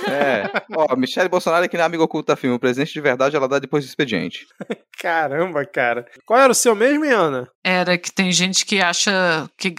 É. 0.08 0.44
Ó, 0.76 0.96
Michelle 0.96 1.28
Bolsonaro 1.28 1.64
é 1.64 1.68
que 1.68 1.76
nem 1.76 1.84
amigo 1.84 2.02
oculto 2.02 2.28
da 2.28 2.36
filme. 2.36 2.56
O 2.56 2.60
presente 2.60 2.92
de 2.92 3.00
verdade 3.00 3.36
ela 3.36 3.48
dá 3.48 3.58
depois 3.58 3.84
do 3.84 3.88
expediente. 3.88 4.46
Caramba, 4.98 5.64
cara. 5.64 6.06
Qual 6.24 6.38
era 6.38 6.52
o 6.52 6.54
seu 6.54 6.74
mesmo, 6.74 7.04
Ana? 7.04 7.48
Era 7.64 7.98
que 7.98 8.12
tem 8.12 8.32
gente 8.32 8.64
que 8.64 8.80
acha 8.80 9.48
que 9.58 9.74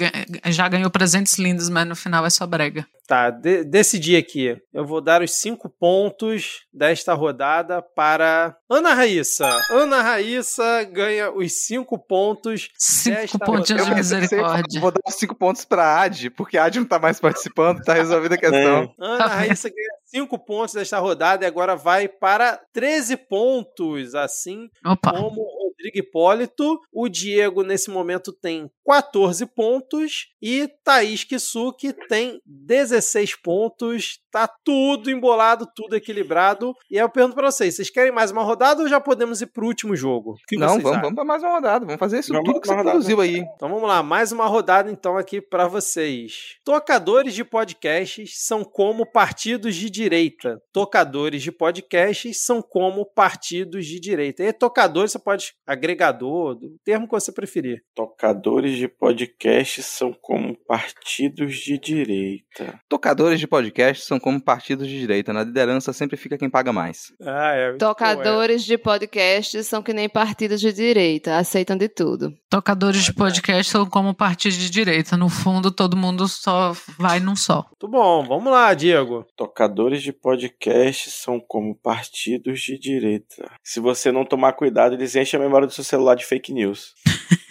já 0.46 0.68
ganhou 0.68 0.90
presentes 0.90 1.38
lindos, 1.38 1.70
mas 1.70 1.88
no 1.88 1.96
final 1.96 2.26
é 2.26 2.30
só 2.30 2.46
brega. 2.46 2.86
Tá, 3.08 3.30
de- 3.30 3.64
decidi 3.64 4.18
aqui. 4.18 4.58
Eu 4.74 4.86
vou 4.86 5.00
dar 5.00 5.22
os 5.22 5.32
cinco 5.32 5.70
pontos 5.70 6.66
desta 6.74 7.14
rodada 7.14 7.82
para 7.82 8.54
Ana 8.70 8.94
Raíssa. 8.94 9.48
Ana 9.72 10.02
Raíssa 10.02 10.84
ganha 10.84 11.32
os 11.32 11.66
cinco 11.66 11.98
pontos. 11.98 12.70
Cinco 12.78 13.40
pontinhos 13.40 13.86
de 13.86 13.96
misericórdia. 13.96 14.82
Vou 14.82 14.92
dar 14.92 15.00
os 15.08 15.16
cinco 15.16 15.34
pontos 15.36 15.64
pra 15.64 16.02
Ad, 16.02 16.30
porque 16.32 16.58
a 16.58 16.66
Ad 16.66 16.78
não 16.80 16.86
tá 16.86 17.00
mais 17.00 17.18
participando, 17.20 17.82
tá 17.82 17.94
resolvida 17.94 18.36
a 18.36 18.38
questão. 18.38 18.94
Ana 19.00 19.18
Tá? 19.18 19.28
Raíssa 19.28 19.70
ganha 19.70 19.88
cinco 20.06 20.38
pontos 20.38 20.74
desta 20.76 21.00
rodada 21.00 21.46
e 21.46 21.48
agora 21.48 21.78
vai 21.78 22.10
para 22.10 22.60
13 22.74 23.16
pontos. 23.16 24.16
Assim 24.16 24.70
Opa. 24.86 25.12
como 25.14 25.42
Rodrigo 25.78 25.98
Hipólito. 26.00 26.80
O 26.92 27.08
Diego, 27.08 27.64
nesse 27.64 27.90
momento, 27.90 28.34
tem 28.34 28.70
14 28.86 29.46
pontos. 29.46 30.28
E 30.42 30.68
Thaís 30.84 31.24
Kisuki 31.24 31.94
tem 32.08 32.42
16 32.46 33.36
pontos. 33.42 34.20
Tá 34.32 34.48
tudo 34.48 35.10
embolado, 35.10 35.68
tudo 35.76 35.96
equilibrado. 35.96 36.74
E 36.90 36.98
aí 36.98 37.04
eu 37.04 37.10
pergunto 37.10 37.36
pra 37.36 37.50
vocês: 37.52 37.76
vocês 37.76 37.90
querem 37.90 38.12
mais 38.12 38.32
uma 38.32 38.44
rodada 38.44 38.82
ou 38.82 38.88
já 38.90 39.00
podemos 39.00 39.42
ir 39.42 39.48
pro 39.48 39.66
último 39.66 39.96
jogo? 39.96 40.36
Não, 40.54 40.70
vocês 40.70 40.84
vamos, 40.84 40.86
acham? 40.86 41.02
vamos 41.02 41.16
pra 41.16 41.26
mais 41.26 41.44
uma 41.44 41.52
rodada. 41.52 41.86
Vamos 41.86 42.00
fazer 42.00 42.20
isso 42.20 42.34
Vamos 42.34 42.46
tudo 42.48 42.62
que 42.62 42.68
você 42.68 42.74
rodada. 42.74 42.92
produziu 42.92 43.22
aí. 43.22 43.40
Então 43.56 43.70
vamos 43.70 43.88
lá, 43.88 44.02
mais 44.04 44.32
uma 44.32 44.46
rodada 44.46 44.92
então 44.92 45.18
aqui 45.18 45.42
pra 45.42 45.68
vocês. 45.68 46.58
Tocadores 46.64 47.34
de 47.34 47.44
podcasts 47.44 48.46
são 48.46 48.64
como 48.64 49.06
partidos 49.06 49.76
de 49.76 49.90
direita. 49.90 50.62
Tocadores 50.72 51.42
de 51.42 51.52
podcasts 51.52 52.44
são 52.44 52.62
como 52.62 53.06
partidos 53.06 53.86
de 53.86 54.00
direita. 54.00 54.44
E 54.44 54.54
tocadores 54.54 55.12
você 55.12 55.20
pode 55.20 55.54
agregador, 55.68 56.56
do 56.56 56.78
termo 56.84 57.06
que 57.06 57.12
você 57.12 57.32
preferir. 57.32 57.84
Tocadores 57.94 58.78
de 58.78 58.88
podcast 58.88 59.84
são 59.84 60.16
como 60.22 60.56
partidos 60.66 61.58
de 61.58 61.78
direita. 61.78 62.80
Tocadores 62.88 63.40
de 63.40 63.48
podcast 63.48 64.06
são 64.06 64.20
como 64.20 64.42
partidos 64.42 64.88
de 64.88 64.98
direita. 65.00 65.34
Na 65.34 65.44
liderança 65.44 65.92
sempre 65.92 66.16
fica 66.16 66.38
quem 66.38 66.50
paga 66.50 66.72
mais. 66.72 67.12
Ah, 67.22 67.54
é. 67.54 67.74
Tocadores 67.74 68.64
de 68.64 68.78
podcasts 68.78 69.68
são 69.68 69.84
que 69.84 69.94
nem 69.94 70.08
partidos 70.08 70.62
de 70.62 70.72
direita, 70.72 71.38
aceitam 71.38 71.76
de 71.76 71.90
tudo. 71.90 72.34
Tocadores 72.50 73.04
de 73.04 73.14
podcast 73.14 73.72
são 73.72 73.86
como 73.86 74.14
partido 74.14 74.56
de 74.56 74.70
direita. 74.70 75.18
No 75.18 75.28
fundo, 75.28 75.70
todo 75.70 75.98
mundo 75.98 76.28
só 76.28 76.74
vai 76.98 77.20
num 77.20 77.36
só. 77.36 77.66
Muito 77.70 77.88
bom, 77.90 78.24
vamos 78.24 78.52
lá, 78.52 78.74
Diego. 78.74 79.26
Tocadores 79.36 80.02
de 80.02 80.14
podcast 80.14 81.12
são 81.12 81.40
como 81.40 81.76
partidos 81.76 82.62
de 82.62 82.80
direita. 82.80 83.52
Se 83.64 83.80
você 83.80 84.12
não 84.12 84.24
tomar 84.24 84.54
cuidado, 84.54 84.96
eles 84.96 85.16
enchem 85.16 85.40
a 85.40 85.44
memória 85.44 85.57
do 85.66 85.74
seu 85.74 85.84
celular 85.84 86.16
de 86.16 86.26
fake 86.26 86.54
news. 86.54 86.94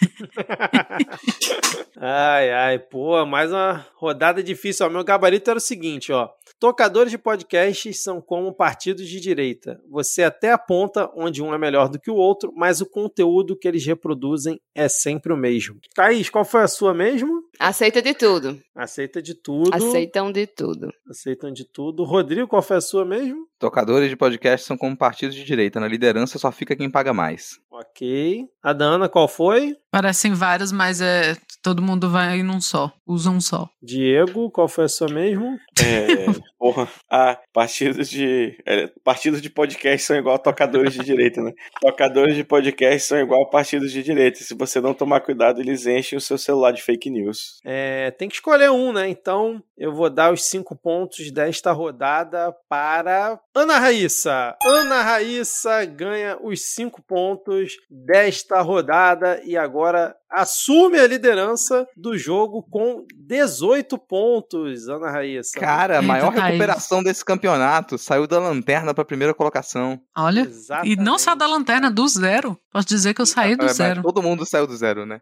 Ai, 1.99 2.51
ai, 2.51 2.79
pô, 2.79 3.25
mais 3.25 3.51
uma 3.51 3.85
rodada 3.95 4.43
difícil. 4.43 4.85
Ó, 4.85 4.89
meu 4.89 5.03
gabarito 5.03 5.49
era 5.49 5.57
o 5.57 5.61
seguinte, 5.61 6.11
ó. 6.11 6.29
Tocadores 6.59 7.11
de 7.11 7.17
podcasts 7.17 8.01
são 8.01 8.19
como 8.21 8.53
partidos 8.53 9.07
de 9.07 9.19
direita. 9.19 9.79
Você 9.89 10.23
até 10.23 10.51
aponta 10.51 11.09
onde 11.15 11.41
um 11.41 11.53
é 11.53 11.57
melhor 11.57 11.89
do 11.89 11.99
que 11.99 12.09
o 12.09 12.15
outro, 12.15 12.51
mas 12.55 12.81
o 12.81 12.85
conteúdo 12.85 13.57
que 13.57 13.67
eles 13.67 13.85
reproduzem 13.85 14.59
é 14.73 14.87
sempre 14.87 15.33
o 15.33 15.37
mesmo. 15.37 15.79
Thaís, 15.93 16.29
qual 16.29 16.45
foi 16.45 16.61
a 16.61 16.67
sua 16.67 16.93
mesmo? 16.93 17.43
Aceita 17.59 18.01
de 18.01 18.13
tudo. 18.13 18.59
Aceita 18.75 19.21
de 19.21 19.33
tudo. 19.33 19.73
Aceitam 19.73 20.31
de 20.31 20.47
tudo. 20.47 20.91
Aceitam 21.09 21.51
de 21.51 21.65
tudo. 21.65 22.03
Rodrigo, 22.03 22.47
qual 22.47 22.61
foi 22.61 22.77
a 22.77 22.81
sua 22.81 23.05
mesmo? 23.05 23.47
Tocadores 23.59 24.09
de 24.09 24.15
podcast 24.15 24.65
são 24.67 24.77
como 24.77 24.95
partidos 24.95 25.35
de 25.35 25.43
direita. 25.43 25.79
Na 25.79 25.87
liderança 25.87 26.37
só 26.37 26.51
fica 26.51 26.75
quem 26.75 26.91
paga 26.91 27.11
mais. 27.13 27.59
Ok. 27.71 28.45
A 28.67 28.73
da 28.73 28.83
Ana, 28.83 29.07
qual 29.07 29.29
foi? 29.29 29.77
Parecem 29.89 30.33
vários, 30.33 30.73
mas 30.73 30.99
é 30.99 31.37
todo 31.67 31.81
mundo 31.81 32.09
vai 32.09 32.43
num 32.43 32.61
só. 32.61 32.91
Usa 33.05 33.29
um 33.29 33.41
só. 33.41 33.69
Diego, 33.81 34.49
qual 34.51 34.67
foi 34.67 34.85
a 34.85 34.89
sua 34.89 35.09
mesmo? 35.09 35.57
É, 35.81 36.25
porra. 36.59 36.87
Ah, 37.09 37.39
partidos 37.53 38.09
de. 38.09 38.57
é, 38.65 38.87
partidos 39.03 39.41
de 39.41 39.49
podcast 39.49 40.05
são 40.05 40.17
igual 40.17 40.35
a 40.35 40.39
tocadores 40.39 40.93
de 40.93 41.03
direita, 41.03 41.41
né? 41.41 41.53
Tocadores 41.81 42.35
de 42.35 42.43
podcast 42.43 43.07
são 43.07 43.19
igual 43.19 43.43
a 43.43 43.49
partidos 43.49 43.91
de 43.91 44.03
direita. 44.03 44.39
Se 44.39 44.53
você 44.53 44.81
não 44.81 44.93
tomar 44.93 45.21
cuidado, 45.21 45.61
eles 45.61 45.85
enchem 45.85 46.17
o 46.17 46.21
seu 46.21 46.37
celular 46.37 46.71
de 46.71 46.81
fake 46.81 47.09
news. 47.09 47.59
É, 47.65 48.11
tem 48.11 48.27
que 48.27 48.35
escolher 48.35 48.71
um, 48.71 48.91
né? 48.91 49.07
Então 49.09 49.63
eu 49.77 49.93
vou 49.93 50.09
dar 50.09 50.33
os 50.33 50.43
cinco 50.43 50.75
pontos 50.75 51.31
desta 51.31 51.71
rodada 51.71 52.53
para 52.69 53.39
Ana 53.55 53.79
Raíssa. 53.79 54.57
Ana 54.65 55.01
Raíssa 55.01 55.85
ganha 55.85 56.37
os 56.41 56.61
cinco 56.61 57.01
pontos 57.01 57.73
desta 57.89 58.56
rodada 58.61 59.41
e 59.43 59.55
agora 59.57 60.15
assume 60.29 60.99
a 60.99 61.07
liderança 61.07 61.87
do 61.95 62.17
jogo 62.17 62.61
com 62.69 63.05
18 63.15 63.97
pontos, 63.97 64.89
Ana 64.89 65.09
Raíssa. 65.09 65.57
Cara, 65.57 65.93
a 65.95 65.97
Eita, 65.97 66.07
maior 66.07 66.33
recuperação 66.33 67.01
desse 67.01 67.23
campeonato 67.23 67.97
saiu 67.97 68.27
da 68.27 68.37
lanterna 68.37 68.93
pra 68.93 69.05
primeira 69.05 69.33
colocação. 69.33 69.99
Olha. 70.15 70.41
Exatamente. 70.41 70.99
E 70.99 71.01
não 71.01 71.17
só 71.17 71.33
da 71.33 71.47
lanterna, 71.47 71.89
do 71.89 72.05
zero. 72.07 72.59
Posso 72.71 72.87
dizer 72.87 73.13
que 73.13 73.21
eu 73.21 73.25
saí 73.25 73.55
do 73.55 73.65
É, 73.65 73.69
zero. 73.73 74.01
todo 74.01 74.21
mundo 74.21 74.45
saiu 74.45 74.67
do 74.67 74.75
zero, 74.75 75.05
né? 75.05 75.21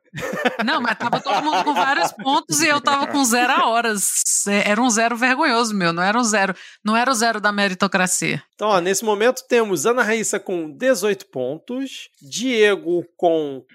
Não, 0.66 0.82
mas 0.82 0.98
tava 0.98 1.22
todo 1.22 1.44
mundo 1.44 1.64
com 1.64 1.74
vários 1.74 2.12
pontos 2.12 2.60
e 2.62 2.68
eu 2.68 2.82
tava 2.82 3.08
com 3.08 3.24
zero 3.24 3.54
a 3.54 3.68
horas. 3.70 4.10
É, 4.48 4.72
Era 4.72 4.82
um 4.82 4.90
zero 4.90 5.16
vergonhoso, 5.16 5.74
meu. 5.76 5.94
Não 5.94 6.02
era 6.04 6.18
um 6.18 6.24
zero. 6.24 6.54
Não 6.84 6.98
era 6.98 7.10
o 7.12 7.14
zero 7.14 7.40
da 7.40 7.52
meritocracia. 7.52 8.42
Então, 8.56 8.70
ó, 8.70 8.80
nesse 8.82 9.04
momento 9.06 9.44
temos 9.48 9.86
Ana 9.86 10.02
Raíssa 10.04 10.40
com 10.40 10.70
18 10.72 11.28
pontos, 11.28 12.10
Diego 12.22 13.04
com 13.18 13.25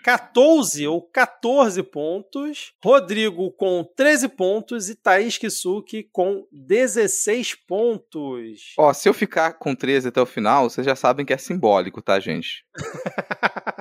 14 0.02 0.86
ou 0.86 1.02
14 1.02 1.82
pontos, 1.82 2.72
Rodrigo 2.82 3.50
com 3.52 3.84
13 3.96 4.28
pontos 4.28 4.88
e 4.88 4.94
Thaís 4.94 5.38
Kisuki 5.38 6.08
com 6.12 6.46
16 6.52 7.54
pontos. 7.66 8.74
Ó, 8.78 8.92
se 8.92 9.08
eu 9.08 9.14
ficar 9.14 9.54
com 9.54 9.74
13 9.74 10.08
até 10.08 10.20
o 10.20 10.26
final, 10.26 10.68
vocês 10.68 10.84
já 10.84 10.96
sabem 10.96 11.24
que 11.26 11.32
é 11.32 11.38
simbólico, 11.38 12.02
tá, 12.02 12.18
gente? 12.18 12.64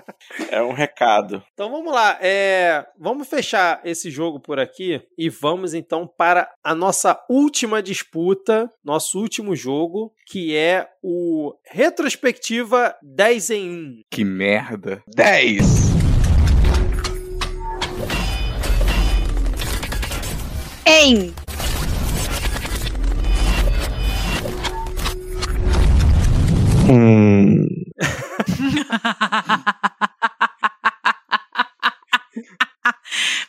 É 0.51 0.61
um 0.61 0.73
recado. 0.73 1.43
Então 1.53 1.71
vamos 1.71 1.93
lá, 1.93 2.17
é, 2.21 2.85
vamos 2.99 3.27
fechar 3.27 3.81
esse 3.83 4.11
jogo 4.11 4.39
por 4.39 4.59
aqui 4.59 5.01
e 5.17 5.29
vamos 5.29 5.73
então 5.73 6.07
para 6.07 6.51
a 6.63 6.75
nossa 6.75 7.19
última 7.29 7.81
disputa, 7.81 8.71
nosso 8.83 9.19
último 9.19 9.55
jogo, 9.55 10.13
que 10.25 10.55
é 10.55 10.87
o 11.01 11.53
Retrospectiva 11.65 12.95
10 13.01 13.49
em 13.49 13.69
1. 13.69 14.01
Que 14.11 14.23
merda. 14.23 15.03
10! 15.07 15.48
Em 20.85 21.33
Hum. 26.87 27.67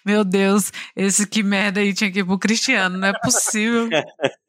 Meu 0.05 0.25
Deus, 0.25 0.73
esse 0.97 1.27
que 1.27 1.43
merda 1.43 1.81
aí 1.81 1.93
tinha 1.93 2.11
que 2.11 2.21
ir 2.21 2.25
pro 2.25 2.39
Cristiano, 2.39 2.97
não 2.97 3.09
é 3.09 3.13
possível. 3.21 3.89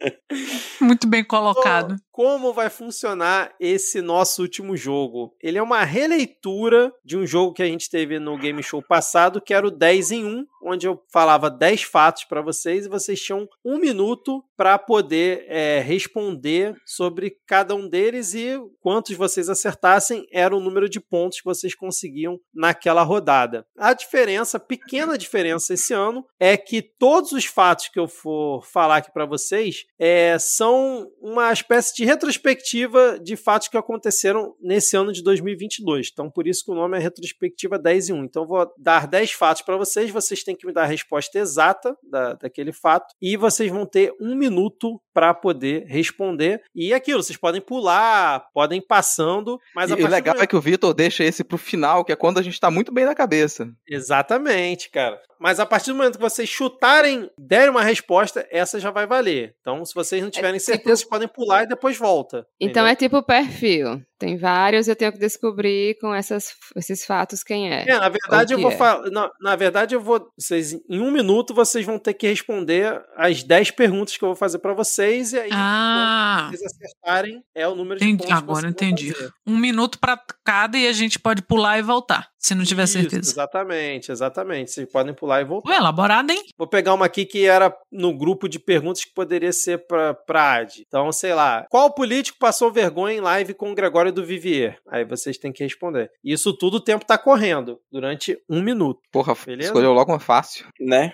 Muito 0.80 1.08
bem 1.08 1.24
colocado. 1.24 1.96
Como 2.22 2.54
vai 2.54 2.70
funcionar 2.70 3.52
esse 3.60 4.00
nosso 4.00 4.44
último 4.44 4.78
jogo. 4.78 5.36
Ele 5.42 5.58
é 5.58 5.64
uma 5.64 5.84
releitura 5.84 6.94
de 7.04 7.18
um 7.18 7.26
jogo 7.26 7.52
que 7.52 7.64
a 7.64 7.66
gente 7.66 7.90
teve 7.90 8.20
no 8.20 8.38
Game 8.38 8.62
Show 8.62 8.80
passado, 8.80 9.42
que 9.42 9.56
era 9.56 9.66
o 9.66 9.72
10 9.72 10.12
em 10.12 10.26
1, 10.26 10.46
onde 10.64 10.88
eu 10.88 11.02
falava 11.12 11.50
10 11.50 11.82
fatos 11.82 12.24
para 12.26 12.44
vocês 12.44 12.86
e 12.86 12.90
vocês 12.90 13.20
tinham 13.20 13.48
um 13.66 13.80
minuto 13.80 14.44
para 14.56 14.78
poder 14.78 15.46
é, 15.48 15.80
responder 15.80 16.76
sobre 16.86 17.36
cada 17.48 17.74
um 17.74 17.90
deles 17.90 18.36
e 18.36 18.60
quantos 18.80 19.16
vocês 19.16 19.50
acertassem 19.50 20.28
era 20.32 20.56
o 20.56 20.60
número 20.60 20.88
de 20.88 21.00
pontos 21.00 21.40
que 21.40 21.46
vocês 21.46 21.74
conseguiam 21.74 22.40
naquela 22.54 23.02
rodada. 23.02 23.66
A 23.76 23.94
diferença, 23.94 24.60
pequena 24.60 25.18
diferença 25.18 25.74
esse 25.74 25.94
ano, 25.96 26.24
é 26.40 26.56
que 26.56 26.84
todos 26.84 27.32
os 27.32 27.46
fatos 27.46 27.88
que 27.88 28.00
eu 28.00 28.08
for 28.08 28.64
falar 28.64 28.98
aqui 28.98 29.12
para 29.12 29.26
vocês 29.26 29.86
é, 29.98 30.38
são 30.38 31.10
uma 31.20 31.52
espécie 31.52 31.96
de 31.96 32.06
retrospectiva 32.12 33.18
de 33.20 33.36
fatos 33.36 33.68
que 33.68 33.78
aconteceram 33.78 34.56
nesse 34.60 34.98
ano 34.98 35.14
de 35.14 35.24
2022. 35.24 36.10
Então, 36.12 36.30
por 36.30 36.48
isso 36.48 36.66
que 36.66 36.72
o 36.72 36.76
nome 36.76 36.98
é 36.98 37.00
retrospectiva 37.00 37.80
10 37.80 38.10
e 38.10 38.14
1. 38.14 38.24
Então, 38.26 38.44
eu 38.44 38.48
vou 38.48 38.74
dar 38.78 39.08
10 39.08 39.32
fatos 39.32 39.62
para 39.62 39.78
vocês, 39.78 40.12
vocês 40.12 40.44
têm 40.44 40.56
que 40.56 40.66
me 40.66 40.74
dar 40.74 40.84
a 40.84 40.88
resposta 40.88 41.40
exata 41.40 41.98
da, 42.04 42.34
daquele 42.34 42.74
fato 42.74 43.16
e 43.22 43.38
vocês 43.38 43.72
vão 43.72 43.86
ter 43.86 44.14
um 44.20 44.36
minuto 44.36 45.02
para 45.14 45.34
poder 45.34 45.86
responder. 45.88 46.62
E 46.76 46.94
aquilo, 46.94 47.22
vocês 47.22 47.38
podem 47.38 47.62
pular, 47.62 48.46
podem 48.54 48.80
ir 48.80 48.86
passando, 48.86 49.60
mas 49.76 49.90
e 49.90 49.94
a 49.94 49.96
o 49.96 49.98
partir 49.98 50.08
do 50.10 50.12
legal 50.12 50.34
momento- 50.36 50.44
é 50.44 50.48
que 50.48 50.56
o 50.56 50.62
Vitor 50.62 50.94
deixa 50.94 51.24
esse 51.24 51.44
pro 51.44 51.58
final, 51.58 52.04
que 52.06 52.12
é 52.12 52.16
quando 52.16 52.38
a 52.40 52.42
gente 52.42 52.60
tá 52.60 52.72
muito 52.72 52.92
bem 52.92 53.06
na 53.06 53.16
cabeça. 53.16 53.70
Exatamente, 53.88 54.90
cara. 54.90 55.20
Mas 55.40 55.60
a 55.60 55.66
partir 55.66 55.88
do 55.92 55.96
momento 55.98 56.18
que 56.18 56.22
vocês 56.24 56.48
chutarem, 56.48 57.30
derem 57.38 57.70
uma 57.72 57.82
resposta, 57.84 58.46
essa 58.52 58.80
já 58.80 58.92
vai 58.92 59.08
valer. 59.08 59.56
Então, 59.62 59.84
se 59.84 59.94
vocês 59.96 60.22
não 60.22 60.30
tiverem 60.30 60.60
tipo- 60.60 60.72
certeza, 60.72 60.98
vocês 60.98 61.10
podem 61.10 61.28
pular 61.28 61.64
e 61.64 61.68
depois 61.68 61.98
volta. 61.98 62.46
Então 62.60 62.84
entendeu? 62.84 62.86
é 62.88 62.96
tipo 62.96 63.24
perfil. 63.24 64.02
Tem 64.22 64.38
vários, 64.38 64.88
eu 64.88 64.96
tenho 64.96 65.12
que 65.12 65.18
descobrir 65.18 65.98
com 66.00 66.14
essas, 66.14 66.54
esses 66.76 67.04
fatos 67.04 67.44
quem 67.44 67.74
é. 67.74 67.86
É, 67.90 67.98
na 68.00 68.08
verdade, 68.08 68.54
eu 68.54 68.62
vou 68.62 68.70
é? 68.72 68.76
falar. 68.78 69.10
Na, 69.10 69.32
na 69.42 69.56
verdade, 69.56 69.96
eu 69.96 70.00
vou. 70.00 70.32
Vocês, 70.38 70.74
em 70.74 71.00
um 71.02 71.10
minuto, 71.10 71.56
vocês 71.56 71.84
vão 71.84 71.98
ter 71.98 72.14
que 72.14 72.28
responder 72.28 73.02
as 73.18 73.42
10 73.42 73.72
perguntas 73.72 74.16
que 74.16 74.24
eu 74.24 74.28
vou 74.30 74.36
fazer 74.36 74.60
pra 74.60 74.76
vocês. 74.76 75.34
E 75.34 75.40
aí, 75.40 75.50
Ah, 75.52 76.52
vocês 76.52 76.62
acertarem, 76.72 77.44
é 77.56 77.68
o 77.68 77.74
número 77.74 78.00
de 78.00 78.06
entendi. 78.06 78.28
pontos. 78.28 78.28
que 78.28 78.44
Agora 78.44 78.70
entendi. 78.70 79.12
fazer. 79.12 79.32
Um 79.48 79.58
minuto 79.58 79.98
pra 79.98 80.20
cada 80.46 80.78
e 80.78 80.88
a 80.88 80.94
gente 80.94 81.18
pode 81.18 81.42
pular 81.42 81.80
e 81.80 81.82
voltar, 81.82 82.28
se 82.42 82.56
não 82.56 82.66
tiver 82.66 82.84
Isso, 82.86 82.94
certeza. 82.94 83.32
Exatamente, 83.32 84.12
exatamente. 84.12 84.72
Vocês 84.72 84.92
podem 84.92 85.14
pular 85.14 85.42
e 85.42 85.46
voltar. 85.46 85.70
Ué, 85.70 85.78
elaborado, 85.78 86.32
hein? 86.32 86.44
Vou 86.58 86.68
pegar 86.68 86.96
uma 86.96 87.06
aqui 87.06 87.24
que 87.24 87.46
era 87.46 87.72
no 87.92 88.18
grupo 88.18 88.50
de 88.50 88.58
perguntas 88.58 89.06
que 89.06 89.14
poderia 89.14 89.54
ser 89.54 89.86
pra, 89.86 90.16
pra 90.16 90.54
Ad. 90.56 90.84
Então, 90.88 91.12
sei 91.12 91.36
lá. 91.36 91.68
Qual 91.70 91.94
político 91.94 92.40
passou 92.40 92.72
vergonha 92.72 93.16
em 93.16 93.22
live 93.22 93.54
com 93.54 93.72
o 93.72 93.76
Gregório 93.76 94.12
do 94.12 94.26
Vivier? 94.26 94.80
Aí 94.90 95.06
vocês 95.06 95.38
têm 95.38 95.52
que 95.52 95.64
responder. 95.64 96.10
Isso 96.24 96.52
tudo 96.58 96.78
o 96.78 96.82
tempo 96.84 97.06
tá 97.06 97.18
correndo 97.18 97.80
durante 97.92 98.36
um 98.50 98.62
minuto. 98.62 99.00
Porra, 99.12 99.36
Beleza? 99.46 99.68
escolheu 99.70 99.94
logo 99.94 100.12
uma 100.12 100.20
fácil. 100.20 100.66
Né? 100.80 101.14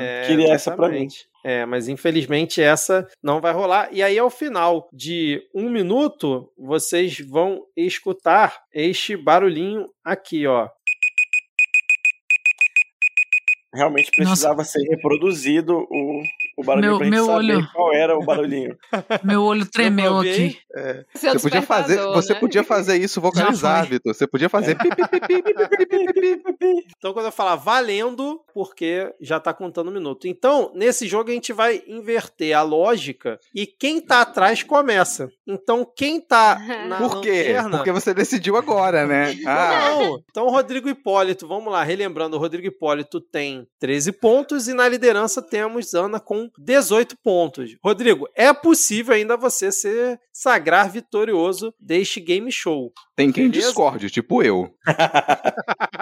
É, 0.00 0.26
Queria 0.26 0.52
essa 0.52 0.74
pra 0.74 0.88
mim. 0.88 1.06
É, 1.44 1.66
mas 1.66 1.88
infelizmente 1.88 2.62
essa 2.62 3.06
não 3.22 3.38
vai 3.38 3.52
rolar. 3.52 3.90
E 3.92 4.02
aí, 4.02 4.18
ao 4.18 4.30
final 4.30 4.88
de 4.90 5.42
um 5.54 5.68
minuto, 5.68 6.50
vocês 6.56 7.20
vão 7.20 7.66
escutar 7.76 8.62
este 8.72 9.14
barulhinho 9.14 9.86
aqui, 10.02 10.46
ó. 10.46 10.70
Realmente 13.74 14.10
precisava 14.16 14.64
ser 14.64 14.88
reproduzido 14.88 15.76
o, 15.90 16.22
o 16.56 16.64
barulhinho 16.64 16.92
meu, 16.92 16.98
pra 16.98 17.06
gente 17.06 17.26
saber 17.26 17.56
olho... 17.56 17.68
qual 17.72 17.94
era 17.94 18.16
o 18.16 18.24
barulhinho. 18.24 18.76
meu 19.22 19.42
olho 19.42 19.66
tremeu 19.66 20.18
aqui. 20.18 20.58
É. 20.74 21.04
Você, 21.14 21.38
podia 21.38 21.62
fazer, 21.62 21.98
você 21.98 22.34
podia 22.34 22.64
fazer 22.64 22.96
isso 22.96 23.20
vocalizar, 23.20 23.86
Vitor. 23.86 24.14
Você 24.14 24.26
podia 24.26 24.48
fazer 24.48 24.76
Então 26.96 27.12
quando 27.12 27.26
eu 27.26 27.32
falar 27.32 27.56
valendo, 27.56 28.40
porque 28.52 29.12
já 29.20 29.38
tá 29.38 29.52
contando 29.52 29.88
um 29.88 29.94
minuto. 29.94 30.26
Então, 30.26 30.72
nesse 30.74 31.06
jogo 31.06 31.30
a 31.30 31.34
gente 31.34 31.52
vai 31.52 31.82
inverter 31.86 32.56
a 32.56 32.62
lógica 32.62 33.38
e 33.54 33.66
quem 33.66 34.00
tá 34.00 34.22
atrás 34.22 34.62
começa. 34.62 35.30
Então 35.46 35.86
quem 35.96 36.20
tá 36.20 36.58
na 36.88 36.98
Por 36.98 37.20
quê? 37.20 37.52
Lanterna... 37.54 37.76
Porque 37.78 37.92
você 37.92 38.14
decidiu 38.14 38.56
agora, 38.56 39.06
né? 39.06 39.36
Ah. 39.46 39.90
Não. 39.90 40.22
Então 40.30 40.48
Rodrigo 40.48 40.88
Hipólito, 40.88 41.46
vamos 41.46 41.72
lá, 41.72 41.82
relembrando, 41.82 42.36
o 42.36 42.40
Rodrigo 42.40 42.66
Hipólito 42.66 43.20
tem 43.20 43.66
13 43.78 44.12
pontos 44.12 44.68
e 44.68 44.74
na 44.74 44.88
liderança 44.88 45.42
temos 45.42 45.94
Ana 45.94 46.20
com 46.20 46.43
18 46.58 47.16
pontos. 47.22 47.76
Rodrigo, 47.82 48.28
é 48.34 48.52
possível 48.52 49.14
ainda 49.14 49.36
você 49.36 49.70
se 49.70 50.18
sagrar 50.32 50.90
vitorioso 50.90 51.72
deste 51.80 52.20
game 52.20 52.50
show. 52.50 52.92
tem 53.14 53.30
quem 53.30 53.48
Beleza? 53.48 53.68
discorde, 53.68 54.10
tipo 54.10 54.42
eu. 54.42 54.74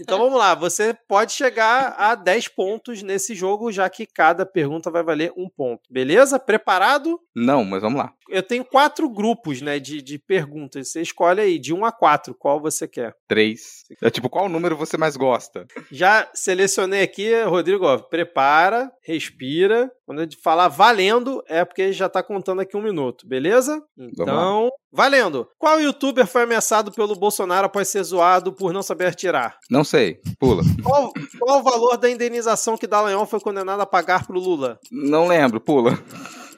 Então 0.00 0.18
vamos 0.18 0.38
lá, 0.38 0.54
você 0.54 0.94
pode 1.08 1.32
chegar 1.32 1.94
a 1.98 2.14
10 2.14 2.48
pontos 2.48 3.02
nesse 3.02 3.34
jogo, 3.34 3.72
já 3.72 3.88
que 3.88 4.06
cada 4.06 4.44
pergunta 4.46 4.90
vai 4.90 5.02
valer 5.02 5.32
um 5.36 5.48
ponto. 5.48 5.82
Beleza? 5.90 6.38
Preparado? 6.38 7.18
Não, 7.34 7.64
mas 7.64 7.82
vamos 7.82 7.98
lá. 7.98 8.12
Eu 8.28 8.42
tenho 8.42 8.64
quatro 8.64 9.08
grupos 9.10 9.60
né, 9.60 9.78
de, 9.78 10.00
de 10.00 10.18
perguntas. 10.18 10.90
Você 10.92 11.02
escolhe 11.02 11.40
aí, 11.40 11.58
de 11.58 11.74
1 11.74 11.84
a 11.84 11.92
4, 11.92 12.34
qual 12.34 12.60
você 12.60 12.86
quer. 12.86 13.14
Três. 13.26 13.82
É 14.00 14.08
tipo, 14.10 14.28
qual 14.28 14.48
número 14.48 14.76
você 14.76 14.96
mais 14.96 15.16
gosta? 15.16 15.66
Já 15.90 16.28
selecionei 16.32 17.02
aqui, 17.02 17.42
Rodrigo, 17.42 17.84
ó, 17.84 17.98
prepara, 17.98 18.90
respira. 19.30 19.90
Quando 20.04 20.22
eu 20.22 20.28
falar 20.42 20.68
valendo, 20.68 21.42
é 21.48 21.64
porque 21.64 21.92
já 21.92 22.08
tá 22.08 22.22
contando 22.22 22.60
aqui 22.60 22.76
um 22.76 22.82
minuto, 22.82 23.26
beleza? 23.26 23.82
Então, 23.96 24.68
valendo. 24.92 25.46
Qual 25.58 25.80
youtuber 25.80 26.26
foi 26.26 26.42
ameaçado 26.42 26.90
pelo 26.90 27.14
Bolsonaro 27.14 27.66
após 27.66 27.88
ser 27.88 28.02
zoado 28.02 28.52
por 28.52 28.72
não 28.72 28.82
saber 28.82 29.06
atirar? 29.06 29.56
Não 29.70 29.84
sei. 29.84 30.20
Pula. 30.38 30.62
Qual, 30.82 31.12
qual 31.38 31.60
o 31.60 31.62
valor 31.62 31.96
da 31.96 32.10
indenização 32.10 32.76
que 32.76 32.86
Dallagnol 32.86 33.26
foi 33.26 33.38
condenado 33.38 33.80
a 33.80 33.86
pagar 33.86 34.26
pro 34.26 34.38
Lula? 34.38 34.78
Não 34.90 35.28
lembro. 35.28 35.60
Pula. 35.60 35.98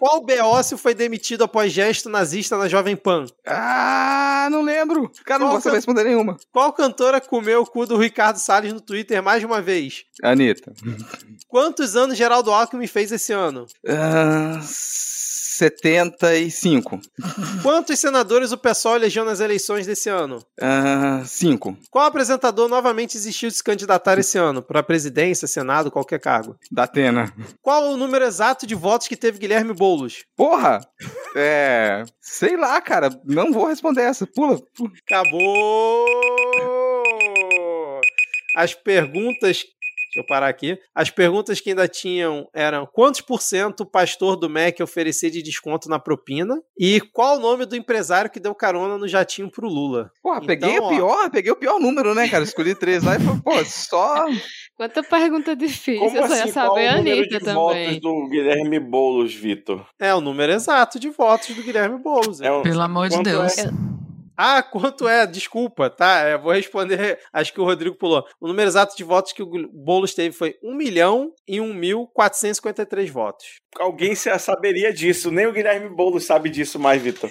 Qual 0.02 0.20
Beócio 0.20 0.76
foi 0.76 0.96
demitido 0.96 1.44
após 1.44 1.72
gesto 1.72 2.08
nazista 2.08 2.58
na 2.58 2.66
Jovem 2.66 2.96
Pan? 2.96 3.24
Ah, 3.46 4.48
não 4.50 4.60
lembro. 4.60 5.08
Cara, 5.24 5.38
não 5.38 5.46
Qual 5.46 5.52
vou 5.52 5.60
saber 5.60 5.76
responder 5.76 6.02
nenhuma. 6.02 6.36
Qual 6.50 6.72
cantora 6.72 7.20
comeu 7.20 7.62
o 7.62 7.66
cu 7.66 7.86
do 7.86 7.96
Ricardo 7.96 8.38
Salles 8.38 8.72
no 8.72 8.80
Twitter 8.80 9.22
mais 9.22 9.38
de 9.38 9.46
uma 9.46 9.62
vez? 9.62 10.04
Anitta. 10.20 10.72
Quantos 11.46 11.94
anos 11.94 12.18
Geraldo 12.18 12.50
Alckmin 12.50 12.88
fez 12.88 13.12
esse 13.12 13.32
ano? 13.32 13.64
Ah, 13.86 14.58
75. 15.56 17.00
Quantos 17.62 17.98
senadores 17.98 18.52
o 18.52 18.58
PSOL 18.58 18.96
elegeu 18.96 19.24
nas 19.24 19.40
eleições 19.40 19.86
desse 19.86 20.08
ano? 20.08 20.42
Ah, 20.60 21.22
5. 21.26 21.76
Qual 21.90 22.06
apresentador 22.06 22.68
novamente 22.68 23.16
existiu 23.16 23.50
de 23.50 23.56
se 23.56 23.62
candidatar 23.62 24.18
esse 24.18 24.38
ano? 24.38 24.62
Para 24.62 24.82
presidência, 24.82 25.46
senado, 25.46 25.90
qualquer 25.90 26.20
cargo? 26.20 26.56
Da 26.70 26.84
Atena. 26.84 27.32
Qual 27.60 27.90
o 27.92 27.96
número 27.96 28.24
exato 28.24 28.66
de 28.66 28.74
votos 28.74 29.06
que 29.06 29.16
teve 29.16 29.38
Guilherme 29.38 29.74
Boulos? 29.74 30.24
Porra! 30.34 30.80
É. 31.36 32.04
Sei 32.20 32.56
lá, 32.56 32.80
cara. 32.80 33.10
Não 33.24 33.52
vou 33.52 33.66
responder 33.66 34.02
essa. 34.02 34.26
Pula. 34.26 34.58
pula. 34.74 34.90
Acabou! 35.06 36.06
As 38.56 38.74
perguntas. 38.74 39.64
Deixa 40.14 40.20
eu 40.22 40.26
parar 40.26 40.48
aqui. 40.48 40.78
As 40.94 41.08
perguntas 41.08 41.58
que 41.58 41.70
ainda 41.70 41.88
tinham 41.88 42.46
eram 42.54 42.86
quantos 42.92 43.22
por 43.22 43.40
cento 43.40 43.80
o 43.80 43.86
pastor 43.86 44.36
do 44.36 44.48
MEC 44.50 44.82
oferecia 44.82 45.30
de 45.30 45.42
desconto 45.42 45.88
na 45.88 45.98
propina? 45.98 46.54
E 46.78 47.00
qual 47.00 47.38
o 47.38 47.40
nome 47.40 47.64
do 47.64 47.74
empresário 47.74 48.30
que 48.30 48.38
deu 48.38 48.54
carona 48.54 48.98
no 48.98 49.08
jatinho 49.08 49.50
pro 49.50 49.66
Lula? 49.66 50.10
Porra, 50.22 50.36
Então, 50.36 50.46
peguei 50.46 50.78
ó. 50.78 50.84
o 50.86 50.88
pior, 50.90 51.30
peguei 51.30 51.50
o 51.50 51.56
pior 51.56 51.80
número, 51.80 52.14
né, 52.14 52.28
cara? 52.28 52.44
Escolhi 52.44 52.74
três 52.74 53.02
lá 53.02 53.16
e 53.16 53.20
falei, 53.20 53.40
pô, 53.42 53.64
só. 53.64 54.26
Quanta 54.76 55.02
pergunta 55.02 55.56
difícil. 55.56 56.00
Como 56.00 56.16
eu 56.16 56.28
só 56.28 56.34
ia 56.34 56.42
assim? 56.44 56.52
Qual 56.52 56.66
saber 56.68 56.88
a 56.88 56.96
número 56.98 57.16
Anitta 57.18 57.38
de 57.38 57.44
também. 57.44 57.54
votos 57.86 58.00
do 58.00 58.28
Guilherme 58.28 58.80
Boulos, 58.80 59.34
Vitor? 59.34 59.86
É 59.98 60.14
o 60.14 60.20
número 60.20 60.52
exato 60.52 60.98
de 60.98 61.08
votos 61.08 61.54
do 61.54 61.62
Guilherme 61.62 61.98
Boulos. 61.98 62.40
É 62.42 62.52
um- 62.52 62.62
Pelo 62.62 62.82
amor 62.82 63.08
de 63.08 63.14
quanto 63.16 63.24
Deus. 63.30 63.56
é? 63.58 63.70
Ah, 64.36 64.62
quanto 64.62 65.06
é? 65.06 65.26
Desculpa, 65.26 65.90
tá? 65.90 66.20
É, 66.20 66.38
vou 66.38 66.52
responder. 66.52 67.18
Acho 67.32 67.52
que 67.52 67.60
o 67.60 67.64
Rodrigo 67.64 67.96
pulou. 67.96 68.24
O 68.40 68.48
número 68.48 68.68
exato 68.68 68.96
de 68.96 69.04
votos 69.04 69.32
que 69.32 69.42
o 69.42 69.68
Boulos 69.72 70.14
teve 70.14 70.34
foi 70.34 70.56
1 70.62 70.74
milhão 70.74 71.32
e 71.46 71.58
1.453 71.58 73.10
votos. 73.10 73.60
Alguém 73.78 74.14
saberia 74.14 74.92
disso. 74.92 75.30
Nem 75.30 75.46
o 75.46 75.52
Guilherme 75.52 75.88
Boulos 75.88 76.24
sabe 76.24 76.48
disso 76.48 76.78
mais, 76.78 77.00
Vitor. 77.00 77.30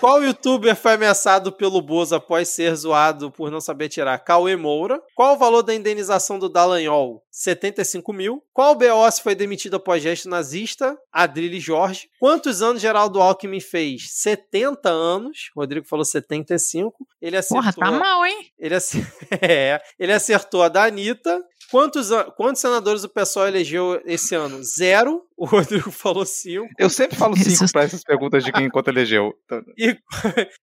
Qual 0.00 0.22
youtuber 0.22 0.74
foi 0.74 0.92
ameaçado 0.92 1.52
pelo 1.52 1.80
Bozo 1.82 2.14
após 2.14 2.48
ser 2.48 2.74
zoado 2.74 3.30
por 3.30 3.50
não 3.50 3.60
saber 3.60 3.88
tirar? 3.88 4.18
Cauê 4.18 4.56
Moura. 4.56 5.02
Qual 5.14 5.34
o 5.34 5.38
valor 5.38 5.62
da 5.62 5.74
indenização 5.74 6.38
do 6.38 6.48
Dallagnol? 6.48 7.22
75 7.30 8.12
mil. 8.12 8.42
Qual 8.52 8.74
BOS 8.74 9.18
foi 9.18 9.34
demitido 9.34 9.76
após 9.76 10.02
gesto 10.02 10.28
nazista? 10.28 10.96
Adrilles 11.12 11.62
Jorge. 11.62 12.08
Quantos 12.18 12.62
anos 12.62 12.80
Geraldo 12.80 13.20
Alckmin 13.20 13.60
fez? 13.60 14.08
70 14.12 14.88
anos. 14.88 15.50
Rodrigo 15.54 15.86
falou 15.86 16.04
75. 16.04 17.06
Ele 17.20 17.36
acertou. 17.36 17.62
Porra, 17.62 17.72
tá 17.72 17.90
mal, 17.90 18.24
hein? 18.24 18.46
Ele, 18.58 18.74
ace- 18.74 19.06
é, 19.42 19.80
ele 19.98 20.12
acertou 20.12 20.62
a 20.62 20.68
da 20.68 20.84
Anitta 20.84 21.42
Quantos, 21.70 22.12
an- 22.12 22.30
quantos 22.36 22.60
senadores 22.60 23.02
o 23.02 23.08
pessoal 23.08 23.48
elegeu 23.48 24.00
esse 24.04 24.34
ano? 24.36 24.62
Zero. 24.62 25.22
O 25.36 25.44
Rodrigo 25.44 25.90
falou 25.92 26.24
cinco. 26.24 26.66
Eu 26.78 26.88
sempre 26.88 27.16
falo 27.16 27.34
Isso. 27.36 27.50
cinco 27.50 27.72
pra 27.72 27.82
essas 27.82 28.02
perguntas 28.02 28.42
de 28.44 28.50
quem 28.52 28.70
conta 28.70 28.90
elegeu. 28.90 29.34
E, 29.78 29.96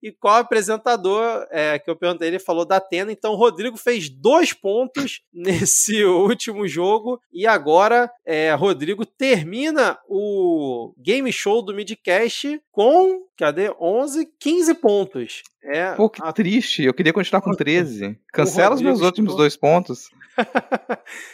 e 0.01 0.11
qual 0.11 0.37
apresentador 0.37 1.45
é, 1.51 1.77
que 1.77 1.89
eu 1.89 1.95
perguntei? 1.95 2.27
Ele 2.27 2.39
falou 2.39 2.65
da 2.65 2.77
Atena. 2.77 3.11
Então, 3.11 3.33
o 3.33 3.35
Rodrigo 3.35 3.77
fez 3.77 4.09
dois 4.09 4.51
pontos 4.53 5.21
nesse 5.33 6.03
último 6.03 6.67
jogo. 6.67 7.19
E 7.31 7.45
agora, 7.45 8.09
é, 8.25 8.53
Rodrigo 8.53 9.05
termina 9.05 9.97
o 10.07 10.93
game 10.97 11.31
show 11.31 11.61
do 11.61 11.73
Midcast 11.73 12.59
com, 12.71 13.21
cadê? 13.37 13.71
11, 13.79 14.27
15 14.39 14.73
pontos. 14.75 15.43
É, 15.63 15.93
Pô, 15.93 16.09
que 16.09 16.21
a- 16.23 16.33
triste. 16.33 16.83
Eu 16.83 16.93
queria 16.93 17.13
continuar 17.13 17.41
com 17.41 17.53
13. 17.53 18.17
Cancela 18.33 18.75
os 18.75 18.81
meus 18.81 19.01
últimos 19.01 19.35
dois 19.35 19.55
pontos. 19.55 20.09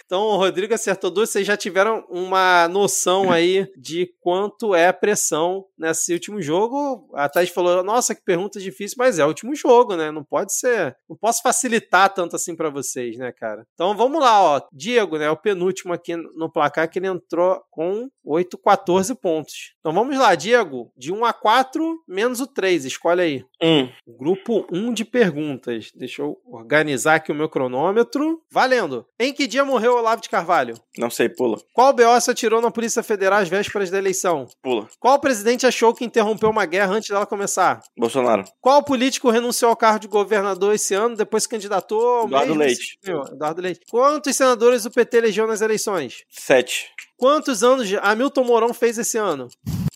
Então, 0.05 0.21
o 0.21 0.37
Rodrigo 0.37 0.73
acertou 0.73 1.09
duas. 1.09 1.29
Vocês 1.29 1.47
já 1.47 1.55
tiveram 1.55 2.05
uma 2.09 2.67
noção 2.67 3.28
aí 3.31 3.67
de 3.77 4.09
quanto 4.19 4.75
é 4.75 4.87
a 4.87 4.93
pressão 4.93 5.65
nesse 5.77 6.13
último 6.13 6.41
jogo. 6.41 7.09
A 7.13 7.29
Thaís 7.29 7.49
falou: 7.49 7.83
Nossa, 7.83 8.13
que 8.13 8.21
pergunta 8.23 8.59
difícil, 8.59 8.95
mas 8.97 9.19
é 9.19 9.25
o 9.25 9.27
último 9.27 9.55
jogo, 9.55 9.95
né? 9.95 10.11
Não 10.11 10.23
pode 10.23 10.53
ser. 10.53 10.95
Não 11.09 11.15
posso 11.15 11.41
facilitar 11.41 12.13
tanto 12.13 12.35
assim 12.35 12.55
pra 12.55 12.69
vocês, 12.69 13.17
né, 13.17 13.31
cara? 13.31 13.65
Então 13.73 13.95
vamos 13.95 14.21
lá, 14.21 14.41
ó. 14.41 14.61
Diego, 14.71 15.17
né? 15.17 15.29
O 15.29 15.37
penúltimo 15.37 15.93
aqui 15.93 16.15
no 16.15 16.51
placar 16.51 16.89
que 16.89 16.99
ele 16.99 17.07
entrou 17.07 17.61
com 17.71 18.09
8, 18.23 18.57
14 18.57 19.15
pontos. 19.15 19.73
Então 19.79 19.93
vamos 19.93 20.17
lá, 20.17 20.35
Diego. 20.35 20.91
De 20.97 21.11
1 21.11 21.25
a 21.25 21.33
4, 21.33 22.03
menos 22.07 22.39
o 22.39 22.47
3. 22.47 22.85
Escolhe 22.85 23.21
aí. 23.21 23.45
Um. 23.61 23.89
Grupo 24.07 24.67
1 24.71 24.93
de 24.93 25.05
perguntas. 25.05 25.89
Deixa 25.95 26.21
eu 26.21 26.37
organizar 26.45 27.15
aqui 27.15 27.31
o 27.31 27.35
meu 27.35 27.49
cronômetro. 27.49 28.41
Valendo. 28.51 29.05
Em 29.19 29.33
que 29.33 29.47
dia 29.47 29.65
morreu 29.65 29.95
Olavo 29.95 30.21
de 30.21 30.29
Carvalho? 30.29 30.75
Não 30.97 31.09
sei, 31.09 31.29
pula. 31.29 31.57
Qual 31.73 31.93
BO 31.93 32.19
se 32.21 32.31
atirou 32.31 32.61
na 32.61 32.71
Polícia 32.71 33.01
Federal 33.01 33.18
às 33.27 33.49
vésperas 33.49 33.89
da 33.89 33.97
eleição? 33.97 34.47
Pula. 34.61 34.87
Qual 34.99 35.19
presidente 35.19 35.65
achou 35.65 35.93
que 35.93 36.05
interrompeu 36.05 36.49
uma 36.49 36.65
guerra 36.65 36.93
antes 36.93 37.09
dela 37.09 37.25
começar? 37.25 37.81
Bolsonaro. 37.97 38.45
Qual 38.61 38.83
político 38.83 39.29
renunciou 39.29 39.69
ao 39.69 39.75
cargo 39.75 39.99
de 39.99 40.07
governador 40.07 40.73
esse 40.73 40.93
ano, 40.93 41.15
depois 41.15 41.43
se 41.43 41.49
candidatou 41.49 42.05
ao 42.05 42.27
Eduardo 42.27 42.53
Leite. 42.53 42.99
Eduardo 43.03 43.61
Leite. 43.61 43.81
Quantos 43.89 44.35
senadores 44.35 44.85
o 44.85 44.91
PT 44.91 45.17
elegeu 45.17 45.47
nas 45.47 45.61
eleições? 45.61 46.23
Sete. 46.29 46.89
Quantos 47.17 47.63
anos 47.63 47.89
Hamilton 48.01 48.43
Mourão 48.43 48.73
fez 48.73 48.97
esse 48.97 49.17
ano? 49.17 49.49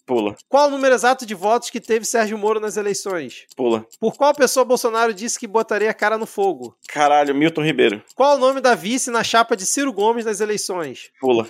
Pula. 0.05 0.35
Qual 0.49 0.67
o 0.67 0.71
número 0.71 0.93
exato 0.93 1.25
de 1.25 1.34
votos 1.34 1.69
que 1.69 1.80
teve 1.80 2.05
Sérgio 2.05 2.38
Moro 2.38 2.59
nas 2.59 2.75
eleições? 2.75 3.45
Pula. 3.55 3.85
Por 3.99 4.15
qual 4.15 4.34
pessoa 4.35 4.65
Bolsonaro 4.65 5.13
disse 5.13 5.39
que 5.39 5.47
botaria 5.47 5.89
a 5.89 5.93
cara 5.93 6.17
no 6.17 6.25
fogo? 6.25 6.75
Caralho, 6.89 7.34
Milton 7.34 7.63
Ribeiro. 7.63 8.03
Qual 8.15 8.35
o 8.35 8.39
nome 8.39 8.59
da 8.59 8.75
vice 8.75 9.09
na 9.09 9.23
chapa 9.23 9.55
de 9.55 9.65
Ciro 9.65 9.93
Gomes 9.93 10.25
nas 10.25 10.41
eleições? 10.41 11.09
Pula. 11.21 11.49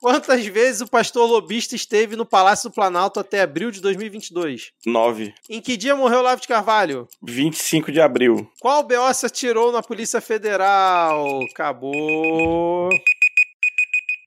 Quantas 0.00 0.46
vezes 0.46 0.80
o 0.80 0.86
pastor 0.86 1.28
lobista 1.28 1.74
esteve 1.74 2.14
no 2.14 2.24
Palácio 2.24 2.70
do 2.70 2.74
Planalto 2.74 3.18
até 3.18 3.40
abril 3.40 3.70
de 3.70 3.80
2022? 3.80 4.72
Nove. 4.86 5.34
Em 5.50 5.60
que 5.60 5.76
dia 5.76 5.96
morreu 5.96 6.20
Olavo 6.20 6.40
de 6.40 6.48
Carvalho? 6.48 7.08
25 7.22 7.90
de 7.90 8.00
abril. 8.00 8.48
Qual 8.60 8.82
BO 8.84 9.12
se 9.12 9.26
atirou 9.26 9.72
na 9.72 9.82
Polícia 9.82 10.20
Federal? 10.20 11.40
Acabou. 11.50 12.90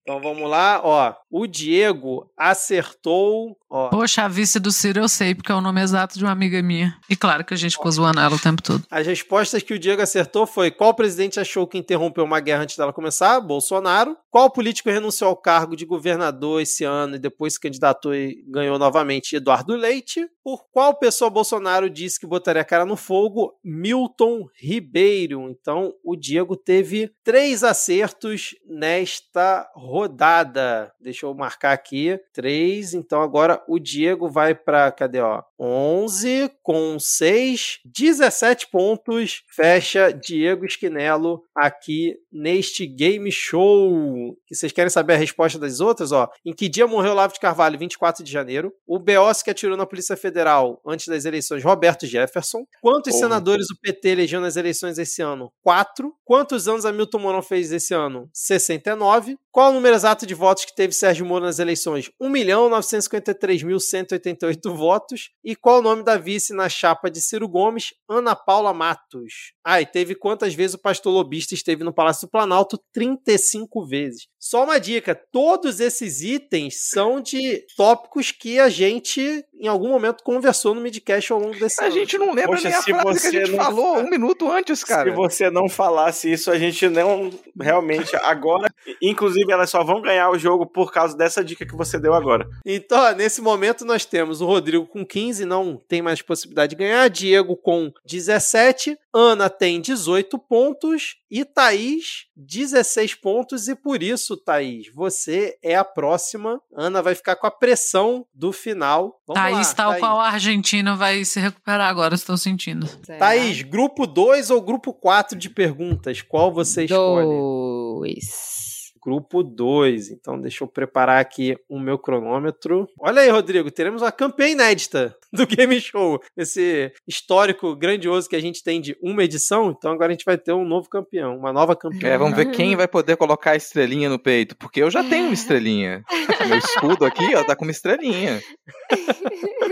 Então 0.02 0.20
vamos 0.20 0.50
lá, 0.50 0.82
ó. 0.84 1.21
O 1.32 1.48
Diego 1.48 2.30
acertou, 2.38 3.58
ó. 3.70 3.88
Poxa, 3.88 4.24
a 4.24 4.28
vice 4.28 4.60
do 4.60 4.70
Ciro 4.70 5.00
eu 5.00 5.08
sei, 5.08 5.34
porque 5.34 5.50
é 5.50 5.56
o 5.56 5.62
nome 5.62 5.82
exato 5.82 6.18
de 6.18 6.26
uma 6.26 6.32
amiga 6.32 6.62
minha. 6.62 6.98
E 7.10 7.16
claro 7.16 7.46
que 7.46 7.54
a 7.54 7.58
gente 7.58 7.72
ficou 7.72 7.90
zoando 7.90 8.20
ela 8.20 8.36
o 8.36 8.40
tempo 8.40 8.62
todo. 8.62 8.84
As 8.92 9.08
respostas 9.08 9.64
que 9.64 9.74
o 9.74 9.80
Diego 9.80 10.02
acertou 10.02 10.46
foi: 10.46 10.70
qual 10.70 10.94
presidente 10.94 11.40
achou 11.40 11.66
que 11.66 11.78
interrompeu 11.78 12.26
uma 12.26 12.42
guerra 12.42 12.64
antes 12.64 12.76
dela 12.76 12.92
começar? 12.92 13.40
Bolsonaro. 13.40 14.18
Qual 14.30 14.50
político 14.50 14.90
renunciou 14.90 15.30
ao 15.30 15.38
cargo 15.38 15.76
de 15.76 15.86
governador 15.86 16.62
esse 16.62 16.84
ano 16.84 17.16
e 17.16 17.20
depois 17.20 17.54
se 17.54 17.60
candidatou 17.60 18.14
e 18.14 18.44
ganhou 18.48 18.78
novamente? 18.78 19.36
Eduardo 19.36 19.74
Leite. 19.76 20.28
Por 20.44 20.66
qual 20.72 20.98
pessoa 20.98 21.30
Bolsonaro 21.30 21.90
disse 21.90 22.20
que 22.20 22.28
botaria 22.28 22.62
a 22.62 22.66
cara 22.66 22.86
no 22.86 22.98
fogo? 22.98 23.54
Milton 23.64 24.48
Ribeiro. 24.56 25.50
Então 25.50 25.94
o 26.04 26.16
Diego 26.16 26.58
teve 26.58 27.12
três 27.24 27.64
acertos 27.64 28.56
nesta 28.68 29.70
rodada. 29.76 30.92
Deixa 31.00 31.21
eu 31.26 31.34
marcar 31.34 31.74
aqui. 31.74 32.20
Três. 32.34 32.94
Então 32.94 33.22
agora 33.22 33.62
o 33.68 33.80
Diego 33.80 34.30
vai 34.30 34.56
para 34.56 34.92
cadê 34.92 35.20
ó? 35.20 35.44
11 35.60 36.52
com 36.64 36.98
6, 37.00 37.80
17 37.86 38.68
pontos. 38.72 39.44
Fecha 39.48 40.12
Diego 40.12 40.66
Esquinelo 40.66 41.44
aqui 41.56 42.16
neste 42.32 42.88
game 42.88 43.32
show. 43.32 44.36
Que 44.48 44.56
vocês 44.56 44.72
querem 44.72 44.90
saber 44.90 45.14
a 45.14 45.18
resposta 45.18 45.60
das 45.60 45.80
outras, 45.80 46.12
ó? 46.12 46.30
Em 46.46 46.54
que 46.54 46.68
dia 46.68 46.88
morreu 46.88 47.12
Olavo 47.12 47.34
de 47.34 47.40
Carvalho? 47.40 47.78
24 47.78 48.24
de 48.24 48.32
janeiro. 48.32 48.74
O 48.88 48.98
BOS 48.98 49.44
que 49.44 49.52
atirou 49.52 49.78
na 49.78 49.86
Polícia 49.86 50.18
Federal 50.18 50.82
antes 50.86 51.08
das 51.08 51.26
eleições, 51.26 51.64
Roberto 51.64 52.08
Jefferson. 52.08 52.66
Quantos 52.82 53.14
Porra. 53.14 53.24
senadores 53.26 53.70
o 53.70 53.80
PT 53.80 54.10
elegeu 54.10 54.42
nas 54.42 54.56
eleições 54.56 54.98
esse 54.98 55.22
ano? 55.22 55.52
4. 55.62 56.12
Quantos 56.26 56.68
anos 56.68 56.86
Hamilton 56.86 57.20
Mourão 57.20 57.42
fez 57.42 57.72
esse 57.72 57.94
ano? 57.94 58.30
69. 58.34 59.38
Qual 59.52 59.70
o 59.70 59.74
número 59.74 59.96
exato 59.96 60.26
de 60.26 60.34
votos 60.34 60.66
que 60.66 60.74
teve 60.74 60.94
Sérgio 60.94 61.11
Moro 61.20 61.46
nas 61.46 61.60
eleições? 61.60 62.10
1.953.188 62.22 64.76
votos. 64.76 65.30
E 65.44 65.56
qual 65.56 65.80
o 65.80 65.82
nome 65.82 66.04
da 66.04 66.18
vice 66.18 66.54
na 66.54 66.70
chapa 66.70 67.10
de 67.10 67.22
Ciro 67.22 67.48
Gomes? 67.48 67.94
Ana 68.10 68.36
Paula 68.36 68.74
Matos. 68.74 69.54
Ah, 69.64 69.82
e 69.82 69.86
teve 69.86 70.16
quantas 70.16 70.54
vezes 70.54 70.76
o 70.76 70.82
pastor 70.82 71.14
lobista 71.14 71.54
esteve 71.54 71.84
no 71.84 71.94
Palácio 71.94 72.28
do 72.28 72.32
Planalto? 72.32 72.80
35 72.94 73.86
vezes. 73.86 74.28
Só 74.40 74.64
uma 74.64 74.80
dica: 74.80 75.16
todos 75.32 75.80
esses 75.80 76.22
itens 76.22 76.90
são 76.90 77.22
de 77.22 77.64
tópicos 77.78 78.32
que 78.32 78.60
a 78.60 78.70
gente, 78.70 79.44
em 79.60 79.68
algum 79.68 79.90
momento, 79.90 80.24
conversou 80.24 80.74
no 80.74 80.82
midcast 80.82 81.32
ao 81.32 81.40
longo 81.40 81.58
desse 81.60 81.82
A 81.82 81.86
ano. 81.86 81.94
gente 81.94 82.18
não 82.18 82.34
lembra 82.34 82.52
Poxa, 82.56 82.70
nem 82.70 82.78
a 82.78 82.82
se 82.82 82.92
frase 82.92 83.22
que 83.22 83.28
a 83.28 83.32
gente 83.46 83.52
não 83.52 83.64
falou 83.64 83.96
fa- 83.96 84.02
um 84.02 84.10
minuto 84.10 84.50
antes, 84.52 84.84
cara. 84.84 85.10
Se 85.10 85.16
você 85.16 85.50
não 85.50 85.70
falasse 85.70 86.32
isso, 86.32 86.50
a 86.52 86.58
gente 86.58 86.90
não 86.90 87.30
realmente 87.60 88.16
agora, 88.18 88.68
inclusive 89.02 89.52
elas 89.52 89.70
só 89.70 89.84
vão 89.84 90.02
ganhar 90.02 90.30
o 90.32 90.38
jogo 90.40 90.66
por 90.66 90.92
causa 90.92 91.01
dessa 91.16 91.44
dica 91.44 91.66
que 91.66 91.76
você 91.76 92.00
deu 92.00 92.14
agora. 92.14 92.48
Então, 92.66 93.00
ó, 93.00 93.12
nesse 93.12 93.42
momento 93.42 93.86
nós 93.86 94.06
temos 94.06 94.42
o 94.42 94.46
Rodrigo 94.46 94.86
com 94.86 95.06
15, 95.06 95.46
não 95.46 95.78
tem 95.88 96.02
mais 96.02 96.22
possibilidade 96.22 96.72
de 96.72 96.76
ganhar. 96.76 97.10
Diego 97.10 97.56
com 97.56 97.92
17. 98.06 98.98
Ana 99.14 99.50
tem 99.50 99.82
18 99.82 100.38
pontos. 100.40 101.16
E 101.30 101.46
Thaís, 101.46 102.26
16 102.36 103.16
pontos. 103.16 103.68
E 103.68 103.76
por 103.76 104.04
isso, 104.04 104.36
Thaís, 104.36 104.88
você 104.94 105.58
é 105.64 105.76
a 105.76 105.84
próxima. 105.84 106.62
Ana 106.76 107.02
vai 107.02 107.16
ficar 107.16 107.36
com 107.38 107.48
a 107.48 107.52
pressão 107.52 108.26
do 108.34 108.52
final. 108.52 109.20
Vamos 109.26 109.42
Thaís, 109.42 109.68
lá, 109.70 109.74
tal 109.74 109.90
Thaís. 109.92 110.02
qual 110.02 110.20
a 110.20 110.30
Argentina 110.30 110.96
vai 110.96 111.24
se 111.24 111.40
recuperar 111.40 111.90
agora, 111.90 112.16
estou 112.16 112.38
sentindo. 112.38 112.88
Será? 113.04 113.20
Thaís, 113.20 113.62
grupo 113.62 114.06
2 114.06 114.50
ou 114.50 114.62
grupo 114.62 114.94
4 114.94 115.38
de 115.38 115.50
perguntas? 115.50 116.22
Qual 116.22 116.52
você 116.54 116.84
escolhe? 116.84 117.26
Dois. 117.26 118.61
Grupo 119.04 119.44
2. 119.44 120.12
Então, 120.12 120.40
deixa 120.40 120.64
eu 120.64 120.68
preparar 120.68 121.20
aqui 121.20 121.58
o 121.68 121.80
meu 121.80 121.98
cronômetro. 121.98 122.88
Olha 123.00 123.22
aí, 123.22 123.30
Rodrigo, 123.30 123.72
teremos 123.72 124.02
uma 124.02 124.12
campanha 124.12 124.52
inédita 124.52 125.16
do 125.34 125.48
Game 125.48 125.80
Show. 125.80 126.22
Esse 126.38 126.92
histórico 127.08 127.76
grandioso 127.76 128.30
que 128.30 128.36
a 128.36 128.42
gente 128.42 128.64
tem 128.64 128.80
de 128.80 128.96
uma 129.02 129.24
edição. 129.24 129.72
Então, 129.72 129.92
agora 129.92 130.10
a 130.10 130.12
gente 130.12 130.26
vai 130.26 130.38
ter 130.38 130.54
um 130.54 130.66
novo 130.66 130.90
campeão, 130.90 131.38
uma 131.38 131.52
nova 131.52 131.76
campeã. 131.76 132.10
É, 132.10 132.18
vamos 132.18 132.36
ver 132.36 132.52
quem 132.52 132.76
vai 132.76 132.88
poder 132.88 133.18
colocar 133.18 133.52
a 133.52 133.56
estrelinha 133.56 134.10
no 134.10 134.20
peito, 134.20 134.56
porque 134.56 134.82
eu 134.82 134.92
já 134.92 135.04
tenho 135.04 135.26
uma 135.26 135.34
estrelinha. 135.34 136.04
Meu 136.48 136.58
escudo 136.58 137.06
aqui, 137.06 137.36
ó, 137.36 137.44
tá 137.44 137.56
com 137.56 137.66
uma 137.66 137.72
estrelinha. 137.72 138.42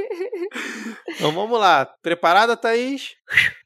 Então, 1.10 1.32
vamos 1.32 1.60
lá. 1.60 1.88
Preparada, 2.02 2.56
Thaís? 2.56 3.12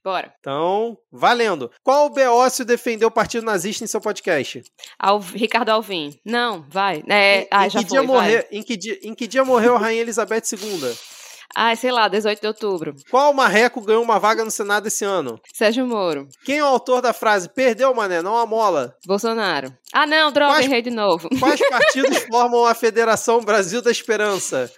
Bora. 0.04 0.34
Então, 0.40 0.98
valendo. 1.12 1.72
Qual 1.84 2.10
Beócio 2.10 2.66
defendeu 2.66 3.08
o 3.08 3.12
partido 3.12 3.46
nazista 3.46 3.84
em 3.84 3.88
seu 3.88 4.02
podcast? 4.02 4.62
Al- 5.00 5.20
Ricardo 5.20 5.70
Alvim. 5.70 6.18
Não, 6.26 6.66
vai. 6.70 7.04
É, 7.10 7.42
em, 7.44 7.48
ah, 7.52 7.68
em 7.68 7.70
já 7.70 7.80
que 7.80 7.90
foi, 7.90 7.98
dia 8.00 8.08
vai. 8.08 8.08
morrer, 8.08 8.48
em, 8.52 8.64
que 8.64 8.76
dia, 8.78 9.00
em 9.04 9.14
que 9.14 9.28
dia 9.28 9.44
morreu 9.46 9.76
a 9.76 9.80
Rainha 9.80 10.02
Elizabeth 10.02 10.44
II? 10.52 10.94
Ah, 11.56 11.76
sei 11.76 11.92
lá, 11.92 12.08
18 12.08 12.42
de 12.42 12.48
outubro. 12.48 12.96
Qual 13.12 13.32
marreco 13.32 13.80
ganhou 13.80 14.02
uma 14.02 14.18
vaga 14.20 14.44
no 14.44 14.50
Senado 14.50 14.88
esse 14.88 15.06
ano? 15.06 15.40
Sérgio 15.54 15.86
Moro. 15.86 16.28
Quem 16.44 16.58
é 16.58 16.64
o 16.64 16.68
autor 16.68 17.00
da 17.00 17.14
frase 17.14 17.48
Perdeu, 17.48 17.94
mané, 17.94 18.24
não 18.24 18.36
a 18.36 18.46
mola? 18.48 18.96
Bolsonaro. 19.06 19.72
Ah, 19.94 20.08
não, 20.08 20.32
droga, 20.32 20.54
Quais- 20.56 20.66
errei 20.66 20.82
de 20.82 20.90
novo. 20.90 21.30
Quais 21.40 21.60
partidos 21.70 22.18
formam 22.24 22.66
a 22.66 22.74
Federação 22.74 23.40
Brasil 23.42 23.84
da 23.84 23.92
Esperança? 23.92 24.72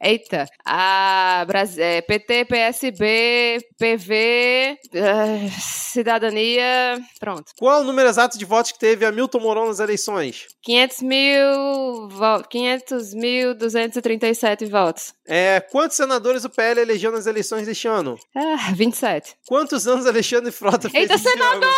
Eita. 0.00 0.46
A 0.64 1.44
Bras... 1.46 1.76
é, 1.76 2.00
PT, 2.00 2.44
PSB, 2.44 3.58
PV, 3.78 4.78
eh, 4.94 5.48
Cidadania. 5.60 7.00
Pronto. 7.18 7.50
Qual 7.58 7.80
o 7.80 7.84
número 7.84 8.08
exato 8.08 8.38
de 8.38 8.44
votos 8.44 8.70
que 8.72 8.78
teve 8.78 9.04
Hamilton 9.04 9.40
Mourão 9.40 9.66
nas 9.66 9.80
eleições? 9.80 10.46
500 10.62 11.02
mil. 11.02 12.08
vo- 12.10 12.44
500 12.48 13.14
mil 13.14 13.54
237 13.54 14.66
votos. 14.66 15.12
É, 15.26 15.60
quantos 15.60 15.96
senadores 15.96 16.44
o 16.44 16.50
PL 16.50 16.80
elegeu 16.80 17.10
nas 17.10 17.26
eleições 17.26 17.66
deste 17.66 17.88
ano? 17.88 18.16
Ah, 18.36 18.72
27. 18.74 19.34
Quantos 19.46 19.86
anos 19.88 20.06
Alexandre 20.06 20.52
Frota 20.52 20.88
fez 20.88 21.10
Eita, 21.10 21.14
esse 21.14 21.28
ano? 21.28 21.66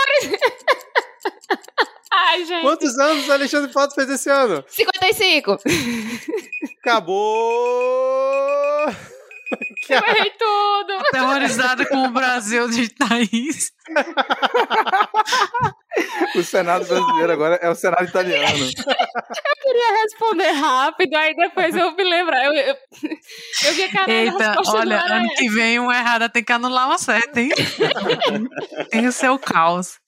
Ai, 2.13 2.45
gente. 2.45 2.63
Quantos 2.63 2.99
anos 2.99 3.31
Alexandre 3.31 3.73
Frota 3.73 3.95
fez 3.95 4.11
esse 4.11 4.29
ano? 4.29 4.65
55. 5.15 5.59
Acabou! 6.81 7.21
Eu 9.91 9.99
errei 10.07 10.31
tudo. 10.39 10.93
Aterrorizada 11.09 11.85
com 11.87 12.05
o 12.05 12.11
Brasil 12.11 12.69
de 12.71 12.89
Thaís. 12.89 13.73
O 16.37 16.43
Senado 16.45 16.87
brasileiro 16.87 17.33
agora 17.33 17.57
é 17.61 17.69
o 17.69 17.75
Senado 17.75 18.05
italiano. 18.05 18.47
queria 19.63 20.03
responder 20.03 20.51
rápido, 20.53 21.17
aí 21.17 21.35
depois 21.35 21.75
eu 21.75 21.93
me 21.95 22.05
lembrar. 22.05 22.45
Eu, 22.45 22.53
eu, 22.53 22.77
eu 23.67 23.75
vi 23.75 23.83
a 23.85 23.93
cara 23.93 24.13
Eita, 24.13 24.55
olha, 24.69 25.01
ano 25.03 25.29
que 25.37 25.49
vem 25.51 25.81
uma 25.81 25.97
errada 25.97 26.29
tem 26.29 26.45
que 26.45 26.53
anular 26.53 26.87
uma 26.87 26.99
certa, 26.99 27.41
hein? 27.41 27.51
tem 28.91 29.07
o 29.09 29.13
seu 29.13 29.39
caos. 29.39 29.99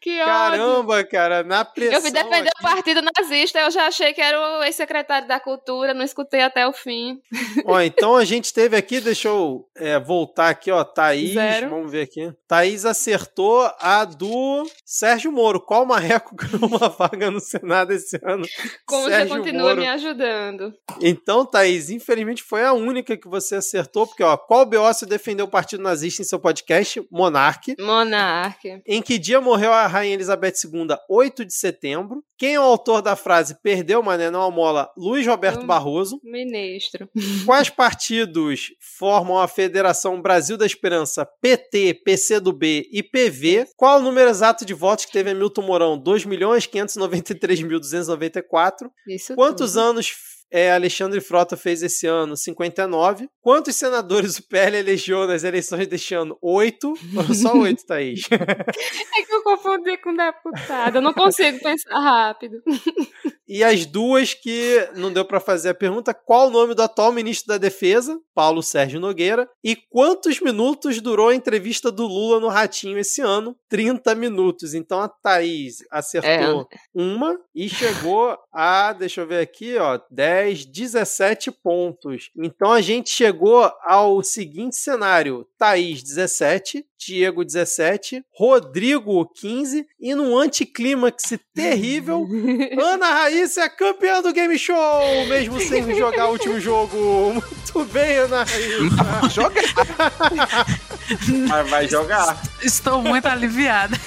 Que 0.00 0.20
ódio. 0.20 0.26
Caramba, 0.26 1.04
cara, 1.04 1.42
na 1.42 1.64
pressão. 1.64 1.94
Eu 1.94 2.00
fui 2.02 2.10
defender 2.12 2.50
aqui- 2.50 2.60
o 2.60 2.62
partido 2.62 3.02
nazista, 3.02 3.58
eu 3.58 3.70
já 3.72 3.86
achei 3.88 4.12
que 4.12 4.20
era 4.20 4.38
o 4.60 4.62
ex-secretário 4.62 5.26
da 5.26 5.40
cultura, 5.40 5.92
não 5.92 6.04
escutei 6.04 6.40
até 6.42 6.66
o 6.66 6.72
fim. 6.72 7.18
Ó, 7.64 7.80
então 7.80 8.14
a 8.16 8.24
gente 8.24 8.52
teve 8.54 8.76
aqui, 8.76 9.00
deixa 9.00 9.26
eu 9.28 9.64
é, 9.76 9.98
voltar 9.98 10.48
aqui, 10.50 10.70
ó, 10.70 10.84
Thaís, 10.84 11.34
Zero. 11.34 11.70
vamos 11.70 11.90
ver 11.90 12.02
aqui. 12.02 12.30
Thaís 12.46 12.84
acertou 12.84 13.68
a 13.80 14.04
do 14.04 14.64
Sérgio 14.84 15.07
Moro. 15.30 15.60
Qual 15.60 15.84
marreco 15.86 16.34
ganhou 16.34 16.66
uma 16.68 16.88
vaga 16.88 17.30
no 17.30 17.40
Senado 17.40 17.92
esse 17.92 18.18
ano? 18.22 18.44
Como 18.86 19.02
você 19.04 19.10
Sérgio 19.10 19.36
continua 19.36 19.62
Moro. 19.70 19.80
me 19.80 19.88
ajudando. 19.88 20.72
Então, 21.00 21.44
Thaís, 21.46 21.90
infelizmente 21.90 22.42
foi 22.42 22.62
a 22.64 22.72
única 22.72 23.16
que 23.16 23.28
você 23.28 23.56
acertou, 23.56 24.06
porque, 24.06 24.22
ó, 24.22 24.36
qual 24.36 24.66
BO 24.66 24.78
você 24.82 25.06
defendeu 25.06 25.46
o 25.46 25.50
partido 25.50 25.82
nazista 25.82 26.22
em 26.22 26.24
seu 26.24 26.38
podcast? 26.38 27.02
Monarque. 27.10 27.74
Monarque. 27.80 28.80
Em 28.86 29.02
que 29.02 29.18
dia 29.18 29.40
morreu 29.40 29.72
a 29.72 29.86
Rainha 29.86 30.14
Elizabeth 30.14 30.54
II? 30.64 30.86
8 31.08 31.44
de 31.44 31.54
setembro. 31.54 32.22
Quem 32.36 32.54
é 32.54 32.60
o 32.60 32.62
autor 32.62 33.02
da 33.02 33.16
frase 33.16 33.56
perdeu, 33.62 34.00
mané, 34.00 34.30
não 34.30 34.42
amola? 34.42 34.88
Luiz 34.96 35.26
Roberto 35.26 35.62
Hum. 35.62 35.66
Barroso. 35.66 36.20
Ministro. 36.22 37.08
Quais 37.44 37.68
partidos 37.68 38.68
formam 38.96 39.38
a 39.38 39.48
Federação 39.48 40.22
Brasil 40.22 40.56
da 40.56 40.64
Esperança, 40.64 41.26
PT, 41.42 42.02
PCdoB 42.04 42.88
e 42.92 43.02
PV? 43.02 43.66
Qual 43.76 43.98
o 43.98 44.02
número 44.02 44.30
exato 44.30 44.64
de 44.64 44.72
votos 44.72 44.97
que 45.06 45.12
teve 45.12 45.30
Hamilton 45.30 45.62
Mourão? 45.62 46.02
2.593.294. 46.02 48.90
Isso 49.08 49.34
Quantos 49.34 49.72
tudo. 49.72 49.80
anos 49.82 50.12
é, 50.50 50.72
Alexandre 50.72 51.20
Frota 51.20 51.56
fez 51.56 51.82
esse 51.82 52.06
ano? 52.06 52.36
59. 52.36 53.28
Quantos 53.40 53.76
senadores 53.76 54.38
o 54.38 54.48
PL 54.48 54.78
elegeu 54.78 55.26
nas 55.26 55.44
eleições 55.44 55.86
deste 55.86 56.14
ano? 56.14 56.38
Oito. 56.40 56.94
Foram 57.14 57.34
só 57.34 57.52
oito, 57.58 57.84
Thaís. 57.84 58.22
É 58.30 59.22
que 59.24 59.34
eu 59.34 59.42
confundi 59.42 59.98
com 59.98 60.14
deputado. 60.14 60.96
Eu 60.96 61.02
não 61.02 61.12
consigo 61.12 61.58
pensar 61.60 62.00
rápido. 62.00 62.62
E 63.48 63.64
as 63.64 63.86
duas 63.86 64.34
que 64.34 64.88
não 64.94 65.12
deu 65.12 65.24
pra 65.24 65.40
fazer 65.40 65.70
a 65.70 65.74
pergunta, 65.74 66.12
qual 66.12 66.48
o 66.48 66.50
nome 66.50 66.74
do 66.74 66.82
atual 66.82 67.10
ministro 67.12 67.48
da 67.48 67.56
Defesa, 67.56 68.20
Paulo 68.34 68.62
Sérgio 68.62 69.00
Nogueira, 69.00 69.48
e 69.64 69.74
quantos 69.74 70.38
minutos 70.40 71.00
durou 71.00 71.28
a 71.28 71.34
entrevista 71.34 71.90
do 71.90 72.06
Lula 72.06 72.38
no 72.38 72.48
Ratinho 72.48 72.98
esse 72.98 73.22
ano? 73.22 73.56
30 73.68 74.14
minutos. 74.14 74.74
Então 74.74 75.00
a 75.00 75.08
Thaís 75.08 75.78
acertou 75.90 76.68
uma 76.94 77.38
e 77.54 77.68
chegou 77.68 78.36
a, 78.52 78.92
deixa 78.92 79.22
eu 79.22 79.26
ver 79.26 79.40
aqui, 79.40 79.76
ó, 79.78 79.98
10, 80.10 80.66
17 80.66 81.50
pontos. 81.50 82.30
Então 82.36 82.70
a 82.70 82.80
gente 82.80 83.08
chegou 83.08 83.70
ao 83.82 84.22
seguinte 84.22 84.76
cenário: 84.76 85.46
Thaís 85.56 86.02
17, 86.02 86.84
Diego 86.98 87.44
17, 87.44 88.24
Rodrigo 88.34 89.24
15 89.34 89.86
e 90.00 90.14
num 90.14 90.36
anticlímax 90.36 91.34
terrível, 91.54 92.26
Ana 92.82 93.06
Raíssa 93.06 93.62
é 93.62 93.68
campeã 93.68 94.20
do 94.20 94.32
Game 94.32 94.58
Show, 94.58 95.26
mesmo 95.28 95.60
sem 95.60 95.94
jogar 95.94 96.26
o 96.28 96.32
último 96.32 96.60
jogo. 96.60 97.34
Muito 97.78 97.92
bem, 97.92 98.16
Ana 98.16 98.44
Raíssa. 98.44 99.28
Joga 99.30 99.60
Mas 101.48 101.70
vai 101.70 101.88
jogar. 101.88 102.42
Estou 102.62 103.02
muito 103.02 103.26
aliviada. 103.26 103.98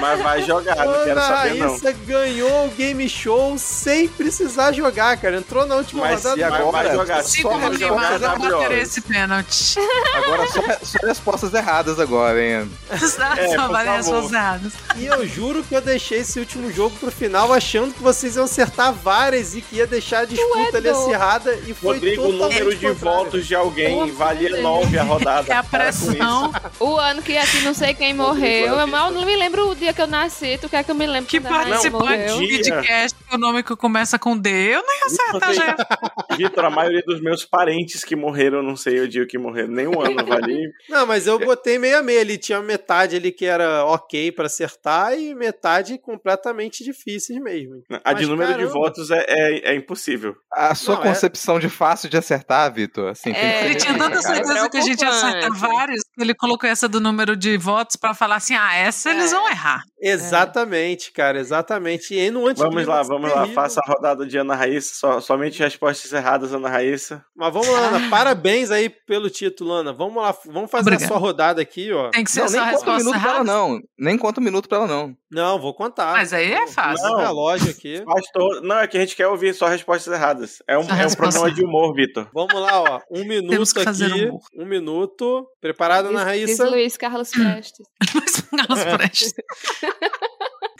Mas 0.00 0.20
vai 0.20 0.42
jogar, 0.42 0.76
não 0.76 1.04
quero 1.04 1.12
Ana 1.12 1.20
saber 1.22 1.54
não. 1.54 1.68
Raíssa 1.68 1.92
ganhou 1.92 2.66
o 2.66 2.70
Game 2.70 3.08
Show 3.08 3.56
sem 3.56 4.08
precisar 4.08 4.72
jogar, 4.72 5.16
cara. 5.18 5.36
Entrou 5.36 5.66
na 5.66 5.76
última 5.76 6.02
Mas 6.02 6.24
rodada. 6.24 6.40
e 6.40 6.44
agora? 6.44 6.70
vai 6.70 6.92
jogar. 6.94 7.22
Só 7.22 7.58
vai 7.58 7.74
jogar 7.74 8.20
WOs. 8.38 8.70
esse 8.72 9.00
pênalti. 9.00 9.78
agora 10.14 10.46
só, 10.48 10.62
só 10.82 11.06
respostas 11.06 11.54
erradas 11.54 11.99
agora, 12.00 12.42
hein? 12.42 12.70
É, 12.90 13.54
Só 13.54 13.68
valem 13.68 13.92
as 13.92 14.08
erradas. 14.08 14.72
E 14.96 15.06
eu 15.06 15.26
juro 15.26 15.62
que 15.62 15.74
eu 15.74 15.80
deixei 15.80 16.18
esse 16.18 16.38
último 16.38 16.72
jogo 16.72 16.96
pro 16.96 17.10
final 17.10 17.52
achando 17.52 17.94
que 17.94 18.02
vocês 18.02 18.36
iam 18.36 18.44
acertar 18.44 18.92
várias 18.92 19.54
e 19.54 19.60
que 19.60 19.76
ia 19.76 19.86
deixar 19.86 20.20
a 20.20 20.24
disputa 20.24 20.78
ali 20.78 20.88
doido. 20.88 20.90
acirrada 20.90 21.54
e 21.66 21.74
foi 21.74 21.94
Rodrigo, 21.94 22.22
o 22.22 22.32
número 22.32 22.74
de 22.74 22.88
votos 22.90 23.46
de 23.46 23.54
alguém 23.54 23.96
Nossa, 23.96 24.12
valia. 24.14 24.60
9 24.60 24.98
a 24.98 25.02
rodada. 25.02 25.50
É 25.50 25.56
a 25.56 25.62
pressão. 25.62 26.52
O 26.78 26.96
ano 26.96 27.22
que 27.22 27.36
aqui 27.36 27.60
não 27.62 27.74
sei 27.74 27.94
quem 27.94 28.14
morreu. 28.14 28.78
Eu 28.78 28.86
mal 28.86 29.10
não 29.10 29.24
me 29.24 29.36
lembro 29.36 29.70
o 29.70 29.74
dia 29.74 29.92
que 29.92 30.00
eu 30.00 30.06
nasci. 30.06 30.58
Tu 30.60 30.68
quer 30.68 30.84
que 30.84 30.90
eu 30.90 30.94
me 30.94 31.06
lembre 31.06 31.28
Que 31.28 31.40
participante 31.40 32.38
de 32.38 32.70
podcast 32.70 33.20
o 33.32 33.38
nome 33.38 33.62
que 33.62 33.76
começa 33.76 34.18
com 34.18 34.36
D. 34.36 34.50
Eu 34.50 34.82
nem 34.82 35.02
acertar 35.04 35.54
já. 35.54 35.76
Vitor, 36.36 36.64
a 36.64 36.70
maioria 36.70 37.02
dos 37.06 37.20
meus 37.20 37.44
parentes 37.44 38.04
que 38.04 38.16
morreram, 38.16 38.62
não 38.62 38.76
sei 38.76 39.00
o 39.00 39.08
dia 39.08 39.26
que 39.26 39.38
morreram, 39.38 39.68
nem 39.68 39.86
um 39.86 40.00
ano 40.00 40.24
valia. 40.26 40.70
Não, 40.88 41.06
mas 41.06 41.26
eu 41.26 41.38
botei 41.38 41.78
meio 41.78 41.89
a 41.94 42.02
meio 42.02 42.20
ali. 42.20 42.38
Tinha 42.38 42.60
metade 42.60 43.16
ali 43.16 43.32
que 43.32 43.44
era 43.46 43.84
ok 43.84 44.32
pra 44.32 44.46
acertar 44.46 45.14
e 45.18 45.34
metade 45.34 45.98
completamente 45.98 46.82
difíceis 46.84 47.40
mesmo. 47.40 47.82
A 48.04 48.12
de 48.12 48.20
Mas, 48.22 48.28
número 48.28 48.50
de 48.52 48.56
caramba. 48.58 48.72
votos 48.72 49.10
é, 49.10 49.24
é, 49.28 49.72
é 49.72 49.74
impossível. 49.74 50.34
A 50.52 50.74
sua 50.74 50.96
Não, 50.96 51.02
é- 51.02 51.06
concepção 51.08 51.58
de 51.58 51.68
fácil 51.68 52.08
de 52.08 52.16
acertar, 52.16 52.72
Vitor, 52.72 53.10
assim, 53.10 53.30
É, 53.32 53.64
Ele 53.66 53.74
tinha 53.76 53.96
tanta 53.96 54.20
certeza 54.22 54.68
que 54.68 54.76
a 54.76 54.80
gente 54.80 55.00
ia 55.02 55.08
acertar 55.08 55.52
vários, 55.54 56.00
que 56.14 56.22
ele 56.22 56.34
colocou 56.34 56.68
essa 56.68 56.88
do 56.88 57.00
número 57.00 57.36
de 57.36 57.56
votos 57.56 57.96
pra 57.96 58.14
falar 58.14 58.36
assim: 58.36 58.54
ah, 58.54 58.74
essa 58.74 59.10
eles 59.10 59.32
É. 59.32 59.34
vão 59.34 59.48
errar. 59.48 59.82
Exatamente, 60.02 61.12
cara, 61.12 61.38
exatamente. 61.38 62.14
E 62.14 62.18
aí 62.20 62.30
no 62.30 62.40
Vamos 62.54 62.86
lá, 62.86 63.02
vamos 63.02 63.28
lá. 63.30 63.38
terrível. 63.42 63.54
Faça 63.54 63.80
a 63.84 63.86
rodada 63.86 64.26
de 64.26 64.36
Ana 64.38 64.54
Raíssa. 64.54 64.94
Só, 64.94 65.20
somente 65.20 65.58
respostas 65.60 66.12
erradas, 66.12 66.52
Ana 66.54 66.68
Raíssa. 66.68 67.24
Mas 67.36 67.52
vamos 67.52 67.68
lá, 67.68 67.78
Ana. 67.88 68.08
Parabéns 68.10 68.70
aí 68.70 68.88
pelo 68.88 69.28
título, 69.28 69.72
Ana. 69.72 69.92
Vamos 69.92 70.22
lá, 70.22 70.34
vamos 70.46 70.70
fazer 70.70 70.90
Obrigada. 70.90 71.04
a 71.04 71.08
sua 71.08 71.18
rodada 71.18 71.60
aqui, 71.62 71.92
ó. 71.92 72.10
Tem 72.10 72.24
que 72.24 72.30
ser 72.30 72.40
Não, 72.40 72.48
só 72.48 72.52
nem 72.56 72.60
a 72.60 72.72
conta 72.72 72.90
um 72.90 72.94
resposta 72.94 73.04
minuto 73.04 73.22
pra 73.22 73.34
ela, 73.34 73.44
não. 73.44 73.80
Nem 73.98 74.18
conta 74.18 74.40
um 74.40 74.44
minuto 74.44 74.68
pra 74.68 74.78
ela, 74.78 74.86
não. 74.86 75.14
Não, 75.30 75.60
vou 75.60 75.72
contar. 75.74 76.12
Mas 76.12 76.32
aí 76.32 76.52
é 76.52 76.66
fácil. 76.66 77.04
Não. 77.06 77.12
Não. 77.18 77.20
relógio 77.20 77.70
aqui. 77.70 78.02
Faz 78.04 78.26
to- 78.32 78.60
Não, 78.62 78.78
é 78.80 78.86
que 78.88 78.96
a 78.96 79.00
gente 79.00 79.14
quer 79.14 79.28
ouvir 79.28 79.54
só 79.54 79.66
respostas 79.68 80.12
erradas. 80.12 80.62
É 80.66 80.76
um, 80.76 80.82
Só 80.82 80.94
é 80.94 81.06
um 81.06 81.14
programa 81.14 81.50
de 81.52 81.64
humor, 81.64 81.94
Vitor. 81.94 82.28
Vamos 82.34 82.54
lá, 82.54 82.80
ó. 82.82 83.00
Um 83.10 83.22
minuto 83.24 83.50
Temos 83.50 83.72
que 83.72 83.82
fazer 83.84 84.06
aqui. 84.06 84.24
humor. 84.24 84.40
Um 84.56 84.64
minuto. 84.66 85.46
Preparada, 85.60 86.08
Ana 86.08 86.24
Diz, 86.24 86.46
diz 86.48 86.58
Raíssa? 86.58 86.68
Luiz 86.70 86.96
Carlos 86.96 87.30
Prestes. 87.36 87.86
Carlos 88.56 88.84
Prestes. 88.96 89.34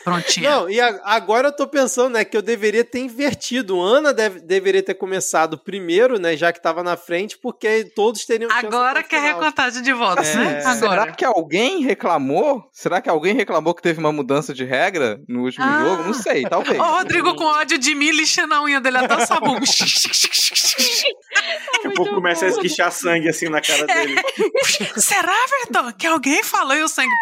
Prontinho. 0.03 0.49
Não, 0.51 0.71
e 0.71 0.81
a- 0.81 0.99
agora 1.05 1.49
eu 1.49 1.53
tô 1.53 1.67
pensando, 1.67 2.15
né, 2.15 2.25
que 2.25 2.35
eu 2.35 2.41
deveria 2.41 2.83
ter 2.83 3.01
invertido. 3.01 3.79
Ana 3.83 4.15
deve- 4.15 4.41
deveria 4.41 4.83
ter 4.83 4.95
começado 4.95 5.59
primeiro, 5.59 6.19
né, 6.19 6.35
já 6.39 6.51
que 6.55 6.63
tava 6.63 6.83
na 6.83 6.97
frente, 6.97 7.37
porque 7.37 7.85
todos 7.95 8.25
teriam 8.25 8.51
Agora 8.51 9.03
que 9.03 9.15
é 9.15 9.21
final. 9.21 9.39
recontagem 9.39 9.83
de 9.83 9.93
votos, 9.93 10.27
É. 10.29 10.37
né? 10.37 10.61
Será 10.63 10.73
Agora. 11.03 11.13
que 11.13 11.23
alguém 11.23 11.83
reclamou? 11.85 12.67
Será 12.73 13.03
que 13.03 13.11
alguém 13.11 13.35
reclamou 13.35 13.75
que 13.75 13.83
teve 13.83 14.01
uma 14.01 14.11
mudança 14.11 14.55
de 14.55 14.65
regra 14.65 15.21
no 15.29 15.43
último 15.43 15.67
Ah. 15.67 15.85
jogo? 15.85 16.03
Não 16.05 16.15
sei, 16.15 16.45
talvez. 16.45 16.81
Ó, 16.81 16.83
o 16.83 16.93
Rodrigo 16.95 17.35
com 17.37 17.45
ódio 17.45 17.77
de 17.77 17.95
mim, 17.95 18.11
lixando 18.11 18.55
a 18.55 18.63
unha 18.63 18.81
dele 18.81 18.97
até 18.97 19.15
o 19.17 19.27
sabão. 19.27 19.59
Daqui 21.73 21.87
a 21.87 21.91
pouco 21.93 22.15
começa 22.15 22.45
a 22.45 22.49
esguichar 22.49 22.91
sangue 22.93 23.29
assim 23.29 23.49
na 23.49 23.61
cara 23.61 23.87
dele. 23.87 24.17
Será, 24.97 25.35
Vitor? 25.61 25.93
Que 25.95 26.07
alguém 26.07 26.43
falou 26.43 26.77
e 26.77 26.83
o 26.83 26.89
sangue. 26.89 27.11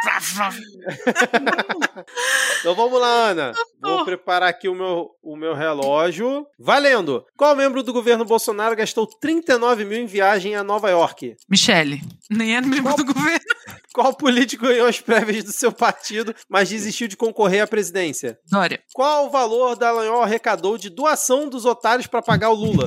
Então 2.61 2.75
vamos 2.75 3.01
lá, 3.01 3.29
Ana. 3.31 3.53
Vou 3.81 4.05
preparar 4.05 4.49
aqui 4.49 4.69
o 4.69 4.75
meu, 4.75 5.11
o 5.23 5.37
meu 5.37 5.55
relógio. 5.55 6.47
Valendo! 6.59 7.25
Qual 7.37 7.55
membro 7.55 7.83
do 7.83 7.93
governo 7.93 8.25
Bolsonaro 8.25 8.75
gastou 8.75 9.07
39 9.07 9.85
mil 9.85 9.99
em 9.99 10.07
viagem 10.07 10.57
a 10.57 10.65
Nova 10.65 10.91
York? 10.91 11.37
Michele, 11.49 12.01
nem 12.31 12.57
é 12.57 12.61
membro 12.61 12.95
do 12.97 13.05
governo. 13.05 13.39
Qual 13.95 14.15
político 14.15 14.65
ganhou 14.65 14.87
as 14.87 15.01
prévias 15.01 15.45
do 15.45 15.53
seu 15.53 15.73
partido, 15.73 16.35
mas 16.49 16.69
desistiu 16.69 17.09
de 17.09 17.17
concorrer 17.17 17.63
à 17.63 17.67
presidência? 17.67 18.39
Dória. 18.49 18.81
Qual 18.93 19.27
o 19.27 19.31
valor 19.31 19.77
Dallagnol 19.77 20.23
arrecadou 20.23 20.79
de 20.79 20.89
doação 20.91 21.49
dos 21.49 21.65
otários 21.65 22.07
para 22.07 22.23
pagar 22.23 22.51
o 22.51 22.55
Lula? 22.55 22.87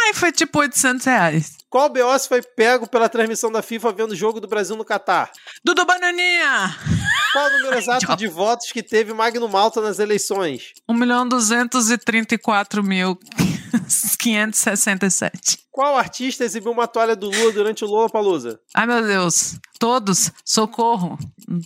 Ai, 0.00 0.14
foi 0.14 0.32
tipo 0.32 0.58
800 0.58 1.04
reais. 1.04 1.59
Qual 1.70 1.88
BO 1.88 2.18
foi 2.28 2.42
pego 2.42 2.88
pela 2.88 3.08
transmissão 3.08 3.50
da 3.50 3.62
FIFA 3.62 3.92
vendo 3.92 4.10
o 4.10 4.16
jogo 4.16 4.40
do 4.40 4.48
Brasil 4.48 4.74
no 4.76 4.84
Catar? 4.84 5.30
Dudu 5.64 5.86
Bananinha! 5.86 6.76
Qual 7.32 7.46
o 7.46 7.50
número 7.58 7.78
exato 7.78 8.16
de 8.16 8.26
votos 8.26 8.72
que 8.72 8.82
teve 8.82 9.12
Magno 9.14 9.48
Malta 9.48 9.80
nas 9.80 10.00
eleições? 10.00 10.72
1 10.88 10.94
milhão 10.94 11.28
234 11.28 12.82
mil 12.82 13.16
567. 14.18 15.58
Qual 15.70 15.96
artista 15.96 16.44
exibiu 16.44 16.72
uma 16.72 16.88
toalha 16.88 17.14
do 17.14 17.30
Lula 17.30 17.52
durante 17.52 17.84
o 17.84 17.88
Lollapalooza? 17.88 18.58
Ai, 18.74 18.86
meu 18.86 19.02
Deus. 19.06 19.54
Todos. 19.78 20.30
Socorro. 20.44 21.16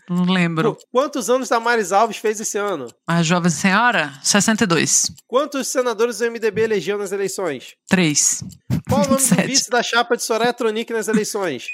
Não 0.09 0.25
lembro. 0.25 0.75
Qu- 0.77 0.83
Quantos 0.93 1.31
anos 1.31 1.49
Damares 1.49 1.91
Alves 1.91 2.19
fez 2.19 2.39
esse 2.39 2.59
ano? 2.59 2.87
A 3.09 3.23
jovem 3.23 3.51
senhora? 3.51 4.13
62. 4.23 5.11
Quantos 5.27 5.67
senadores 5.69 6.21
o 6.21 6.25
MDB 6.31 6.63
elegeu 6.63 6.99
nas 6.99 7.11
eleições? 7.13 7.75
3. 7.89 8.45
Qual 8.89 9.01
o 9.01 9.05
nome 9.05 9.17
do 9.17 9.23
Sete. 9.25 9.47
vice 9.47 9.71
da 9.71 9.83
chapa 9.95 10.17
de 10.17 10.25
Soraya 10.25 10.53
Tronic 10.53 10.93
nas 10.93 11.07
eleições? 11.07 11.69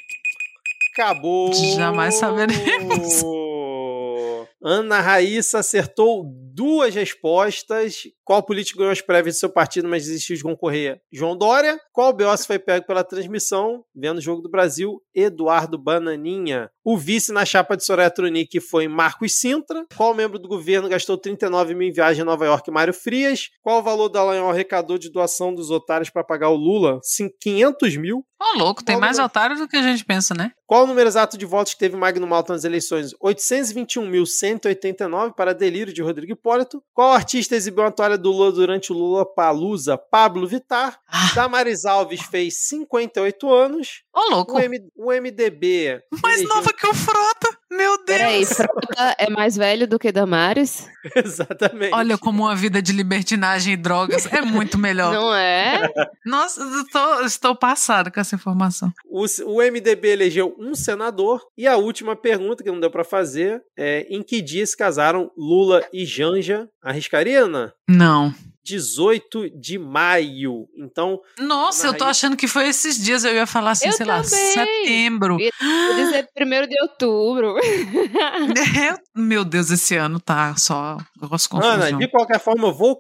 Acabou. 0.93 1.55
Jamais 1.55 2.17
saberemos. 2.17 3.23
Ana 4.63 5.01
Raíssa 5.01 5.61
acertou 5.61 6.25
duas 6.27 6.95
respostas. 6.95 8.03
Qual 8.31 8.45
político 8.45 8.79
ganhou 8.79 8.93
as 8.93 9.01
prévias 9.01 9.35
do 9.35 9.39
seu 9.41 9.51
partido, 9.51 9.89
mas 9.89 10.05
desistiu 10.05 10.37
de 10.37 10.45
concorrer? 10.45 11.01
João 11.11 11.37
Dória. 11.37 11.77
Qual 11.93 12.13
BOS 12.13 12.47
foi 12.47 12.61
pego 12.61 12.87
pela 12.87 13.03
transmissão? 13.03 13.85
Vendo 13.93 14.19
o 14.19 14.21
Jogo 14.21 14.41
do 14.41 14.49
Brasil, 14.49 15.03
Eduardo 15.13 15.77
Bananinha. 15.77 16.71
O 16.85 16.97
vice 16.97 17.33
na 17.33 17.45
chapa 17.45 17.77
de 17.77 17.85
Soraya 17.85 18.09
Tronic 18.09 18.61
foi 18.61 18.87
Marcos 18.87 19.35
Sintra. 19.35 19.85
Qual 19.97 20.15
membro 20.15 20.39
do 20.39 20.49
governo 20.49 20.89
gastou 20.89 21.19
39 21.19 21.75
mil 21.75 21.89
em 21.89 21.93
viagem 21.93 22.23
a 22.23 22.25
Nova 22.25 22.47
York? 22.47 22.71
Mário 22.71 22.95
Frias. 22.95 23.49
Qual 23.63 23.81
o 23.81 23.83
valor 23.83 24.09
da 24.09 24.23
Lanhol 24.23 24.51
arrecadou 24.51 24.97
de 24.97 25.11
doação 25.11 25.53
dos 25.53 25.73
otários 25.73 26.09
para 26.09 26.23
pagar 26.23 26.51
o 26.51 26.57
Lula? 26.57 27.01
Sim, 27.03 27.29
500 27.41 27.97
mil. 27.97 28.25
Ô, 28.41 28.57
louco, 28.57 28.83
tem 28.83 28.95
Qual 28.95 29.03
mais 29.03 29.19
número? 29.19 29.27
otário 29.27 29.59
do 29.59 29.69
que 29.69 29.77
a 29.77 29.83
gente 29.83 30.03
pensa, 30.03 30.33
né? 30.33 30.51
Qual 30.67 30.85
o 30.85 30.87
número 30.87 31.07
exato 31.07 31.37
de 31.37 31.45
votos 31.45 31.75
que 31.75 31.79
teve 31.79 31.95
Magno 31.95 32.27
Malta 32.27 32.55
nas 32.55 32.65
eleições? 32.65 33.13
821.189 33.23 35.35
para 35.35 35.53
delírio 35.53 35.93
de 35.93 36.01
Rodrigo 36.01 36.33
Hipólito. 36.33 36.83
Qual 36.95 37.13
artista 37.13 37.55
exibiu 37.55 37.85
a 37.85 37.91
toalha 37.91 38.17
do 38.21 38.31
Lula 38.31 38.53
durante 38.53 38.93
o 38.93 38.97
Lula 38.97 39.25
Palusa? 39.27 39.97
Pablo 39.99 40.47
Vittar. 40.47 40.99
Ah. 41.09 41.33
Damares 41.35 41.85
Alves 41.85 42.21
fez 42.23 42.55
58 42.69 43.53
anos. 43.53 44.03
Ô, 44.15 44.31
louco. 44.31 44.55
O, 44.57 44.61
M- 44.61 44.91
o 44.97 45.11
MDB. 45.13 46.03
Mais 46.23 46.41
elegeu- 46.41 46.55
nova 46.55 46.73
que 46.73 46.87
o 46.87 46.95
Frota. 46.95 47.59
Meu 47.71 47.97
Deus. 48.05 48.07
Peraí, 48.07 48.45
Frota 48.47 49.15
é 49.19 49.31
mais 49.31 49.57
velho 49.57 49.87
do 49.87 49.99
que 49.99 50.11
Damares? 50.11 50.89
Exatamente. 51.15 51.95
Olha 51.95 52.19
como 52.19 52.43
uma 52.43 52.57
vida 52.57 52.83
de 52.83 52.93
libertinagem 52.93 53.75
e 53.75 53.77
drogas 53.77 54.27
é 54.33 54.43
muito 54.43 54.77
melhor. 54.77 55.13
Não 55.13 55.35
é? 55.35 55.89
Nossa, 56.27 56.61
eu 56.63 56.85
tô- 56.89 57.21
estou 57.25 57.55
passada 57.55 58.11
com 58.11 58.19
essa 58.21 58.35
informação. 58.35 58.93
O, 59.07 59.25
o 59.47 59.63
MDB 59.63 60.09
elegeu 60.09 60.55
um 60.59 60.75
senador. 60.75 61.41
E 61.57 61.67
a 61.67 61.77
última 61.77 62.17
pergunta, 62.17 62.65
que 62.65 62.71
não 62.71 62.81
deu 62.81 62.91
para 62.91 63.05
fazer, 63.05 63.63
é 63.79 64.07
em 64.11 64.23
que 64.23 64.43
dia 64.43 64.67
se 64.67 64.77
casaram 64.77 65.31
Lula 65.37 65.87
e 65.93 66.05
Janja? 66.05 66.69
Arriscaria, 66.83 67.45
Ana? 67.45 67.73
Não. 67.89 68.35
18 68.63 69.51
de 69.59 69.79
maio. 69.79 70.69
Então, 70.77 71.21
Nossa, 71.39 71.87
eu 71.87 71.97
tô 71.97 72.05
achando 72.05 72.37
que 72.37 72.47
foi 72.47 72.69
esses 72.69 73.03
dias. 73.03 73.25
Eu 73.25 73.33
ia 73.35 73.47
falar 73.47 73.73
assim, 73.73 73.87
Eu 73.89 73.93
sei 73.93 74.07
lá, 74.07 74.23
também. 74.23 74.53
setembro. 74.53 75.39
Ia 75.41 75.51
ia 75.61 75.95
dizer 76.05 76.29
primeiro 76.35 76.67
de 76.69 76.81
outubro. 76.83 77.57
Eu- 77.59 78.99
Meu 79.15 79.45
Deus, 79.45 79.71
esse 79.71 79.97
ano 79.97 80.21
tá 80.21 80.55
só. 80.57 80.97
Ana, 81.63 81.93
de 81.93 82.09
qualquer 82.09 82.39
forma, 82.41 82.69
eu 82.69 82.75
vou 82.75 82.97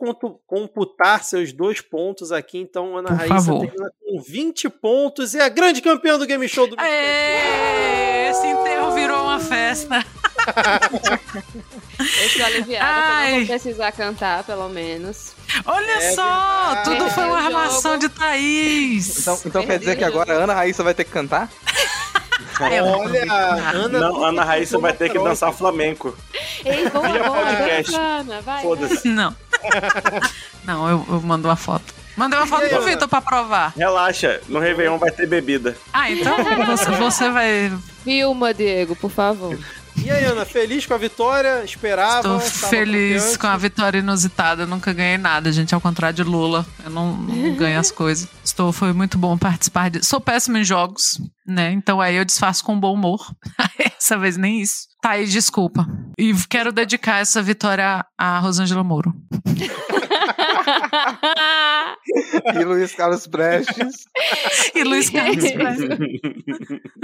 computar 0.46 1.22
seus 1.24 1.52
dois 1.52 1.80
pontos 1.80 2.32
aqui. 2.32 2.58
Então, 2.58 2.96
Ana 2.96 3.08
Por 3.08 3.16
Raíssa 3.18 3.34
favor. 3.34 3.60
termina 3.66 3.90
com 4.00 4.20
20 4.22 4.68
pontos 4.68 5.34
e 5.34 5.38
é 5.38 5.42
a 5.44 5.48
grande 5.48 5.80
campeã 5.80 6.18
do 6.18 6.26
Game 6.26 6.46
Show 6.48 6.66
do 6.66 6.74
Aê, 6.78 8.30
esse 8.30 8.46
enterro 8.46 8.92
virou 8.92 9.22
uma 9.24 9.38
festa. 9.40 10.04
Eu 12.00 12.26
estou 12.26 12.46
aliviada 12.46 12.86
que 12.86 12.98
eu 12.98 13.04
não 13.04 13.12
Ai. 13.14 13.38
vou 13.38 13.46
precisar 13.46 13.92
cantar, 13.92 14.44
pelo 14.44 14.68
menos. 14.68 15.32
Olha 15.66 15.90
É 15.92 16.12
só, 16.12 16.66
verdade. 16.74 16.84
tudo 16.84 17.10
foi 17.10 17.24
uma 17.24 17.36
Perdeu 17.42 17.58
armação 17.58 17.98
de 17.98 18.08
Thaís. 18.08 19.18
Então, 19.20 19.40
então 19.44 19.66
quer 19.66 19.78
dizer 19.78 19.96
que 19.96 20.04
agora 20.04 20.32
a 20.38 20.44
Ana 20.44 20.54
Raíssa 20.54 20.82
vai 20.82 20.94
ter 20.94 21.04
que 21.04 21.10
cantar? 21.10 21.48
É, 22.70 22.82
Olha, 22.82 23.24
Ana. 23.72 23.98
Não, 24.00 24.24
Ana 24.24 24.44
Raíssa 24.44 24.78
vai 24.78 24.92
ter 24.92 25.10
que 25.10 25.18
dançar 25.18 25.52
flamenco. 25.52 26.16
Ei, 26.64 26.88
boa, 26.90 27.08
Via 27.08 27.22
boa, 27.24 27.38
podcast. 27.46 27.92
Foda-se. 28.62 29.08
Não. 29.08 29.34
Não, 30.64 30.88
eu, 30.88 31.06
eu 31.08 31.20
mando 31.22 31.48
uma 31.48 31.56
foto. 31.56 31.94
Mandei 32.16 32.38
uma 32.38 32.46
foto 32.46 32.62
aí, 32.64 32.68
pro 32.68 32.78
Ana? 32.78 32.86
Vitor 32.86 33.08
pra 33.08 33.20
provar. 33.22 33.72
Relaxa, 33.76 34.40
no 34.48 34.58
Réveillon 34.58 34.98
vai 34.98 35.10
ter 35.10 35.26
bebida. 35.26 35.76
Ah, 35.92 36.10
então 36.10 36.36
você, 36.66 36.90
você 36.92 37.30
vai. 37.30 37.72
Filma, 38.04 38.52
Diego, 38.52 38.94
por 38.96 39.10
favor. 39.10 39.58
E 40.04 40.10
aí, 40.10 40.24
Ana, 40.24 40.44
feliz 40.44 40.86
com 40.86 40.94
a 40.94 40.98
vitória? 40.98 41.62
Esperava? 41.64 42.36
Estou 42.42 42.68
feliz 42.68 43.22
confiante? 43.22 43.38
com 43.38 43.46
a 43.46 43.56
vitória 43.56 43.98
inusitada. 43.98 44.62
Eu 44.62 44.66
nunca 44.66 44.92
ganhei 44.92 45.18
nada, 45.18 45.52
gente. 45.52 45.74
Ao 45.74 45.80
contrário 45.80 46.16
de 46.16 46.22
Lula, 46.22 46.66
eu 46.82 46.90
não, 46.90 47.16
não 47.16 47.54
ganho 47.56 47.78
as 47.78 47.90
coisas. 47.90 48.28
Estou, 48.42 48.72
foi 48.72 48.92
muito 48.92 49.18
bom 49.18 49.36
participar 49.36 49.90
disso. 49.90 50.08
Sou 50.08 50.20
péssimo 50.20 50.56
em 50.56 50.64
jogos, 50.64 51.20
né? 51.46 51.72
Então 51.72 52.00
aí 52.00 52.16
eu 52.16 52.24
disfarço 52.24 52.64
com 52.64 52.78
bom 52.78 52.94
humor. 52.94 53.20
Essa 53.98 54.16
vez 54.18 54.36
nem 54.36 54.60
isso. 54.60 54.88
Tá 55.02 55.10
aí, 55.10 55.26
desculpa. 55.26 55.86
E 56.18 56.34
quero 56.48 56.72
dedicar 56.72 57.20
essa 57.20 57.42
vitória 57.42 58.04
a 58.18 58.38
Rosângela 58.38 58.84
Moro. 58.84 59.14
E 62.54 62.64
Luiz 62.64 62.94
Carlos 62.94 63.26
Prestes. 63.26 64.06
E 64.74 64.82
Luiz 64.84 65.08
Carlos 65.10 65.50
Prestes. 65.52 65.98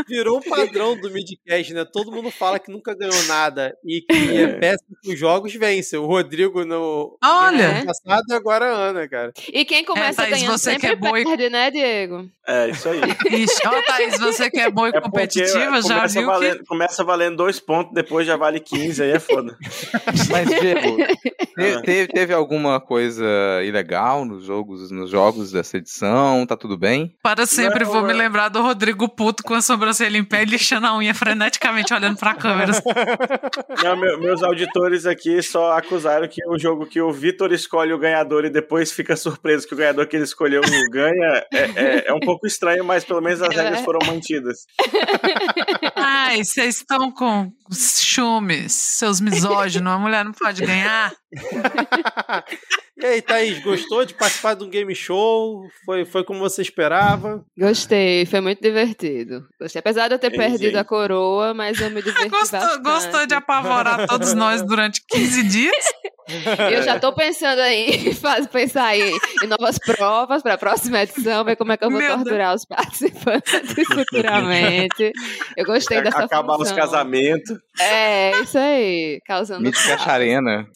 Virou 0.08 0.38
um 0.38 0.42
padrão 0.42 0.96
do 0.98 1.10
midcast, 1.10 1.72
né? 1.74 1.84
Todo 1.84 2.12
mundo 2.12 2.30
fala 2.30 2.58
que 2.58 2.70
nunca 2.70 2.94
ganhou 2.94 3.22
nada 3.24 3.76
e 3.84 4.00
que 4.00 4.36
é 4.38 4.48
péssimo 4.58 4.96
com 5.04 5.14
jogos, 5.14 5.52
vence. 5.54 5.96
O 5.96 6.06
Rodrigo 6.06 6.64
no 6.64 7.16
Olha! 7.22 7.68
ano 7.78 7.86
passado 7.86 8.22
e 8.28 8.32
agora 8.34 8.66
a 8.66 8.76
Ana, 8.88 9.08
cara. 9.08 9.32
E 9.52 9.64
quem 9.64 9.84
começa 9.84 10.22
É, 10.22 10.26
Thaís, 10.30 10.40
ganhando 10.42 10.58
você 10.58 10.74
que 10.76 10.80
sempre 10.80 10.92
é 10.92 10.96
boa 10.96 11.20
e- 11.20 11.24
perde, 11.24 11.50
né, 11.50 11.70
Diego? 11.70 12.28
É, 12.48 12.70
isso 12.70 12.88
aí. 12.88 13.00
Ixi, 13.42 13.60
ó, 13.66 13.82
Thaís, 13.82 14.18
você 14.18 14.50
que 14.50 14.60
é 14.60 14.70
boa 14.70 14.88
e 14.88 14.92
É 14.96 15.00
competitiva, 15.00 15.82
já 15.82 15.94
começa, 15.96 16.18
viu 16.20 16.26
valendo, 16.28 16.58
que. 16.58 16.64
começa 16.64 17.04
valendo 17.04 17.36
dois 17.36 17.60
pontos, 17.60 17.92
depois 17.92 18.26
já 18.26 18.36
vale 18.36 18.60
15, 18.60 19.02
aí 19.02 19.10
é 19.10 19.18
foda. 19.18 19.56
Mas, 20.30 20.48
Diego, 20.48 20.96
Ah. 21.58 21.80
teve, 21.82 22.08
teve 22.08 22.34
alguma 22.34 22.78
coisa 22.78 23.24
ilegal 23.64 24.24
nos 24.24 24.44
jogos, 24.44 24.90
nos 24.90 25.10
jogos 25.10 25.52
dessa 25.52 25.76
edição? 25.78 26.44
Tá 26.46 26.56
tudo 26.56 26.76
bem? 26.76 27.14
Para 27.22 27.46
sempre 27.46 27.84
Não, 27.84 27.92
vou 27.92 28.02
me 28.02 28.12
é- 28.12 28.16
lembrar 28.16 28.48
do 28.48 28.62
Rodrigo 28.62 29.08
puto 29.08 29.42
com 29.42 29.54
a 29.54 29.62
sobrancelha 29.62 30.18
em 30.18 30.24
pé 30.24 30.42
e 30.42 30.46
lixando 30.46 30.86
a 30.86 30.96
unha 30.96 31.14
freneticamente 31.14 31.92
olhando 31.94 32.16
pra 32.18 32.34
câmera. 32.34 32.72
Não, 33.82 33.96
meu- 33.96 34.18
meus 34.20 34.42
auditores 34.42 35.06
aqui 35.06 35.42
só 35.42 35.72
acusaram 35.76 36.26
que 36.28 36.40
o 36.48 36.58
jogo 36.58 36.86
que 36.86 37.00
o 37.00 37.12
Vitor 37.12 37.52
escolhe 37.52 37.92
o 37.92 37.98
ganhador 37.98 38.44
e 38.44 38.50
depois 38.50 38.92
fica 38.92 39.16
surpreso 39.16 39.66
que 39.66 39.74
o 39.74 39.76
ganhador 39.76 40.06
que 40.06 40.16
ele 40.16 40.24
escolheu 40.24 40.62
ganha 40.90 41.44
é, 41.52 41.58
é- 41.76 42.04
é 42.08 42.12
um 42.14 42.20
pouco 42.20 42.46
estranho, 42.46 42.84
mas 42.84 43.04
pelo 43.04 43.20
menos 43.20 43.42
as 43.42 43.54
regras 43.54 43.80
foram 43.82 44.00
mantidas. 44.06 44.66
Ai, 45.94 46.42
vocês 46.44 46.76
estão 46.76 47.10
com 47.10 47.50
chumes, 47.72 48.72
seus 48.72 49.20
misóginos. 49.20 49.92
A 49.92 49.98
mulher 49.98 50.24
não 50.24 50.32
pode 50.32 50.64
ganhar. 50.64 51.12
E 52.98 53.04
aí, 53.04 53.20
Thaís, 53.20 53.62
gostou 53.62 54.04
de 54.06 54.14
participar 54.14 54.54
de 54.54 54.64
um 54.64 54.70
game 54.70 54.94
show? 54.94 55.68
Foi, 55.84 56.04
foi 56.06 56.24
como 56.24 56.40
você 56.40 56.62
esperava? 56.62 57.44
Gostei, 57.58 58.24
foi 58.24 58.40
muito 58.40 58.62
divertido. 58.62 59.46
Gostei. 59.60 59.80
Apesar 59.80 60.08
de 60.08 60.14
eu 60.14 60.18
ter 60.18 60.32
Ei, 60.32 60.38
perdido 60.38 60.76
a 60.76 60.84
coroa, 60.84 61.52
mas 61.52 61.78
eu 61.78 61.90
me 61.90 62.00
diverti 62.02 62.30
Gostou, 62.30 62.58
bastante. 62.60 62.82
gostou 62.82 63.26
de 63.26 63.34
apavorar 63.34 64.06
todos 64.06 64.32
nós 64.32 64.62
durante 64.62 65.02
15 65.08 65.42
dias? 65.44 65.74
Eu 66.72 66.82
já 66.82 66.98
tô 66.98 67.14
pensando 67.14 67.60
aí, 67.60 68.12
faz, 68.20 68.48
pensar 68.48 68.96
em, 68.98 69.16
em 69.44 69.46
novas 69.46 69.78
provas 69.78 70.42
para 70.42 70.54
a 70.54 70.58
próxima 70.58 71.00
edição, 71.04 71.44
ver 71.44 71.54
como 71.54 71.70
é 71.70 71.76
que 71.76 71.84
eu 71.84 71.88
vou 71.90 72.00
Meu 72.00 72.16
torturar 72.16 72.52
os 72.52 72.64
participantes 72.64 73.52
futuramente. 73.86 75.12
Eu 75.56 75.64
gostei 75.64 76.02
dessa 76.02 76.24
Acabar 76.24 76.54
os 76.54 76.68
função. 76.68 76.76
casamentos. 76.76 77.56
É, 77.78 78.40
isso 78.40 78.58
aí, 78.58 79.20
causando 79.24 79.70
caos. 79.70 80.06
Arena. 80.08 80.66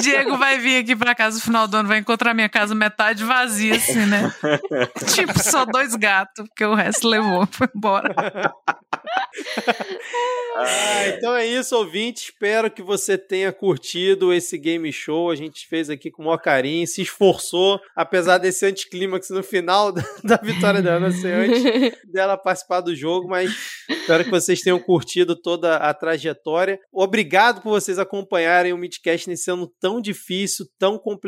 Diego 0.00 0.36
vai 0.36 0.60
vir 0.60 0.76
aqui 0.84 0.94
pra 0.94 1.12
casa 1.12 1.37
no 1.38 1.44
final 1.44 1.68
do 1.68 1.76
ano, 1.76 1.88
vai 1.88 1.98
encontrar 1.98 2.34
minha 2.34 2.48
casa 2.48 2.74
metade 2.74 3.24
vazia, 3.24 3.76
assim, 3.76 4.06
né? 4.06 4.32
tipo, 5.14 5.38
só 5.38 5.64
dois 5.64 5.94
gatos, 5.94 6.46
porque 6.48 6.64
o 6.64 6.74
resto 6.74 7.08
levou, 7.08 7.46
foi 7.50 7.68
embora. 7.74 8.14
Ah, 10.56 11.08
então 11.08 11.36
é 11.36 11.46
isso, 11.46 11.76
ouvinte. 11.76 12.24
Espero 12.24 12.70
que 12.70 12.82
você 12.82 13.16
tenha 13.16 13.52
curtido 13.52 14.32
esse 14.32 14.58
game 14.58 14.92
show. 14.92 15.30
A 15.30 15.36
gente 15.36 15.68
fez 15.68 15.88
aqui 15.88 16.10
com 16.10 16.22
o 16.22 16.24
maior 16.26 16.38
carinho, 16.38 16.86
se 16.86 17.02
esforçou, 17.02 17.80
apesar 17.94 18.38
desse 18.38 18.66
anticlímax 18.66 19.30
no 19.30 19.42
final 19.42 19.92
da, 19.92 20.02
da 20.24 20.36
vitória 20.36 20.82
da 20.82 20.94
Ana 20.94 21.12
ser 21.12 21.34
antes 21.34 22.02
dela 22.12 22.36
participar 22.36 22.80
do 22.80 22.94
jogo, 22.94 23.28
mas 23.28 23.54
espero 23.88 24.24
que 24.24 24.30
vocês 24.30 24.60
tenham 24.60 24.80
curtido 24.80 25.36
toda 25.36 25.76
a 25.76 25.94
trajetória. 25.94 26.80
Obrigado 26.92 27.62
por 27.62 27.70
vocês 27.70 27.98
acompanharem 27.98 28.72
o 28.72 28.78
Midcast 28.78 29.28
nesse 29.28 29.50
ano 29.50 29.70
tão 29.80 30.00
difícil, 30.00 30.66
tão 30.78 30.98
complicado, 30.98 31.27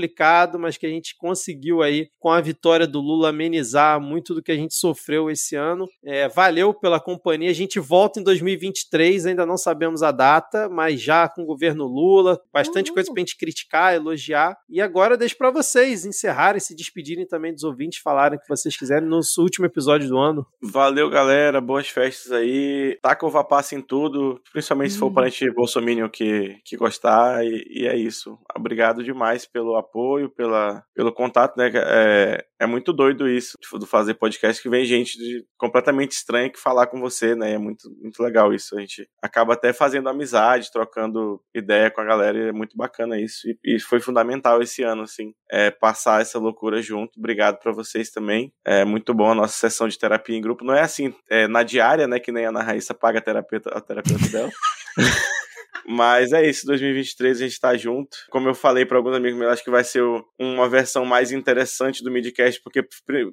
mas 0.59 0.77
que 0.77 0.87
a 0.87 0.91
gente 0.91 1.17
conseguiu 1.17 1.83
aí, 1.83 2.09
com 2.19 2.31
a 2.31 2.41
vitória 2.41 2.87
do 2.87 3.01
Lula, 3.01 3.31
amenizar 3.31 4.01
muito 4.01 4.35
do 4.35 4.43
que 4.43 4.53
a 4.53 4.57
gente 4.57 4.75
sofreu 4.75 5.31
esse 5.31 5.57
ano. 5.57 5.87
É, 6.05 6.29
valeu 6.29 6.73
pela 6.75 7.01
companhia. 7.01 7.51
A 7.51 7.55
gente 7.55 7.79
volta 7.79 8.21
em 8.21 8.23
2023, 8.23 9.27
ainda 9.27 9.47
não 9.47 9.57
sabemos 9.57 10.03
a 10.03 10.11
data, 10.11 10.69
mas 10.69 11.01
já 11.01 11.29
com 11.29 11.43
o 11.43 11.47
governo 11.47 11.85
Lula, 11.85 12.41
bastante 12.53 12.91
Uhum. 12.91 12.95
coisa 12.95 13.13
pra 13.13 13.21
gente 13.21 13.37
criticar, 13.37 13.95
elogiar. 13.95 14.57
E 14.69 14.81
agora 14.81 15.15
eu 15.15 15.19
deixo 15.19 15.37
pra 15.37 15.51
vocês 15.51 16.05
encerrarem, 16.05 16.61
se 16.61 16.75
despedirem 16.75 17.27
também 17.27 17.53
dos 17.53 17.65
ouvintes, 17.65 17.99
falarem 18.01 18.39
o 18.39 18.41
que 18.41 18.49
vocês 18.49 18.77
quiserem 18.77 19.09
no 19.09 19.21
último 19.39 19.67
episódio 19.67 20.09
do 20.09 20.19
ano. 20.19 20.47
Valeu, 20.63 21.09
galera. 21.11 21.61
Boas 21.61 21.89
festas 21.89 22.33
aí. 22.33 22.99
Taca 23.03 23.27
o 23.27 23.31
Vapaça 23.31 23.75
em 23.75 23.81
tudo, 23.83 24.41
principalmente 24.53 24.93
se 24.93 24.99
for 24.99 25.07
o 25.07 25.13
parente 25.15 25.51
Bolsominion 25.51 26.09
que, 26.09 26.57
que 26.65 26.77
gostar. 26.77 27.45
E, 27.45 27.65
e 27.71 27.87
é 27.87 27.97
isso. 27.97 28.39
Obrigado 28.57 29.03
demais 29.03 29.47
pelo 29.47 29.77
apoio, 29.77 29.90
pela, 30.37 30.83
pelo 30.95 31.13
contato, 31.13 31.57
né? 31.57 31.71
É, 31.75 32.45
é 32.61 32.67
muito 32.67 32.93
doido 32.93 33.29
isso, 33.29 33.57
tipo, 33.61 33.79
do 33.79 33.87
fazer 33.87 34.15
podcast, 34.15 34.63
que 34.63 34.69
vem 34.69 34.85
gente 34.85 35.19
de- 35.19 35.45
completamente 35.59 36.13
estranha 36.13 36.51
que 36.51 36.59
falar 36.59 36.87
com 36.87 37.01
você, 37.01 37.35
né? 37.35 37.53
É 37.53 37.59
muito, 37.59 37.91
muito 38.01 38.23
legal 38.23 38.53
isso. 38.53 38.77
A 38.77 38.81
gente 38.81 39.09
acaba 39.23 39.55
até 39.55 39.73
fazendo 39.73 40.09
amizade, 40.09 40.71
trocando 40.73 41.41
ideia 41.55 41.91
com 41.91 42.01
a 42.01 42.05
galera, 42.05 42.39
e 42.39 42.49
é 42.49 42.53
muito 42.53 42.77
bacana 42.77 43.19
isso. 43.21 43.49
E, 43.49 43.77
e 43.77 43.81
foi 43.81 44.01
fundamental 44.01 44.63
esse 44.63 44.83
ano, 44.83 45.03
assim, 45.03 45.33
é, 45.51 45.71
passar 45.71 46.21
essa 46.21 46.39
loucura 46.39 46.81
junto. 46.83 47.19
Obrigado 47.19 47.59
pra 47.59 47.73
vocês 47.73 48.11
também. 48.11 48.53
É 48.67 48.85
muito 48.85 49.15
bom 49.15 49.31
a 49.31 49.35
nossa 49.35 49.55
sessão 49.57 49.89
de 49.89 49.99
terapia 49.99 50.37
em 50.37 50.41
grupo. 50.43 50.65
Não 50.65 50.75
é 50.75 50.83
assim, 50.83 51.15
é 51.31 51.47
na 51.49 51.63
diária, 51.63 52.07
né? 52.07 52.21
Que 52.21 52.33
nem 52.33 52.47
a 52.47 52.51
Ana 52.51 52.63
Raíssa 52.63 52.95
paga 52.95 53.19
a 53.19 53.23
terapeuta, 53.23 53.71
a 53.71 53.81
terapeuta 53.81 54.29
dela. 54.29 54.51
Mas 55.87 56.33
é 56.33 56.49
isso, 56.49 56.67
2023 56.67 57.41
a 57.41 57.45
gente 57.47 57.61
tá 57.61 57.77
junto. 57.77 58.17
Como 58.31 58.49
eu 58.49 58.55
falei 58.55 58.85
para 58.85 58.97
alguns 58.97 59.17
amigos 59.17 59.39
meus, 59.39 59.53
acho 59.53 59.65
que 59.65 59.71
vai 59.71 59.85
ser 59.85 60.03
uma 60.39 60.69
versão 60.69 61.05
mais 61.05 61.33
interessante 61.33 62.03
do 62.03 62.11
Midcast, 62.11 62.61
porque 62.63 62.87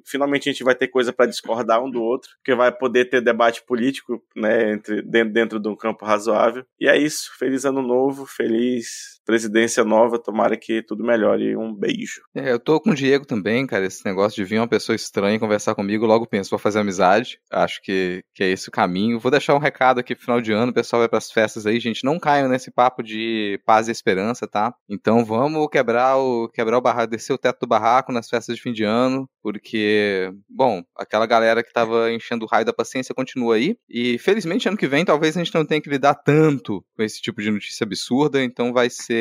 finalmente 0.04 0.48
a 0.48 0.52
gente 0.52 0.64
vai 0.64 0.74
ter 0.74 0.88
coisa 0.88 1.12
para 1.12 1.26
discordar 1.26 1.82
um 1.82 1.90
do 1.90 2.02
outro, 2.02 2.30
porque 2.38 2.54
vai 2.54 2.72
poder 2.72 3.06
ter 3.06 3.20
debate 3.20 3.62
político, 3.64 4.22
né, 4.34 4.72
entre, 4.72 5.02
dentro, 5.02 5.32
dentro 5.32 5.60
de 5.60 5.68
um 5.68 5.76
campo 5.76 6.04
razoável. 6.04 6.64
E 6.80 6.88
é 6.88 6.96
isso, 6.96 7.30
feliz 7.38 7.64
ano 7.64 7.82
novo, 7.82 8.26
feliz 8.26 9.17
presidência 9.28 9.84
nova, 9.84 10.18
tomara 10.18 10.56
que 10.56 10.82
tudo 10.82 11.04
melhore. 11.04 11.54
Um 11.54 11.74
beijo. 11.74 12.22
É, 12.34 12.50
eu 12.50 12.58
tô 12.58 12.80
com 12.80 12.92
o 12.92 12.94
Diego 12.94 13.26
também, 13.26 13.66
cara. 13.66 13.84
Esse 13.84 14.02
negócio 14.06 14.34
de 14.34 14.42
vir 14.48 14.58
uma 14.58 14.66
pessoa 14.66 14.96
estranha 14.96 15.38
conversar 15.38 15.74
comigo, 15.74 16.06
logo 16.06 16.26
penso, 16.26 16.48
vou 16.48 16.58
fazer 16.58 16.78
amizade. 16.78 17.38
Acho 17.52 17.82
que, 17.82 18.24
que 18.34 18.42
é 18.42 18.48
esse 18.48 18.70
o 18.70 18.72
caminho. 18.72 19.20
Vou 19.20 19.30
deixar 19.30 19.54
um 19.54 19.58
recado 19.58 20.00
aqui 20.00 20.14
pro 20.14 20.24
final 20.24 20.40
de 20.40 20.50
ano, 20.50 20.70
o 20.70 20.74
pessoal 20.74 21.00
vai 21.00 21.10
pras 21.10 21.30
festas 21.30 21.66
aí, 21.66 21.78
gente. 21.78 22.04
Não 22.04 22.18
caiam 22.18 22.48
nesse 22.48 22.70
papo 22.70 23.02
de 23.02 23.60
paz 23.66 23.88
e 23.88 23.92
esperança, 23.92 24.48
tá? 24.48 24.74
Então 24.88 25.22
vamos 25.26 25.68
quebrar 25.70 26.16
o 26.16 26.48
quebrar 26.48 26.78
o 26.78 26.82
barraco, 26.82 27.10
descer 27.10 27.34
o 27.34 27.38
teto 27.38 27.60
do 27.60 27.66
barraco 27.66 28.10
nas 28.10 28.30
festas 28.30 28.56
de 28.56 28.62
fim 28.62 28.72
de 28.72 28.84
ano, 28.84 29.28
porque, 29.42 30.32
bom, 30.48 30.82
aquela 30.96 31.26
galera 31.26 31.62
que 31.62 31.72
tava 31.72 32.10
enchendo 32.10 32.46
o 32.46 32.48
raio 32.48 32.64
da 32.64 32.72
paciência 32.72 33.14
continua 33.14 33.56
aí. 33.56 33.76
E 33.90 34.18
felizmente 34.18 34.68
ano 34.68 34.78
que 34.78 34.88
vem 34.88 35.04
talvez 35.04 35.36
a 35.36 35.44
gente 35.44 35.54
não 35.54 35.66
tenha 35.66 35.82
que 35.82 35.90
lidar 35.90 36.14
tanto 36.14 36.82
com 36.96 37.02
esse 37.02 37.20
tipo 37.20 37.42
de 37.42 37.50
notícia 37.50 37.84
absurda, 37.84 38.42
então 38.42 38.72
vai 38.72 38.88
ser 38.88 39.17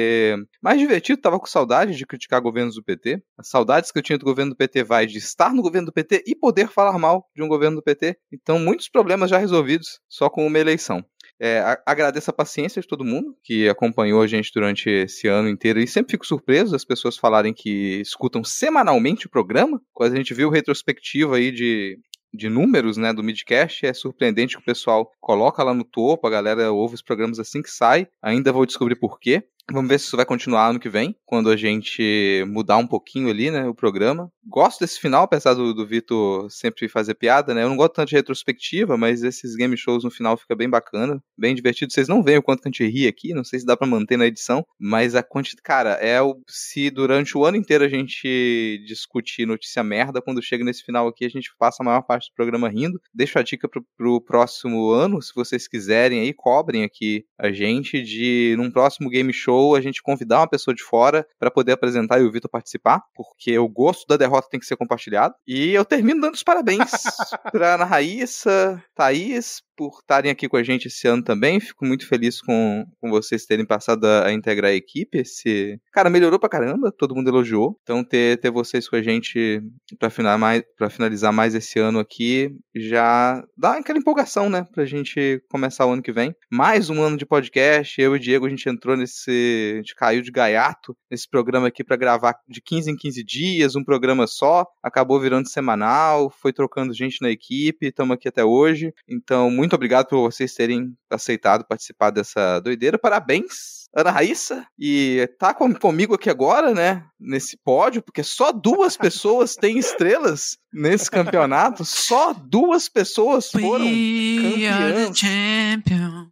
mais 0.62 0.80
divertido. 0.80 1.22
Tava 1.22 1.40
com 1.40 1.46
saudade 1.46 1.96
de 1.96 2.06
criticar 2.06 2.42
governos 2.42 2.76
do 2.76 2.84
PT. 2.84 3.22
As 3.38 3.50
saudades 3.50 3.92
que 3.92 4.00
eu 4.00 4.04
tinha 4.04 4.18
do 4.18 4.26
governo 4.26 4.52
do 4.52 4.58
PT 4.58 4.84
vai 4.84 5.06
de 5.06 5.18
estar 5.18 5.54
no 5.54 5.62
governo 5.62 5.88
do 5.88 5.94
PT 5.94 6.24
e 6.28 6.36
poder 6.36 6.68
falar 6.68 6.98
mal 6.98 7.30
de 7.36 7.44
um 7.44 7.48
governo 7.48 7.78
do 7.78 7.84
PT. 7.84 8.18
Então, 8.32 8.60
muitos 8.60 8.90
problemas 8.90 9.30
já 9.30 9.38
resolvidos 9.38 10.00
só 10.10 10.30
com 10.30 10.46
uma 10.46 10.60
eleição. 10.60 11.04
É, 11.40 11.62
agradeço 11.86 12.32
a 12.32 12.34
paciência 12.34 12.82
de 12.82 12.88
todo 12.88 13.06
mundo 13.06 13.36
que 13.44 13.70
acompanhou 13.70 14.22
a 14.22 14.28
gente 14.28 14.52
durante 14.52 14.90
esse 14.90 15.28
ano 15.28 15.48
inteiro 15.48 15.80
e 15.80 15.88
sempre 15.88 16.12
fico 16.12 16.26
surpreso 16.26 16.76
as 16.76 16.84
pessoas 16.84 17.16
falarem 17.16 17.54
que 17.54 18.02
escutam 18.02 18.44
semanalmente 18.44 19.28
o 19.28 19.30
programa. 19.30 19.80
Quando 19.94 20.14
a 20.14 20.16
gente 20.16 20.34
viu 20.34 20.50
retrospectiva 20.50 21.36
aí 21.36 21.52
de, 21.52 22.00
de 22.34 22.50
números, 22.50 22.98
né, 22.98 23.14
do 23.14 23.24
Midcast, 23.24 23.86
é 23.86 23.94
surpreendente 23.94 24.56
que 24.56 24.62
o 24.62 24.66
pessoal 24.66 25.12
coloca 25.20 25.64
lá 25.64 25.76
no 25.76 25.84
topo, 25.84 26.26
a 26.26 26.32
galera 26.32 26.72
ouve 26.72 26.96
os 26.96 27.04
programas 27.04 27.40
assim 27.40 27.62
que 27.62 27.70
sai. 27.70 28.08
Ainda 28.22 28.52
vou 28.52 28.66
descobrir 28.66 28.96
por 28.96 29.20
quê. 29.20 29.44
Vamos 29.70 29.90
ver 29.90 30.00
se 30.00 30.06
isso 30.06 30.16
vai 30.16 30.26
continuar 30.26 30.70
ano 30.70 30.80
que 30.80 30.88
vem, 30.88 31.14
quando 31.26 31.50
a 31.50 31.58
gente 31.58 32.46
mudar 32.48 32.78
um 32.78 32.88
pouquinho 32.88 33.30
ali, 33.30 33.52
né, 33.52 33.68
o 33.68 33.76
programa. 33.76 34.32
Gosto 34.46 34.80
desse 34.80 34.98
final, 34.98 35.24
apesar 35.24 35.54
do, 35.54 35.74
do 35.74 35.86
Vitor 35.86 36.50
sempre 36.50 36.88
fazer 36.88 37.16
piada, 37.16 37.54
né? 37.54 37.64
Eu 37.64 37.70
não 37.70 37.76
gosto 37.76 37.96
tanto 37.96 38.08
de 38.08 38.16
retrospectiva, 38.16 38.96
mas 38.96 39.24
esses 39.24 39.56
game 39.56 39.76
shows 39.76 40.06
no 40.06 40.10
final 40.10 40.38
fica 40.38 40.56
bem 40.56 40.70
bacana, 40.70 41.22
bem 41.38 41.54
divertido. 41.54 41.92
Vocês 41.92 42.08
não 42.08 42.24
veem 42.24 42.38
o 42.38 42.42
quanto 42.42 42.62
que 42.62 42.70
a 42.70 42.72
gente 42.72 42.88
ri 42.88 43.08
aqui, 43.08 43.34
não 43.34 43.44
sei 43.44 43.60
se 43.60 43.66
dá 43.66 43.76
pra 43.76 43.86
manter 43.86 44.16
na 44.16 44.26
edição, 44.26 44.66
mas 44.80 45.16
a 45.16 45.22
quantidade, 45.22 45.62
cara, 45.62 45.92
é 45.96 46.22
o 46.22 46.40
se 46.48 46.90
durante 46.90 47.38
o 47.38 47.44
ano 47.44 47.58
inteiro 47.58 47.84
a 47.84 47.90
gente 47.90 48.82
discutir 48.88 49.46
notícia 49.46 49.84
merda, 49.84 50.22
quando 50.22 50.42
chega 50.42 50.64
nesse 50.64 50.84
final 50.84 51.10
aqui 51.10 51.26
a 51.26 51.30
gente 51.30 51.52
passa 51.60 51.84
a 51.84 51.86
maior 51.86 52.04
parte 52.04 52.30
do 52.30 52.36
programa 52.36 52.70
rindo. 52.70 53.02
Deixo 53.14 53.38
a 53.38 53.44
dica 53.44 53.68
pro, 53.68 53.86
pro 53.98 54.22
próximo 54.22 54.92
ano, 54.92 55.22
se 55.22 55.34
vocês 55.36 55.68
quiserem 55.68 56.22
aí, 56.22 56.34
cobrem 56.34 56.86
aqui 56.86 57.26
a 57.38 57.52
gente 57.52 58.02
de 58.02 58.56
num 58.58 58.72
próximo 58.72 59.10
game 59.10 59.34
show 59.34 59.57
a 59.76 59.82
gente 59.82 60.02
convidar 60.02 60.40
uma 60.40 60.50
pessoa 60.50 60.74
de 60.74 60.84
fora 60.84 61.26
pra 61.40 61.52
poder 61.52 61.74
apresentar 61.74 62.20
e 62.20 62.24
o 62.24 62.32
Vitor 62.32 62.50
participar, 62.50 63.02
porque 63.16 63.58
o 63.58 63.68
gosto 63.68 64.06
da 64.08 64.18
derrota 64.18 64.48
tem 64.50 64.60
que 64.60 64.66
ser 64.66 64.78
compartilhado. 64.78 65.34
E 65.48 65.74
eu 65.74 65.86
termino 65.86 66.22
dando 66.22 66.36
os 66.36 66.44
parabéns 66.44 66.80
pra 67.52 67.76
Ana 67.76 67.86
Raíssa, 67.86 68.82
Thaís, 68.96 69.62
por 69.78 70.00
estarem 70.00 70.32
aqui 70.32 70.50
com 70.50 70.58
a 70.58 70.64
gente 70.64 70.88
esse 70.88 71.08
ano 71.08 71.24
também. 71.24 71.60
Fico 71.60 71.86
muito 71.86 72.08
feliz 72.08 72.42
com, 72.42 72.86
com 73.00 73.10
vocês 73.10 73.46
terem 73.46 73.66
passado 73.66 74.06
a, 74.06 74.26
a 74.26 74.34
integrar 74.34 74.72
a 74.72 74.76
equipe. 74.76 75.20
Esse... 75.20 75.80
Cara, 75.94 76.10
melhorou 76.10 76.40
pra 76.40 76.50
caramba, 76.50 76.92
todo 76.92 77.16
mundo 77.16 77.30
elogiou. 77.30 77.80
Então, 77.84 78.04
ter, 78.04 78.40
ter 78.40 78.52
vocês 78.52 78.90
com 78.90 78.96
a 78.96 79.02
gente 79.02 79.62
pra, 80.00 80.10
final, 80.10 80.38
mais, 80.38 80.64
pra 80.76 80.90
finalizar 80.90 81.32
mais 81.32 81.54
esse 81.54 81.80
ano 81.80 82.00
aqui 82.00 82.56
já 82.76 83.44
dá 83.56 83.78
aquela 83.78 84.00
empolgação, 84.00 84.50
né? 84.50 84.66
Pra 84.74 84.86
gente 84.86 85.42
começar 85.50 85.86
o 85.86 85.92
ano 85.92 86.02
que 86.02 86.12
vem. 86.12 86.36
Mais 86.52 86.90
um 86.90 87.02
ano 87.02 87.18
de 87.18 87.26
podcast. 87.26 88.00
Eu 88.02 88.16
e 88.16 88.18
o 88.18 88.20
Diego, 88.20 88.46
a 88.46 88.50
gente 88.50 88.68
entrou 88.68 88.98
nesse. 88.98 89.47
A 89.74 89.78
gente 89.78 89.96
caiu 89.96 90.22
de 90.22 90.32
gaiato 90.32 90.96
nesse 91.10 91.30
programa 91.30 91.68
aqui 91.68 91.84
pra 91.84 91.96
gravar 91.96 92.36
de 92.48 92.62
15 92.62 92.92
em 92.92 92.96
15 92.96 93.24
dias, 93.24 93.76
um 93.76 93.84
programa 93.84 94.28
só. 94.28 94.66
Acabou 94.84 95.20
virando 95.20 95.50
semanal, 95.50 96.30
foi 96.30 96.54
trocando 96.54 96.94
gente 96.94 97.22
na 97.22 97.30
equipe, 97.30 97.88
estamos 97.88 98.16
aqui 98.16 98.28
até 98.28 98.44
hoje. 98.44 98.94
Então, 99.08 99.50
muito 99.50 99.76
obrigado 99.76 100.08
por 100.08 100.22
vocês 100.22 100.54
terem 100.54 100.94
aceitado 101.10 101.66
participar 101.68 102.12
dessa 102.12 102.60
doideira. 102.60 102.98
Parabéns, 102.98 103.87
Ana 103.98 104.12
Raíssa. 104.12 104.64
E 104.78 105.28
tá 105.40 105.56
com, 105.56 105.74
comigo 105.74 106.14
aqui 106.14 106.30
agora, 106.30 106.72
né? 106.72 107.04
Nesse 107.20 107.58
pódio, 107.58 108.04
porque 108.04 108.22
só 108.22 108.52
duas 108.52 108.96
pessoas 108.96 109.56
têm 109.56 109.80
estrelas 109.80 110.60
nesse 110.72 111.10
campeonato. 111.10 111.84
Só 111.84 112.32
duas 112.32 112.88
pessoas 112.88 113.50
foram 113.50 113.86
campeãs 113.86 115.20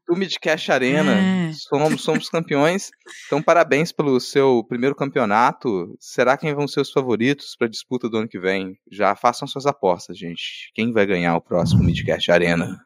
do 0.07 0.15
Midcast 0.15 0.71
Arena. 0.71 1.11
É. 1.11 1.51
Somos, 1.53 2.03
somos 2.03 2.29
campeões. 2.29 2.91
Então, 3.25 3.41
parabéns 3.41 3.91
pelo 3.91 4.19
seu 4.19 4.63
primeiro 4.69 4.95
campeonato. 4.95 5.97
Será 5.99 6.37
quem 6.37 6.53
vão 6.53 6.67
ser 6.67 6.81
os 6.81 6.91
favoritos 6.91 7.55
para 7.57 7.65
a 7.65 7.71
disputa 7.71 8.07
do 8.07 8.17
ano 8.17 8.27
que 8.27 8.39
vem? 8.39 8.77
Já 8.91 9.15
façam 9.15 9.47
suas 9.47 9.65
apostas, 9.65 10.19
gente. 10.19 10.71
Quem 10.75 10.93
vai 10.93 11.07
ganhar 11.07 11.35
o 11.35 11.41
próximo 11.41 11.83
Midcast 11.83 12.31
Arena? 12.31 12.79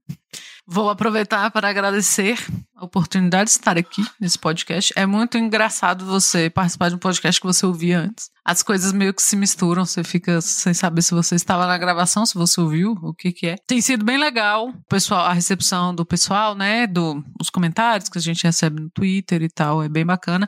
Vou 0.71 0.87
aproveitar 0.87 1.49
para 1.49 1.67
agradecer 1.67 2.37
a 2.79 2.85
oportunidade 2.85 3.45
de 3.45 3.51
estar 3.51 3.77
aqui 3.77 4.03
nesse 4.19 4.39
podcast. 4.39 4.93
É 4.95 5.05
muito 5.05 5.37
engraçado 5.37 6.05
você 6.05 6.49
participar 6.49 6.89
de 6.89 6.95
um 6.95 6.99
podcast 6.99 7.39
que 7.39 7.45
você 7.45 7.65
ouvia 7.65 7.99
antes. 7.99 8.29
As 8.45 8.63
coisas 8.63 8.91
meio 8.91 9.13
que 9.13 9.21
se 9.21 9.35
misturam, 9.35 9.85
você 9.85 10.03
fica 10.03 10.41
sem 10.41 10.73
saber 10.73 11.03
se 11.03 11.13
você 11.13 11.35
estava 11.35 11.67
na 11.67 11.77
gravação, 11.77 12.25
se 12.25 12.33
você 12.33 12.59
ouviu, 12.59 12.97
o 13.03 13.13
que 13.13 13.31
que 13.31 13.47
é. 13.47 13.55
Tem 13.67 13.79
sido 13.79 14.03
bem 14.03 14.17
legal, 14.17 14.73
pessoal, 14.89 15.25
a 15.25 15.33
recepção 15.33 15.93
do 15.93 16.03
pessoal, 16.03 16.55
né, 16.55 16.87
do, 16.87 17.23
os 17.39 17.49
comentários 17.49 18.09
que 18.09 18.17
a 18.17 18.21
gente 18.21 18.43
recebe 18.43 18.81
no 18.81 18.89
Twitter 18.89 19.43
e 19.43 19.49
tal, 19.49 19.83
é 19.83 19.89
bem 19.89 20.03
bacana. 20.03 20.47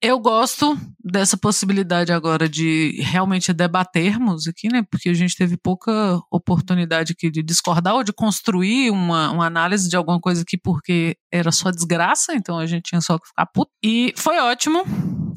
Eu 0.00 0.18
gosto 0.20 0.78
dessa 1.04 1.36
possibilidade 1.36 2.12
agora 2.12 2.48
de 2.48 2.98
realmente 3.02 3.52
debatermos 3.52 4.48
aqui, 4.48 4.68
né, 4.68 4.82
porque 4.90 5.10
a 5.10 5.14
gente 5.14 5.36
teve 5.36 5.58
pouca 5.58 5.92
oportunidade 6.30 7.12
aqui 7.12 7.30
de 7.30 7.42
discordar 7.42 7.94
ou 7.94 8.04
de 8.04 8.12
construir 8.12 8.90
uma, 8.90 9.30
uma 9.30 9.46
análise 9.46 9.88
de 9.88 9.96
alguma 9.96 10.20
coisa 10.20 10.40
aqui 10.40 10.56
porque 10.56 11.18
era 11.30 11.52
só 11.52 11.63
desgraça, 11.70 12.34
então 12.34 12.58
a 12.58 12.66
gente 12.66 12.84
tinha 12.84 13.00
só 13.00 13.18
que 13.18 13.28
ficar 13.28 13.46
puto. 13.46 13.70
E 13.82 14.12
foi 14.16 14.38
ótimo, 14.38 14.84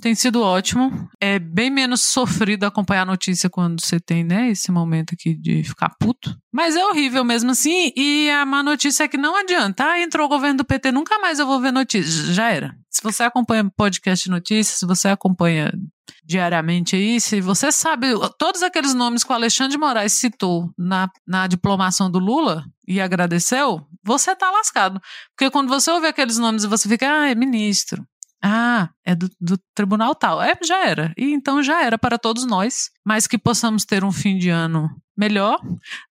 tem 0.02 0.16
sido 0.16 0.42
ótimo. 0.42 1.10
É 1.20 1.40
bem 1.40 1.70
menos 1.70 2.02
sofrido 2.02 2.66
acompanhar 2.66 3.04
a 3.04 3.06
notícia 3.06 3.50
quando 3.50 3.84
você 3.84 4.00
tem, 4.00 4.24
né, 4.24 4.50
esse 4.50 4.72
momento 4.72 5.14
aqui 5.14 5.36
de 5.36 5.64
ficar 5.64 5.96
puto. 6.00 6.38
Mas 6.54 6.76
é 6.76 6.86
horrível 6.86 7.24
mesmo 7.24 7.52
assim, 7.52 7.92
e 7.96 8.30
a 8.30 8.46
má 8.46 8.64
notícia 8.64 9.04
é 9.04 9.08
que 9.08 9.18
não 9.18 9.36
adianta. 9.36 9.86
Ah, 9.86 10.02
entrou 10.02 10.26
o 10.26 10.30
governo 10.30 10.58
do 10.58 10.66
PT, 10.66 10.92
nunca 10.92 11.20
mais 11.20 11.40
eu 11.40 11.46
vou 11.46 11.60
ver 11.60 11.72
notícias. 11.72 12.34
Já 12.34 12.50
era. 12.50 12.76
Se 12.90 13.02
você 13.04 13.24
acompanha 13.24 13.70
podcast 13.76 14.30
notícias, 14.30 14.80
se 14.80 14.86
você 14.86 15.10
acompanha 15.10 15.72
diariamente 16.24 16.96
aí, 16.96 17.22
se 17.22 17.40
você 17.40 17.72
sabe 17.72 18.08
todos 18.38 18.62
aqueles 18.64 18.94
nomes 18.94 19.24
que 19.24 19.32
o 19.32 19.36
Alexandre 19.36 19.72
de 19.72 19.78
Moraes 19.78 20.14
citou 20.14 20.72
na, 20.78 21.10
na 21.26 21.48
diplomação 21.48 22.10
do 22.10 22.20
Lula 22.20 22.66
e 22.88 23.00
agradeceu, 23.00 23.86
você 24.08 24.36
tá 24.36 24.50
lascado. 24.50 25.02
Porque 25.36 25.52
quando 25.52 25.68
você 25.68 25.92
ouve 25.92 26.08
aqueles 26.08 26.38
nomes 26.38 26.64
e 26.64 26.68
você 26.68 26.88
fica, 26.88 27.06
ah, 27.06 27.30
é 27.30 27.36
ministro. 27.36 28.08
Ah, 28.42 28.90
é 29.04 29.14
do, 29.14 29.30
do 29.42 29.58
tribunal 29.76 30.16
tal. 30.16 30.42
É, 30.42 30.58
já 30.64 30.86
era. 30.86 31.14
E 31.18 31.34
então 31.34 31.62
já 31.62 31.84
era 31.84 31.98
para 31.98 32.18
todos 32.18 32.46
nós. 32.46 32.90
Mas 33.06 33.28
que 33.28 33.38
possamos 33.38 33.84
ter 33.84 34.04
um 34.04 34.12
fim 34.12 34.38
de 34.38 34.50
ano 34.50 34.90
melhor. 35.18 35.60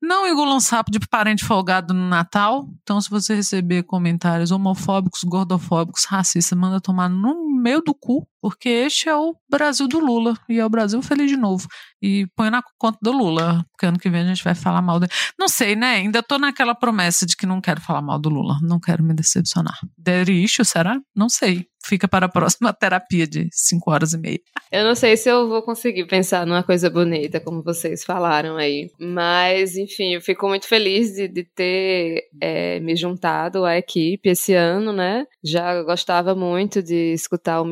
Não 0.03 0.27
engulam 0.27 0.59
sapo 0.59 0.91
de 0.91 0.99
parente 0.99 1.45
folgado 1.45 1.95
no 1.95 2.09
Natal. 2.09 2.69
Então, 2.83 3.01
se 3.01 3.09
você 3.09 3.35
receber 3.35 3.85
comentários 3.85 4.51
homofóbicos, 4.51 5.23
gordofóbicos, 5.23 6.05
racistas, 6.05 6.59
manda 6.59 6.81
tomar 6.81 7.09
no 7.09 7.49
meio 7.49 7.81
do 7.81 7.95
cu, 7.95 8.27
porque 8.47 8.69
este 8.69 9.09
é 9.09 9.17
o 9.17 9.35
Brasil 9.51 9.89
do 9.89 9.99
Lula 9.99 10.39
e 10.49 10.61
é 10.61 10.65
o 10.65 10.69
Brasil 10.69 11.03
feliz 11.03 11.29
de 11.29 11.37
novo. 11.37 11.67
E 12.01 12.29
põe 12.37 12.49
na 12.49 12.63
conta 12.79 12.97
do 13.03 13.11
Lula, 13.11 13.65
porque 13.73 13.87
ano 13.87 13.99
que 13.99 14.09
vem 14.09 14.21
a 14.21 14.29
gente 14.29 14.45
vai 14.45 14.55
falar 14.55 14.81
mal 14.81 15.01
dele. 15.01 15.11
Não 15.37 15.49
sei, 15.49 15.75
né? 15.75 15.97
Ainda 15.97 16.23
tô 16.23 16.39
naquela 16.39 16.73
promessa 16.73 17.27
de 17.27 17.37
que 17.37 17.45
não 17.45 17.61
quero 17.61 17.81
falar 17.81 18.03
mal 18.03 18.21
do 18.21 18.29
Lula, 18.29 18.57
não 18.63 18.79
quero 18.79 19.03
me 19.03 19.13
decepcionar. 19.13 19.77
Der 19.99 20.29
issue, 20.29 20.65
será? 20.65 21.01
Não 21.13 21.29
sei. 21.29 21.67
Fica 21.85 22.09
para 22.09 22.27
a 22.27 22.29
próxima 22.29 22.73
terapia 22.75 23.27
de 23.27 23.49
5 23.53 23.91
horas 23.91 24.13
e 24.13 24.19
meia. 24.19 24.41
Eu 24.73 24.85
não 24.85 24.97
sei 24.97 25.17
se 25.17 25.29
eu 25.29 25.49
vou 25.49 25.63
conseguir 25.63 26.05
pensar 26.07 26.45
numa 26.45 26.63
coisa 26.63 26.91
bonita, 26.91 27.39
como 27.39 27.63
vocês 27.63 28.05
falaram 28.05 28.57
aí. 28.57 28.91
Mas, 28.99 29.77
enfim, 29.77 30.15
eu 30.15 30.21
fico 30.21 30.49
muito 30.49 30.67
feliz 30.67 31.15
de, 31.15 31.29
de 31.29 31.45
ter 31.45 32.25
é, 32.41 32.81
me 32.81 32.97
juntado 32.97 33.65
à 33.65 33.79
equipe 33.79 34.29
esse 34.29 34.53
ano, 34.53 34.93
né? 34.93 35.27
Já 35.45 35.83
gostava 35.85 36.35
muito 36.35 36.83
de 36.83 37.13
escutar 37.13 37.61
o 37.61 37.65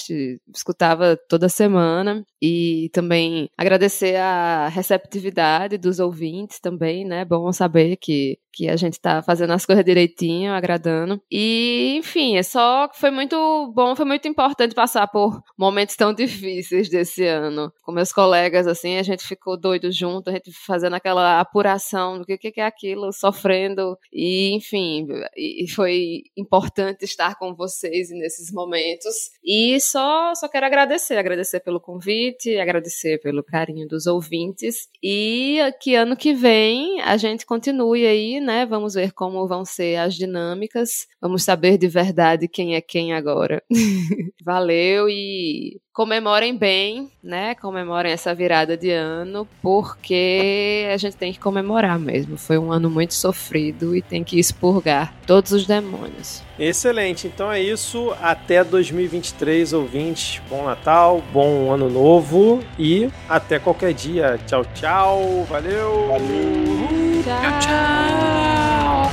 Midcast, 0.00 0.40
escutava 0.54 1.16
toda 1.28 1.48
semana. 1.48 2.24
E 2.42 2.88
também 2.94 3.50
agradecer 3.56 4.16
a 4.16 4.68
receptividade 4.68 5.76
dos 5.76 6.00
ouvintes 6.00 6.58
também, 6.58 7.04
né? 7.04 7.22
Bom 7.22 7.52
saber 7.52 7.96
que, 7.96 8.38
que 8.50 8.66
a 8.66 8.76
gente 8.76 8.98
tá 8.98 9.22
fazendo 9.22 9.52
as 9.52 9.66
coisas 9.66 9.84
direitinho, 9.84 10.52
agradando. 10.52 11.20
E, 11.30 11.96
enfim, 11.98 12.38
é 12.38 12.42
só 12.42 12.88
que 12.88 12.98
foi 12.98 13.10
muito 13.10 13.36
bom, 13.74 13.94
foi 13.94 14.06
muito 14.06 14.26
importante 14.26 14.74
passar 14.74 15.06
por 15.08 15.42
momentos 15.56 15.96
tão 15.96 16.14
difíceis 16.14 16.88
desse 16.88 17.26
ano. 17.26 17.70
Com 17.82 17.92
meus 17.92 18.10
colegas, 18.10 18.66
assim, 18.66 18.96
a 18.96 19.02
gente 19.02 19.22
ficou 19.22 19.60
doido 19.60 19.92
junto, 19.92 20.30
a 20.30 20.32
gente 20.32 20.50
fazendo 20.66 20.94
aquela 20.94 21.40
apuração 21.40 22.18
do 22.18 22.24
que, 22.24 22.38
que 22.38 22.60
é 22.60 22.64
aquilo, 22.64 23.12
sofrendo. 23.12 23.98
E, 24.10 24.54
enfim, 24.54 25.06
e 25.36 25.68
foi 25.68 26.22
importante 26.34 27.04
estar 27.04 27.34
com 27.34 27.54
vocês 27.54 28.08
nesses 28.08 28.50
momentos. 28.50 29.30
E 29.44 29.74
só, 29.90 30.34
só 30.34 30.48
quero 30.48 30.66
agradecer, 30.66 31.16
agradecer 31.16 31.60
pelo 31.60 31.80
convite 31.80 32.58
agradecer 32.58 33.20
pelo 33.20 33.42
carinho 33.42 33.86
dos 33.88 34.06
ouvintes 34.06 34.88
e 35.02 35.58
que 35.80 35.94
ano 35.94 36.16
que 36.16 36.32
vem 36.32 37.00
a 37.00 37.16
gente 37.16 37.44
continue 37.44 38.06
aí, 38.06 38.40
né? 38.40 38.66
Vamos 38.66 38.94
ver 38.94 39.12
como 39.12 39.46
vão 39.48 39.64
ser 39.64 39.96
as 39.96 40.14
dinâmicas, 40.14 41.06
vamos 41.20 41.42
saber 41.42 41.78
de 41.78 41.88
verdade 41.88 42.48
quem 42.48 42.74
é 42.74 42.80
quem 42.80 43.12
agora. 43.12 43.62
Valeu 44.44 45.08
e 45.08 45.80
comemorem 45.92 46.56
bem, 46.56 47.10
né? 47.22 47.54
Comemorem 47.54 48.12
essa 48.12 48.34
virada 48.34 48.76
de 48.76 48.90
ano, 48.90 49.46
porque 49.60 50.88
a 50.92 50.96
gente 50.96 51.16
tem 51.16 51.32
que 51.32 51.38
comemorar 51.38 51.98
mesmo. 51.98 52.36
Foi 52.36 52.58
um 52.58 52.72
ano 52.72 52.88
muito 52.88 53.14
sofrido 53.14 53.96
e 53.96 54.02
tem 54.02 54.22
que 54.24 54.38
expurgar 54.38 55.14
todos 55.26 55.52
os 55.52 55.66
demônios. 55.66 56.42
Excelente, 56.58 57.26
então 57.26 57.50
é 57.50 57.60
isso. 57.60 58.14
Até 58.20 58.62
2023, 58.62 59.72
ouvintes. 59.72 60.40
Bom 60.48 60.64
Natal, 60.64 61.22
bom 61.32 61.72
Ano 61.72 61.88
Novo 61.88 62.62
e 62.78 63.10
até 63.28 63.58
qualquer 63.58 63.92
dia. 63.92 64.38
Tchau, 64.46 64.64
tchau. 64.74 65.44
Valeu. 65.48 66.08
Valeu. 66.08 67.22
Tchau, 67.24 67.60
tchau. 67.60 69.10